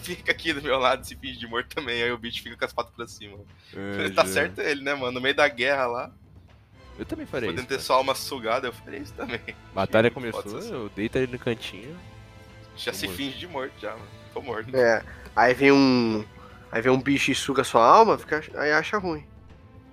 Fica 0.02 0.32
aqui 0.32 0.52
do 0.52 0.62
meu 0.62 0.78
lado, 0.78 1.04
se 1.04 1.14
finge 1.14 1.38
de 1.38 1.46
morto 1.46 1.74
também. 1.74 2.02
Aí 2.02 2.10
o 2.12 2.18
bicho 2.18 2.42
fica 2.42 2.56
com 2.56 2.64
as 2.64 2.72
patas 2.72 2.94
pra 2.94 3.06
cima. 3.06 3.38
É, 3.74 4.10
tá 4.10 4.24
já. 4.24 4.32
certo 4.32 4.60
ele, 4.60 4.82
né, 4.82 4.94
mano? 4.94 5.12
No 5.12 5.20
meio 5.20 5.34
da 5.34 5.46
guerra 5.48 5.86
lá, 5.86 6.10
Eu 6.98 7.04
também 7.04 7.26
faria 7.26 7.48
podendo 7.48 7.60
isso. 7.60 7.68
ter 7.68 7.74
cara. 7.76 7.82
só 7.86 8.00
uma 8.00 8.14
sugada, 8.14 8.66
eu 8.68 8.72
faria 8.72 9.00
isso 9.00 9.12
também. 9.14 9.40
Batalha 9.74 10.10
começou, 10.10 10.58
eu 10.60 10.88
deito 10.90 11.18
ele 11.18 11.32
no 11.32 11.38
cantinho. 11.38 11.94
Já 12.76 12.92
Tô 12.92 12.98
se 12.98 13.06
morto. 13.06 13.16
finge 13.16 13.38
de 13.38 13.46
morto, 13.46 13.72
já, 13.80 13.92
mano. 13.92 14.08
Tô 14.32 14.40
morto. 14.42 14.74
É. 14.76 15.02
Aí 15.36 15.54
vem 15.54 15.72
um. 15.72 16.24
Aí 16.72 16.82
vem 16.82 16.92
um 16.92 17.00
bicho 17.00 17.30
e 17.30 17.34
suga 17.34 17.62
sua 17.64 17.86
alma, 17.86 18.18
fica, 18.18 18.42
aí 18.56 18.72
acha 18.72 18.98
ruim. 18.98 19.24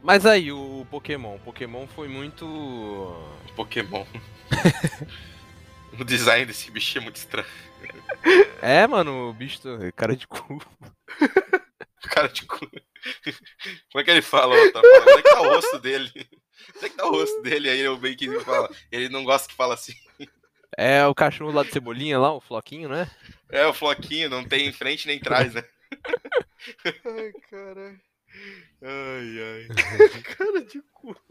Mas 0.01 0.25
aí, 0.25 0.51
o 0.51 0.85
Pokémon. 0.89 1.35
O 1.35 1.39
Pokémon 1.39 1.85
foi 1.87 2.07
muito. 2.07 2.45
Pokémon. 3.55 4.03
o 5.99 6.03
design 6.03 6.45
desse 6.45 6.71
bicho 6.71 6.97
é 6.97 7.01
muito 7.01 7.17
estranho. 7.17 7.47
É, 8.61 8.87
mano, 8.87 9.29
o 9.29 9.33
bicho. 9.33 9.59
tá- 9.61 9.91
Cara 9.95 10.15
de 10.15 10.27
cu. 10.27 10.59
Cara 12.09 12.27
de 12.27 12.45
cu. 12.45 12.59
Como 12.59 14.01
é 14.01 14.03
que 14.03 14.11
ele 14.11 14.21
fala? 14.21 14.55
Tá 14.71 14.81
falando? 14.81 15.01
Onde 15.07 15.19
é 15.19 15.21
que 15.21 15.29
tá 15.29 15.41
o 15.41 15.49
rosto 15.49 15.79
dele? 15.79 16.11
Onde 16.75 16.85
é 16.85 16.89
que 16.89 16.95
tá 16.95 17.05
o 17.05 17.11
rosto 17.11 17.41
dele? 17.41 17.69
Aí 17.69 17.87
o 17.87 17.97
bem 17.97 18.15
que 18.15 18.39
fala. 18.41 18.69
Ele 18.91 19.07
não 19.09 19.23
gosta 19.23 19.47
que 19.47 19.55
fala 19.55 19.75
assim. 19.75 19.93
É 20.77 21.05
o 21.05 21.15
cachorro 21.15 21.51
lá 21.51 21.63
de 21.63 21.71
cebolinha 21.71 22.17
lá, 22.17 22.33
o 22.33 22.41
floquinho, 22.41 22.89
né? 22.89 23.09
É, 23.49 23.65
o 23.65 23.73
floquinho, 23.73 24.29
não 24.29 24.47
tem 24.47 24.71
frente 24.71 25.07
nem 25.07 25.19
trás, 25.19 25.53
né? 25.53 25.63
Ai, 27.05 27.31
caralho. 27.49 27.99
Ai, 28.81 29.39
ai. 29.41 29.67
Cara 30.23 30.63
de 30.63 30.81
cu. 30.93 31.15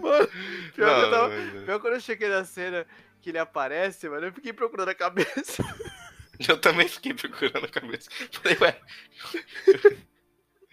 Mano, 0.00 0.28
pior, 0.28 0.72
que 0.72 0.80
eu 0.80 0.86
Não, 0.86 1.10
tava, 1.10 1.28
mas, 1.28 1.64
pior 1.64 1.80
quando 1.80 1.94
eu 1.94 2.00
cheguei 2.00 2.28
na 2.28 2.44
cena 2.44 2.86
que 3.20 3.30
ele 3.30 3.38
aparece, 3.38 4.08
mano, 4.08 4.26
eu 4.26 4.32
fiquei 4.32 4.52
procurando 4.52 4.90
a 4.90 4.94
cabeça. 4.94 5.62
Eu 6.48 6.60
também 6.60 6.88
fiquei 6.88 7.14
procurando 7.14 7.64
a 7.64 7.68
cabeça. 7.68 8.10
Falei, 8.32 8.58
ué. 8.60 8.80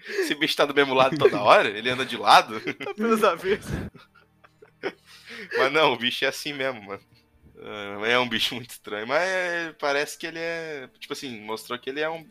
Esse 0.07 0.35
bicho 0.35 0.55
tá 0.55 0.65
do 0.65 0.73
mesmo 0.73 0.93
lado 0.93 1.17
toda 1.17 1.41
hora? 1.41 1.69
Ele 1.69 1.89
anda 1.89 2.05
de 2.05 2.17
lado? 2.17 2.59
Tá 2.59 2.93
pelos 2.93 3.23
avessos. 3.23 3.71
Mas 5.57 5.71
não, 5.71 5.93
o 5.93 5.97
bicho 5.97 6.25
é 6.25 6.27
assim 6.27 6.53
mesmo, 6.53 6.81
mano. 6.83 7.01
Ah, 7.63 8.07
É 8.07 8.17
um 8.19 8.27
bicho 8.27 8.55
muito 8.55 8.71
estranho, 8.71 9.07
mas 9.07 9.21
é- 9.21 9.73
parece 9.79 10.17
que 10.17 10.25
ele 10.27 10.39
é. 10.39 10.89
Tipo 10.99 11.13
assim, 11.13 11.39
mostrou 11.41 11.77
que 11.77 11.89
ele 11.89 11.99
é 12.01 12.09
um 12.09 12.25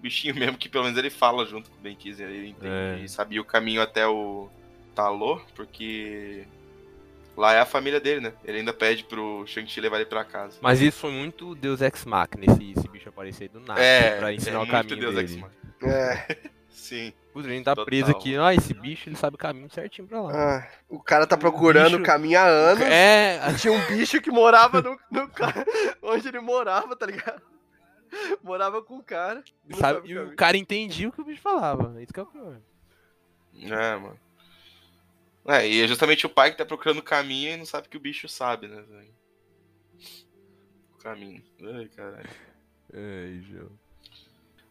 bichinho 0.00 0.34
mesmo, 0.34 0.56
que 0.58 0.68
pelo 0.68 0.84
menos 0.84 0.98
ele 0.98 1.10
fala 1.10 1.44
junto 1.46 1.70
com 1.70 1.76
o 1.76 1.80
Ben 1.80 1.94
Kizer. 1.96 2.28
Ele 2.28 2.48
entende 2.48 3.00
É. 3.00 3.04
e 3.04 3.08
sabia 3.08 3.40
o 3.40 3.44
caminho 3.44 3.80
até 3.82 4.06
o 4.06 4.48
Talô, 4.94 5.40
porque 5.54 6.44
lá 7.36 7.54
é 7.54 7.60
a 7.60 7.66
família 7.66 8.00
dele, 8.00 8.20
né? 8.20 8.32
Ele 8.44 8.58
ainda 8.58 8.72
pede 8.72 9.04
pro 9.04 9.46
Shang-Chi 9.46 9.80
levar 9.80 9.96
ele 9.96 10.06
pra 10.06 10.24
casa. 10.24 10.58
Mas 10.60 10.80
isso 10.80 10.98
foi 10.98 11.10
muito 11.10 11.54
Deus 11.54 11.80
Ex 11.80 12.04
Machina, 12.04 12.44
esse, 12.46 12.72
esse 12.72 12.88
bicho 12.88 13.08
aparecer 13.08 13.48
do 13.48 13.60
nada. 13.60 13.80
é, 13.80 14.18
pra 14.18 14.32
ensinar 14.32 14.58
é 14.58 14.62
o 14.62 14.66
caminho 14.66 14.96
Deus 14.98 15.14
dele. 15.14 15.44
É. 15.82 16.36
Sim. 16.70 17.12
Putz, 17.32 17.46
a 17.46 17.50
gente 17.50 17.64
tá 17.64 17.72
Total. 17.72 17.84
preso 17.86 18.10
aqui, 18.10 18.36
ó, 18.36 18.50
esse 18.50 18.74
bicho 18.74 19.08
ele 19.08 19.14
sabe 19.16 19.36
o 19.36 19.38
caminho 19.38 19.70
certinho 19.70 20.08
pra 20.08 20.20
lá. 20.20 20.32
Ah, 20.34 20.68
o 20.88 21.00
cara 21.00 21.26
tá 21.26 21.36
procurando 21.36 21.94
o 21.94 21.98
bicho- 21.98 22.02
caminho 22.02 22.38
há 22.38 22.44
anos. 22.44 22.82
É, 22.84 23.38
Tinha 23.56 23.72
um 23.72 23.86
bicho 23.86 24.20
que 24.20 24.30
morava 24.32 24.82
no, 24.82 24.98
no 25.10 25.30
onde 26.02 26.26
ele 26.28 26.40
morava, 26.40 26.96
tá 26.96 27.06
ligado? 27.06 27.40
Morava 28.42 28.82
com 28.82 28.98
o 28.98 29.02
cara. 29.02 29.44
não 29.68 29.78
sabe, 29.78 29.98
sabe 30.00 30.08
o 30.18 30.28
e 30.30 30.32
o 30.32 30.36
cara 30.36 30.56
entendia 30.56 31.08
o 31.08 31.12
que 31.12 31.20
o 31.20 31.24
bicho 31.24 31.40
falava. 31.40 32.02
Isso 32.02 32.12
que 32.12 32.18
é 32.18 32.22
o 32.24 32.26
pior. 32.26 32.60
É, 33.62 33.96
mano. 33.96 34.18
É, 35.46 35.68
e 35.68 35.80
é 35.82 35.86
justamente 35.86 36.26
o 36.26 36.30
pai 36.30 36.50
que 36.50 36.58
tá 36.58 36.64
procurando 36.66 36.98
o 36.98 37.02
caminho 37.02 37.52
e 37.52 37.56
não 37.56 37.64
sabe 37.64 37.88
que 37.88 37.96
o 37.96 38.00
bicho 38.00 38.28
sabe, 38.28 38.66
né? 38.66 38.82
velho? 38.82 39.14
O 40.94 40.98
caminho. 40.98 41.42
Ai, 41.62 41.88
caralho. 41.96 42.28
Ai, 42.92 43.40
João. 43.48 43.70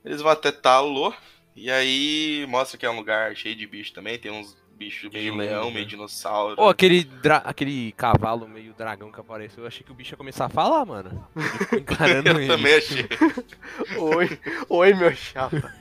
Eles 0.04 0.22
vão 0.22 0.32
até 0.32 0.52
Talo, 0.52 1.14
e 1.56 1.70
aí 1.72 2.46
mostra 2.48 2.78
que 2.78 2.86
é 2.86 2.90
um 2.90 2.96
lugar 2.96 3.36
cheio 3.36 3.56
de 3.56 3.66
bicho 3.68 3.94
também. 3.94 4.18
Tem 4.18 4.32
uns 4.32 4.58
bichos 4.78 5.12
meio 5.12 5.36
leão, 5.36 5.66
né? 5.68 5.74
meio 5.76 5.86
dinossauro. 5.86 6.56
Ô, 6.62 6.70
aquele, 6.70 7.04
dra- 7.04 7.42
aquele 7.44 7.92
cavalo 7.94 8.48
meio 8.48 8.74
dragão 8.74 9.12
que 9.12 9.20
apareceu, 9.20 9.64
eu 9.64 9.68
achei 9.68 9.84
que 9.84 9.92
o 9.92 9.96
bicho 9.96 10.14
ia 10.14 10.18
começar 10.18 10.46
a 10.46 10.50
falar, 10.50 10.86
mano. 10.86 11.28
Encarando 11.78 12.30
Eu 12.30 12.38
ele. 12.40 12.48
também 12.48 12.74
achei. 12.76 13.08
Oi, 13.98 14.40
oi, 14.70 14.94
meu 14.94 15.14
chapa. 15.16 15.74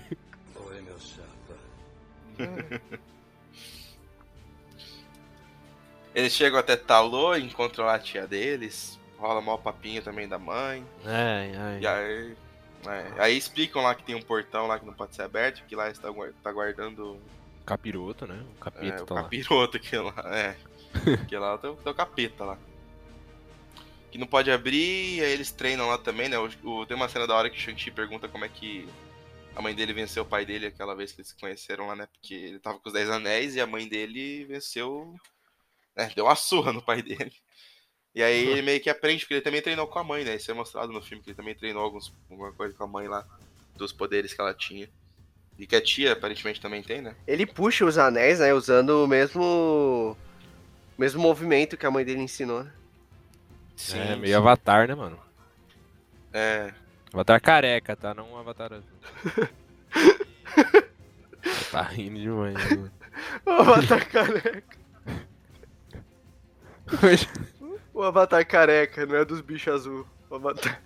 Eles 6.14 6.33
chegam 6.33 6.59
até 6.59 6.77
Talo, 6.77 7.37
encontram 7.37 7.85
lá 7.85 7.95
a 7.95 7.99
tia 7.99 8.27
deles. 8.27 8.99
Rola 9.19 9.41
mal 9.41 9.59
papinho 9.59 10.03
também 10.03 10.29
da 10.29 10.39
mãe. 10.39 10.85
Ai, 11.05 11.53
ai. 11.57 11.81
E 11.81 11.87
aí. 11.87 12.37
É, 12.87 13.22
aí 13.22 13.37
explicam 13.37 13.83
lá 13.83 13.95
que 13.95 14.03
tem 14.05 14.14
um 14.14 14.22
portão 14.22 14.66
lá 14.66 14.79
que 14.79 14.87
não 14.87 14.93
pode 14.95 15.14
ser 15.14 15.22
aberto, 15.22 15.64
que 15.66 15.74
lá 15.76 15.91
está 15.91 16.09
tá 16.43 16.53
guardando 16.53 17.20
Capiroto, 17.66 18.26
né? 18.26 18.43
O 18.49 18.53
é, 18.53 18.61
capeta 18.61 19.03
o 19.03 19.07
tá 19.07 19.14
lá. 19.14 19.22
capiroto 19.24 19.79
que 19.79 19.97
lá. 19.97 20.14
É. 20.26 20.57
que 21.29 21.37
lá 21.37 21.59
tem, 21.59 21.70
o- 21.70 21.76
tem 21.76 21.93
o 21.93 21.95
capeta 21.95 22.45
lá. 22.45 22.59
Que 24.11 24.16
não 24.16 24.26
pode 24.26 24.51
abrir, 24.51 25.18
e 25.18 25.20
aí 25.22 25.33
eles 25.33 25.51
treinam 25.53 25.87
lá 25.89 25.99
também, 25.99 26.29
né? 26.31 26.39
O, 26.39 26.49
o- 26.64 26.87
tem 26.87 26.97
uma 26.97 27.09
cena 27.11 27.26
da 27.26 27.35
hora 27.35 27.51
que 27.51 27.59
o 27.59 27.61
Shang-Chi 27.61 27.91
pergunta 27.91 28.26
como 28.26 28.45
é 28.45 28.49
que 28.49 28.89
a 29.55 29.61
mãe 29.61 29.74
dele 29.74 29.93
venceu 29.93 30.22
o 30.22 30.26
pai 30.26 30.47
dele 30.47 30.66
aquela 30.66 30.95
vez 30.95 31.12
que 31.12 31.20
eles 31.20 31.29
se 31.29 31.37
conheceram 31.37 31.89
lá, 31.89 31.97
né? 31.97 32.07
Porque 32.07 32.33
ele 32.33 32.59
tava 32.59 32.79
com 32.79 32.89
os 32.89 32.93
Dez 32.95 33.11
Anéis 33.11 33.55
e 33.55 33.61
a 33.61 33.66
mãe 33.66 33.87
dele 33.87 34.45
venceu. 34.47 35.14
Né? 35.95 36.11
Deu 36.14 36.24
uma 36.24 36.37
surra 36.37 36.72
no 36.72 36.81
pai 36.81 37.03
dele. 37.03 37.33
E 38.19 38.23
aí 38.23 38.49
ele 38.49 38.62
meio 38.62 38.81
que 38.81 38.91
aprende, 38.91 39.21
porque 39.21 39.35
ele 39.35 39.41
também 39.43 39.62
treinou 39.62 39.87
com 39.87 39.97
a 39.97 40.03
mãe, 40.03 40.25
né? 40.25 40.35
Isso 40.35 40.51
é 40.51 40.55
mostrado 40.55 40.91
no 40.93 41.01
filme, 41.01 41.23
que 41.23 41.31
ele 41.31 41.37
também 41.37 41.55
treinou 41.55 41.85
alguns, 41.85 42.12
alguma 42.29 42.51
coisa 42.51 42.75
com 42.75 42.83
a 42.83 42.89
mãe 42.89 43.07
lá, 43.07 43.25
dos 43.77 43.93
poderes 43.93 44.35
que 44.35 44.41
ela 44.41 44.53
tinha. 44.53 44.89
E 45.57 45.69
que 45.69 45.77
a 45.77 45.81
tia 45.81 46.14
aparentemente 46.14 46.61
também 46.61 46.83
tem, 46.83 47.01
né? 47.01 47.14
Ele 47.29 47.47
puxa 47.47 47.85
os 47.85 47.97
anéis, 47.97 48.41
né? 48.41 48.53
Usando 48.53 49.05
o 49.05 49.07
mesmo. 49.07 50.16
mesmo 50.99 51.23
movimento 51.23 51.77
que 51.77 51.87
a 51.87 51.93
mãe 51.93 52.05
dele 52.05 52.21
ensinou, 52.21 52.64
né? 52.64 52.73
é, 53.95 54.16
meio 54.16 54.37
avatar, 54.37 54.89
né, 54.89 54.97
mano? 54.97 55.16
É, 56.33 56.73
Avatar 57.12 57.41
careca, 57.41 57.95
tá? 57.95 58.12
Não 58.14 58.33
um 58.33 58.37
avatar 58.37 58.73
azul. 58.73 58.91
tá 61.71 61.83
rindo 61.83 62.19
demais, 62.19 62.55
mano. 62.71 62.91
O 63.47 63.51
Avatar 63.51 64.09
careca. 64.09 64.77
O 67.99 68.03
Avatar 68.05 68.47
careca, 68.47 69.05
não 69.05 69.17
é 69.17 69.25
dos 69.25 69.41
bichos 69.41 69.75
azul. 69.75 70.07
O 70.31 70.37
Avatar. 70.37 70.81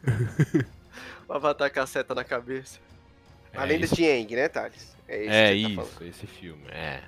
o 1.29 1.33
Avatar 1.35 1.71
com 1.71 1.81
a 1.81 1.87
seta 1.87 2.15
na 2.15 2.25
cabeça. 2.25 2.81
É 3.53 3.59
Além 3.59 3.83
isso. 3.83 3.95
de 3.95 4.03
Yang, 4.03 4.35
né, 4.35 4.49
Thales? 4.49 4.97
É 5.07 5.23
isso 5.23 5.31
É 5.31 5.53
que 5.53 5.77
você 5.77 5.99
tá 5.99 6.05
isso, 6.07 6.25
esse 6.25 6.27
filme, 6.27 6.65
é. 6.71 7.03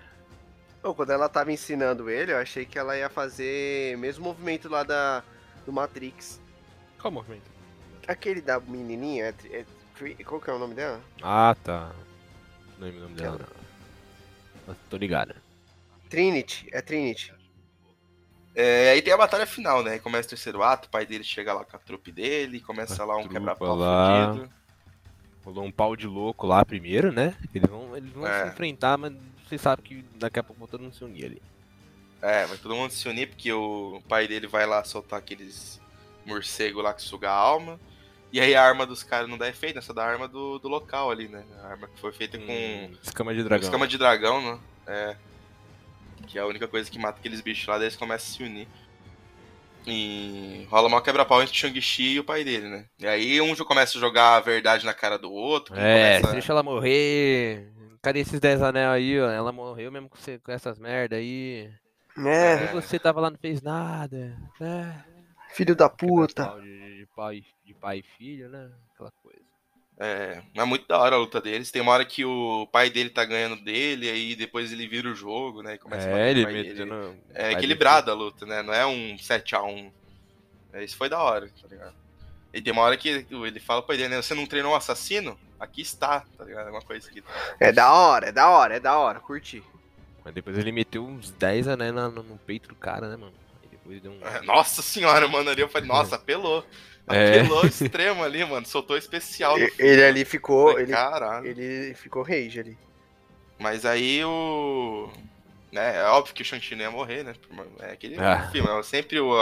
Ô, 0.82 0.92
quando 0.94 1.08
ela 1.08 1.26
tava 1.26 1.50
ensinando 1.52 2.10
ele, 2.10 2.32
eu 2.32 2.36
achei 2.36 2.66
que 2.66 2.78
ela 2.78 2.98
ia 2.98 3.08
fazer 3.08 3.96
o 3.96 3.98
mesmo 3.98 4.24
movimento 4.24 4.68
lá 4.68 4.82
da, 4.82 5.24
do 5.64 5.72
Matrix. 5.72 6.38
Qual 7.00 7.10
movimento? 7.10 7.50
Aquele 8.06 8.42
da 8.42 8.60
menininha, 8.60 9.34
é, 9.50 9.60
é 9.60 10.24
qual 10.24 10.38
que 10.38 10.50
é 10.50 10.52
o 10.52 10.58
nome 10.58 10.74
dela? 10.74 11.00
Ah, 11.22 11.56
tá. 11.64 11.94
Não 12.76 12.88
lembro 12.88 12.98
o 12.98 13.02
nome 13.04 13.14
dela, 13.14 13.40
não. 14.66 14.76
Tô 14.90 14.98
ligado. 14.98 15.34
Trinity, 16.10 16.68
é 16.72 16.82
Trinity. 16.82 17.32
É, 18.54 18.90
aí 18.90 19.02
tem 19.02 19.12
a 19.12 19.16
batalha 19.16 19.46
final, 19.46 19.82
né? 19.82 19.98
Começa 19.98 20.26
o 20.26 20.30
terceiro 20.30 20.62
ato, 20.62 20.86
o 20.86 20.90
pai 20.90 21.04
dele 21.04 21.24
chega 21.24 21.52
lá 21.52 21.64
com 21.64 21.76
a 21.76 21.80
trupe 21.80 22.12
dele, 22.12 22.60
começa 22.60 23.02
A 23.02 23.06
lá 23.06 23.16
um 23.16 23.26
quebra-pau 23.26 23.76
fudido. 23.76 24.48
Rolou 25.44 25.64
um 25.64 25.72
pau 25.72 25.94
de 25.96 26.06
louco 26.06 26.46
lá 26.46 26.64
primeiro, 26.64 27.12
né? 27.12 27.36
Eles 27.54 27.68
vão, 27.68 27.96
eles 27.96 28.10
vão 28.12 28.26
É. 28.26 28.44
se 28.44 28.48
enfrentar, 28.48 28.96
mas 28.96 29.12
você 29.46 29.58
sabe 29.58 29.82
que 29.82 30.04
daqui 30.16 30.38
a 30.38 30.42
pouco 30.42 30.66
todo 30.66 30.82
mundo 30.82 30.94
se 30.94 31.04
unir 31.04 31.26
ali. 31.26 31.42
É, 32.22 32.46
vai 32.46 32.56
todo 32.56 32.74
mundo 32.74 32.90
se 32.92 33.06
unir 33.08 33.28
porque 33.28 33.52
o 33.52 34.00
pai 34.08 34.26
dele 34.26 34.46
vai 34.46 34.64
lá 34.66 34.82
soltar 34.84 35.18
aqueles 35.18 35.78
morcegos 36.24 36.82
lá 36.82 36.94
que 36.94 37.02
suga 37.02 37.28
a 37.30 37.34
alma. 37.34 37.78
E 38.32 38.40
aí 38.40 38.54
a 38.54 38.64
arma 38.64 38.86
dos 38.86 39.02
caras 39.02 39.28
não 39.28 39.36
dá 39.36 39.48
efeito, 39.48 39.78
essa 39.78 39.92
da 39.92 40.04
arma 40.04 40.26
do, 40.26 40.58
do 40.58 40.66
local 40.68 41.10
ali, 41.10 41.28
né? 41.28 41.44
A 41.62 41.68
arma 41.68 41.86
que 41.86 42.00
foi 42.00 42.12
feita 42.12 42.38
com 42.38 42.44
Hum, 42.50 42.96
escama 43.02 43.34
de 43.34 43.44
dragão. 43.44 43.64
escama 43.64 43.86
de 43.86 43.98
dragão, 43.98 44.40
né? 44.42 44.58
É. 44.86 45.16
Que 46.26 46.38
é 46.38 46.42
a 46.42 46.46
única 46.46 46.66
coisa 46.68 46.90
que 46.90 46.98
mata 46.98 47.18
aqueles 47.18 47.40
bichos 47.40 47.66
lá, 47.66 47.76
daí 47.76 47.84
eles 47.86 47.96
começam 47.96 48.26
a 48.34 48.36
se 48.36 48.42
unir. 48.42 48.68
E 49.86 50.66
rola 50.70 50.88
uma 50.88 51.02
quebra-pau 51.02 51.42
entre 51.42 51.54
o 51.54 51.56
Shang-Chi 51.58 52.12
e 52.14 52.20
o 52.20 52.24
pai 52.24 52.42
dele, 52.42 52.68
né? 52.68 52.86
E 52.98 53.06
aí 53.06 53.40
um 53.40 53.54
já 53.54 53.64
começa 53.64 53.98
a 53.98 54.00
jogar 54.00 54.36
a 54.36 54.40
verdade 54.40 54.86
na 54.86 54.94
cara 54.94 55.18
do 55.18 55.30
outro. 55.30 55.74
É, 55.76 56.16
começa- 56.20 56.32
deixa 56.32 56.52
ela 56.52 56.62
morrer. 56.62 57.70
Cadê 58.00 58.20
esses 58.20 58.40
10 58.40 58.62
anel 58.62 58.90
aí, 58.90 59.20
ó? 59.20 59.30
Ela 59.30 59.52
morreu 59.52 59.92
mesmo 59.92 60.08
com, 60.08 60.16
você- 60.16 60.38
com 60.38 60.50
essas 60.52 60.78
merda 60.78 61.16
aí. 61.16 61.70
É, 62.16 62.64
E 62.64 62.66
você 62.72 62.98
tava 62.98 63.20
lá, 63.20 63.30
não 63.30 63.38
fez 63.38 63.60
nada. 63.60 64.36
É. 64.60 64.92
filho 65.52 65.74
da 65.76 65.88
Puta. 65.88 66.44
De, 66.60 66.98
de 67.00 67.06
pai, 67.14 67.42
de 67.64 67.74
pai 67.74 67.98
e 67.98 68.02
filho, 68.02 68.48
né? 68.48 68.70
Aquela 68.94 69.10
coisa. 69.22 69.23
É, 69.98 70.42
é 70.54 70.64
muito 70.64 70.88
da 70.88 70.98
hora 70.98 71.14
a 71.16 71.18
luta 71.18 71.40
deles. 71.40 71.70
Tem 71.70 71.80
uma 71.80 71.92
hora 71.92 72.04
que 72.04 72.24
o 72.24 72.66
pai 72.72 72.90
dele 72.90 73.10
tá 73.10 73.24
ganhando 73.24 73.56
dele, 73.62 74.10
aí 74.10 74.34
depois 74.34 74.72
ele 74.72 74.88
vira 74.88 75.08
o 75.08 75.14
jogo, 75.14 75.62
né? 75.62 75.74
E 75.74 75.78
começa 75.78 76.08
a 76.08 76.10
bater 76.10 76.30
É, 76.30 76.34
no 76.42 76.50
ele 76.50 76.62
metendo. 76.62 77.16
É 77.32 77.52
equilibrada 77.52 78.10
a 78.10 78.14
luta, 78.14 78.44
né? 78.44 78.62
Não 78.62 78.74
é 78.74 78.84
um 78.84 79.16
7x1. 79.16 79.92
É, 80.72 80.82
isso 80.82 80.96
foi 80.96 81.08
da 81.08 81.22
hora, 81.22 81.48
tá 81.62 81.68
ligado? 81.68 81.94
E 82.52 82.60
tem 82.60 82.72
uma 82.72 82.82
hora 82.82 82.96
que 82.96 83.26
ele 83.30 83.60
fala 83.60 83.82
pro 83.82 83.88
pai 83.88 83.96
dele, 83.96 84.10
né? 84.10 84.22
Você 84.22 84.34
não 84.34 84.46
treinou 84.46 84.72
um 84.72 84.76
assassino? 84.76 85.38
Aqui 85.58 85.82
está, 85.82 86.24
tá 86.36 86.44
ligado? 86.44 86.68
É 86.68 86.70
uma 86.70 86.82
coisa 86.82 87.08
que. 87.10 87.22
É 87.60 87.72
da 87.72 87.92
hora, 87.92 88.28
é 88.28 88.32
da 88.32 88.48
hora, 88.50 88.76
é 88.76 88.80
da 88.80 88.98
hora, 88.98 89.20
curti. 89.20 89.62
Mas 90.24 90.34
depois 90.34 90.56
ele 90.58 90.72
meteu 90.72 91.04
uns 91.06 91.30
10 91.30 91.68
anéis 91.68 91.92
no, 91.94 92.10
no 92.10 92.38
peito 92.38 92.68
do 92.68 92.74
cara, 92.74 93.08
né, 93.08 93.16
mano? 93.16 93.34
Aí 93.62 93.68
depois 93.68 94.00
deu 94.00 94.12
um. 94.12 94.26
É, 94.26 94.40
Nossa 94.42 94.82
senhora, 94.82 95.28
mano, 95.28 95.50
ali 95.50 95.60
eu 95.60 95.68
falei, 95.68 95.86
nossa, 95.86 96.16
apelou. 96.16 96.64
É. 97.08 97.42
Extremo 97.66 98.22
ali, 98.24 98.44
mano. 98.44 98.64
Soltou 98.66 98.96
especial. 98.96 99.58
no 99.58 99.64
E- 99.64 99.70
filme, 99.70 99.90
Ele 99.92 100.04
ali 100.04 100.24
ficou, 100.24 100.68
Falei, 100.68 100.84
ele, 100.84 100.92
Caralho. 100.92 101.46
ele 101.46 101.94
ficou 101.94 102.22
rage 102.22 102.60
ali. 102.60 102.78
Mas 103.58 103.84
aí 103.84 104.24
o. 104.24 105.10
Né, 105.70 105.96
é 105.96 106.04
óbvio 106.04 106.32
que 106.34 106.42
o 106.42 106.44
Shang-Chi 106.44 106.76
não 106.76 106.82
ia 106.82 106.90
morrer, 106.90 107.24
né? 107.24 107.34
É 107.80 107.92
aquele 107.92 108.16
Ah. 108.18 108.48
filme. 108.52 108.68
é 108.70 108.82
Sempre 108.84 109.18
o, 109.18 109.32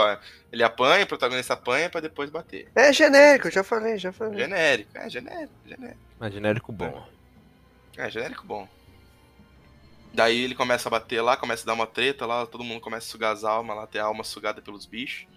ele 0.51 0.63
apanha, 0.63 1.03
o 1.03 1.07
protagonista 1.07 1.53
apanha 1.53 1.89
pra 1.91 2.01
depois 2.01 2.29
bater. 2.31 2.67
É 2.75 2.91
genérico, 2.91 3.47
eu 3.47 3.51
já 3.51 3.63
falei, 3.63 3.97
já 3.99 4.11
falei. 4.11 4.39
Genérico, 4.39 4.97
é 4.97 5.09
genérico, 5.09 5.53
genérico. 5.65 5.99
Mas 6.19 6.33
genérico 6.33 6.71
bom. 6.71 7.07
É, 7.95 8.09
genérico 8.09 8.43
bom. 8.45 8.67
Daí 10.11 10.41
ele 10.43 10.55
começa 10.55 10.89
a 10.89 10.91
bater 10.91 11.21
lá, 11.21 11.37
começa 11.37 11.63
a 11.63 11.67
dar 11.67 11.73
uma 11.73 11.87
treta 11.87 12.25
lá, 12.25 12.45
todo 12.45 12.63
mundo 12.63 12.81
começa 12.81 13.07
a 13.07 13.11
sugar 13.11 13.31
as 13.31 13.43
almas 13.43 13.75
lá, 13.75 13.87
ter 13.87 13.99
a 13.99 14.05
alma 14.05 14.23
sugada 14.23 14.61
pelos 14.61 14.85
bichos. 14.85 15.27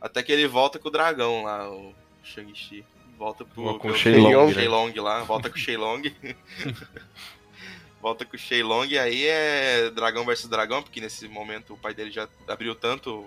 Até 0.00 0.22
que 0.22 0.32
ele 0.32 0.46
volta 0.48 0.78
com 0.78 0.88
o 0.88 0.90
dragão 0.90 1.44
lá, 1.44 1.70
o 1.70 1.94
Shang-Chi. 2.22 2.84
Volta 3.18 3.44
pro, 3.44 3.62
Com 3.62 3.70
o 3.70 3.78
pelo- 3.80 3.94
Shenlong, 3.96 4.30
pelo 4.30 4.46
né? 4.46 4.52
Shenlong 4.54 4.92
lá, 5.00 5.22
volta 5.24 5.50
com 5.50 5.56
o 5.56 5.58
Shenlong. 5.58 6.02
volta 8.00 8.24
com 8.24 8.34
o 8.34 8.38
Shenlong 8.38 8.86
e 8.88 8.98
aí 8.98 9.26
é 9.26 9.90
dragão 9.90 10.24
versus 10.24 10.48
dragão, 10.48 10.82
porque 10.82 11.00
nesse 11.00 11.28
momento 11.28 11.74
o 11.74 11.76
pai 11.76 11.92
dele 11.92 12.10
já 12.10 12.26
abriu 12.48 12.74
tanto 12.74 13.26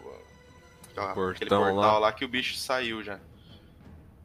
aquela- 0.91 1.11
aquele 1.11 1.49
portão 1.49 1.59
portal 1.73 1.75
lá. 1.93 1.99
lá. 1.99 2.11
que 2.11 2.25
o 2.25 2.27
bicho 2.27 2.55
saiu 2.55 3.03
já. 3.03 3.19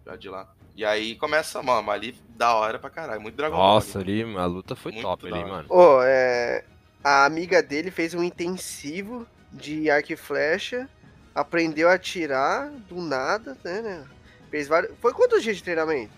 Já 0.06 0.16
de 0.16 0.28
lá. 0.30 0.48
E 0.74 0.84
aí 0.84 1.16
começa, 1.16 1.62
mano, 1.62 1.90
ali 1.90 2.16
da 2.30 2.54
hora 2.54 2.78
pra 2.78 2.88
caralho, 2.88 3.20
muito 3.20 3.34
dragão. 3.34 3.58
Nossa, 3.58 3.98
ali. 3.98 4.22
ali 4.22 4.36
a 4.38 4.46
luta 4.46 4.74
foi 4.76 4.92
Muito 4.92 5.04
top 5.04 5.26
ali, 5.26 5.44
mano. 5.44 5.66
Ô, 5.68 6.00
é. 6.02 6.64
A 7.04 7.24
amiga 7.26 7.62
dele 7.62 7.90
fez 7.90 8.14
um 8.14 8.22
intensivo 8.22 9.26
de 9.52 9.90
arco 9.90 10.12
e 10.12 10.16
flecha, 10.16 10.88
aprendeu 11.38 11.88
a 11.88 11.94
atirar 11.94 12.70
do 12.88 13.00
nada, 13.00 13.56
né? 13.64 13.80
né? 13.80 14.08
Fez 14.50 14.66
vários. 14.66 14.96
Foi 15.00 15.12
quantos 15.12 15.42
dias 15.42 15.56
de 15.56 15.62
treinamento? 15.62 16.12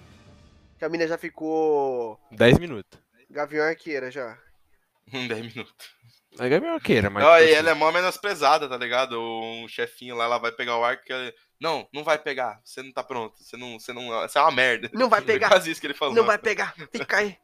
Que 0.79 0.85
a 0.85 0.89
mina 0.89 1.07
já 1.07 1.19
ficou 1.19 2.19
10 2.33 2.59
minutos. 2.59 2.99
gavião 3.29 3.67
arqueira 3.67 4.11
já. 4.11 4.37
Um 5.13 5.27
10 5.27 5.55
minutos. 5.55 6.01
É 6.39 6.49
Gabriel 6.49 6.75
Arqueira, 6.75 7.11
mas. 7.11 7.25
Não, 7.25 7.33
tipo 7.33 7.43
e 7.43 7.47
assim, 7.47 7.55
ela 7.55 7.71
é 7.71 7.75
mó 7.75 7.91
menosprezada, 7.91 8.69
tá 8.69 8.77
ligado? 8.77 9.21
Um 9.21 9.67
chefinho 9.67 10.15
lá, 10.15 10.25
ela 10.27 10.39
vai 10.39 10.53
pegar 10.53 10.79
o 10.79 10.85
arco 10.85 11.03
que 11.05 11.13
ela... 11.13 11.33
Não, 11.61 11.89
não 11.93 12.05
vai 12.05 12.17
pegar. 12.17 12.61
Você 12.65 12.81
não 12.81 12.93
tá 12.93 13.03
pronto. 13.03 13.37
Você 13.43 13.57
não. 13.57 13.79
Você 13.81 13.93
não. 13.93 14.07
Você 14.07 14.39
é 14.39 14.41
uma 14.41 14.53
merda. 14.53 14.89
Não 14.95 15.09
vai 15.09 15.21
Foi 15.21 15.27
pegar, 15.35 15.49
quase 15.49 15.69
isso 15.69 15.81
que 15.81 15.89
ele 15.89 15.95
falou. 15.95 16.15
não 16.15 16.25
vai 16.25 16.39
pegar. 16.39 16.75
Fica 16.93 17.17
aí, 17.19 17.37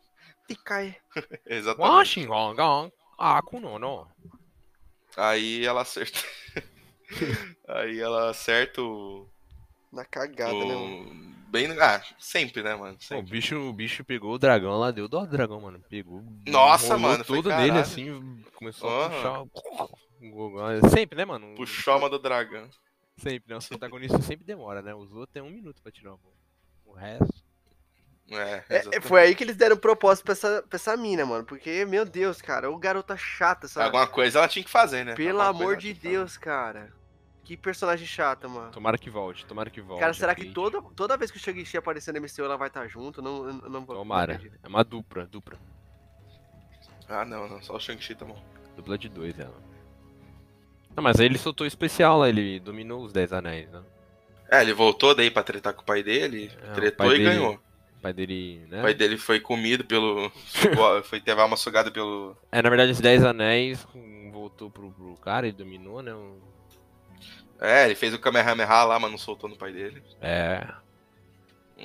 fica 0.47 0.77
aí. 0.77 0.95
Exatamente. 1.45 1.91
Washington, 1.91 2.91
ah, 3.19 3.43
com 3.43 3.59
não, 3.59 3.79
não. 3.79 4.09
Aí 5.17 5.67
ela 5.67 5.83
acerta. 5.83 6.21
Aí 7.69 7.99
ela 8.01 8.31
acerta 8.31 8.83
o. 8.83 9.29
Na 9.93 10.05
cagada, 10.05 10.53
né, 10.53 10.75
mano? 10.75 11.33
o... 11.33 11.37
Bem. 11.49 11.71
Ah, 11.81 12.03
sempre, 12.19 12.63
né, 12.63 12.75
mano? 12.75 12.95
Pô, 12.95 12.99
o 12.99 13.03
Sempre. 13.03 13.31
bicho, 13.31 13.57
o 13.57 13.73
bicho 13.73 14.05
pegou 14.05 14.35
o 14.35 14.39
dragão 14.39 14.79
lá, 14.79 14.91
deu 14.91 15.09
dó 15.09 15.21
do 15.25 15.31
dragão, 15.31 15.61
mano. 15.61 15.81
Pegou. 15.89 16.23
Nossa, 16.47 16.99
mano, 16.99 17.25
tudo 17.25 17.49
nele 17.49 17.79
assim, 17.79 18.43
começou 18.55 18.91
a 18.91 19.07
Aham. 19.07 19.47
puxar. 19.49 20.91
Sempre, 20.91 21.17
né, 21.17 21.25
mano? 21.25 21.55
Puxou 21.55 21.93
a 21.93 21.97
alma 21.97 22.11
do 22.11 22.19
dragão. 22.19 22.69
Sempre, 23.17 23.53
né? 23.53 23.57
Os 23.57 23.69
protagonistas 23.69 24.25
sempre 24.25 24.45
demora, 24.45 24.83
né? 24.83 24.95
Os 24.95 25.13
outros 25.13 25.33
tem 25.33 25.43
um 25.43 25.51
minuto 25.51 25.81
pra 25.83 25.93
tirar 25.93 26.15
o 26.15 26.19
gol. 26.19 26.35
O 26.85 26.93
resto. 26.93 27.46
É, 28.31 28.35
É, 28.37 28.65
exatamente. 28.81 29.07
foi 29.09 29.21
aí 29.23 29.35
que 29.37 29.45
eles 29.45 29.57
deram 29.57 29.77
propósito 29.77 30.25
pra 30.25 30.33
essa, 30.33 30.63
pra 30.69 30.77
essa 30.77 30.97
mina, 30.97 31.25
mano. 31.25 31.45
Porque, 31.45 31.85
meu 31.85 32.05
Deus, 32.05 32.43
cara, 32.43 32.71
o 32.71 32.77
garota 32.77 33.17
chata, 33.17 33.69
sabe? 33.69 33.87
Alguma 33.87 34.07
coisa 34.07 34.39
ela 34.41 34.49
tinha 34.49 34.65
que 34.65 34.71
fazer, 34.71 35.05
né? 35.05 35.15
Pelo 35.15 35.41
Alguma 35.41 35.65
amor 35.65 35.77
de. 35.77 35.95
Deus, 35.95 36.37
cara. 36.37 36.93
Que 37.45 37.57
personagem 37.57 38.05
chata, 38.05 38.49
mano. 38.49 38.73
Tomara 38.73 38.99
que 38.99 39.09
volte, 39.09 39.47
tomara 39.47 39.71
que 39.71 39.81
volte. 39.81 40.01
Cara, 40.01 40.13
será 40.13 40.35
que 40.35 40.47
toda, 40.51 40.83
toda 40.97 41.17
vez 41.17 41.31
que 41.31 41.37
o 41.37 41.41
Shang-Chi 41.41 41.77
aparecer 41.77 42.13
no 42.13 42.19
MCU 42.21 42.43
ela 42.45 42.57
vai 42.57 42.67
estar 42.67 42.89
junto? 42.89 43.23
Não, 43.23 43.45
não 43.53 43.85
vou. 43.85 43.95
Tomara. 43.95 44.41
É 44.61 44.67
uma 44.67 44.83
dupla, 44.83 45.25
dupla. 45.27 45.57
Ah, 47.09 47.25
não, 47.25 47.49
não. 47.49 47.63
Só 47.63 47.77
o 47.77 47.81
Shang-Chi 47.81 48.17
tá 48.17 48.25
bom. 48.25 48.43
Dupla 48.77 48.99
de 48.99 49.09
dois, 49.09 49.39
ela. 49.39 49.55
Não, 50.97 51.05
mas 51.05 51.21
aí 51.21 51.27
ele 51.27 51.39
soltou 51.39 51.65
o 51.65 51.69
especial 51.69 52.19
lá, 52.19 52.29
ele 52.29 52.59
dominou 52.59 53.05
os 53.05 53.13
10 53.13 53.33
anéis, 53.33 53.71
né? 53.71 53.83
É, 54.51 54.61
ele 54.63 54.73
voltou 54.73 55.15
daí 55.15 55.31
pra 55.31 55.43
tretar 55.45 55.73
com 55.75 55.83
o 55.83 55.85
pai 55.85 56.03
dele, 56.03 56.51
É, 56.63 56.73
tretou 56.73 57.07
pai 57.07 57.15
e 57.15 57.19
dele- 57.19 57.25
ganhou. 57.31 57.61
O 58.07 58.09
pai 58.09 58.13
dele, 58.13 58.65
né? 58.69 58.79
O 58.79 58.83
pai 58.83 58.95
dele 58.95 59.19
foi 59.19 59.41
comido 59.41 59.85
pelo. 59.85 60.31
foi 61.05 61.21
teve 61.21 61.43
uma 61.43 61.57
sugada 61.57 61.91
pelo. 61.91 62.37
É, 62.53 62.63
na 62.63 62.69
verdade, 62.69 62.93
os 62.93 63.01
10 63.01 63.25
anéis 63.25 63.87
voltou 64.33 64.71
pro, 64.71 64.93
pro 64.93 65.17
cara, 65.17 65.47
ele 65.49 65.57
dominou, 65.57 66.03
né? 66.03 66.15
um- 66.15 66.39
É, 67.61 67.87
ele 67.87 67.95
fez 67.95 68.15
o 68.15 68.19
Kamehameha 68.19 68.85
lá, 68.85 68.99
mas 68.99 69.11
não 69.11 69.19
soltou 69.19 69.51
no 69.51 69.57
pai 69.57 69.73
dele. 69.73 70.03
É. 70.21 70.67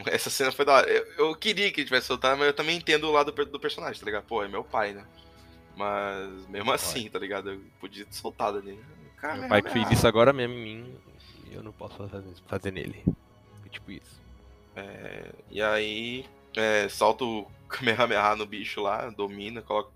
Essa 0.05 0.29
cena 0.29 0.51
foi 0.51 0.63
da 0.63 0.73
hora. 0.73 0.87
Eu, 0.89 1.05
eu 1.29 1.35
queria 1.35 1.71
que 1.71 1.81
ele 1.81 1.85
tivesse 1.87 2.07
soltado, 2.07 2.37
mas 2.37 2.47
eu 2.47 2.53
também 2.53 2.77
entendo 2.77 3.05
o 3.07 3.11
lado 3.11 3.31
do, 3.31 3.45
do 3.45 3.59
personagem, 3.59 3.99
tá 3.99 4.05
ligado? 4.05 4.23
Pô, 4.23 4.43
é 4.43 4.47
meu 4.47 4.63
pai, 4.63 4.93
né? 4.93 5.05
Mas 5.75 6.47
mesmo 6.47 6.71
assim, 6.71 7.09
tá 7.09 7.17
ligado? 7.19 7.49
Eu 7.51 7.61
podia 7.79 8.05
ter 8.05 8.13
soltado 8.13 8.59
ali. 8.59 8.79
Meu 9.39 9.49
pai 9.49 9.61
que 9.61 9.69
fez 9.69 9.89
isso 9.91 10.07
agora 10.07 10.31
mesmo 10.31 10.53
em 10.55 10.63
mim, 10.63 10.95
e 11.49 11.55
eu 11.55 11.63
não 11.63 11.71
posso 11.71 11.95
fazer, 12.07 12.23
fazer 12.47 12.71
nele. 12.71 13.03
Tipo 13.69 13.91
isso. 13.91 14.20
É, 14.75 15.31
e 15.49 15.61
aí, 15.61 16.25
é, 16.55 16.87
solta 16.89 17.23
o 17.25 17.45
Kamehameha 17.67 18.35
no 18.35 18.45
bicho 18.45 18.81
lá, 18.81 19.09
domina, 19.09 19.61
coloca. 19.61 19.91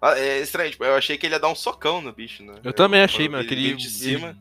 Ah, 0.00 0.18
É 0.18 0.40
estranho, 0.40 0.70
tipo, 0.70 0.84
eu 0.84 0.94
achei 0.94 1.16
que 1.16 1.26
ele 1.26 1.34
ia 1.34 1.40
dar 1.40 1.48
um 1.48 1.54
socão 1.54 2.00
no 2.00 2.12
bicho, 2.12 2.42
né? 2.44 2.54
Eu 2.62 2.72
também 2.72 3.02
achei, 3.02 3.28
mano, 3.28 3.46
que 3.46 3.54
ele 3.54 3.74
de 3.74 3.88
cima. 3.90 4.36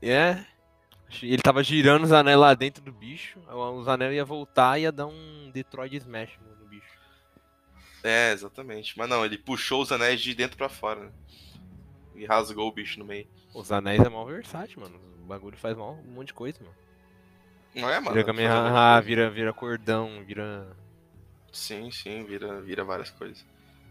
ele- 0.00 0.12
é. 0.12 0.44
Ele 1.22 1.40
tava 1.42 1.62
girando 1.64 2.04
os 2.04 2.12
anéis 2.12 2.38
lá 2.38 2.52
dentro 2.54 2.82
do 2.82 2.92
bicho, 2.92 3.40
os 3.50 3.88
anéis 3.88 4.14
ia 4.14 4.24
voltar 4.24 4.78
e 4.78 4.82
ia 4.82 4.92
dar 4.92 5.06
um 5.06 5.50
Detroit 5.50 5.96
Smash 5.96 6.38
no, 6.38 6.66
bicho. 6.66 6.98
É, 8.04 8.32
exatamente. 8.32 8.96
Mas 8.96 9.08
não, 9.08 9.24
ele 9.24 9.38
puxou 9.38 9.82
os 9.82 9.90
anéis 9.90 10.20
de 10.20 10.34
dentro 10.34 10.56
pra 10.58 10.68
fora, 10.68 11.00
né? 11.04 11.12
E 12.14 12.26
rasgou 12.26 12.68
o 12.68 12.72
bicho 12.72 12.98
no 12.98 13.06
meio. 13.06 13.26
Os 13.54 13.72
anéis 13.72 14.00
é 14.02 14.08
mal 14.08 14.26
versátil, 14.26 14.82
mano. 14.82 15.00
O 15.22 15.26
bagulho 15.26 15.56
faz 15.56 15.76
mal 15.76 15.94
um 15.94 16.10
monte 16.12 16.28
de 16.28 16.34
coisa, 16.34 16.58
mano. 16.60 16.74
Não 17.78 17.88
é, 17.88 18.00
mano? 18.00 18.12
Vira 18.12 18.24
Kamehameha, 18.26 18.72
coisas. 18.72 19.04
vira, 19.04 19.30
vira 19.30 19.52
cordão, 19.52 20.22
vira. 20.26 20.66
Sim, 21.52 21.90
sim, 21.90 22.24
vira, 22.24 22.60
vira 22.60 22.84
várias 22.84 23.10
coisas. 23.10 23.44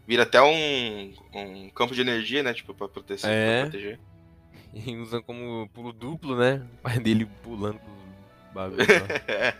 Vira 0.06 0.24
até 0.24 0.42
um, 0.42 1.14
um 1.34 1.70
campo 1.70 1.94
de 1.94 2.02
energia, 2.02 2.44
né? 2.44 2.54
Tipo, 2.54 2.74
pra 2.74 2.88
proteger. 2.88 3.30
É. 3.30 3.62
Pra 3.62 3.70
proteger. 3.72 4.00
E 4.74 4.96
usa 4.98 5.22
como 5.22 5.68
pulo 5.74 5.92
duplo, 5.92 6.38
né? 6.38 6.64
O 6.80 6.82
pai 6.84 7.00
dele 7.00 7.26
pulando 7.42 7.80
bagulho. 8.54 8.86
É, 9.28 9.52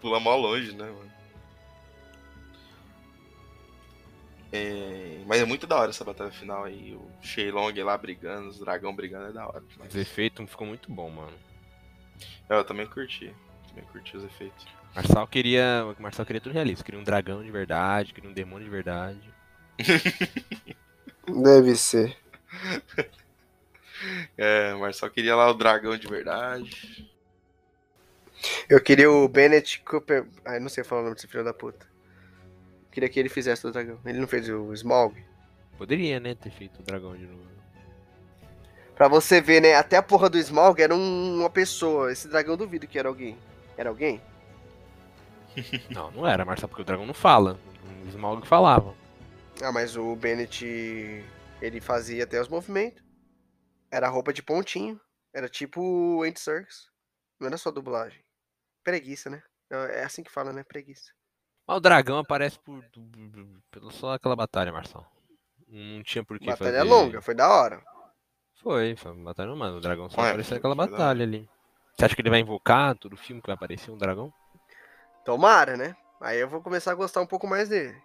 pula 0.00 0.20
mó 0.20 0.34
longe, 0.36 0.72
né, 0.72 0.84
mano? 0.84 1.10
É, 4.52 5.20
mas 5.26 5.40
é 5.40 5.44
muito 5.44 5.66
da 5.66 5.76
hora 5.76 5.90
essa 5.90 6.04
batalha 6.04 6.30
final 6.30 6.64
aí. 6.64 6.94
O 6.94 7.10
Shenlong 7.22 7.72
lá 7.82 7.98
brigando, 7.98 8.48
os 8.48 8.58
dragão 8.58 8.94
brigando 8.94 9.28
é 9.28 9.32
da 9.32 9.46
hora. 9.46 9.62
Os 9.88 9.94
efeitos 9.94 10.48
ficou 10.48 10.66
muito 10.66 10.92
bom, 10.92 11.10
mano. 11.10 11.36
Eu 12.48 12.64
também 12.64 12.86
curti. 12.86 13.34
Também 13.74 13.88
curti 13.90 14.16
os 14.16 14.24
efeitos. 14.24 14.66
Marçal 14.94 15.26
queria. 15.26 15.94
Marçal 15.98 16.26
queria 16.26 16.40
tudo 16.40 16.52
realista. 16.52 16.84
Queria 16.84 17.00
um 17.00 17.04
dragão 17.04 17.42
de 17.42 17.50
verdade, 17.50 18.12
queria 18.12 18.28
um 18.28 18.34
demônio 18.34 18.64
de 18.64 18.70
verdade. 18.70 19.18
Deve 21.26 21.76
ser. 21.76 22.16
É, 24.36 24.74
o 24.74 24.80
Marcel 24.80 25.10
queria 25.10 25.34
lá 25.36 25.48
o 25.50 25.54
dragão 25.54 25.96
de 25.96 26.06
verdade. 26.08 27.10
Eu 28.68 28.80
queria 28.82 29.10
o 29.10 29.28
Bennett 29.28 29.80
Cooper. 29.82 30.26
Ai, 30.44 30.58
não 30.58 30.68
sei 30.68 30.82
falar 30.84 31.02
o 31.02 31.04
nome 31.04 31.14
desse 31.14 31.28
filho 31.28 31.44
da 31.44 31.54
puta. 31.54 31.86
Queria 32.90 33.08
que 33.08 33.18
ele 33.18 33.28
fizesse 33.28 33.66
o 33.66 33.70
dragão. 33.70 33.98
Ele 34.04 34.18
não 34.18 34.26
fez 34.26 34.48
o 34.50 34.72
Smaug. 34.74 35.14
Poderia, 35.78 36.20
né, 36.20 36.34
ter 36.34 36.50
feito 36.50 36.80
o 36.80 36.82
dragão 36.82 37.16
de 37.16 37.24
novo. 37.26 37.42
Pra 38.94 39.08
você 39.08 39.40
ver, 39.40 39.62
né? 39.62 39.74
Até 39.74 39.96
a 39.96 40.02
porra 40.02 40.28
do 40.28 40.36
Smaug 40.38 40.80
era 40.82 40.94
um- 40.94 41.38
uma 41.40 41.48
pessoa. 41.50 42.12
Esse 42.12 42.28
dragão 42.28 42.54
eu 42.54 42.58
duvido 42.58 42.86
que 42.86 42.98
era 42.98 43.08
alguém. 43.08 43.38
Era 43.82 43.90
alguém? 43.90 44.22
Não, 45.90 46.08
não 46.12 46.24
era 46.24 46.44
Marçal, 46.44 46.68
porque 46.68 46.82
o 46.82 46.84
dragão 46.84 47.04
não 47.04 47.12
fala. 47.12 47.58
O 48.04 48.08
Smaug 48.10 48.46
falava. 48.46 48.94
Ah, 49.60 49.72
mas 49.72 49.96
o 49.96 50.14
Bennett. 50.14 50.64
Ele 51.60 51.80
fazia 51.80 52.22
até 52.22 52.40
os 52.40 52.48
movimentos. 52.48 53.02
Era 53.90 54.08
roupa 54.08 54.32
de 54.32 54.40
pontinho. 54.40 55.00
Era 55.34 55.48
tipo 55.48 56.22
Andy 56.22 56.38
Serkis. 56.38 56.88
Não 57.40 57.48
era 57.48 57.56
só 57.58 57.72
dublagem. 57.72 58.22
Preguiça, 58.84 59.28
né? 59.28 59.42
É 59.68 60.04
assim 60.04 60.22
que 60.22 60.30
fala, 60.30 60.52
né? 60.52 60.62
Preguiça. 60.62 61.10
Mas 61.66 61.76
o 61.76 61.80
dragão 61.80 62.18
aparece 62.18 62.60
por. 62.60 62.84
só 63.90 64.12
aquela 64.12 64.36
batalha, 64.36 64.70
Marçal. 64.72 65.04
Não 65.66 66.04
tinha 66.04 66.24
por 66.24 66.38
que 66.38 66.46
Batalha 66.46 66.78
fazer. 66.78 66.82
longa, 66.88 67.20
foi 67.20 67.34
da 67.34 67.48
hora. 67.52 67.82
Foi, 68.62 68.94
foi 68.94 69.10
uma 69.10 69.24
batalha 69.24 69.52
mano. 69.56 69.78
O 69.78 69.80
dragão 69.80 70.08
só 70.08 70.20
apareceu 70.20 70.54
naquela 70.54 70.76
batalha 70.76 71.24
ali. 71.24 71.50
Você 71.94 72.04
acha 72.04 72.14
que 72.14 72.22
ele 72.22 72.30
vai 72.30 72.40
invocar 72.40 72.96
todo 72.96 73.16
filme 73.16 73.40
que 73.40 73.46
vai 73.46 73.54
aparecer 73.54 73.90
um 73.90 73.96
dragão? 73.98 74.32
Tomara, 75.24 75.76
né? 75.76 75.94
Aí 76.20 76.38
eu 76.38 76.48
vou 76.48 76.60
começar 76.60 76.92
a 76.92 76.94
gostar 76.94 77.20
um 77.20 77.26
pouco 77.26 77.46
mais 77.46 77.68
dele. 77.68 77.96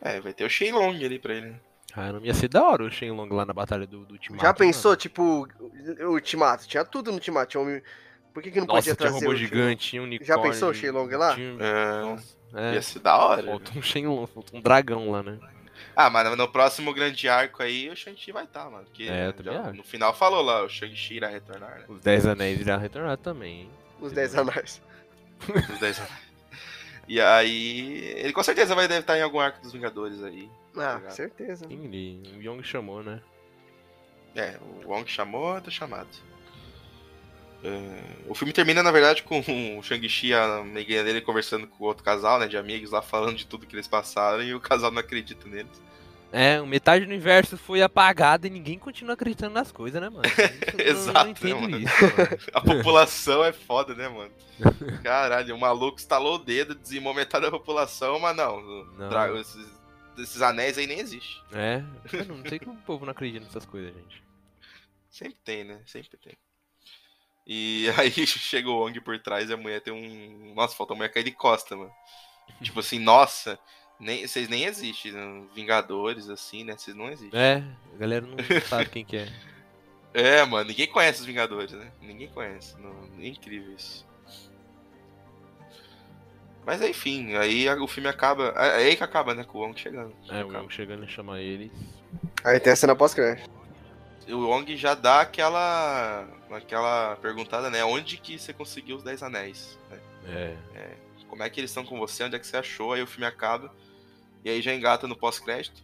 É, 0.00 0.20
vai 0.20 0.32
ter 0.32 0.44
o 0.44 0.48
Shenlong 0.50 1.04
ali 1.04 1.18
pra 1.18 1.34
ele. 1.34 1.50
né? 1.50 1.60
Ah, 1.94 2.12
não 2.12 2.24
ia 2.24 2.32
ser 2.32 2.48
da 2.48 2.62
hora 2.64 2.84
o 2.84 2.90
Shenlong 2.90 3.28
lá 3.34 3.44
na 3.44 3.52
batalha 3.52 3.86
do, 3.86 4.06
do 4.06 4.12
Ultimato. 4.12 4.42
Já 4.44 4.54
pensou, 4.54 4.96
tipo, 4.96 5.46
o 6.00 6.10
Ultimato? 6.12 6.66
Tinha 6.66 6.84
tudo 6.84 7.08
no 7.10 7.14
Ultimato. 7.16 7.50
Tinha 7.50 7.60
homem... 7.60 7.82
Por 8.32 8.42
que, 8.44 8.50
que 8.52 8.60
não 8.60 8.66
Nossa, 8.68 8.78
podia 8.78 8.94
tinha 8.94 9.08
trazer 9.10 9.24
robô 9.26 9.34
o 9.34 9.36
gigante, 9.36 9.88
tinha 9.88 10.00
um 10.02 10.04
unicórnio. 10.04 10.34
Já 10.34 10.40
pensou 10.40 10.70
o 10.70 10.74
Shenlong 10.74 11.10
lá? 11.16 11.34
tinha- 11.34 11.56
É, 11.60 12.00
Nossa, 12.02 12.36
é. 12.54 12.74
Ia 12.74 12.82
ser 12.82 12.98
da 13.00 13.16
hora. 13.16 13.42
Falta 13.42 13.76
um 13.78 13.82
Shenlong, 13.82 14.26
falta 14.28 14.56
um 14.56 14.60
dragão 14.60 15.10
lá, 15.10 15.22
né? 15.22 15.38
Ah, 16.06 16.10
mas 16.10 16.36
no 16.36 16.48
próximo 16.48 16.92
grande 16.94 17.28
arco 17.28 17.62
aí 17.62 17.88
o 17.90 17.96
Shang-Chi 17.96 18.32
vai 18.32 18.44
estar, 18.44 18.70
mano. 18.70 18.84
Porque 18.84 19.04
É, 19.04 19.34
já- 19.42 19.72
no 19.72 19.82
final 19.84 20.14
falou 20.14 20.42
lá, 20.42 20.62
o 20.64 20.68
Shang-Chi 20.68 21.14
irá 21.16 21.28
retornar, 21.28 21.78
né? 21.80 21.84
Os 21.88 22.00
Dez 22.00 22.24
Anéis 22.26 22.60
irá 22.60 22.76
retornar 22.76 23.16
também, 23.18 23.62
hein? 23.62 23.70
Os 24.00 24.12
Dez 24.12 24.34
Anéis. 24.34 24.80
Os 25.48 25.78
10 25.78 25.98
anéis. 25.98 26.30
E 27.08 27.20
aí, 27.20 28.04
ele 28.16 28.32
com 28.32 28.42
certeza 28.42 28.74
vai 28.74 28.86
deve 28.86 29.00
estar 29.00 29.18
em 29.18 29.22
algum 29.22 29.40
arco 29.40 29.60
dos 29.60 29.72
Vingadores 29.72 30.22
aí. 30.22 30.48
Ah, 30.76 30.92
Obrigado. 30.92 31.10
certeza. 31.12 31.66
Sim, 31.68 32.22
o 32.36 32.42
Young 32.42 32.62
chamou, 32.62 33.02
né? 33.02 33.20
É, 34.36 34.56
o 34.84 34.88
Wong 34.88 35.10
chamou, 35.10 35.60
tá 35.60 35.70
chamado. 35.70 36.08
É, 37.62 38.00
o 38.26 38.34
filme 38.34 38.52
termina, 38.52 38.82
na 38.82 38.90
verdade, 38.90 39.22
com 39.22 39.38
o 39.78 39.82
Shang-Chi 39.82 40.28
e 40.28 40.34
a 40.34 40.58
amiguinha 40.58 41.04
dele 41.04 41.20
conversando 41.20 41.66
com 41.66 41.84
o 41.84 41.86
outro 41.86 42.02
casal, 42.04 42.38
né, 42.38 42.46
de 42.46 42.56
amigos 42.56 42.90
lá, 42.90 43.02
falando 43.02 43.36
de 43.36 43.46
tudo 43.46 43.66
que 43.66 43.74
eles 43.74 43.88
passaram 43.88 44.42
e 44.42 44.54
o 44.54 44.60
casal 44.60 44.90
não 44.90 45.00
acredita 45.00 45.46
neles. 45.48 45.82
É, 46.32 46.60
metade 46.62 47.04
do 47.04 47.08
universo 47.08 47.58
foi 47.58 47.82
apagada 47.82 48.46
e 48.46 48.50
ninguém 48.50 48.78
continua 48.78 49.14
acreditando 49.14 49.52
nas 49.54 49.72
coisas, 49.72 50.00
né, 50.00 50.08
mano? 50.08 50.22
Eu 50.78 50.94
não- 50.94 51.00
Exato, 51.00 51.18
não 51.18 51.24
né, 51.24 51.30
entendo 51.30 51.60
mano? 51.62 51.78
isso. 51.78 51.94
A 52.54 52.60
população 52.60 53.44
é 53.44 53.52
foda, 53.52 53.94
né, 53.96 54.08
mano? 54.08 54.32
Caralho, 55.02 55.56
o 55.56 55.58
maluco 55.58 55.98
estalou 55.98 56.36
o 56.36 56.38
dedo, 56.38 56.74
dizimou 56.74 57.12
metade 57.14 57.46
da 57.46 57.50
população, 57.50 58.18
mas 58.20 58.36
não, 58.36 58.60
Não. 58.96 59.08
dra- 59.08 59.32
esses, 59.40 59.66
esses 60.18 60.40
anéis 60.42 60.78
aí 60.78 60.86
nem 60.86 61.00
existe. 61.00 61.42
É, 61.52 61.82
eu 62.12 62.24
não 62.26 62.44
sei 62.48 62.58
como 62.60 62.74
o 62.78 62.82
povo 62.82 63.04
não 63.04 63.12
acredita 63.12 63.44
nessas 63.44 63.66
coisas, 63.66 63.92
gente. 63.92 64.22
Sempre 65.10 65.38
tem, 65.44 65.64
né? 65.64 65.80
Sempre 65.86 66.16
tem. 66.18 66.36
E 67.46 67.86
aí 67.98 68.10
chega 68.26 68.68
o 68.70 68.78
Wong 68.78 69.00
por 69.00 69.18
trás 69.18 69.50
e 69.50 69.52
a 69.52 69.56
mulher 69.56 69.80
tem 69.80 69.92
um. 69.92 70.54
Nossa, 70.54 70.76
falta 70.76 70.92
a 70.92 70.96
mulher 70.96 71.08
cair 71.08 71.24
de 71.24 71.32
costa, 71.32 71.74
mano. 71.74 71.90
tipo 72.62 72.78
assim, 72.80 72.98
nossa, 73.00 73.58
nem, 74.00 74.26
vocês 74.26 74.48
nem 74.48 74.64
existem. 74.64 75.12
né? 75.12 75.42
Vingadores, 75.54 76.28
assim, 76.28 76.64
né? 76.64 76.74
Vocês 76.76 76.96
não 76.96 77.10
existem. 77.10 77.38
É, 77.38 77.62
a 77.94 77.96
galera 77.98 78.26
não 78.26 78.36
sabe 78.68 78.86
quem 78.90 79.04
que 79.04 79.16
é. 79.18 79.28
É, 80.12 80.44
mano, 80.44 80.68
ninguém 80.68 80.86
conhece 80.88 81.20
os 81.20 81.26
Vingadores, 81.26 81.70
né? 81.72 81.92
Ninguém 82.00 82.28
conhece. 82.28 82.74
Não, 82.80 82.92
é 83.20 83.26
incrível 83.28 83.72
isso. 83.76 84.04
Mas 86.66 86.82
enfim, 86.82 87.34
aí 87.36 87.68
a- 87.68 87.76
o 87.82 87.86
filme 87.88 88.08
acaba. 88.08 88.52
É 88.56 88.82
é 88.82 88.86
aí 88.88 88.96
que 88.96 89.02
acaba, 89.04 89.34
né? 89.34 89.44
Com 89.44 89.58
o 89.58 89.62
Wong 89.62 89.78
chegando. 89.80 90.14
É, 90.28 90.44
o. 90.44 90.52
Young 90.52 90.68
chegando 90.70 91.04
a 91.04 91.06
chamar 91.08 91.40
eles. 91.40 91.70
Aí 92.44 92.60
tem 92.60 92.72
a 92.72 92.76
cena 92.76 92.94
pós-crédito. 92.94 93.48
o 94.28 94.46
Wong 94.48 94.76
já 94.76 94.94
dá 94.94 95.20
aquela. 95.22 96.28
aquela 96.50 97.16
perguntada, 97.16 97.70
né? 97.70 97.84
Onde 97.84 98.16
que 98.18 98.38
você 98.38 98.52
conseguiu 98.52 98.96
os 98.96 99.02
10 99.02 99.22
anéis? 99.22 99.78
né? 99.90 99.98
É. 100.74 100.96
Como 101.28 101.42
é 101.42 101.48
que 101.48 101.60
eles 101.60 101.70
estão 101.70 101.84
com 101.84 101.98
você? 101.98 102.24
Onde 102.24 102.36
é 102.36 102.38
que 102.38 102.46
você 102.46 102.56
achou? 102.56 102.92
Aí 102.92 103.02
o 103.02 103.06
filme 103.06 103.26
acaba. 103.26 103.72
E 104.44 104.50
aí 104.50 104.62
já 104.62 104.74
engata 104.74 105.06
no 105.06 105.16
pós-crédito. 105.16 105.82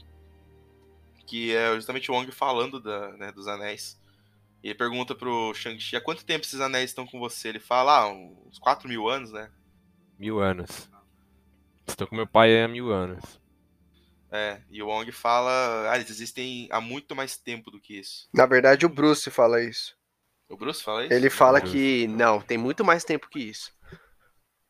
Que 1.27 1.55
é 1.55 1.75
justamente 1.75 2.11
o 2.11 2.15
Wong 2.15 2.31
falando 2.31 2.81
da, 2.81 3.13
né, 3.13 3.33
dos 3.33 3.49
anéis. 3.49 4.01
E 4.63 4.69
ele 4.69 4.75
pergunta 4.75 5.15
pro 5.15 5.53
Shang-Chi 5.55 5.97
há 5.97 6.01
quanto 6.01 6.25
tempo 6.25 6.45
esses 6.45 6.61
anéis 6.61 6.91
estão 6.91 7.07
com 7.07 7.19
você? 7.19 7.49
Ele 7.49 7.61
fala, 7.61 8.01
ah, 8.01 8.09
uns 8.09 8.59
4 8.59 8.89
mil 8.89 9.09
anos, 9.09 9.33
né? 9.33 9.51
Mil 10.19 10.41
anos. 10.41 10.89
Estou 11.87 12.07
com 12.07 12.17
meu 12.17 12.27
pai 12.27 12.61
há 12.63 12.67
mil 12.67 12.93
anos. 12.93 13.41
É, 14.31 14.61
e 14.71 14.83
o 14.83 14.89
Wong 14.89 15.11
fala, 15.13 15.91
ah, 15.91 15.97
eles 15.97 16.11
existem 16.11 16.69
há 16.71 16.81
muito 16.81 17.15
mais 17.15 17.37
tempo 17.37 17.71
do 17.71 17.81
que 17.81 17.99
isso. 17.99 18.29
Na 18.35 18.45
verdade, 18.45 18.85
o 18.85 18.89
Bruce 18.89 19.31
fala 19.31 19.63
isso. 19.63 19.97
O 20.49 20.57
Bruce 20.57 20.83
fala 20.83 21.05
isso? 21.05 21.15
Ele 21.15 21.31
fala 21.31 21.61
que 21.61 22.07
não, 22.09 22.41
tem 22.41 22.59
muito 22.59 22.85
mais 22.85 23.05
tempo 23.05 23.29
que 23.29 23.39
isso. 23.39 23.73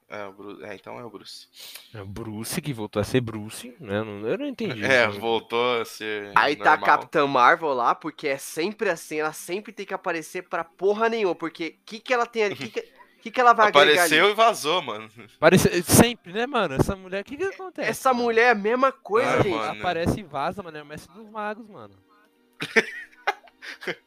É, 0.08 0.24
o 0.24 0.32
Bruce. 0.32 0.64
é, 0.64 0.74
então 0.74 1.00
é 1.00 1.04
o 1.04 1.10
Bruce. 1.10 1.48
É 1.92 2.00
o 2.00 2.06
Bruce, 2.06 2.62
que 2.62 2.72
voltou 2.72 3.00
a 3.00 3.04
ser 3.04 3.20
Bruce, 3.20 3.74
né? 3.80 3.98
Eu 3.98 4.04
não, 4.04 4.28
eu 4.28 4.38
não 4.38 4.46
entendi. 4.46 4.84
É, 4.84 5.08
isso. 5.08 5.18
voltou 5.18 5.80
a 5.80 5.84
ser. 5.84 6.30
Aí 6.36 6.54
tá 6.54 6.74
a 6.74 6.76
normal. 6.76 6.98
Capitã 6.98 7.26
Marvel 7.26 7.72
lá, 7.74 7.92
porque 7.94 8.28
é 8.28 8.38
sempre 8.38 8.88
assim, 8.88 9.18
ela 9.18 9.32
sempre 9.32 9.72
tem 9.72 9.84
que 9.84 9.92
aparecer 9.94 10.42
pra 10.48 10.62
porra 10.62 11.08
nenhuma, 11.08 11.34
porque 11.34 11.76
o 11.80 11.84
que, 11.84 11.98
que 11.98 12.14
ela 12.14 12.24
tem 12.24 12.44
ali? 12.44 12.54
O 12.54 12.56
que, 12.56 12.68
que, 12.68 12.82
que, 13.22 13.30
que 13.32 13.40
ela 13.40 13.52
vai 13.52 13.66
agregar 13.66 13.92
Apareceu 13.94 14.30
e 14.30 14.34
vazou, 14.34 14.80
mano. 14.80 15.10
Parece, 15.40 15.82
sempre, 15.82 16.32
né, 16.32 16.46
mano? 16.46 16.74
Essa 16.76 16.94
mulher, 16.94 17.22
o 17.22 17.24
que 17.24 17.36
que 17.36 17.42
acontece? 17.44 17.90
Essa 17.90 18.12
mano? 18.14 18.24
mulher 18.26 18.42
é 18.44 18.50
a 18.50 18.54
mesma 18.54 18.92
coisa, 18.92 19.28
Ah, 19.34 19.42
gente. 19.42 19.48
mano. 19.56 19.80
Aparece 19.80 20.20
e 20.20 20.22
vaza, 20.22 20.62
mano. 20.62 20.78
É 20.78 20.82
o 20.82 20.86
mestre 20.86 21.12
dos 21.12 21.28
magos, 21.28 21.68
mano. 21.68 21.94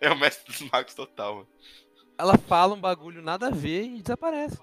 É 0.00 0.10
o 0.10 0.16
mestre 0.18 0.46
dos 0.52 0.70
magos 0.70 0.94
total, 0.94 1.34
mano. 1.36 1.48
Ela 2.16 2.38
fala 2.38 2.74
um 2.74 2.80
bagulho 2.80 3.20
nada 3.22 3.48
a 3.48 3.50
ver 3.50 3.84
e 3.84 4.00
desaparece. 4.02 4.58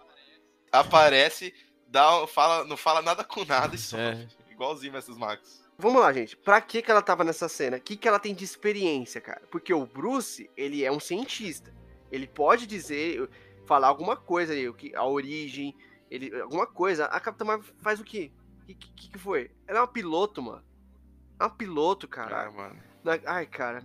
Aparece, 0.72 1.53
dá, 1.88 2.26
fala, 2.27 2.64
não 2.65 2.77
fala 2.77 3.02
nada 3.02 3.23
com 3.23 3.44
nada 3.45 3.76
e 3.76 3.80
some. 3.80 4.02
É. 4.03 4.27
Igualzinho 4.52 4.94
dos 4.94 5.18
magos. 5.18 5.61
Vamos 5.77 6.02
lá, 6.02 6.11
gente. 6.11 6.35
Pra 6.35 6.60
que, 6.60 6.81
que 6.81 6.89
ela 6.89 7.02
tava 7.02 7.23
nessa 7.23 7.48
cena? 7.48 7.77
O 7.77 7.81
que, 7.81 7.95
que 7.95 8.07
ela 8.07 8.19
tem 8.19 8.34
de 8.34 8.44
experiência, 8.44 9.22
cara? 9.22 9.41
Porque 9.52 9.72
o 9.73 9.85
Bruce, 9.85 10.49
ele 10.57 10.84
é 10.84 10.91
um 10.91 10.99
cientista. 10.99 11.72
Ele 12.11 12.26
pode 12.27 12.65
dizer, 12.65 13.30
falar 13.68 13.88
alguma 13.88 14.15
coisa 14.18 14.53
aí, 14.53 14.68
o 14.68 14.73
que, 14.73 14.95
a 14.95 15.06
origem, 15.06 15.76
ele, 16.10 16.34
alguma 16.41 16.65
coisa. 16.65 17.06
A 17.06 17.19
Capitã 17.19 17.45
Marvel 17.45 17.72
faz 17.84 17.99
o 17.99 18.03
quê? 18.03 18.31
O 18.64 18.65
que, 18.65 18.73
que, 18.73 19.10
que 19.11 19.18
foi? 19.19 19.52
Ela 19.68 19.77
é 19.80 19.81
uma 19.81 19.88
piloto, 19.88 20.41
mano. 20.41 20.64
É 21.39 21.44
uma 21.44 21.49
piloto, 21.52 22.07
cara. 22.07 22.49
Mano. 22.49 22.80
Na- 23.03 23.19
Ai, 23.27 23.45
cara. 23.45 23.84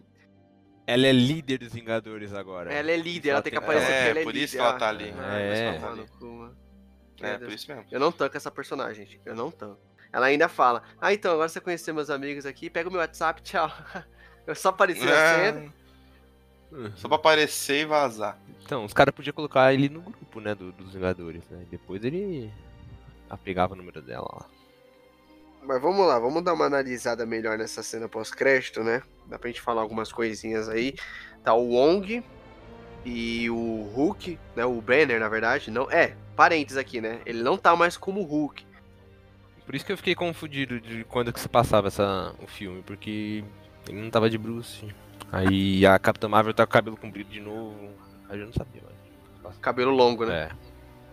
Ela 0.86 1.06
é 1.06 1.12
líder 1.12 1.58
dos 1.58 1.74
Vingadores 1.74 2.32
agora. 2.32 2.72
Ela 2.72 2.90
é 2.90 2.96
líder, 2.96 3.28
Só 3.28 3.32
ela 3.34 3.42
tem 3.42 3.52
que 3.52 3.58
tem- 3.58 3.64
aparecer 3.68 3.92
É, 3.92 4.10
ela 4.10 4.18
é 4.20 4.22
por 4.24 4.32
líder. 4.32 4.44
isso 4.46 4.54
que 4.56 4.60
ela 4.62 4.78
tá 4.78 4.86
Ah, 4.86 4.88
ali. 4.88 5.14
ah, 5.18 5.38
É. 5.38 5.78
mano. 5.78 6.08
É, 7.22 7.38
por 7.38 7.48
isso 7.52 7.68
mesmo. 7.68 7.84
Eu 7.90 8.00
não 8.00 8.10
tanco 8.12 8.36
essa 8.36 8.50
personagem, 8.50 9.06
gente. 9.06 9.20
Eu 9.24 9.34
não 9.34 9.50
tanco. 9.50 9.78
Ela 10.12 10.26
ainda 10.26 10.48
fala, 10.48 10.82
ah, 11.00 11.12
então, 11.12 11.32
agora 11.32 11.48
você 11.48 11.60
conheceu 11.60 11.94
meus 11.94 12.10
amigos 12.10 12.44
aqui, 12.44 12.68
pega 12.68 12.88
o 12.88 12.92
meu 12.92 13.00
WhatsApp, 13.00 13.40
tchau. 13.42 13.70
Eu 14.46 14.54
só 14.54 14.68
apareci 14.70 15.04
na 15.04 15.12
cena. 15.14 15.60
É, 15.78 15.82
Uhum. 16.74 16.90
só 16.96 17.06
pra 17.06 17.16
aparecer 17.16 17.82
e 17.82 17.84
vazar. 17.84 18.38
Então, 18.64 18.84
os 18.86 18.94
caras 18.94 19.14
podiam 19.14 19.34
colocar 19.34 19.74
ele 19.74 19.90
no 19.90 20.00
grupo, 20.00 20.40
né, 20.40 20.54
do- 20.54 20.72
dos 20.72 20.94
Vingadores, 20.94 21.42
né? 21.50 21.66
Depois 21.70 22.02
ele 22.02 22.50
apegava 23.28 23.74
o 23.74 23.76
número 23.76 24.00
dela 24.00 24.26
lá. 24.32 24.46
Mas 25.62 25.80
vamos 25.82 26.06
lá, 26.06 26.18
vamos 26.18 26.42
dar 26.42 26.54
uma 26.54 26.64
analisada 26.64 27.26
melhor 27.26 27.58
nessa 27.58 27.82
cena 27.82 28.08
pós-crédito, 28.08 28.82
né? 28.82 29.02
Dá 29.26 29.38
pra 29.38 29.48
gente 29.50 29.60
falar 29.60 29.82
algumas 29.82 30.10
coisinhas 30.10 30.66
aí. 30.68 30.94
Tá 31.44 31.52
o 31.52 31.68
Wong 31.74 32.24
e 33.04 33.50
o 33.50 33.90
Hulk, 33.94 34.38
né? 34.54 34.64
O 34.64 34.80
Banner, 34.80 35.18
na 35.18 35.28
verdade. 35.28 35.70
Não, 35.70 35.90
é, 35.90 36.14
parênteses 36.36 36.78
aqui, 36.78 37.00
né? 37.00 37.20
Ele 37.26 37.42
não 37.42 37.56
tá 37.56 37.74
mais 37.74 37.96
como 37.96 38.22
Hulk. 38.22 38.64
Por 39.64 39.74
isso 39.74 39.84
que 39.84 39.92
eu 39.92 39.96
fiquei 39.96 40.14
confundido 40.14 40.80
de 40.80 41.04
quando 41.04 41.32
que 41.32 41.40
se 41.40 41.48
passava 41.48 41.88
essa, 41.88 42.34
o 42.42 42.46
filme, 42.46 42.82
porque 42.82 43.44
ele 43.88 44.00
não 44.00 44.10
tava 44.10 44.28
de 44.28 44.38
Bruce. 44.38 44.86
Aí 45.30 45.86
a 45.86 45.98
Capitã 45.98 46.28
Marvel 46.28 46.52
tá 46.52 46.66
com 46.66 46.70
o 46.70 46.72
cabelo 46.72 46.96
comprido 46.96 47.30
de 47.30 47.40
novo. 47.40 47.90
Aí 48.28 48.38
eu 48.38 48.46
não 48.46 48.52
sabia, 48.52 48.82
mas. 49.42 49.56
Cabelo 49.58 49.90
longo, 49.90 50.26
né? 50.26 50.44
É. 50.44 50.50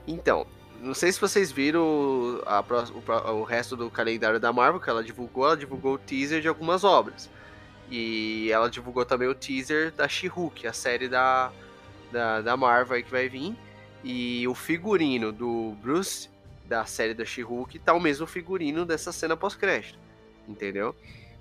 Então, 0.08 0.46
não 0.82 0.94
sei 0.94 1.12
se 1.12 1.20
vocês 1.20 1.52
viram 1.52 2.42
a 2.46 2.62
o, 2.62 3.40
o 3.40 3.44
resto 3.44 3.76
do 3.76 3.90
calendário 3.90 4.40
da 4.40 4.52
Marvel 4.52 4.80
que 4.80 4.90
ela 4.90 5.04
divulgou. 5.04 5.46
Ela 5.46 5.58
divulgou 5.58 5.94
o 5.96 5.98
teaser 5.98 6.42
de 6.42 6.48
algumas 6.48 6.84
obras. 6.84 7.30
E 7.90 8.52
ela 8.52 8.70
divulgou 8.70 9.06
também 9.06 9.28
o 9.28 9.36
teaser 9.36 9.92
da 9.92 10.08
She-Hulk, 10.08 10.68
a 10.68 10.74
série 10.74 11.08
da, 11.08 11.52
da, 12.12 12.42
da 12.42 12.58
Marvel 12.58 12.98
aí 12.98 13.04
que 13.04 13.12
vai 13.12 13.30
vir. 13.30 13.56
E 14.04 14.48
o 14.48 14.56
figurino 14.56 15.32
do 15.32 15.76
Bruce, 15.82 16.30
da 16.66 16.86
série 16.86 17.14
da 17.14 17.26
She-Hulk, 17.26 17.80
tá 17.80 17.94
o 17.94 18.00
mesmo 18.00 18.26
figurino 18.26 18.86
dessa 18.86 19.12
cena 19.12 19.36
pós-crédito. 19.36 20.00
Entendeu? 20.48 20.96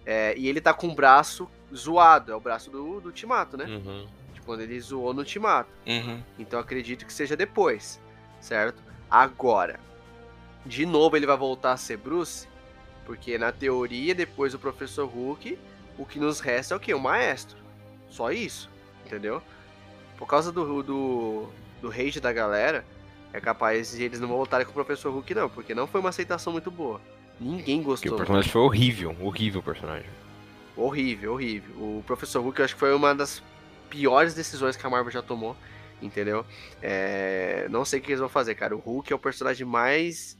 É, 0.04 0.34
e 0.36 0.48
ele 0.48 0.60
tá 0.60 0.72
com 0.72 0.88
o 0.88 0.94
braço 0.94 1.48
zoado, 1.74 2.32
é 2.32 2.34
o 2.34 2.40
braço 2.40 2.70
do, 2.70 3.00
do 3.00 3.08
Ultimato, 3.08 3.56
né? 3.56 3.64
Uhum. 3.66 4.06
De 4.32 4.40
quando 4.40 4.60
ele 4.60 4.80
zoou 4.80 5.12
no 5.12 5.20
Ultimato. 5.20 5.70
Uhum. 5.86 6.22
Então 6.38 6.58
acredito 6.58 7.04
que 7.04 7.12
seja 7.12 7.36
depois, 7.36 8.00
certo? 8.40 8.82
Agora, 9.10 9.78
de 10.64 10.84
novo 10.84 11.16
ele 11.16 11.26
vai 11.26 11.36
voltar 11.36 11.72
a 11.72 11.76
ser 11.76 11.98
Bruce, 11.98 12.48
porque 13.04 13.38
na 13.38 13.52
teoria, 13.52 14.14
depois 14.14 14.52
do 14.52 14.58
Professor 14.58 15.06
Hulk, 15.06 15.58
o 15.96 16.06
que 16.06 16.18
nos 16.18 16.40
resta 16.40 16.74
é 16.74 16.76
o 16.76 16.80
quê? 16.80 16.94
O 16.94 17.00
Maestro. 17.00 17.58
Só 18.08 18.30
isso, 18.30 18.70
entendeu? 19.04 19.42
Por 20.18 20.26
causa 20.26 20.52
do, 20.52 20.82
do, 20.82 21.48
do 21.80 21.88
rage 21.88 22.20
da 22.20 22.32
galera, 22.32 22.84
é 23.32 23.40
capaz 23.40 23.92
de 23.92 24.02
eles 24.02 24.20
não 24.20 24.28
voltarem 24.28 24.66
com 24.66 24.72
o 24.72 24.74
Professor 24.74 25.10
Hulk, 25.12 25.34
não, 25.34 25.48
porque 25.48 25.74
não 25.74 25.86
foi 25.86 26.00
uma 26.00 26.10
aceitação 26.10 26.52
muito 26.52 26.70
boa. 26.70 27.00
Ninguém 27.40 27.82
Porque 27.82 28.08
o 28.08 28.12
gostou. 28.12 28.16
personagem 28.16 28.50
foi 28.50 28.60
horrível, 28.60 29.16
horrível 29.20 29.60
o 29.60 29.64
personagem. 29.64 30.10
Horrível, 30.76 31.32
horrível. 31.34 31.74
O 31.76 32.02
Professor 32.04 32.42
Hulk 32.42 32.58
eu 32.58 32.64
acho 32.64 32.74
que 32.74 32.80
foi 32.80 32.92
uma 32.94 33.14
das 33.14 33.42
piores 33.88 34.34
decisões 34.34 34.76
que 34.76 34.86
a 34.86 34.90
Marvel 34.90 35.12
já 35.12 35.22
tomou, 35.22 35.56
entendeu? 36.02 36.44
É, 36.82 37.68
Não 37.70 37.84
sei 37.84 38.00
o 38.00 38.02
que 38.02 38.10
eles 38.10 38.20
vão 38.20 38.28
fazer, 38.28 38.54
cara. 38.56 38.74
O 38.76 38.80
Hulk 38.80 39.12
é 39.12 39.16
o 39.16 39.18
personagem 39.20 39.66
mais 39.66 40.36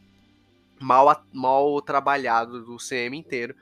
mal, 0.81 1.25
mal 1.33 1.81
trabalhado 1.83 2.65
do 2.65 2.77
CM 2.79 3.17
inteiro. 3.17 3.55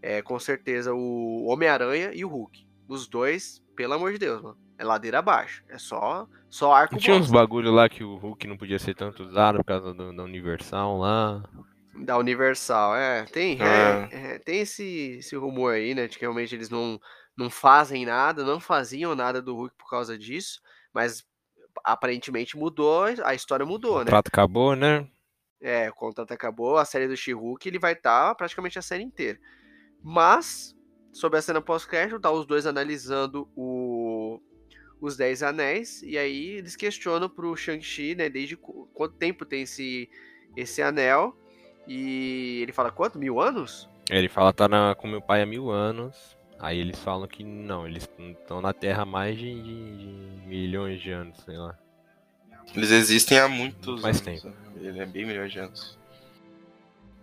É, 0.00 0.20
com 0.22 0.38
certeza 0.38 0.92
o 0.92 1.46
Homem-Aranha 1.46 2.10
e 2.12 2.24
o 2.24 2.28
Hulk. 2.28 2.66
Os 2.86 3.06
dois, 3.08 3.62
pelo 3.74 3.94
amor 3.94 4.12
de 4.12 4.18
Deus, 4.18 4.42
mano. 4.42 4.63
É 4.78 4.84
ladeira 4.84 5.20
abaixo. 5.20 5.62
É 5.68 5.78
só, 5.78 6.26
só 6.50 6.72
arco 6.72 6.94
Não 6.94 7.00
tinha 7.00 7.14
uns 7.16 7.26
bosta. 7.30 7.34
bagulho 7.38 7.70
lá 7.72 7.88
que 7.88 8.02
o 8.02 8.16
Hulk 8.16 8.46
não 8.46 8.56
podia 8.56 8.78
ser 8.78 8.94
tanto 8.94 9.22
usado 9.24 9.58
por 9.58 9.64
causa 9.64 9.94
do- 9.94 10.14
da 10.14 10.22
Universal 10.24 10.98
lá. 10.98 11.42
Da 12.04 12.18
Universal, 12.18 12.96
é. 12.96 13.24
Tem, 13.24 13.56
É. 13.62 14.08
é, 14.10 14.34
é, 14.34 14.38
tem 14.40 14.60
esse, 14.60 15.16
esse 15.18 15.36
rumor 15.36 15.74
aí, 15.74 15.94
né? 15.94 16.08
De 16.08 16.18
que 16.18 16.24
realmente 16.24 16.54
eles 16.54 16.68
não, 16.68 16.98
não 17.36 17.48
fazem 17.48 18.04
nada, 18.04 18.42
não 18.44 18.58
faziam 18.58 19.14
nada 19.14 19.40
do 19.40 19.54
Hulk 19.54 19.76
por 19.78 19.88
causa 19.88 20.18
disso, 20.18 20.60
mas 20.92 21.24
aparentemente 21.84 22.56
mudou, 22.56 23.04
a 23.24 23.34
história 23.34 23.64
mudou, 23.66 23.96
O 23.96 23.98
né? 24.00 24.04
trato 24.06 24.28
acabou, 24.28 24.74
né? 24.74 25.06
É, 25.60 25.88
o 25.88 25.94
contrato 25.94 26.32
acabou, 26.32 26.76
a 26.76 26.84
série 26.84 27.08
do 27.08 27.16
She-Hulk 27.16 27.66
ele 27.68 27.78
vai 27.78 27.92
estar 27.92 28.34
praticamente 28.34 28.78
a 28.78 28.82
série 28.82 29.02
inteira. 29.02 29.38
Mas, 30.02 30.74
sobre 31.12 31.38
a 31.38 31.42
cena 31.42 31.60
pós-crédito, 31.62 32.20
tá 32.20 32.30
os 32.30 32.46
dois 32.46 32.66
analisando 32.66 33.48
o, 33.56 33.83
os 35.00 35.16
Dez 35.16 35.42
Anéis, 35.42 36.02
e 36.02 36.16
aí 36.16 36.50
eles 36.50 36.76
questionam 36.76 37.28
pro 37.28 37.56
Shang-Chi, 37.56 38.14
né, 38.14 38.28
desde 38.28 38.56
qu- 38.56 38.88
quanto 38.94 39.14
tempo 39.16 39.44
tem 39.44 39.62
esse, 39.62 40.08
esse 40.56 40.80
anel, 40.82 41.36
e 41.86 42.60
ele 42.62 42.72
fala, 42.72 42.90
quanto? 42.90 43.18
Mil 43.18 43.40
anos? 43.40 43.88
Ele 44.10 44.28
fala 44.28 44.52
tá 44.52 44.68
na, 44.68 44.94
com 44.94 45.06
meu 45.08 45.20
pai 45.20 45.42
há 45.42 45.46
mil 45.46 45.70
anos. 45.70 46.36
Aí 46.58 46.78
eles 46.78 46.98
falam 46.98 47.26
que 47.26 47.42
não, 47.44 47.86
eles 47.86 48.08
estão 48.18 48.60
na 48.60 48.72
Terra 48.72 49.02
há 49.02 49.06
mais 49.06 49.36
de, 49.36 49.52
de- 49.62 49.96
de 49.96 50.46
milhões 50.46 51.00
de 51.02 51.10
anos, 51.10 51.36
sei 51.44 51.56
lá. 51.56 51.76
Eles 52.74 52.90
existem 52.90 53.38
há 53.38 53.48
muitos 53.48 54.00
Mais 54.02 54.26
anos. 54.26 54.46
Ele 54.76 54.98
é 54.98 55.04
bem 55.06 55.26
milhões 55.26 55.52
de 55.52 55.58
anos. 55.58 55.98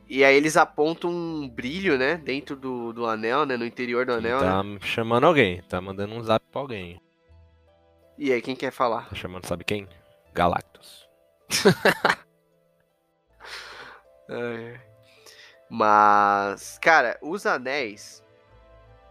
E 0.07 0.23
aí 0.26 0.35
eles 0.35 0.57
apontam 0.57 1.10
um 1.10 1.48
brilho, 1.48 1.98
né, 1.98 2.18
dentro 2.18 2.56
do, 2.56 2.91
do 2.91 3.06
anel, 3.06 3.45
né, 3.45 3.56
no 3.56 3.65
interior 3.65 4.06
do 4.06 4.11
anel, 4.14 4.41
né? 4.41 4.45
tá 4.48 4.64
chamando 4.85 5.26
alguém, 5.26 5.61
tá 5.64 5.80
mandando 5.80 6.14
um 6.14 6.22
zap 6.22 6.45
pra 6.52 6.61
alguém. 6.61 6.99
E 8.23 8.31
aí, 8.31 8.39
quem 8.39 8.56
quer 8.56 8.72
falar? 8.72 9.10
Tá 9.10 9.15
chamando, 9.15 9.48
sabe 9.48 9.64
quem? 9.64 9.88
Galactus. 10.31 11.10
É. 14.30 14.80
Mas, 15.69 16.77
cara, 16.81 17.18
os 17.22 17.45
anéis 17.45 18.23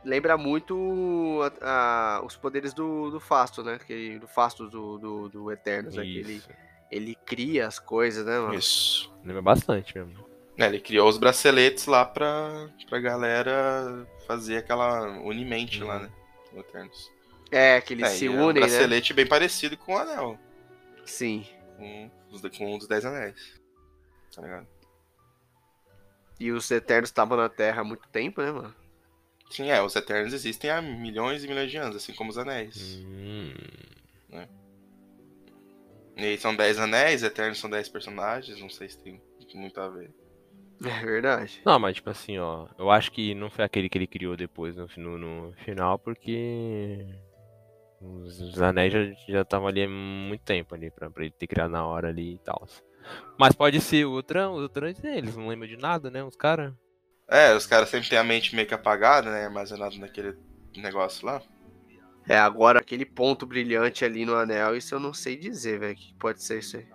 lembra 0.02 0.38
muito 0.38 1.40
a- 1.60 2.16
a- 2.20 2.24
os 2.24 2.36
poderes 2.36 2.72
do, 2.72 3.10
do 3.10 3.20
Fasto, 3.20 3.62
né? 3.62 3.78
Que, 3.86 4.18
do 4.18 4.26
Fasto 4.26 4.66
do, 4.70 4.96
do, 4.98 5.28
do 5.28 5.52
Eternos, 5.52 5.94
né? 5.96 6.06
Ele, 6.06 6.42
ele 6.90 7.14
cria 7.26 7.66
as 7.66 7.78
coisas, 7.78 8.24
né, 8.24 8.38
mano? 8.38 8.54
Isso. 8.54 9.12
Lembra 9.22 9.42
bastante 9.42 9.94
mesmo. 9.98 10.24
É, 10.56 10.64
ele 10.66 10.80
criou 10.80 11.06
os 11.06 11.18
braceletes 11.18 11.84
lá 11.84 12.04
pra, 12.06 12.70
pra 12.88 12.98
galera 12.98 14.06
fazer 14.26 14.56
aquela 14.58 15.02
unimente 15.20 15.82
lá, 15.84 15.96
Uhum. 15.96 16.02
né? 16.04 16.10
No 16.54 16.60
Eternos. 16.60 17.10
É, 17.50 17.80
que 17.80 17.94
eles 17.94 18.06
É, 18.06 18.10
se 18.10 18.24
e 18.24 18.28
é 18.28 18.30
um 18.30 18.46
unem, 18.46 18.62
né? 18.62 18.68
bracelete 18.68 19.12
bem 19.12 19.26
parecido 19.26 19.76
com 19.76 19.94
o 19.94 19.98
anel. 19.98 20.38
Sim. 21.04 21.44
Com 21.76 22.10
com 22.56 22.74
um 22.74 22.78
dos 22.78 22.86
Dez 22.86 23.04
Anéis. 23.04 23.60
Tá 24.34 24.42
ligado? 24.42 24.66
E 26.38 26.50
os 26.52 26.70
Eternos 26.70 27.10
estavam 27.10 27.36
na 27.36 27.48
Terra 27.48 27.82
há 27.82 27.84
muito 27.84 28.08
tempo, 28.08 28.40
né, 28.40 28.50
mano? 28.50 28.74
Sim, 29.50 29.68
é, 29.70 29.82
os 29.82 29.96
Eternos 29.96 30.32
existem 30.32 30.70
há 30.70 30.80
milhões 30.80 31.42
e 31.44 31.48
milhões 31.48 31.70
de 31.70 31.76
anos, 31.76 31.96
assim 31.96 32.14
como 32.14 32.30
os 32.30 32.38
Anéis. 32.38 33.00
Hum, 33.04 33.52
E 36.16 36.24
aí 36.24 36.38
são 36.38 36.54
10 36.54 36.78
anéis, 36.78 37.22
Eternos 37.22 37.58
são 37.58 37.70
10 37.70 37.88
personagens, 37.88 38.60
não 38.60 38.68
sei 38.68 38.90
se 38.90 38.98
tem 38.98 39.20
muito 39.54 39.80
a 39.80 39.88
ver. 39.88 40.10
É 40.84 41.04
verdade. 41.04 41.62
Não, 41.64 41.78
mas 41.78 41.94
tipo 41.96 42.10
assim, 42.10 42.38
ó. 42.38 42.66
Eu 42.78 42.90
acho 42.90 43.10
que 43.10 43.34
não 43.34 43.50
foi 43.50 43.64
aquele 43.64 43.88
que 43.88 43.96
ele 43.98 44.06
criou 44.06 44.36
depois 44.36 44.76
no, 44.76 44.86
no, 44.96 45.18
no 45.18 45.52
final, 45.64 45.98
porque. 45.98 47.06
Os, 48.00 48.40
os 48.40 48.62
anéis 48.62 48.92
já 49.28 49.42
estavam 49.42 49.68
ali 49.68 49.84
há 49.84 49.88
muito 49.88 50.42
tempo 50.42 50.74
ali 50.74 50.90
pra, 50.90 51.10
pra 51.10 51.22
ele 51.22 51.34
ter 51.38 51.46
criado 51.46 51.70
na 51.70 51.84
hora 51.84 52.08
ali 52.08 52.34
e 52.34 52.38
tal. 52.38 52.66
Mas 53.38 53.54
pode 53.54 53.80
ser 53.80 54.06
outra, 54.06 54.48
outra 54.48 54.92
deles, 54.92 55.36
não 55.36 55.48
lembra 55.48 55.68
de 55.68 55.76
nada, 55.76 56.10
né? 56.10 56.24
Os 56.24 56.36
caras. 56.36 56.72
É, 57.28 57.54
os 57.54 57.66
caras 57.66 57.88
sempre 57.88 58.08
têm 58.08 58.18
a 58.18 58.24
mente 58.24 58.54
meio 58.54 58.66
que 58.66 58.74
apagada, 58.74 59.30
né? 59.30 59.44
Armazenado 59.44 59.98
naquele 59.98 60.36
negócio 60.76 61.26
lá. 61.26 61.42
É, 62.28 62.38
agora 62.38 62.80
aquele 62.80 63.04
ponto 63.04 63.46
brilhante 63.46 64.04
ali 64.04 64.24
no 64.24 64.34
anel, 64.34 64.76
isso 64.76 64.94
eu 64.94 65.00
não 65.00 65.12
sei 65.12 65.36
dizer, 65.36 65.78
velho. 65.78 65.96
que 65.96 66.14
pode 66.14 66.42
ser 66.42 66.58
isso 66.58 66.76
aí. 66.76 66.88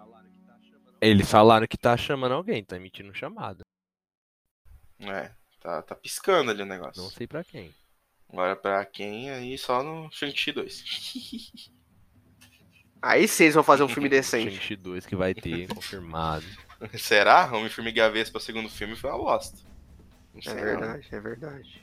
Eles 1.02 1.30
falaram 1.30 1.68
que 1.68 1.78
tá 1.78 1.96
chamando 1.96 2.34
alguém, 2.34 2.64
tá 2.64 2.78
emitindo 2.78 3.14
chamada. 3.14 3.64
É, 5.00 5.32
tá, 5.60 5.82
tá 5.82 5.94
piscando 5.96 6.52
ali 6.52 6.62
o 6.62 6.66
negócio. 6.66 7.02
Não 7.02 7.10
sei 7.10 7.28
pra 7.28 7.44
quem. 7.44 7.74
Agora 8.36 8.54
pra 8.54 8.84
quem 8.84 9.30
aí 9.30 9.58
só 9.58 9.82
no 9.82 10.12
Shang-Chi 10.12 10.52
2. 10.52 11.70
Aí 13.02 13.22
eles 13.40 13.54
vão 13.54 13.64
fazer 13.64 13.84
um 13.84 13.88
filme 13.88 14.10
decente. 14.10 14.52
Shang-Chi 14.56 14.76
2 14.76 15.06
que 15.06 15.16
vai 15.16 15.34
ter, 15.34 15.68
confirmado. 15.74 16.44
Será? 16.98 17.46
Homem-Formiga 17.54 18.02
Gavês 18.04 18.30
pro 18.30 18.42
segundo 18.42 18.68
filme 18.68 18.94
foi 18.96 19.10
uma 19.12 19.20
bosta. 19.20 19.58
É 20.46 20.54
verdade, 20.54 21.08
é 21.12 21.20
verdade. 21.22 21.82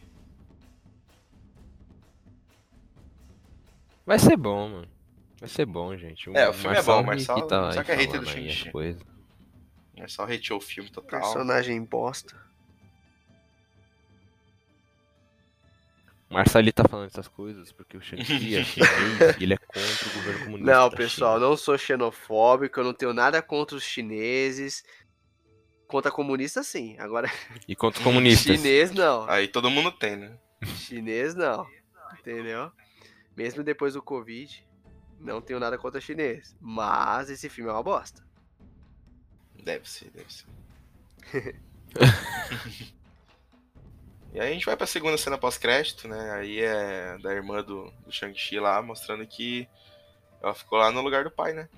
Vai 4.05 4.19
ser 4.19 4.37
bom, 4.37 4.69
mano. 4.69 4.89
Vai 5.41 5.49
ser 5.49 5.65
bom, 5.65 5.97
gente. 5.97 6.29
É, 6.37 6.49
o 6.51 6.53
filme 6.53 6.77
é 6.77 6.83
bom, 6.83 7.03
Marçal 7.03 7.37
Marçal- 7.39 7.43
que 7.43 7.49
tá 7.49 7.73
só 7.73 7.83
que 7.85 7.93
é 7.93 7.95
hater 7.95 8.21
do 8.21 8.27
Shang-Chi. 8.27 8.71
coisas. 8.71 9.03
É 9.97 10.07
só 10.07 10.25
hateou 10.25 10.59
o 10.59 10.61
filme 10.63 10.91
total. 10.91 11.21
Personagem 11.21 11.83
bosta. 11.83 12.37
Marcelo 16.33 16.73
tá 16.73 16.85
falando 16.89 17.07
essas 17.07 17.29
coisas 17.29 17.71
porque 17.73 17.97
o 17.97 18.01
Shang-Chi 18.01 18.57
é 18.57 18.65
chinês 18.65 19.37
e 19.39 19.43
ele 19.45 19.55
é 19.55 19.59
contra 19.59 19.81
o 19.83 20.15
governo 20.15 20.45
comunista. 20.45 20.73
Não, 20.73 20.91
pessoal, 20.91 21.35
China. 21.37 21.49
não 21.49 21.57
sou 21.57 21.79
xenofóbico, 21.79 22.81
eu 22.81 22.85
não 22.85 22.95
tenho 22.95 23.13
nada 23.13 23.41
contra 23.43 23.77
os 23.77 23.83
chineses. 23.85 24.83
Contra 25.87 26.11
comunista, 26.11 26.63
sim. 26.63 26.97
Agora, 26.99 27.31
E 27.69 27.77
contra 27.77 27.99
os 28.01 28.05
comunistas. 28.05 28.57
chinês 28.57 28.91
não. 28.93 29.29
Aí 29.29 29.47
todo 29.47 29.71
mundo 29.71 29.93
tem, 29.93 30.17
né? 30.17 30.39
Chinês 30.77 31.35
não. 31.35 31.67
Entendeu? 32.19 32.73
Mesmo 33.37 33.63
depois 33.63 33.93
do 33.95 34.03
Covid, 34.03 34.67
não 35.21 35.41
tenho 35.41 35.61
nada 35.61 35.77
contra 35.77 36.01
chinês. 36.01 36.57
Mas 36.61 37.29
esse 37.29 37.49
filme 37.51 37.69
é 37.71 37.75
uma 37.75 37.83
bosta. 37.83 38.23
Deve 39.63 39.89
ser, 39.89 40.11
deve 40.11 40.33
ser. 40.33 40.47
E 44.33 44.41
aí 44.41 44.51
a 44.51 44.53
gente 44.55 44.65
vai 44.67 44.77
pra 44.77 44.87
segunda 44.87 45.19
cena 45.19 45.37
pós-crédito, 45.37 46.09
né? 46.09 46.33
Aí 46.33 46.61
é 46.61 47.19
da 47.19 47.33
irmã 47.35 47.63
do, 47.63 47.91
do 48.05 48.11
Shang-Chi 48.11 48.59
lá, 48.59 48.81
mostrando 48.81 49.27
que 49.27 49.69
ela 50.43 50.55
ficou 50.55 50.79
lá 50.79 50.91
no 50.91 51.03
lugar 51.03 51.25
do 51.25 51.31
pai, 51.31 51.53
né? 51.53 51.69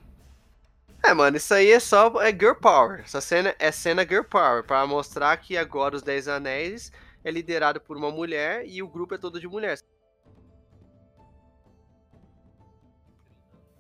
É, 1.03 1.13
mano, 1.13 1.37
isso 1.37 1.53
aí 1.53 1.71
é 1.71 1.81
só 1.81 2.23
é 2.23 2.31
Girl 2.31 2.55
Power. 2.55 3.01
Essa 3.01 3.21
cena 3.21 3.55
é 3.59 3.71
cena 3.73 4.07
Girl 4.07 4.23
Power, 4.23 4.63
pra 4.65 4.87
mostrar 4.87 5.37
que 5.37 5.57
agora 5.57 5.97
os 5.97 6.03
Dez 6.03 6.29
Anéis 6.29 6.93
é 7.25 7.31
liderado 7.31 7.81
por 7.81 7.97
uma 7.97 8.11
mulher 8.11 8.65
e 8.67 8.83
o 8.83 8.89
grupo 8.89 9.15
é 9.15 9.19
todo 9.19 9.41
de 9.41 9.49
mulheres. 9.49 9.83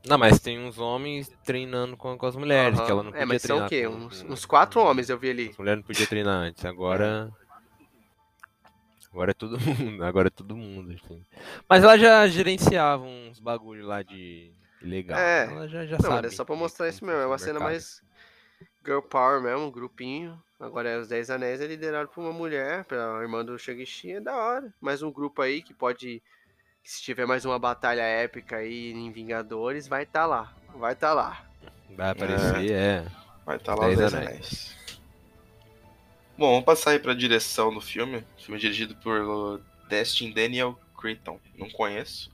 Não, 0.06 0.18
mas 0.18 0.38
tem 0.38 0.58
uns 0.58 0.78
homens 0.78 1.30
treinando 1.44 1.96
com, 1.96 2.18
com 2.18 2.26
as 2.26 2.36
mulheres, 2.36 2.78
que 2.78 2.82
Aham. 2.84 2.90
ela 2.90 3.02
não 3.04 3.10
É, 3.10 3.12
podia 3.12 3.26
mas 3.26 3.40
são 3.42 3.66
treinar. 3.66 3.66
o 3.66 3.68
quê? 3.70 3.86
com- 3.86 3.94
Uns, 3.94 4.22
uns 4.24 4.44
quatro 4.44 4.80
homens 4.82 5.08
eu 5.08 5.18
vi 5.18 5.30
ali. 5.30 5.48
As 5.50 5.56
mulheres 5.56 5.80
não 5.80 5.86
podiam 5.86 6.06
treinar 6.06 6.34
antes, 6.42 6.62
agora. 6.66 7.30
Agora 9.14 9.30
é 9.30 9.34
todo 9.34 9.56
mundo, 9.62 10.04
agora 10.04 10.26
é 10.26 10.30
todo 10.30 10.56
mundo, 10.56 10.92
assim. 10.92 11.24
Mas 11.68 11.84
ela 11.84 11.96
já 11.96 12.26
gerenciava 12.26 13.04
uns 13.04 13.38
bagulho 13.38 13.86
lá 13.86 14.02
de 14.02 14.52
legal. 14.82 15.16
É. 15.16 15.44
Ela 15.44 15.68
já, 15.68 15.86
já 15.86 15.96
Não, 15.98 16.10
sabe. 16.10 16.26
é 16.26 16.30
só 16.30 16.44
pra 16.44 16.56
mostrar 16.56 16.88
isso 16.88 17.04
mesmo. 17.04 17.20
É 17.20 17.26
uma 17.26 17.38
cena 17.38 17.60
mais 17.60 18.02
Girl 18.84 18.98
Power 18.98 19.40
mesmo, 19.40 19.66
um 19.66 19.70
grupinho. 19.70 20.36
Agora 20.58 20.88
é 20.88 20.98
os 20.98 21.06
Dez 21.06 21.30
Anéis 21.30 21.60
é 21.60 21.66
liderado 21.68 22.08
por 22.08 22.22
uma 22.22 22.32
mulher, 22.32 22.84
pela 22.86 23.22
irmã 23.22 23.44
do 23.44 23.56
Shang-Chi, 23.56 24.14
é 24.14 24.20
da 24.20 24.34
hora. 24.34 24.74
Mais 24.80 25.00
um 25.00 25.12
grupo 25.12 25.40
aí 25.42 25.62
que 25.62 25.72
pode. 25.72 26.20
Se 26.82 27.00
tiver 27.00 27.24
mais 27.24 27.44
uma 27.44 27.58
batalha 27.58 28.02
épica 28.02 28.56
aí 28.56 28.90
em 28.90 29.12
Vingadores, 29.12 29.86
vai 29.86 30.02
estar 30.02 30.26
lá. 30.26 30.52
Vai 30.74 30.92
estar 30.94 31.14
lá. 31.14 31.44
Vai 31.90 32.10
aparecer, 32.10 32.72
é. 32.72 33.06
Vai 33.46 33.56
estar 33.58 33.76
lá 33.76 33.86
Dez 33.86 33.92
os 33.92 33.98
Dez 34.00 34.14
Anéis. 34.14 34.28
Anéis. 34.28 34.83
Bom, 36.36 36.50
vamos 36.50 36.64
passar 36.64 36.90
aí 36.90 36.98
pra 36.98 37.14
direção 37.14 37.72
do 37.72 37.80
filme. 37.80 38.24
Filme 38.38 38.58
dirigido 38.60 38.94
por 38.96 39.60
Destin 39.88 40.32
Daniel 40.32 40.78
Creighton. 41.00 41.38
Não 41.56 41.68
conheço. 41.70 42.30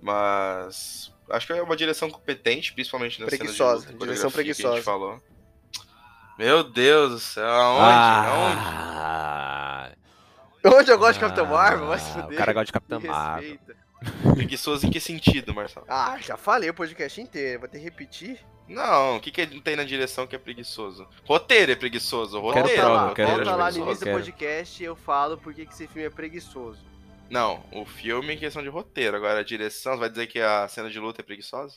Mas. 0.00 1.12
Acho 1.30 1.46
que 1.46 1.52
é 1.54 1.62
uma 1.62 1.76
direção 1.76 2.10
competente, 2.10 2.72
principalmente 2.74 3.18
na 3.20 3.26
Preguiçosa, 3.26 3.80
cena 3.82 3.86
de 3.86 3.92
luta, 3.94 4.04
direção 4.06 4.30
coreografia 4.30 4.44
que 4.44 4.50
a 4.50 4.54
gente 4.54 4.82
preguiçosa. 4.82 4.82
falou. 4.82 5.22
Meu 6.38 6.64
Deus 6.64 7.10
do 7.12 7.18
céu, 7.20 7.48
aonde? 7.48 8.28
Aonde? 8.28 8.60
Ah, 8.66 9.90
Onde 10.66 10.90
eu 10.90 10.98
gosto 10.98 11.14
de 11.14 11.20
Capitão 11.20 11.46
Marvel, 11.46 11.86
vai 11.86 11.98
se 11.98 12.10
Ah, 12.10 12.18
o 12.18 12.22
fuder. 12.24 12.38
cara 12.38 12.52
gosta 12.52 12.66
de 12.66 12.72
Capitão 12.72 13.00
Marvel. 13.00 13.58
Preguiçoso 14.34 14.86
em 14.86 14.90
que 14.90 15.00
sentido, 15.00 15.54
Marcelo? 15.54 15.86
Ah, 15.88 16.18
já 16.20 16.36
falei 16.36 16.70
o 16.70 16.74
podcast 16.74 17.20
inteiro, 17.20 17.60
vou 17.60 17.68
ter 17.68 17.78
que 17.78 17.84
repetir. 17.84 18.40
Não, 18.66 19.16
o 19.16 19.20
que, 19.20 19.30
que 19.30 19.60
tem 19.60 19.76
na 19.76 19.84
direção 19.84 20.26
que 20.26 20.34
é 20.34 20.38
preguiçoso? 20.38 21.06
Roteiro 21.24 21.72
é 21.72 21.76
preguiçoso. 21.76 22.40
Quero 22.52 22.68
Roteiro, 22.68 22.80
prova, 22.80 22.94
lá, 22.94 23.14
quero 23.14 23.28
roteiro 23.28 23.50
é 23.50 23.52
volta 23.52 23.56
lá 23.56 23.70
no 23.70 23.78
início 23.78 24.00
do 24.00 24.04
quero. 24.04 24.18
podcast 24.18 24.82
e 24.82 24.86
eu 24.86 24.96
falo 24.96 25.36
por 25.36 25.52
que 25.52 25.66
que 25.66 25.72
esse 25.72 25.86
filme 25.86 26.06
é 26.06 26.10
preguiçoso. 26.10 26.80
Não, 27.30 27.64
o 27.72 27.84
filme 27.84 28.34
em 28.34 28.38
questão 28.38 28.62
de 28.62 28.68
roteiro. 28.68 29.16
Agora, 29.16 29.40
a 29.40 29.44
direção, 29.44 29.94
você 29.94 30.00
vai 30.00 30.10
dizer 30.10 30.26
que 30.28 30.40
a 30.40 30.66
cena 30.68 30.88
de 30.88 30.98
luta 30.98 31.20
é 31.20 31.24
preguiçosa? 31.24 31.76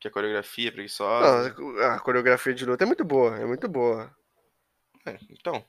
Que 0.00 0.08
a 0.08 0.10
coreografia 0.10 0.68
é 0.68 0.72
preguiçosa? 0.72 1.54
Não, 1.58 1.80
a 1.82 2.00
coreografia 2.00 2.54
de 2.54 2.64
luta 2.64 2.84
é 2.84 2.86
muito 2.86 3.04
boa, 3.04 3.36
é 3.36 3.44
muito 3.44 3.68
boa. 3.68 4.14
É, 5.06 5.18
então. 5.30 5.64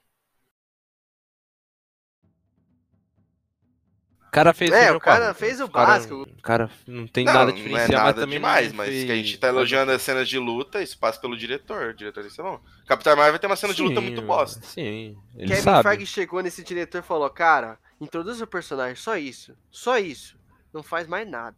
O 4.28 4.32
cara 4.32 4.54
fez 4.54 4.72
É, 4.72 4.84
filme 4.84 4.98
o 4.98 5.00
cara 5.00 5.26
como? 5.26 5.36
fez 5.36 5.62
o 5.62 5.68
básico. 5.68 6.16
O 6.24 6.42
cara 6.42 6.70
não 6.86 7.08
tem 7.08 7.26
não, 7.26 7.34
nada 7.34 7.46
não 7.46 7.52
é 7.52 7.54
diferencial, 7.54 8.04
mas 8.04 8.16
nada 8.16 8.22
também 8.22 8.38
demais, 8.40 8.68
não 8.70 8.78
mas 8.78 8.90
fez- 8.90 9.06
que 9.06 9.12
a 9.12 9.16
gente 9.16 9.38
tá 9.38 9.48
elogiando 9.48 9.92
as 9.92 10.02
cenas 10.02 10.28
de 10.30 10.38
luta, 10.38 10.82
isso 10.82 10.98
passa 11.00 11.20
pelo 11.20 11.38
diretor. 11.38 11.90
O 11.90 11.94
diretor 11.94 12.30
ser 12.30 12.42
bom. 12.44 12.60
Capitão 12.86 13.16
Marvel 13.16 13.40
tem 13.40 13.50
uma 13.50 13.56
cena 13.56 13.74
de 13.74 13.82
luta 13.82 14.00
Sim, 14.00 14.06
muito 14.06 14.22
mano, 14.22 14.28
bosta. 14.28 14.66
Sim, 14.66 15.18
ele 15.36 15.48
Kevin 15.48 15.62
sabe. 15.62 15.90
Feige 15.90 16.06
chegou 16.06 16.42
nesse 16.42 16.64
diretor 16.64 17.00
e 17.00 17.02
falou, 17.02 17.30
cara, 17.30 17.80
introduz 18.00 18.42
o 18.42 18.48
personagem, 18.48 18.96
só 18.96 19.18
isso, 19.18 19.58
só 19.72 19.98
isso. 19.98 20.38
Não 20.74 20.84
faz 20.84 21.08
mais 21.08 21.28
nada. 21.28 21.58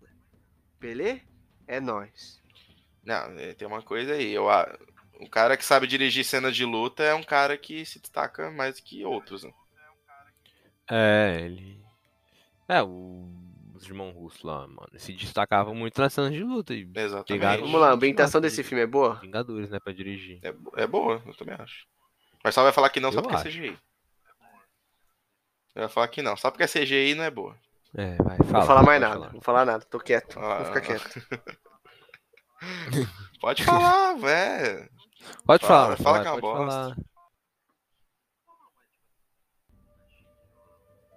Beleza? 0.79 1.21
É 1.67 1.79
nóis. 1.79 2.39
Não, 3.03 3.37
é, 3.39 3.53
tem 3.53 3.67
uma 3.67 3.81
coisa 3.81 4.13
aí. 4.13 4.31
Eu, 4.33 4.49
a- 4.49 4.77
um 5.19 5.27
cara 5.27 5.57
que 5.57 5.65
sabe 5.65 5.87
dirigir 5.87 6.23
cenas 6.23 6.55
de 6.55 6.63
luta 6.65 7.03
é 7.03 7.13
um 7.13 7.23
cara 7.23 7.57
que 7.57 7.85
se 7.85 7.99
destaca 7.99 8.49
mais 8.51 8.79
que 8.79 9.03
outros. 9.03 9.43
Né? 9.43 9.51
É, 10.89 11.41
ele. 11.45 11.79
É, 12.69 12.81
o... 12.83 13.27
os 13.73 13.83
irmãos 13.85 14.13
russos 14.13 14.43
lá, 14.43 14.67
mano, 14.67 14.87
se 14.97 15.11
destacavam 15.13 15.73
muito 15.75 15.99
nas 15.99 16.13
cenas 16.13 16.31
de 16.31 16.43
luta. 16.43 16.73
E 16.73 16.87
Exatamente. 16.95 17.27
Pegaram- 17.27 17.63
Vamos 17.63 17.81
lá, 17.81 17.89
a 17.89 17.93
ambientação 17.93 18.39
desse 18.39 18.63
filme 18.63 18.83
é 18.83 18.87
boa? 18.87 19.15
Vingadores, 19.15 19.69
né, 19.69 19.79
pra 19.79 19.91
dirigir. 19.91 20.39
É, 20.43 20.53
é 20.83 20.87
boa, 20.87 21.21
eu 21.25 21.33
também 21.35 21.55
acho. 21.59 21.85
Mas 22.43 22.53
só 22.55 22.63
vai 22.63 22.71
falar 22.71 22.89
que 22.89 22.99
não 22.99 23.11
só 23.11 23.21
porque 23.21 23.35
é 23.35 23.39
acho. 23.39 23.49
CGI. 23.49 23.77
Vai 25.75 25.89
falar 25.89 26.07
que 26.09 26.21
não, 26.21 26.37
só 26.37 26.51
porque 26.51 26.63
é 26.63 26.67
CGI 26.67 27.15
não 27.15 27.23
é 27.23 27.31
boa. 27.31 27.55
É, 27.95 28.15
vai, 28.17 28.37
Não 28.37 28.45
fala. 28.45 28.59
vou 28.59 28.67
falar 28.67 28.83
mais 28.83 29.01
nada, 29.01 29.13
falar. 29.15 29.31
vou 29.31 29.41
falar 29.41 29.65
nada, 29.65 29.85
tô 29.85 29.99
quieto, 29.99 30.39
Ah, 30.39 30.57
vou 30.57 30.65
ficar 30.65 30.81
quieto. 30.81 31.59
Pode 33.41 33.63
falar, 33.63 34.13
velho. 34.15 34.89
Pode 35.45 35.65
Fala, 35.65 35.95
falar, 35.95 35.97
fala 35.97 35.97
fala, 35.97 36.21
que 36.21 36.27
é 36.27 36.31
uma 36.31 36.39
pode 36.41 36.53
bosta. 36.53 36.79
falar. 36.95 36.97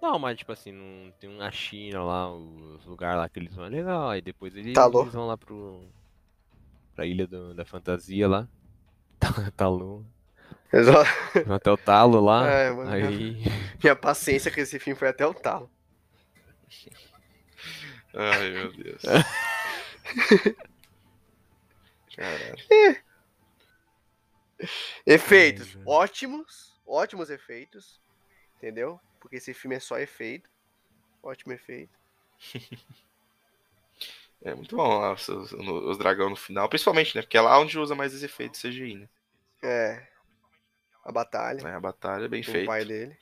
Não, 0.03 0.19
mas 0.19 0.37
tipo 0.37 0.51
assim, 0.51 0.73
não 0.73 1.11
tem 1.13 1.29
na 1.29 1.49
China 1.49 2.03
lá, 2.03 2.29
os 2.29 2.85
lugares 2.85 3.17
lá 3.19 3.29
que 3.29 3.39
eles 3.39 3.55
vão 3.55 3.63
é 3.63 3.69
legal. 3.69 4.09
Aí 4.09 4.21
depois 4.21 4.53
eles, 4.53 4.73
Tá 4.73 4.85
eles 4.93 5.13
vão 5.13 5.27
lá 5.27 5.37
pro. 5.37 5.81
pra 6.93 7.05
ilha 7.05 7.25
do- 7.25 7.53
da 7.53 7.63
fantasia 7.63 8.27
lá. 8.27 8.45
Talo. 9.55 10.05
Exato. 10.73 11.09
Vão 11.45 11.55
até 11.55 11.71
o 11.71 11.77
talo 11.77 12.19
lá. 12.19 12.43
É, 12.51 12.69
mano, 12.71 12.91
aí. 12.91 13.37
Minha 13.81 13.95
paciência 13.95 14.51
com 14.51 14.59
esse 14.59 14.77
filme 14.77 14.99
foi 14.99 15.07
até 15.07 15.25
o 15.25 15.33
talo. 15.33 15.71
Ai, 18.13 18.49
meu 18.51 18.73
Deus. 18.73 19.01
Caralho. 22.13 22.57
Efeitos, 25.05 25.77
ótimos, 25.85 26.77
ótimos 26.85 27.29
efeitos, 27.29 28.01
entendeu? 28.57 28.99
Porque 29.23 29.37
esse 29.37 29.53
filme 29.53 29.77
é 29.77 29.79
só 29.79 29.97
efeito. 29.97 30.49
Ótimo 31.23 31.53
efeito. 31.53 31.97
É 34.45 34.53
muito 34.53 34.75
bom 34.75 34.99
lá 34.99 35.13
os, 35.13 35.25
os, 35.29 35.53
os 35.53 35.97
dragão 35.97 36.29
no 36.29 36.35
final, 36.35 36.67
principalmente, 36.67 37.15
né? 37.15 37.21
Porque 37.21 37.37
é 37.37 37.41
lá 37.41 37.57
onde 37.57 37.79
usa 37.79 37.95
mais 37.95 38.13
os 38.13 38.23
efeitos 38.23 38.59
CGI, 38.61 38.95
né? 38.95 39.09
É. 39.63 40.05
A 41.01 41.13
batalha 41.13 41.65
É, 41.65 41.73
A 41.75 41.79
batalha 41.79 42.25
é 42.25 42.27
bem 42.27 42.43
com 42.43 42.49
o 42.49 42.51
feita. 42.51 42.67
pai 42.67 42.83
dele. 42.83 43.17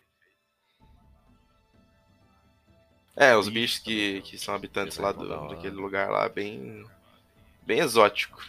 É, 3.16 3.38
os 3.38 3.48
bichos 3.50 3.78
que, 3.78 4.22
que 4.22 4.36
são 4.40 4.56
habitantes 4.56 4.98
lá 4.98 5.12
do, 5.12 5.48
daquele 5.50 5.76
lugar 5.76 6.10
lá, 6.10 6.28
bem. 6.28 6.84
bem 7.62 7.82
exótico. 7.82 8.44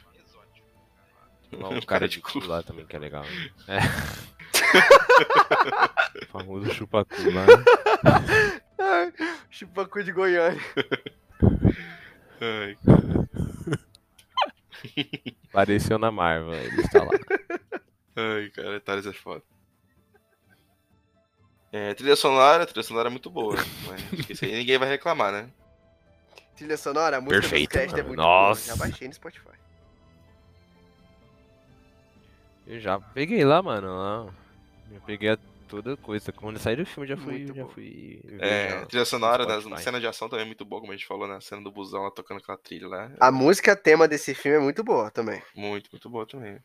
Não, 1.50 1.76
o 1.76 1.84
cara 1.84 2.08
de 2.08 2.22
cu 2.22 2.38
lá 2.46 2.62
também 2.62 2.86
que 2.86 2.96
é 2.96 2.98
legal. 2.98 3.24
né? 3.24 3.50
É. 3.68 3.80
o 6.20 6.26
famoso 6.26 6.72
chupacu 6.72 7.14
lá. 7.32 7.46
Ai, 8.78 9.12
Chupacu 9.50 10.02
de 10.02 10.12
Goiânia. 10.12 10.60
Ai, 12.40 12.76
Apareceu 15.48 15.98
na 15.98 16.10
Marvel, 16.10 16.54
ele 16.54 16.80
está 16.80 17.02
lá. 17.04 17.10
ai 18.16 18.50
cara, 18.50 18.80
Thales 18.80 19.06
é 19.06 19.12
foda. 19.12 19.42
É, 21.70 21.94
trilha 21.94 22.16
sonora, 22.16 22.66
trilha 22.66 22.82
sonora 22.82 23.08
é 23.08 23.10
muito 23.10 23.30
boa. 23.30 23.56
Mas 23.86 24.12
acho 24.12 24.26
que 24.26 24.32
isso 24.32 24.44
aí 24.44 24.52
ninguém 24.52 24.78
vai 24.78 24.88
reclamar, 24.88 25.32
né? 25.32 25.48
Trilha 26.56 26.76
sonora, 26.76 27.16
a 27.16 27.20
música 27.20 27.40
Perfeito, 27.40 27.78
é 27.78 27.86
muito 27.86 28.04
boa. 28.04 28.16
Nossa. 28.16 28.68
Já 28.68 28.76
baixei 28.76 29.08
no 29.08 29.14
Spotify. 29.14 29.52
Eu 32.66 32.78
já 32.78 33.00
peguei 33.00 33.44
lá, 33.44 33.62
mano. 33.62 33.96
Lá. 33.96 34.32
Eu 34.92 35.00
peguei 35.00 35.30
a 35.30 35.38
toda 35.72 35.96
coisa. 35.96 36.30
Quando 36.32 36.58
saí 36.58 36.76
do 36.76 36.84
filme, 36.84 37.08
já 37.08 37.16
fui. 37.16 37.38
Muito 37.38 37.54
já 37.54 37.62
bom. 37.62 37.70
fui 37.70 38.20
É, 38.38 38.68
já 38.68 38.86
trilha 38.86 39.04
sonora, 39.06 39.44
Spotify. 39.44 39.82
cena 39.82 39.98
de 39.98 40.06
ação 40.06 40.28
também 40.28 40.44
é 40.44 40.46
muito 40.46 40.66
boa, 40.66 40.80
como 40.80 40.92
a 40.92 40.96
gente 40.96 41.06
falou 41.06 41.26
na 41.26 41.40
cena 41.40 41.62
do 41.62 41.72
busão 41.72 42.02
lá 42.02 42.10
tocando 42.10 42.38
aquela 42.38 42.58
trilha 42.58 42.86
lá. 42.86 43.10
A 43.18 43.32
música 43.32 43.74
tema 43.74 44.06
desse 44.06 44.34
filme 44.34 44.58
é 44.58 44.60
muito 44.60 44.84
boa 44.84 45.10
também. 45.10 45.42
Muito, 45.54 45.88
muito 45.90 46.10
boa 46.10 46.26
também. 46.26 46.58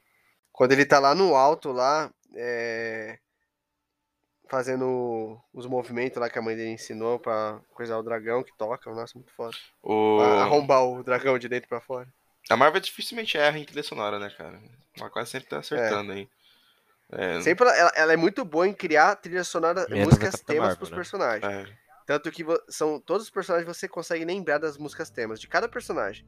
Quando 0.52 0.74
ele 0.74 0.86
tá 0.86 1.00
lá 1.00 1.16
no 1.16 1.36
alto, 1.36 1.72
lá, 1.72 2.12
é, 2.36 3.18
fazendo 4.50 5.40
os 5.54 5.66
movimentos 5.66 6.18
lá 6.20 6.30
que 6.30 6.38
a 6.38 6.42
mãe 6.42 6.56
dele 6.56 6.72
ensinou 6.72 7.18
pra 7.18 7.62
coisar 7.74 7.98
o 7.98 8.04
dragão 8.04 8.44
que 8.44 8.56
toca. 8.58 8.92
Nossa, 8.92 9.18
muito 9.18 9.32
foda. 9.34 9.56
O... 9.82 10.18
Pra 10.18 10.42
arrombar 10.42 10.84
o 10.84 11.02
dragão 11.02 11.40
de 11.40 11.48
dentro 11.48 11.70
pra 11.70 11.80
fora. 11.80 12.12
A 12.50 12.58
Marvel 12.58 12.82
dificilmente 12.82 13.38
erra 13.38 13.58
em 13.58 13.66
trilha 13.66 13.84
sonora, 13.84 14.20
né, 14.20 14.30
cara? 14.38 14.60
Ela 14.98 15.10
quase 15.10 15.32
sempre 15.32 15.50
tá 15.50 15.60
acertando 15.60 16.12
aí. 16.12 16.28
É, 17.12 17.42
Sempre 17.42 17.66
ela, 17.68 17.78
ela- 17.78 17.92
ela 17.96 18.14
é 18.14 18.18
muito 18.18 18.44
boa 18.44 18.68
em 18.68 18.74
criar 18.74 19.16
trilha 19.16 19.44
sonora, 19.44 19.82
Meta 19.82 19.96
da 19.96 20.06
músicas 20.06 20.42
temas 20.42 20.62
Marvel, 20.70 20.78
pros 20.78 20.90
né? 20.90 20.96
personagens. 20.96 21.46
é, 21.54 21.78
Tanto 22.06 22.32
que 22.32 22.44
são 22.70 23.00
todos 23.00 23.24
os 23.24 23.30
personagens 23.30 23.68
você 23.68 23.88
consegue 23.88 24.26
lembrar 24.26 24.58
das 24.58 24.78
músicas 24.78 25.10
temas 25.10 25.40
de 25.40 25.48
cada 25.48 25.68
personagem. 25.70 26.26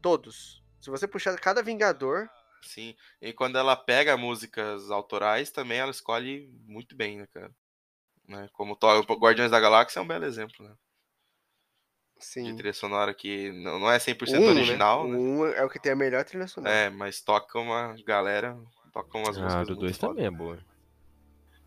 Todos. 0.00 0.62
Se 0.80 0.90
você 0.90 1.06
puxar 1.06 1.38
cada 1.38 1.62
Vingador, 1.62 2.28
sim. 2.62 2.94
E 3.20 3.32
quando 3.32 3.56
ela 3.56 3.76
pega 3.76 4.16
músicas 4.16 4.90
autorais, 4.90 5.50
também 5.50 5.78
ela 5.78 5.90
escolhe 5.90 6.48
muito 6.66 6.94
bem, 6.96 7.18
né, 7.18 7.26
cara? 7.32 7.50
Né? 8.28 8.48
Como 8.52 8.72
o 8.80 9.14
Guardiões 9.16 9.50
da 9.50 9.60
Galáxia 9.60 9.98
é 10.00 10.02
um 10.02 10.06
belo 10.06 10.24
exemplo, 10.24 10.66
né? 10.66 10.74
De 12.18 12.24
Sim. 12.24 12.56
trilha 12.56 12.72
sonora 12.72 13.12
que 13.12 13.50
não 13.52 13.80
não 13.80 13.90
é 13.90 13.98
100% 13.98 14.46
Um, 14.46 14.50
original, 14.50 15.06
né? 15.08 15.18
né? 15.18 15.18
Um 15.18 15.46
é 15.46 15.64
o 15.64 15.68
que 15.68 15.78
tem 15.80 15.92
a 15.92 15.96
melhor 15.96 16.24
trilha 16.24 16.46
sonora. 16.46 16.72
É, 16.74 16.88
mas 16.88 17.20
toca 17.20 17.58
uma 17.58 17.94
galera, 18.06 18.56
toca 18.92 19.18
umas 19.18 19.36
Ah, 19.38 19.42
músicas 19.42 19.66
do 19.68 19.76
muito 19.76 19.80
2 19.80 19.96
foda. 19.96 20.08
também 20.08 20.26
é 20.26 20.30
boa. 20.30 20.58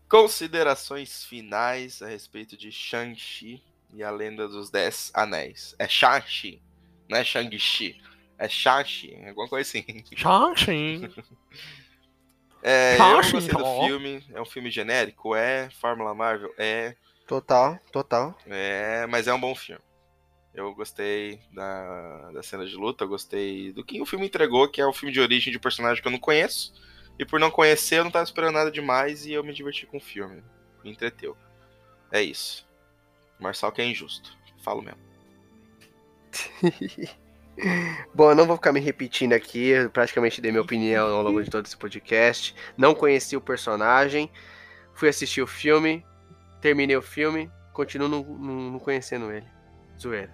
Considerações 0.08 1.24
finais 1.24 2.00
a 2.00 2.06
respeito 2.06 2.56
de 2.56 2.70
Shang-Chi 2.70 3.62
e 3.92 4.02
a 4.04 4.10
Lenda 4.10 4.46
dos 4.48 4.70
Dez 4.70 5.10
Anéis. 5.12 5.74
É 5.78 5.88
Shang-Chi, 5.88 6.62
não 7.08 7.18
é 7.18 7.24
Shang-Chi. 7.24 8.00
É 8.38 8.48
Shang-Chi, 8.48 9.14
é 9.14 9.28
alguma 9.30 9.48
coisa 9.48 9.68
assim. 9.68 9.84
Shang-Chi. 10.14 11.10
É, 12.62 12.94
eu 12.94 12.98
Shang-Chi, 12.98 13.32
gostei 13.32 13.54
do 13.54 13.64
ó. 13.64 13.84
filme, 13.86 14.24
é 14.32 14.40
um 14.40 14.44
filme 14.44 14.70
genérico, 14.70 15.34
é. 15.34 15.68
Fórmula 15.70 16.14
Marvel, 16.14 16.52
é. 16.56 16.94
Total, 17.26 17.78
total. 17.90 18.38
É, 18.46 19.06
mas 19.06 19.26
é 19.26 19.34
um 19.34 19.40
bom 19.40 19.54
filme. 19.54 19.82
Eu 20.54 20.72
gostei 20.74 21.40
da, 21.52 22.30
da 22.30 22.42
cena 22.42 22.64
de 22.64 22.74
luta, 22.76 23.04
eu 23.04 23.08
gostei 23.08 23.72
do 23.72 23.84
que 23.84 24.00
o 24.00 24.06
filme 24.06 24.26
entregou, 24.26 24.68
que 24.68 24.80
é 24.80 24.86
o 24.86 24.92
filme 24.92 25.12
de 25.12 25.20
origem 25.20 25.52
de 25.52 25.58
personagem 25.58 26.00
que 26.00 26.08
eu 26.08 26.12
não 26.12 26.18
conheço. 26.18 26.72
E 27.18 27.24
por 27.24 27.40
não 27.40 27.50
conhecer, 27.50 27.98
eu 27.98 28.04
não 28.04 28.10
tava 28.10 28.24
esperando 28.24 28.54
nada 28.54 28.70
demais 28.70 29.24
e 29.26 29.32
eu 29.32 29.42
me 29.42 29.52
diverti 29.52 29.86
com 29.86 29.96
o 29.96 30.00
filme. 30.00 30.42
Me 30.84 30.90
entreteu. 30.90 31.36
É 32.12 32.22
isso. 32.22 32.66
Marçal 33.40 33.72
que 33.72 33.80
é 33.82 33.86
injusto. 33.86 34.36
Falo 34.62 34.82
mesmo. 34.82 35.00
Bom, 38.14 38.30
eu 38.30 38.34
não 38.34 38.46
vou 38.46 38.56
ficar 38.56 38.72
me 38.72 38.80
repetindo 38.80 39.32
aqui, 39.32 39.68
eu 39.68 39.90
praticamente 39.90 40.40
dei 40.42 40.50
minha 40.52 40.62
opinião 40.62 41.08
ao 41.08 41.22
longo 41.22 41.42
de 41.42 41.50
todo 41.50 41.64
esse 41.64 41.76
podcast. 41.76 42.54
Não 42.76 42.94
conheci 42.94 43.34
o 43.36 43.40
personagem, 43.40 44.30
fui 44.94 45.08
assistir 45.08 45.40
o 45.40 45.46
filme, 45.46 46.04
terminei 46.60 46.96
o 46.96 47.02
filme, 47.02 47.50
continuo 47.72 48.08
não, 48.08 48.22
não- 48.22 48.70
não 48.72 48.78
conhecendo 48.78 49.32
ele. 49.32 49.46
Zoeira. 49.98 50.30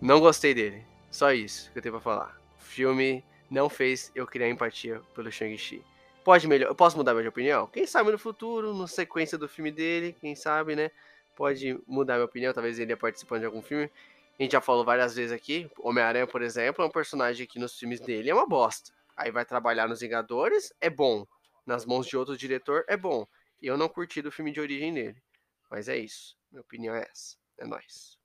Não 0.00 0.18
gostei 0.18 0.52
dele. 0.52 0.84
Só 1.10 1.32
isso 1.32 1.70
que 1.72 1.78
eu 1.78 1.82
tenho 1.82 1.94
pra 1.94 2.00
falar. 2.02 2.36
O 2.58 2.62
filme 2.64 3.24
não 3.50 3.68
fez 3.68 4.10
eu 4.14 4.26
criar 4.26 4.48
empatia 4.48 5.00
pelo 5.14 5.30
Shang-Chi. 5.30 5.84
Pode 6.24 6.48
melhor, 6.48 6.68
eu 6.68 6.74
posso 6.74 6.96
mudar 6.96 7.14
minha 7.14 7.28
opinião? 7.28 7.66
Quem 7.68 7.86
sabe 7.86 8.10
no 8.10 8.18
futuro, 8.18 8.74
na 8.74 8.88
sequência 8.88 9.38
do 9.38 9.48
filme 9.48 9.70
dele, 9.70 10.16
quem 10.20 10.34
sabe, 10.34 10.74
né? 10.74 10.90
Pode 11.36 11.78
mudar 11.86 12.14
minha 12.14 12.24
opinião, 12.24 12.52
talvez 12.52 12.78
ele 12.78 12.92
ia 12.92 12.96
participando 12.96 13.40
de 13.40 13.46
algum 13.46 13.62
filme. 13.62 13.90
A 14.38 14.42
gente 14.42 14.52
já 14.52 14.60
falou 14.60 14.84
várias 14.84 15.14
vezes 15.14 15.32
aqui. 15.32 15.70
Homem-Aranha, 15.78 16.26
por 16.26 16.42
exemplo, 16.42 16.84
é 16.84 16.86
um 16.86 16.90
personagem 16.90 17.46
que 17.46 17.58
nos 17.58 17.78
filmes 17.78 18.00
dele 18.00 18.30
é 18.30 18.34
uma 18.34 18.46
bosta. 18.46 18.92
Aí 19.16 19.30
vai 19.30 19.44
trabalhar 19.44 19.88
nos 19.88 20.00
Vingadores, 20.00 20.72
é 20.80 20.90
bom. 20.90 21.26
Nas 21.64 21.86
mãos 21.86 22.06
de 22.06 22.16
outro 22.16 22.36
diretor, 22.36 22.84
é 22.88 22.96
bom. 22.96 23.26
Eu 23.62 23.76
não 23.76 23.88
curti 23.88 24.20
do 24.20 24.30
filme 24.30 24.52
de 24.52 24.60
origem 24.60 24.92
dele. 24.92 25.22
Mas 25.70 25.88
é 25.88 25.96
isso. 25.96 26.36
Minha 26.50 26.60
opinião 26.60 26.94
é 26.94 27.06
essa. 27.10 27.36
É 27.58 27.64
nóis. 27.64 28.18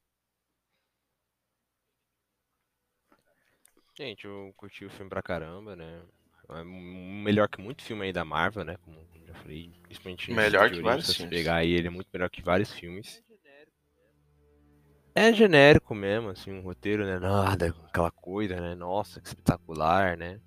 Gente, 4.01 4.25
eu 4.25 4.51
curti 4.57 4.83
o 4.83 4.89
filme 4.89 5.11
pra 5.11 5.21
caramba, 5.21 5.75
né? 5.75 6.01
É 6.49 6.63
melhor 6.63 7.47
que 7.47 7.61
muito 7.61 7.83
filme 7.83 8.03
aí 8.03 8.11
da 8.11 8.25
Marvel, 8.25 8.65
né? 8.65 8.75
Como 8.83 8.97
eu 8.97 9.27
já 9.27 9.33
falei, 9.35 9.69
principalmente 9.83 10.33
Melhor 10.33 10.71
que 10.71 10.81
vários 10.81 11.05
se 11.05 11.13
filmes. 11.13 11.37
pegar 11.37 11.57
aí, 11.57 11.71
ele 11.71 11.85
é 11.85 11.91
muito 11.91 12.07
melhor 12.11 12.27
que 12.27 12.41
vários 12.41 12.73
filmes. 12.73 13.21
É 15.13 15.31
genérico 15.31 15.93
mesmo, 15.93 16.29
assim, 16.29 16.51
um 16.51 16.61
roteiro, 16.61 17.05
né? 17.05 17.19
Nada, 17.19 17.75
aquela 17.85 18.09
coisa, 18.09 18.59
né? 18.59 18.73
Nossa, 18.73 19.21
que 19.21 19.27
espetacular, 19.27 20.17
né? 20.17 20.41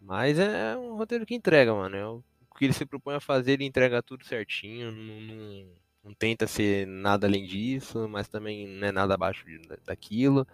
Mas 0.00 0.40
é 0.40 0.76
um 0.76 0.96
roteiro 0.96 1.24
que 1.24 1.36
entrega, 1.36 1.72
mano. 1.72 1.96
É 1.96 2.04
o 2.04 2.24
que 2.58 2.64
ele 2.64 2.72
se 2.72 2.84
propõe 2.84 3.14
a 3.14 3.20
fazer, 3.20 3.52
ele 3.52 3.64
entrega 3.64 4.02
tudo 4.02 4.24
certinho, 4.24 4.90
não, 4.90 5.20
não, 5.20 5.66
não 6.06 6.14
tenta 6.14 6.48
ser 6.48 6.84
nada 6.88 7.28
além 7.28 7.46
disso, 7.46 8.08
mas 8.08 8.26
também 8.26 8.66
não 8.66 8.88
é 8.88 8.90
nada 8.90 9.14
abaixo 9.14 9.44
daquilo. 9.86 10.44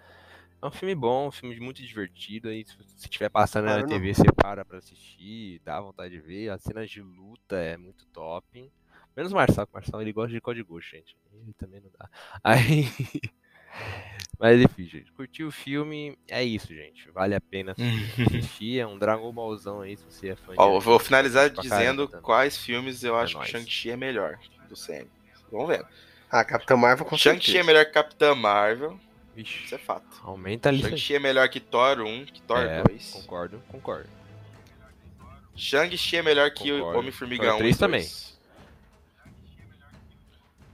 É 0.60 0.66
um 0.66 0.70
filme 0.70 0.94
bom, 0.94 1.28
um 1.28 1.30
filme 1.30 1.58
muito 1.60 1.80
divertido. 1.82 2.48
Aí, 2.48 2.64
se 2.66 2.76
estiver 3.04 3.28
passando 3.28 3.66
na 3.66 3.78
não. 3.78 3.86
TV, 3.86 4.12
você 4.14 4.24
para 4.32 4.64
pra 4.64 4.78
assistir, 4.78 5.60
dá 5.64 5.80
vontade 5.80 6.10
de 6.14 6.20
ver. 6.20 6.50
As 6.50 6.62
cenas 6.62 6.90
de 6.90 7.00
luta 7.00 7.56
é 7.56 7.76
muito 7.76 8.04
top. 8.06 8.70
Menos 9.16 9.32
o 9.32 9.34
Marçal, 9.36 9.66
que 9.66 9.72
o 9.72 9.74
Marçal 9.76 10.02
ele 10.02 10.12
gosta 10.12 10.32
de 10.32 10.40
código 10.40 10.74
Ghost, 10.74 10.90
gente. 10.96 11.16
Ele 11.32 11.52
também 11.54 11.80
não 11.80 11.90
dá. 11.98 12.08
Aí. 12.42 12.86
Mas 14.38 14.60
enfim, 14.60 14.84
gente. 14.88 15.12
Curtiu 15.12 15.48
o 15.48 15.52
filme, 15.52 16.16
é 16.28 16.42
isso, 16.42 16.68
gente. 16.74 17.10
Vale 17.10 17.34
a 17.34 17.40
pena 17.40 17.74
assistir. 18.26 18.78
É 18.80 18.86
um 18.86 18.98
Dragon 18.98 19.32
Ballzão 19.32 19.80
aí, 19.80 19.96
se 19.96 20.04
você 20.04 20.28
é 20.30 20.36
fã 20.36 20.54
Ó, 20.56 20.78
de 20.78 20.84
vou 20.84 20.98
finalizar 20.98 21.50
dizendo 21.50 21.68
caramba 21.70 22.06
também. 22.08 22.22
quais 22.22 22.56
filmes 22.56 23.02
eu 23.04 23.16
É 23.18 23.22
acho 23.22 23.32
que 23.34 23.38
nóis. 23.38 23.50
Shang-Chi 23.50 23.90
é 23.90 23.96
melhor 23.96 24.38
do 24.68 24.74
CM. 24.74 25.08
Vamos 25.50 25.68
ver. 25.68 25.84
Ah, 26.30 26.44
Capitão 26.44 26.76
Marvel 26.76 27.04
com 27.06 27.16
Shang-Chi 27.16 27.58
é 27.58 27.62
melhor 27.62 27.84
que 27.86 27.92
Capitã 27.92 28.34
Marvel. 28.34 28.98
Vixe, 29.38 29.64
Isso 29.66 29.74
é 29.76 29.78
fato. 29.78 30.20
aumenta 30.24 30.68
a 30.68 30.72
lista. 30.72 30.88
Shang-Chi 30.88 31.14
é 31.14 31.18
melhor 31.20 31.48
que 31.48 31.60
Thor 31.60 32.00
1, 32.00 32.24
que 32.26 32.42
Thor 32.42 32.58
É, 32.58 32.82
2. 32.82 33.10
concordo, 33.12 33.62
concordo. 33.68 34.08
Shang-Chi 35.54 36.16
é 36.16 36.22
melhor 36.22 36.50
que 36.50 36.72
Concordo. 36.72 36.98
Homem-Formiga 36.98 37.44
Thor 37.44 37.54
1 37.54 37.58
3 37.58 37.76
e 37.76 37.78
2. 37.78 37.78
também. 37.78 38.28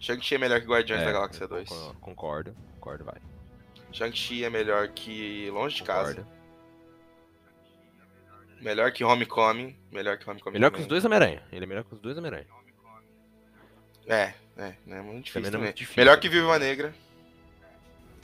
Shang-Chi 0.01 0.35
é 0.35 0.39
melhor 0.39 0.61
que 0.63 0.67
Guardiões 0.67 1.03
É, 1.03 1.05
da 1.05 1.13
Galáxia 1.13 1.47
2. 1.47 1.69
Concordo, 1.69 2.01
concordo, 2.01 2.57
concordo, 2.81 3.05
vai. 3.05 3.17
Shang-Chi 3.93 4.45
é 4.45 4.49
melhor 4.51 4.89
que 4.89 5.51
Longe 5.51 5.77
de 5.77 5.83
Casa. 5.83 6.15
Concordo. 6.15 6.35
Melhor 8.63 8.93
que 8.93 9.05
Homecoming. 9.05 9.77
Melhor 9.93 10.17
que 10.17 10.29
Homecoming. 10.29 10.55
Melhor 10.55 10.71
que 10.71 10.77
também. 10.77 10.83
os 10.85 10.89
dois 10.89 11.05
Homem-Aranha. 11.05 11.43
Ele 11.53 11.65
é 11.65 11.69
melhor 11.69 11.85
que 11.85 11.93
os 11.93 12.01
dois 12.01 12.17
Homem-Aranha. 12.17 12.47
É, 14.07 14.33
é, 14.57 14.75
não 14.87 14.97
é 14.97 15.03
muito 15.03 15.25
difícil. 15.27 15.43
Também 15.43 15.43
não 15.43 15.49
é 15.49 15.51
também. 15.51 15.61
muito 15.65 15.77
difícil. 15.77 16.01
Melhor 16.03 16.19
que 16.19 16.29
Viúva 16.31 16.59
Negra. 16.59 16.95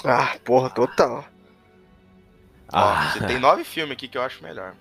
Ah, 0.04 0.36
porra, 0.44 0.70
total. 0.70 1.24
Ah, 2.72 3.12
Ó, 3.14 3.18
você 3.18 3.26
tem 3.26 3.38
nove 3.38 3.64
filmes 3.64 3.92
aqui 3.94 4.08
que 4.08 4.16
eu 4.16 4.22
acho 4.22 4.42
melhor. 4.42 4.74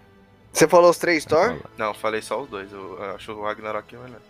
Você 0.53 0.67
falou 0.67 0.89
os 0.89 0.97
três 0.97 1.25
Thor? 1.25 1.59
Não, 1.77 1.93
falei 1.93 2.21
só 2.21 2.41
os 2.41 2.49
dois. 2.49 2.71
Eu 2.71 2.97
eu 3.03 3.15
acho 3.15 3.31
o 3.33 3.43
Ragnarok 3.43 3.95
melhor. 3.95 4.21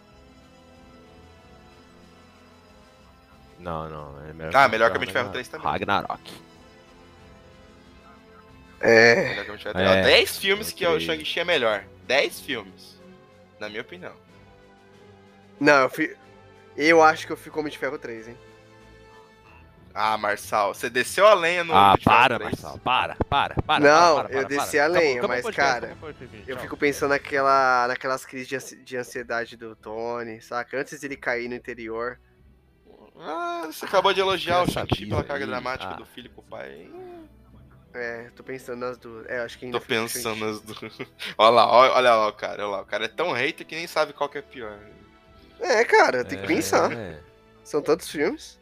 Não, 3.59 3.89
não. 3.89 4.29
É 4.29 4.33
melhor 4.33 4.55
Ah, 4.55 4.65
que 4.65 4.71
melhor 4.71 4.87
o 4.87 4.91
que 4.91 4.97
Homem 4.97 5.07
de 5.07 5.13
Ferro 5.13 5.31
3 5.31 5.47
também. 5.47 5.67
Ragnarok. 5.67 6.31
É. 8.79 9.29
Melhor 9.29 9.45
que 9.57 9.63
Ferro 9.63 9.79
É, 9.79 9.91
3. 10.01 10.05
Ó, 10.05 10.09
10 10.09 10.37
filmes 10.37 10.71
que 10.71 10.85
o 10.85 10.89
três. 10.91 11.03
Shang-Chi 11.03 11.39
é 11.41 11.43
melhor. 11.45 11.83
10 12.07 12.39
filmes. 12.41 12.97
Na 13.59 13.67
minha 13.67 13.81
opinião. 13.81 14.13
Não, 15.59 15.81
eu, 15.83 15.89
fi... 15.89 16.15
eu 16.77 17.03
acho 17.03 17.27
que 17.27 17.33
eu 17.33 17.37
fico 17.37 17.59
Homem 17.59 17.71
de 17.71 17.77
Ferro 17.77 17.99
3, 17.99 18.29
hein? 18.29 18.37
Ah, 19.93 20.17
Marçal, 20.17 20.73
você 20.73 20.89
desceu 20.89 21.27
a 21.27 21.33
lenha 21.33 21.63
no 21.63 21.73
Ah, 21.75 21.95
para, 22.03 22.37
3. 22.37 22.51
Marcelo. 22.51 22.79
Para, 22.79 23.15
para, 23.27 23.55
para. 23.61 23.83
Não, 23.83 24.15
para, 24.15 24.29
para, 24.29 24.33
eu 24.37 24.39
para, 24.41 24.47
desci 24.47 24.77
para. 24.77 24.85
a 24.85 24.87
lenha, 24.87 25.11
Acabou- 25.17 25.29
mas, 25.29 25.39
o 25.39 25.43
podcast, 25.43 25.81
cara, 25.81 25.97
o 26.01 26.49
Eu 26.49 26.57
fico 26.59 26.77
pensando 26.77 27.09
naquela, 27.09 27.87
naquelas 27.87 28.25
crises 28.25 28.47
de 28.47 28.55
ansi- 28.55 28.83
de 28.83 28.97
ansiedade 28.97 29.57
do 29.57 29.75
Tony, 29.75 30.41
saca? 30.41 30.79
Antes 30.79 30.99
dele 30.99 31.15
cair 31.17 31.49
no 31.49 31.55
interior. 31.55 32.19
Ah, 33.19 33.63
você 33.65 33.85
acabou 33.85 34.13
de 34.13 34.19
elogiar 34.21 34.59
o 34.59 34.63
Essa 34.63 34.71
Shang-Chi 34.73 35.05
pela 35.07 35.23
carga 35.23 35.43
aí, 35.43 35.49
dramática 35.49 35.91
ah. 35.93 35.97
do 35.97 36.05
filho 36.05 36.29
com 36.29 36.41
o 36.41 36.45
pai. 36.45 36.89
É, 37.93 38.29
tô 38.35 38.43
pensando 38.43 38.79
nas 38.79 38.97
duas. 38.97 39.25
É, 39.27 39.39
acho 39.39 39.57
que 39.57 39.65
ainda 39.65 39.79
Tô 39.79 39.85
pensando 39.85 40.45
nas 40.45 40.61
duas. 40.61 40.79
Olha 41.37 41.49
lá, 41.49 41.67
olha, 41.71 41.91
olha 41.93 42.15
lá 42.15 42.27
o 42.27 42.33
cara, 42.33 42.63
olha 42.63 42.71
lá. 42.77 42.81
O 42.81 42.85
cara 42.85 43.05
é 43.05 43.07
tão 43.09 43.31
hater 43.31 43.65
que 43.65 43.75
nem 43.75 43.87
sabe 43.87 44.13
qual 44.13 44.29
que 44.29 44.37
é 44.37 44.41
pior. 44.41 44.77
É, 45.59 45.83
cara, 45.83 46.23
tem 46.23 46.37
que 46.37 46.45
É, 46.45 46.47
pensar. 46.47 46.91
é. 46.93 47.19
São 47.63 47.81
tantos 47.81 48.07
filmes. 48.09 48.58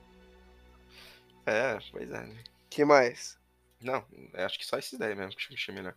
É, 1.47 1.79
pois 1.91 2.09
é. 2.11 2.19
né? 2.21 2.35
que 2.69 2.83
mais? 2.85 3.37
Não, 3.81 4.03
acho 4.33 4.57
que 4.59 4.65
só 4.65 4.77
esses 4.77 4.97
10 4.97 5.17
mesmo 5.17 5.31
que 5.31 5.37
o 5.37 5.41
Shang-Chi 5.47 5.71
é 5.71 5.73
melhor. 5.73 5.93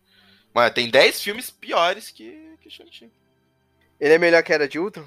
Mas 0.53 0.71
tem 0.73 0.89
10 0.89 1.21
filmes 1.21 1.49
piores 1.49 2.09
que, 2.09 2.57
que 2.61 2.69
Shang-Chi. 2.69 3.11
Ele 3.99 4.13
é 4.13 4.17
melhor 4.17 4.41
que 4.43 4.53
Era 4.53 4.67
de 4.67 4.79
Ultron? 4.79 5.05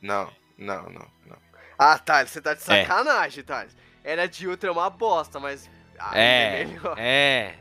Não, 0.00 0.32
não, 0.58 0.84
não, 0.84 1.10
não. 1.26 1.38
Ah, 1.78 1.98
Thales, 1.98 2.30
você 2.30 2.40
tá 2.40 2.54
de 2.54 2.62
sacanagem, 2.62 3.42
Thales. 3.44 3.76
Era 4.02 4.26
de 4.28 4.46
Ultron 4.48 4.68
é 4.68 4.72
uma 4.72 4.90
bosta, 4.90 5.40
mas. 5.40 5.68
Ah, 5.98 6.16
É, 6.18 6.64
melhor. 6.64 6.98
é. 6.98 7.54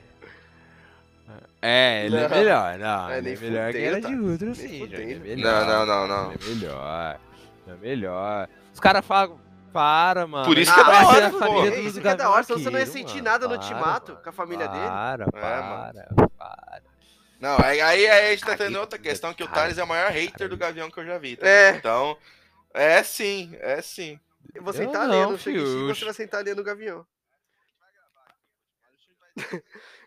É, 1.62 2.06
ele 2.06 2.18
é 2.18 2.28
Não. 2.28 2.30
melhor. 2.38 2.78
Não, 2.78 3.10
É, 3.10 3.18
ele 3.20 3.34
é 3.34 3.38
melhor 3.38 3.72
que 3.72 3.78
fudendo, 3.80 3.96
era 3.96 4.02
tá? 4.02 4.08
de 4.10 4.16
outro, 4.20 4.46
Nem 4.48 4.56
sim. 4.56 4.84
é 4.84 5.16
melhor. 5.20 5.66
Não, 5.66 5.86
não, 5.86 5.86
não, 5.86 6.08
não. 6.08 6.32
Ele 6.34 6.44
é 6.44 6.48
melhor. 6.56 7.20
É 7.68 7.74
melhor. 7.76 8.50
Os 8.74 8.80
caras 8.80 9.06
falam. 9.06 9.40
Para, 9.74 10.28
mano. 10.28 10.46
Por 10.46 10.58
isso 10.58 10.74
que 10.74 10.80
é 10.80 10.84
da 10.84 11.08
hora, 11.08 11.28
a 11.28 11.30
pô. 11.32 11.40
família 11.40 11.68
É 11.68 11.72
do- 11.82 11.88
isso 11.88 12.00
que 12.02 12.08
é 12.08 12.16
da 12.16 12.30
hora, 12.30 12.44
senão 12.44 12.60
você 12.60 12.70
não 12.70 12.80
ia 12.80 12.86
sentir 12.86 13.22
nada 13.22 13.48
no. 13.48 13.56
Ultimato 13.56 14.16
com 14.18 14.30
a 14.30 14.32
família 14.32 14.68
dele. 14.68 14.86
Para, 14.88 15.24
É, 15.26 15.32
para, 15.32 16.08
para. 16.38 16.82
Não, 17.40 17.58
aí, 17.62 17.82
aí 17.82 18.08
a 18.10 18.32
gente 18.32 18.46
tá 18.46 18.56
tendo 18.56 18.80
outra 18.80 18.98
questão 19.00 19.34
que 19.34 19.44
o. 19.44 19.48
Thales 19.48 19.78
é 19.78 19.84
o 19.84 19.88
maior 19.88 20.12
hater 20.12 20.48
do 20.48 20.56
Gavião 20.56 20.90
que 20.90 21.00
eu 21.00 21.06
já 21.06 21.18
vi. 21.18 21.36
tá? 21.36 21.46
É. 21.48 21.72
Então, 21.72 22.18
é 22.74 23.04
sim, 23.04 23.58
é 23.60 23.82
sim. 23.82 24.20
Eu 24.54 24.64
vou 24.64 24.72
sentar 24.74 25.08
não, 25.08 25.30
ali 25.30 25.38
filho. 25.38 25.88
você 25.88 26.06
vai 26.06 26.14
sentar 26.14 26.42
ali 26.42 26.54
no 26.54 26.64
Gavião. 26.64 27.06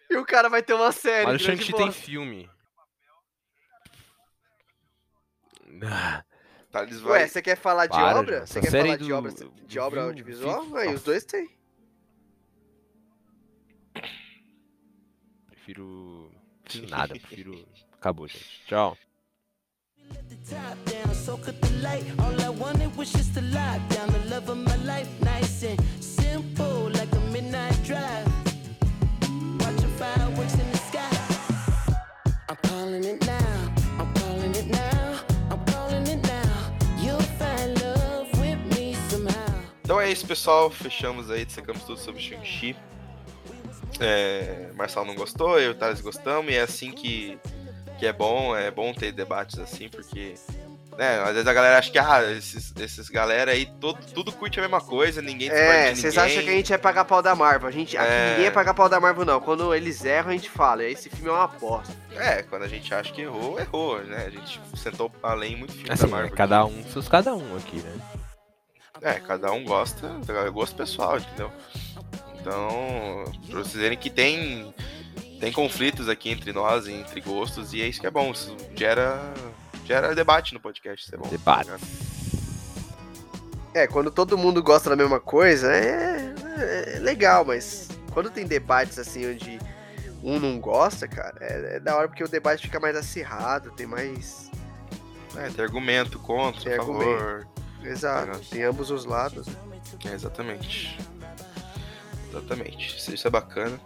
e 0.09 0.17
o 0.17 0.25
cara 0.25 0.49
vai 0.49 0.63
ter 0.63 0.75
uma 0.75 0.93
série. 0.93 1.27
Mas 1.27 1.43
o 1.43 1.45
Shang-Chi 1.45 1.73
tem 1.73 1.91
filme. 1.93 2.49
Thales 6.71 7.01
vai. 7.01 7.23
Ué, 7.23 7.29
você 7.29 7.41
quer 7.43 7.57
falar 7.57 7.87
de 7.87 7.93
Para, 7.97 8.19
obra? 8.21 8.47
Você 8.47 8.61
quer 8.61 8.71
falar 8.71 8.97
de 8.97 9.09
do- 9.09 9.15
obra, 9.15 9.33
do 9.33 9.53
de 9.67 9.79
obra 9.79 10.01
Viu- 10.01 10.09
audiovisual? 10.11 10.63
Viu- 10.65 10.77
Aí 10.77 10.95
os 10.95 11.03
dois 11.03 11.25
tem. 11.25 11.49
Prefiro. 15.49 16.31
Prefiro 16.65 16.89
nada, 16.91 17.15
prefiro. 17.15 17.67
Acabou, 17.99 18.29
gente. 18.29 18.63
Tchau. 18.67 18.97
top 20.49 20.77
down, 20.91 21.15
soak 21.15 21.49
up 21.49 21.59
the 21.61 21.71
light. 21.83 22.05
All 22.21 22.41
I 22.41 22.49
wanted 22.51 22.95
was 22.97 23.11
just 23.11 23.35
to 23.35 23.41
lock 23.41 23.81
down 23.89 24.09
the 24.13 24.29
love 24.31 24.49
of 24.49 24.59
my 24.59 24.77
life, 24.85 25.09
nice 25.25 25.65
and 25.65 25.81
simple, 26.01 26.89
like 26.93 27.13
a 27.17 27.21
midnight 27.33 27.75
drive. 27.85 28.36
É 40.07 40.13
isso, 40.13 40.27
pessoal. 40.27 40.71
Fechamos 40.71 41.31
aí, 41.31 41.45
dissecamos 41.45 41.83
tudo 41.85 41.99
sobre 41.99 42.21
Shang-Chi. 42.23 42.77
É, 44.01 44.69
Marcelo 44.75 45.07
não 45.07 45.15
gostou, 45.15 45.59
eu 45.59 45.69
e 45.71 45.73
o 45.73 45.75
Thales 45.75 46.01
gostamos, 46.01 46.53
e 46.53 46.57
é 46.57 46.61
assim 46.63 46.91
que, 46.93 47.39
que 47.99 48.07
é 48.07 48.13
bom, 48.13 48.55
é 48.57 48.71
bom 48.71 48.93
ter 48.93 49.13
debates 49.13 49.59
assim, 49.59 49.89
porque. 49.89 50.35
Né, 50.99 51.21
às 51.21 51.33
vezes 51.35 51.47
a 51.47 51.53
galera 51.53 51.77
acha 51.79 51.91
que 51.91 51.99
ah, 51.99 52.23
esses, 52.33 52.73
esses 52.79 53.11
galera 53.11 53.53
aí 53.53 53.67
todo, 53.79 53.99
tudo 54.15 54.33
curte 54.33 54.59
a 54.59 54.63
mesma 54.63 54.81
coisa, 54.81 55.21
ninguém 55.21 55.51
É, 55.51 55.95
vocês 55.95 56.17
acham 56.17 56.43
que 56.43 56.49
a 56.49 56.53
gente 56.55 56.73
é 56.73 56.79
pagar 56.79 57.05
pau 57.05 57.21
da 57.21 57.35
Marvel. 57.35 57.69
A 57.69 57.71
gente, 57.71 57.99
aqui 57.99 58.07
É. 58.11 58.31
ninguém 58.31 58.47
é 58.47 58.51
pagar 58.51 58.73
pau 58.73 58.89
da 58.89 58.99
Marvel, 58.99 59.27
não. 59.27 59.39
Quando 59.39 59.75
eles 59.75 60.03
erram, 60.07 60.31
a 60.31 60.33
gente 60.33 60.49
fala. 60.49 60.83
Esse 60.85 61.11
filme 61.11 61.29
é 61.29 61.33
uma 61.33 61.45
aposta. 61.45 61.95
É, 62.13 62.43
quando 62.45 62.63
a 62.63 62.69
gente 62.69 62.95
acha 62.95 63.13
que 63.13 63.21
errou, 63.21 63.61
errou, 63.61 63.99
né? 64.05 64.25
A 64.27 64.31
gente 64.31 64.59
sentou 64.75 65.13
além 65.23 65.55
muito 65.55 65.75
filme 65.75 65.91
Assim, 65.91 66.05
da 66.05 66.09
Marvel. 66.09 66.33
é 66.33 66.35
cada 66.37 66.65
um, 66.65 66.83
seus 66.91 67.09
cada 67.09 67.35
um 67.35 67.57
aqui, 67.59 67.77
né? 67.77 67.93
É, 69.03 69.15
cada 69.21 69.53
um 69.53 69.65
gosta, 69.65 70.11
é 70.29 70.51
gosto 70.51 70.77
pessoal, 70.77 71.19
entendeu? 71.19 71.51
Então, 72.41 73.25
pra 73.49 73.59
vocês 73.59 73.75
verem 73.75 73.99
que 73.99 74.09
tem, 74.09 74.73
tem 75.41 75.53
conflitos 75.53 76.09
aqui 76.09 76.31
entre 76.31 76.53
nós, 76.53 76.87
entre 76.87 77.21
gostos, 77.21 77.73
e 77.73 77.83
é 77.83 77.89
isso 77.89 78.01
que 78.01 78.07
é 78.07 78.11
bom. 78.11 78.31
Isso 78.31 78.57
gera, 78.75 79.21
gera 79.85 80.15
debate 80.15 80.55
no 80.55 80.61
podcast, 80.61 81.05
isso 81.05 81.15
é 81.15 81.19
bom. 81.19 81.29
Debate. 81.29 81.67
tá 81.67 81.77
ligado? 81.77 82.17
É, 83.75 83.87
quando 83.87 84.11
todo 84.11 84.39
mundo 84.39 84.63
gosta 84.63 84.89
da 84.89 84.97
mesma 84.97 85.21
coisa, 85.21 85.71
é, 85.71 86.35
é 86.95 86.99
legal, 87.01 87.45
mas 87.45 87.89
quando 88.11 88.31
tem 88.31 88.47
debates 88.47 88.99
assim 88.99 89.31
onde 89.31 89.59
um 90.23 90.39
não 90.41 90.59
gosta, 90.59 91.07
cara, 91.07 91.37
é, 91.41 91.77
é 91.77 91.81
da 91.81 91.95
hora 91.95 92.09
porque 92.09 92.25
o 92.25 92.29
debate 92.29 92.63
fica 92.63 92.81
mais 92.81 92.97
acirrado, 92.97 93.71
tem 93.73 93.87
mais. 93.87 94.51
É, 95.37 95.51
tem 95.51 95.65
argumento 95.65 96.19
contra, 96.19 96.63
Tem 96.63 96.75
a 96.75 96.77
favor. 96.79 97.47
Exato, 97.87 98.39
tem 98.51 98.65
ambos 98.65 98.91
os 98.91 99.05
lados. 99.05 99.47
É, 100.05 100.13
exatamente. 100.13 100.99
Exatamente. 102.29 102.97
Isso, 103.15 103.27
é 103.27 103.31
bacana. 103.31 103.81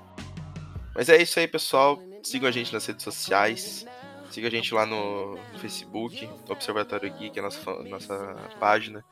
Mas 0.94 1.09
é 1.09 1.20
isso 1.20 1.39
aí, 1.39 1.47
pessoal. 1.47 2.02
Sigam 2.22 2.48
a 2.48 2.52
gente 2.52 2.72
nas 2.72 2.85
redes 2.86 3.05
sociais. 3.05 3.86
Siga 4.31 4.47
a 4.47 4.51
gente 4.51 4.72
lá 4.72 4.86
no 4.86 5.39
Facebook, 5.59 6.28
Observatório 6.48 7.12
Geek, 7.12 7.36
é 7.36 7.40
a 7.40 7.44
nossa, 7.44 7.82
nossa 7.82 8.36
página. 8.60 9.05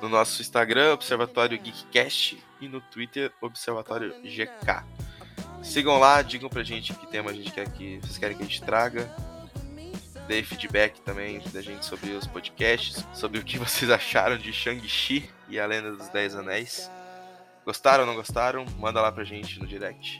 No 0.00 0.08
nosso 0.08 0.40
Instagram, 0.40 0.94
Observatório 0.94 1.60
Geekcast. 1.60 2.42
E 2.60 2.68
no 2.68 2.80
Twitter, 2.80 3.30
Observatório 3.42 4.14
GK. 4.22 4.84
Sigam 5.62 5.98
lá, 5.98 6.22
digam 6.22 6.48
pra 6.48 6.62
gente 6.62 6.94
que 6.94 7.06
tema 7.06 7.30
a 7.30 7.34
gente 7.34 7.52
quer 7.52 7.70
que 7.70 7.98
vocês 8.00 8.18
querem 8.18 8.36
que 8.36 8.42
a 8.42 8.46
gente 8.46 8.62
traga. 8.62 9.08
Feedback 10.40 11.00
também 11.00 11.42
da 11.52 11.60
gente 11.60 11.84
sobre 11.84 12.10
os 12.12 12.28
podcasts, 12.28 13.04
sobre 13.12 13.40
o 13.40 13.44
que 13.44 13.58
vocês 13.58 13.90
acharam 13.90 14.38
de 14.38 14.52
Shang-Chi 14.52 15.28
e 15.48 15.58
a 15.58 15.66
Lenda 15.66 15.90
dos 15.90 16.08
Dez 16.10 16.36
Anéis. 16.36 16.88
Gostaram 17.66 18.04
ou 18.04 18.06
não 18.06 18.14
gostaram? 18.14 18.64
Manda 18.78 19.00
lá 19.00 19.10
pra 19.10 19.24
gente 19.24 19.58
no 19.58 19.66
direct. 19.66 20.18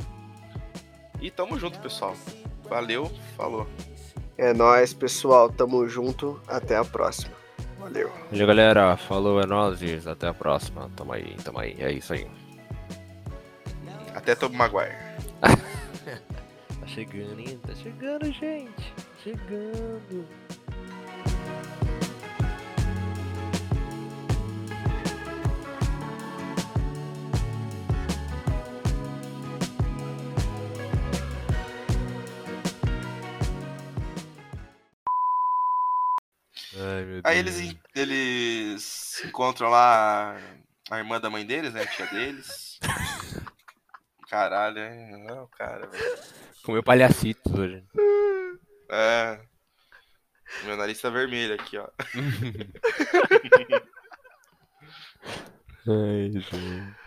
E 1.20 1.30
tamo 1.30 1.56
junto, 1.58 1.78
pessoal. 1.78 2.16
Valeu, 2.68 3.10
falou. 3.36 3.68
É 4.36 4.52
nóis, 4.52 4.92
pessoal. 4.92 5.48
Tamo 5.48 5.88
junto. 5.88 6.40
Até 6.48 6.76
a 6.76 6.84
próxima. 6.84 7.32
Valeu. 7.78 8.10
Valeu, 8.30 8.46
galera. 8.46 8.96
Falou, 8.96 9.40
é 9.40 9.46
nóis. 9.46 10.06
Até 10.06 10.26
a 10.26 10.34
próxima. 10.34 10.90
Tamo 10.96 11.12
aí, 11.12 11.36
tamo 11.44 11.60
aí. 11.60 11.76
É 11.78 11.92
isso 11.92 12.12
aí. 12.12 12.28
Até 14.14 14.34
Tom 14.34 14.50
Maguire. 14.50 14.96
Tá 16.80 16.88
chegando, 16.88 17.38
hein? 17.38 17.60
Tá 17.64 17.72
chegando, 17.76 18.24
gente. 18.32 18.92
Chegando. 19.22 20.26
Ai, 36.74 37.04
meu 37.04 37.22
Deus. 37.22 37.24
Aí 37.24 37.38
eles, 37.38 37.76
eles 37.94 39.24
encontram 39.24 39.68
lá 39.68 40.36
a 40.90 40.98
irmã 40.98 41.20
da 41.20 41.30
mãe 41.30 41.46
deles, 41.46 41.72
né? 41.72 41.82
A 41.82 41.86
tia 41.86 42.06
deles. 42.06 42.80
Caralho, 44.28 44.80
hein? 44.80 45.24
Não, 45.28 45.46
cara, 45.56 45.86
velho. 45.86 46.18
Comeu 46.64 46.82
palhacitos 46.82 47.52
hoje. 47.52 47.84
É. 48.92 49.40
Meu 50.64 50.76
nariz 50.76 51.00
tá 51.00 51.08
vermelho 51.08 51.54
aqui, 51.54 51.78
ó. 51.78 51.88
Ai, 55.88 56.30
gente. 56.30 57.01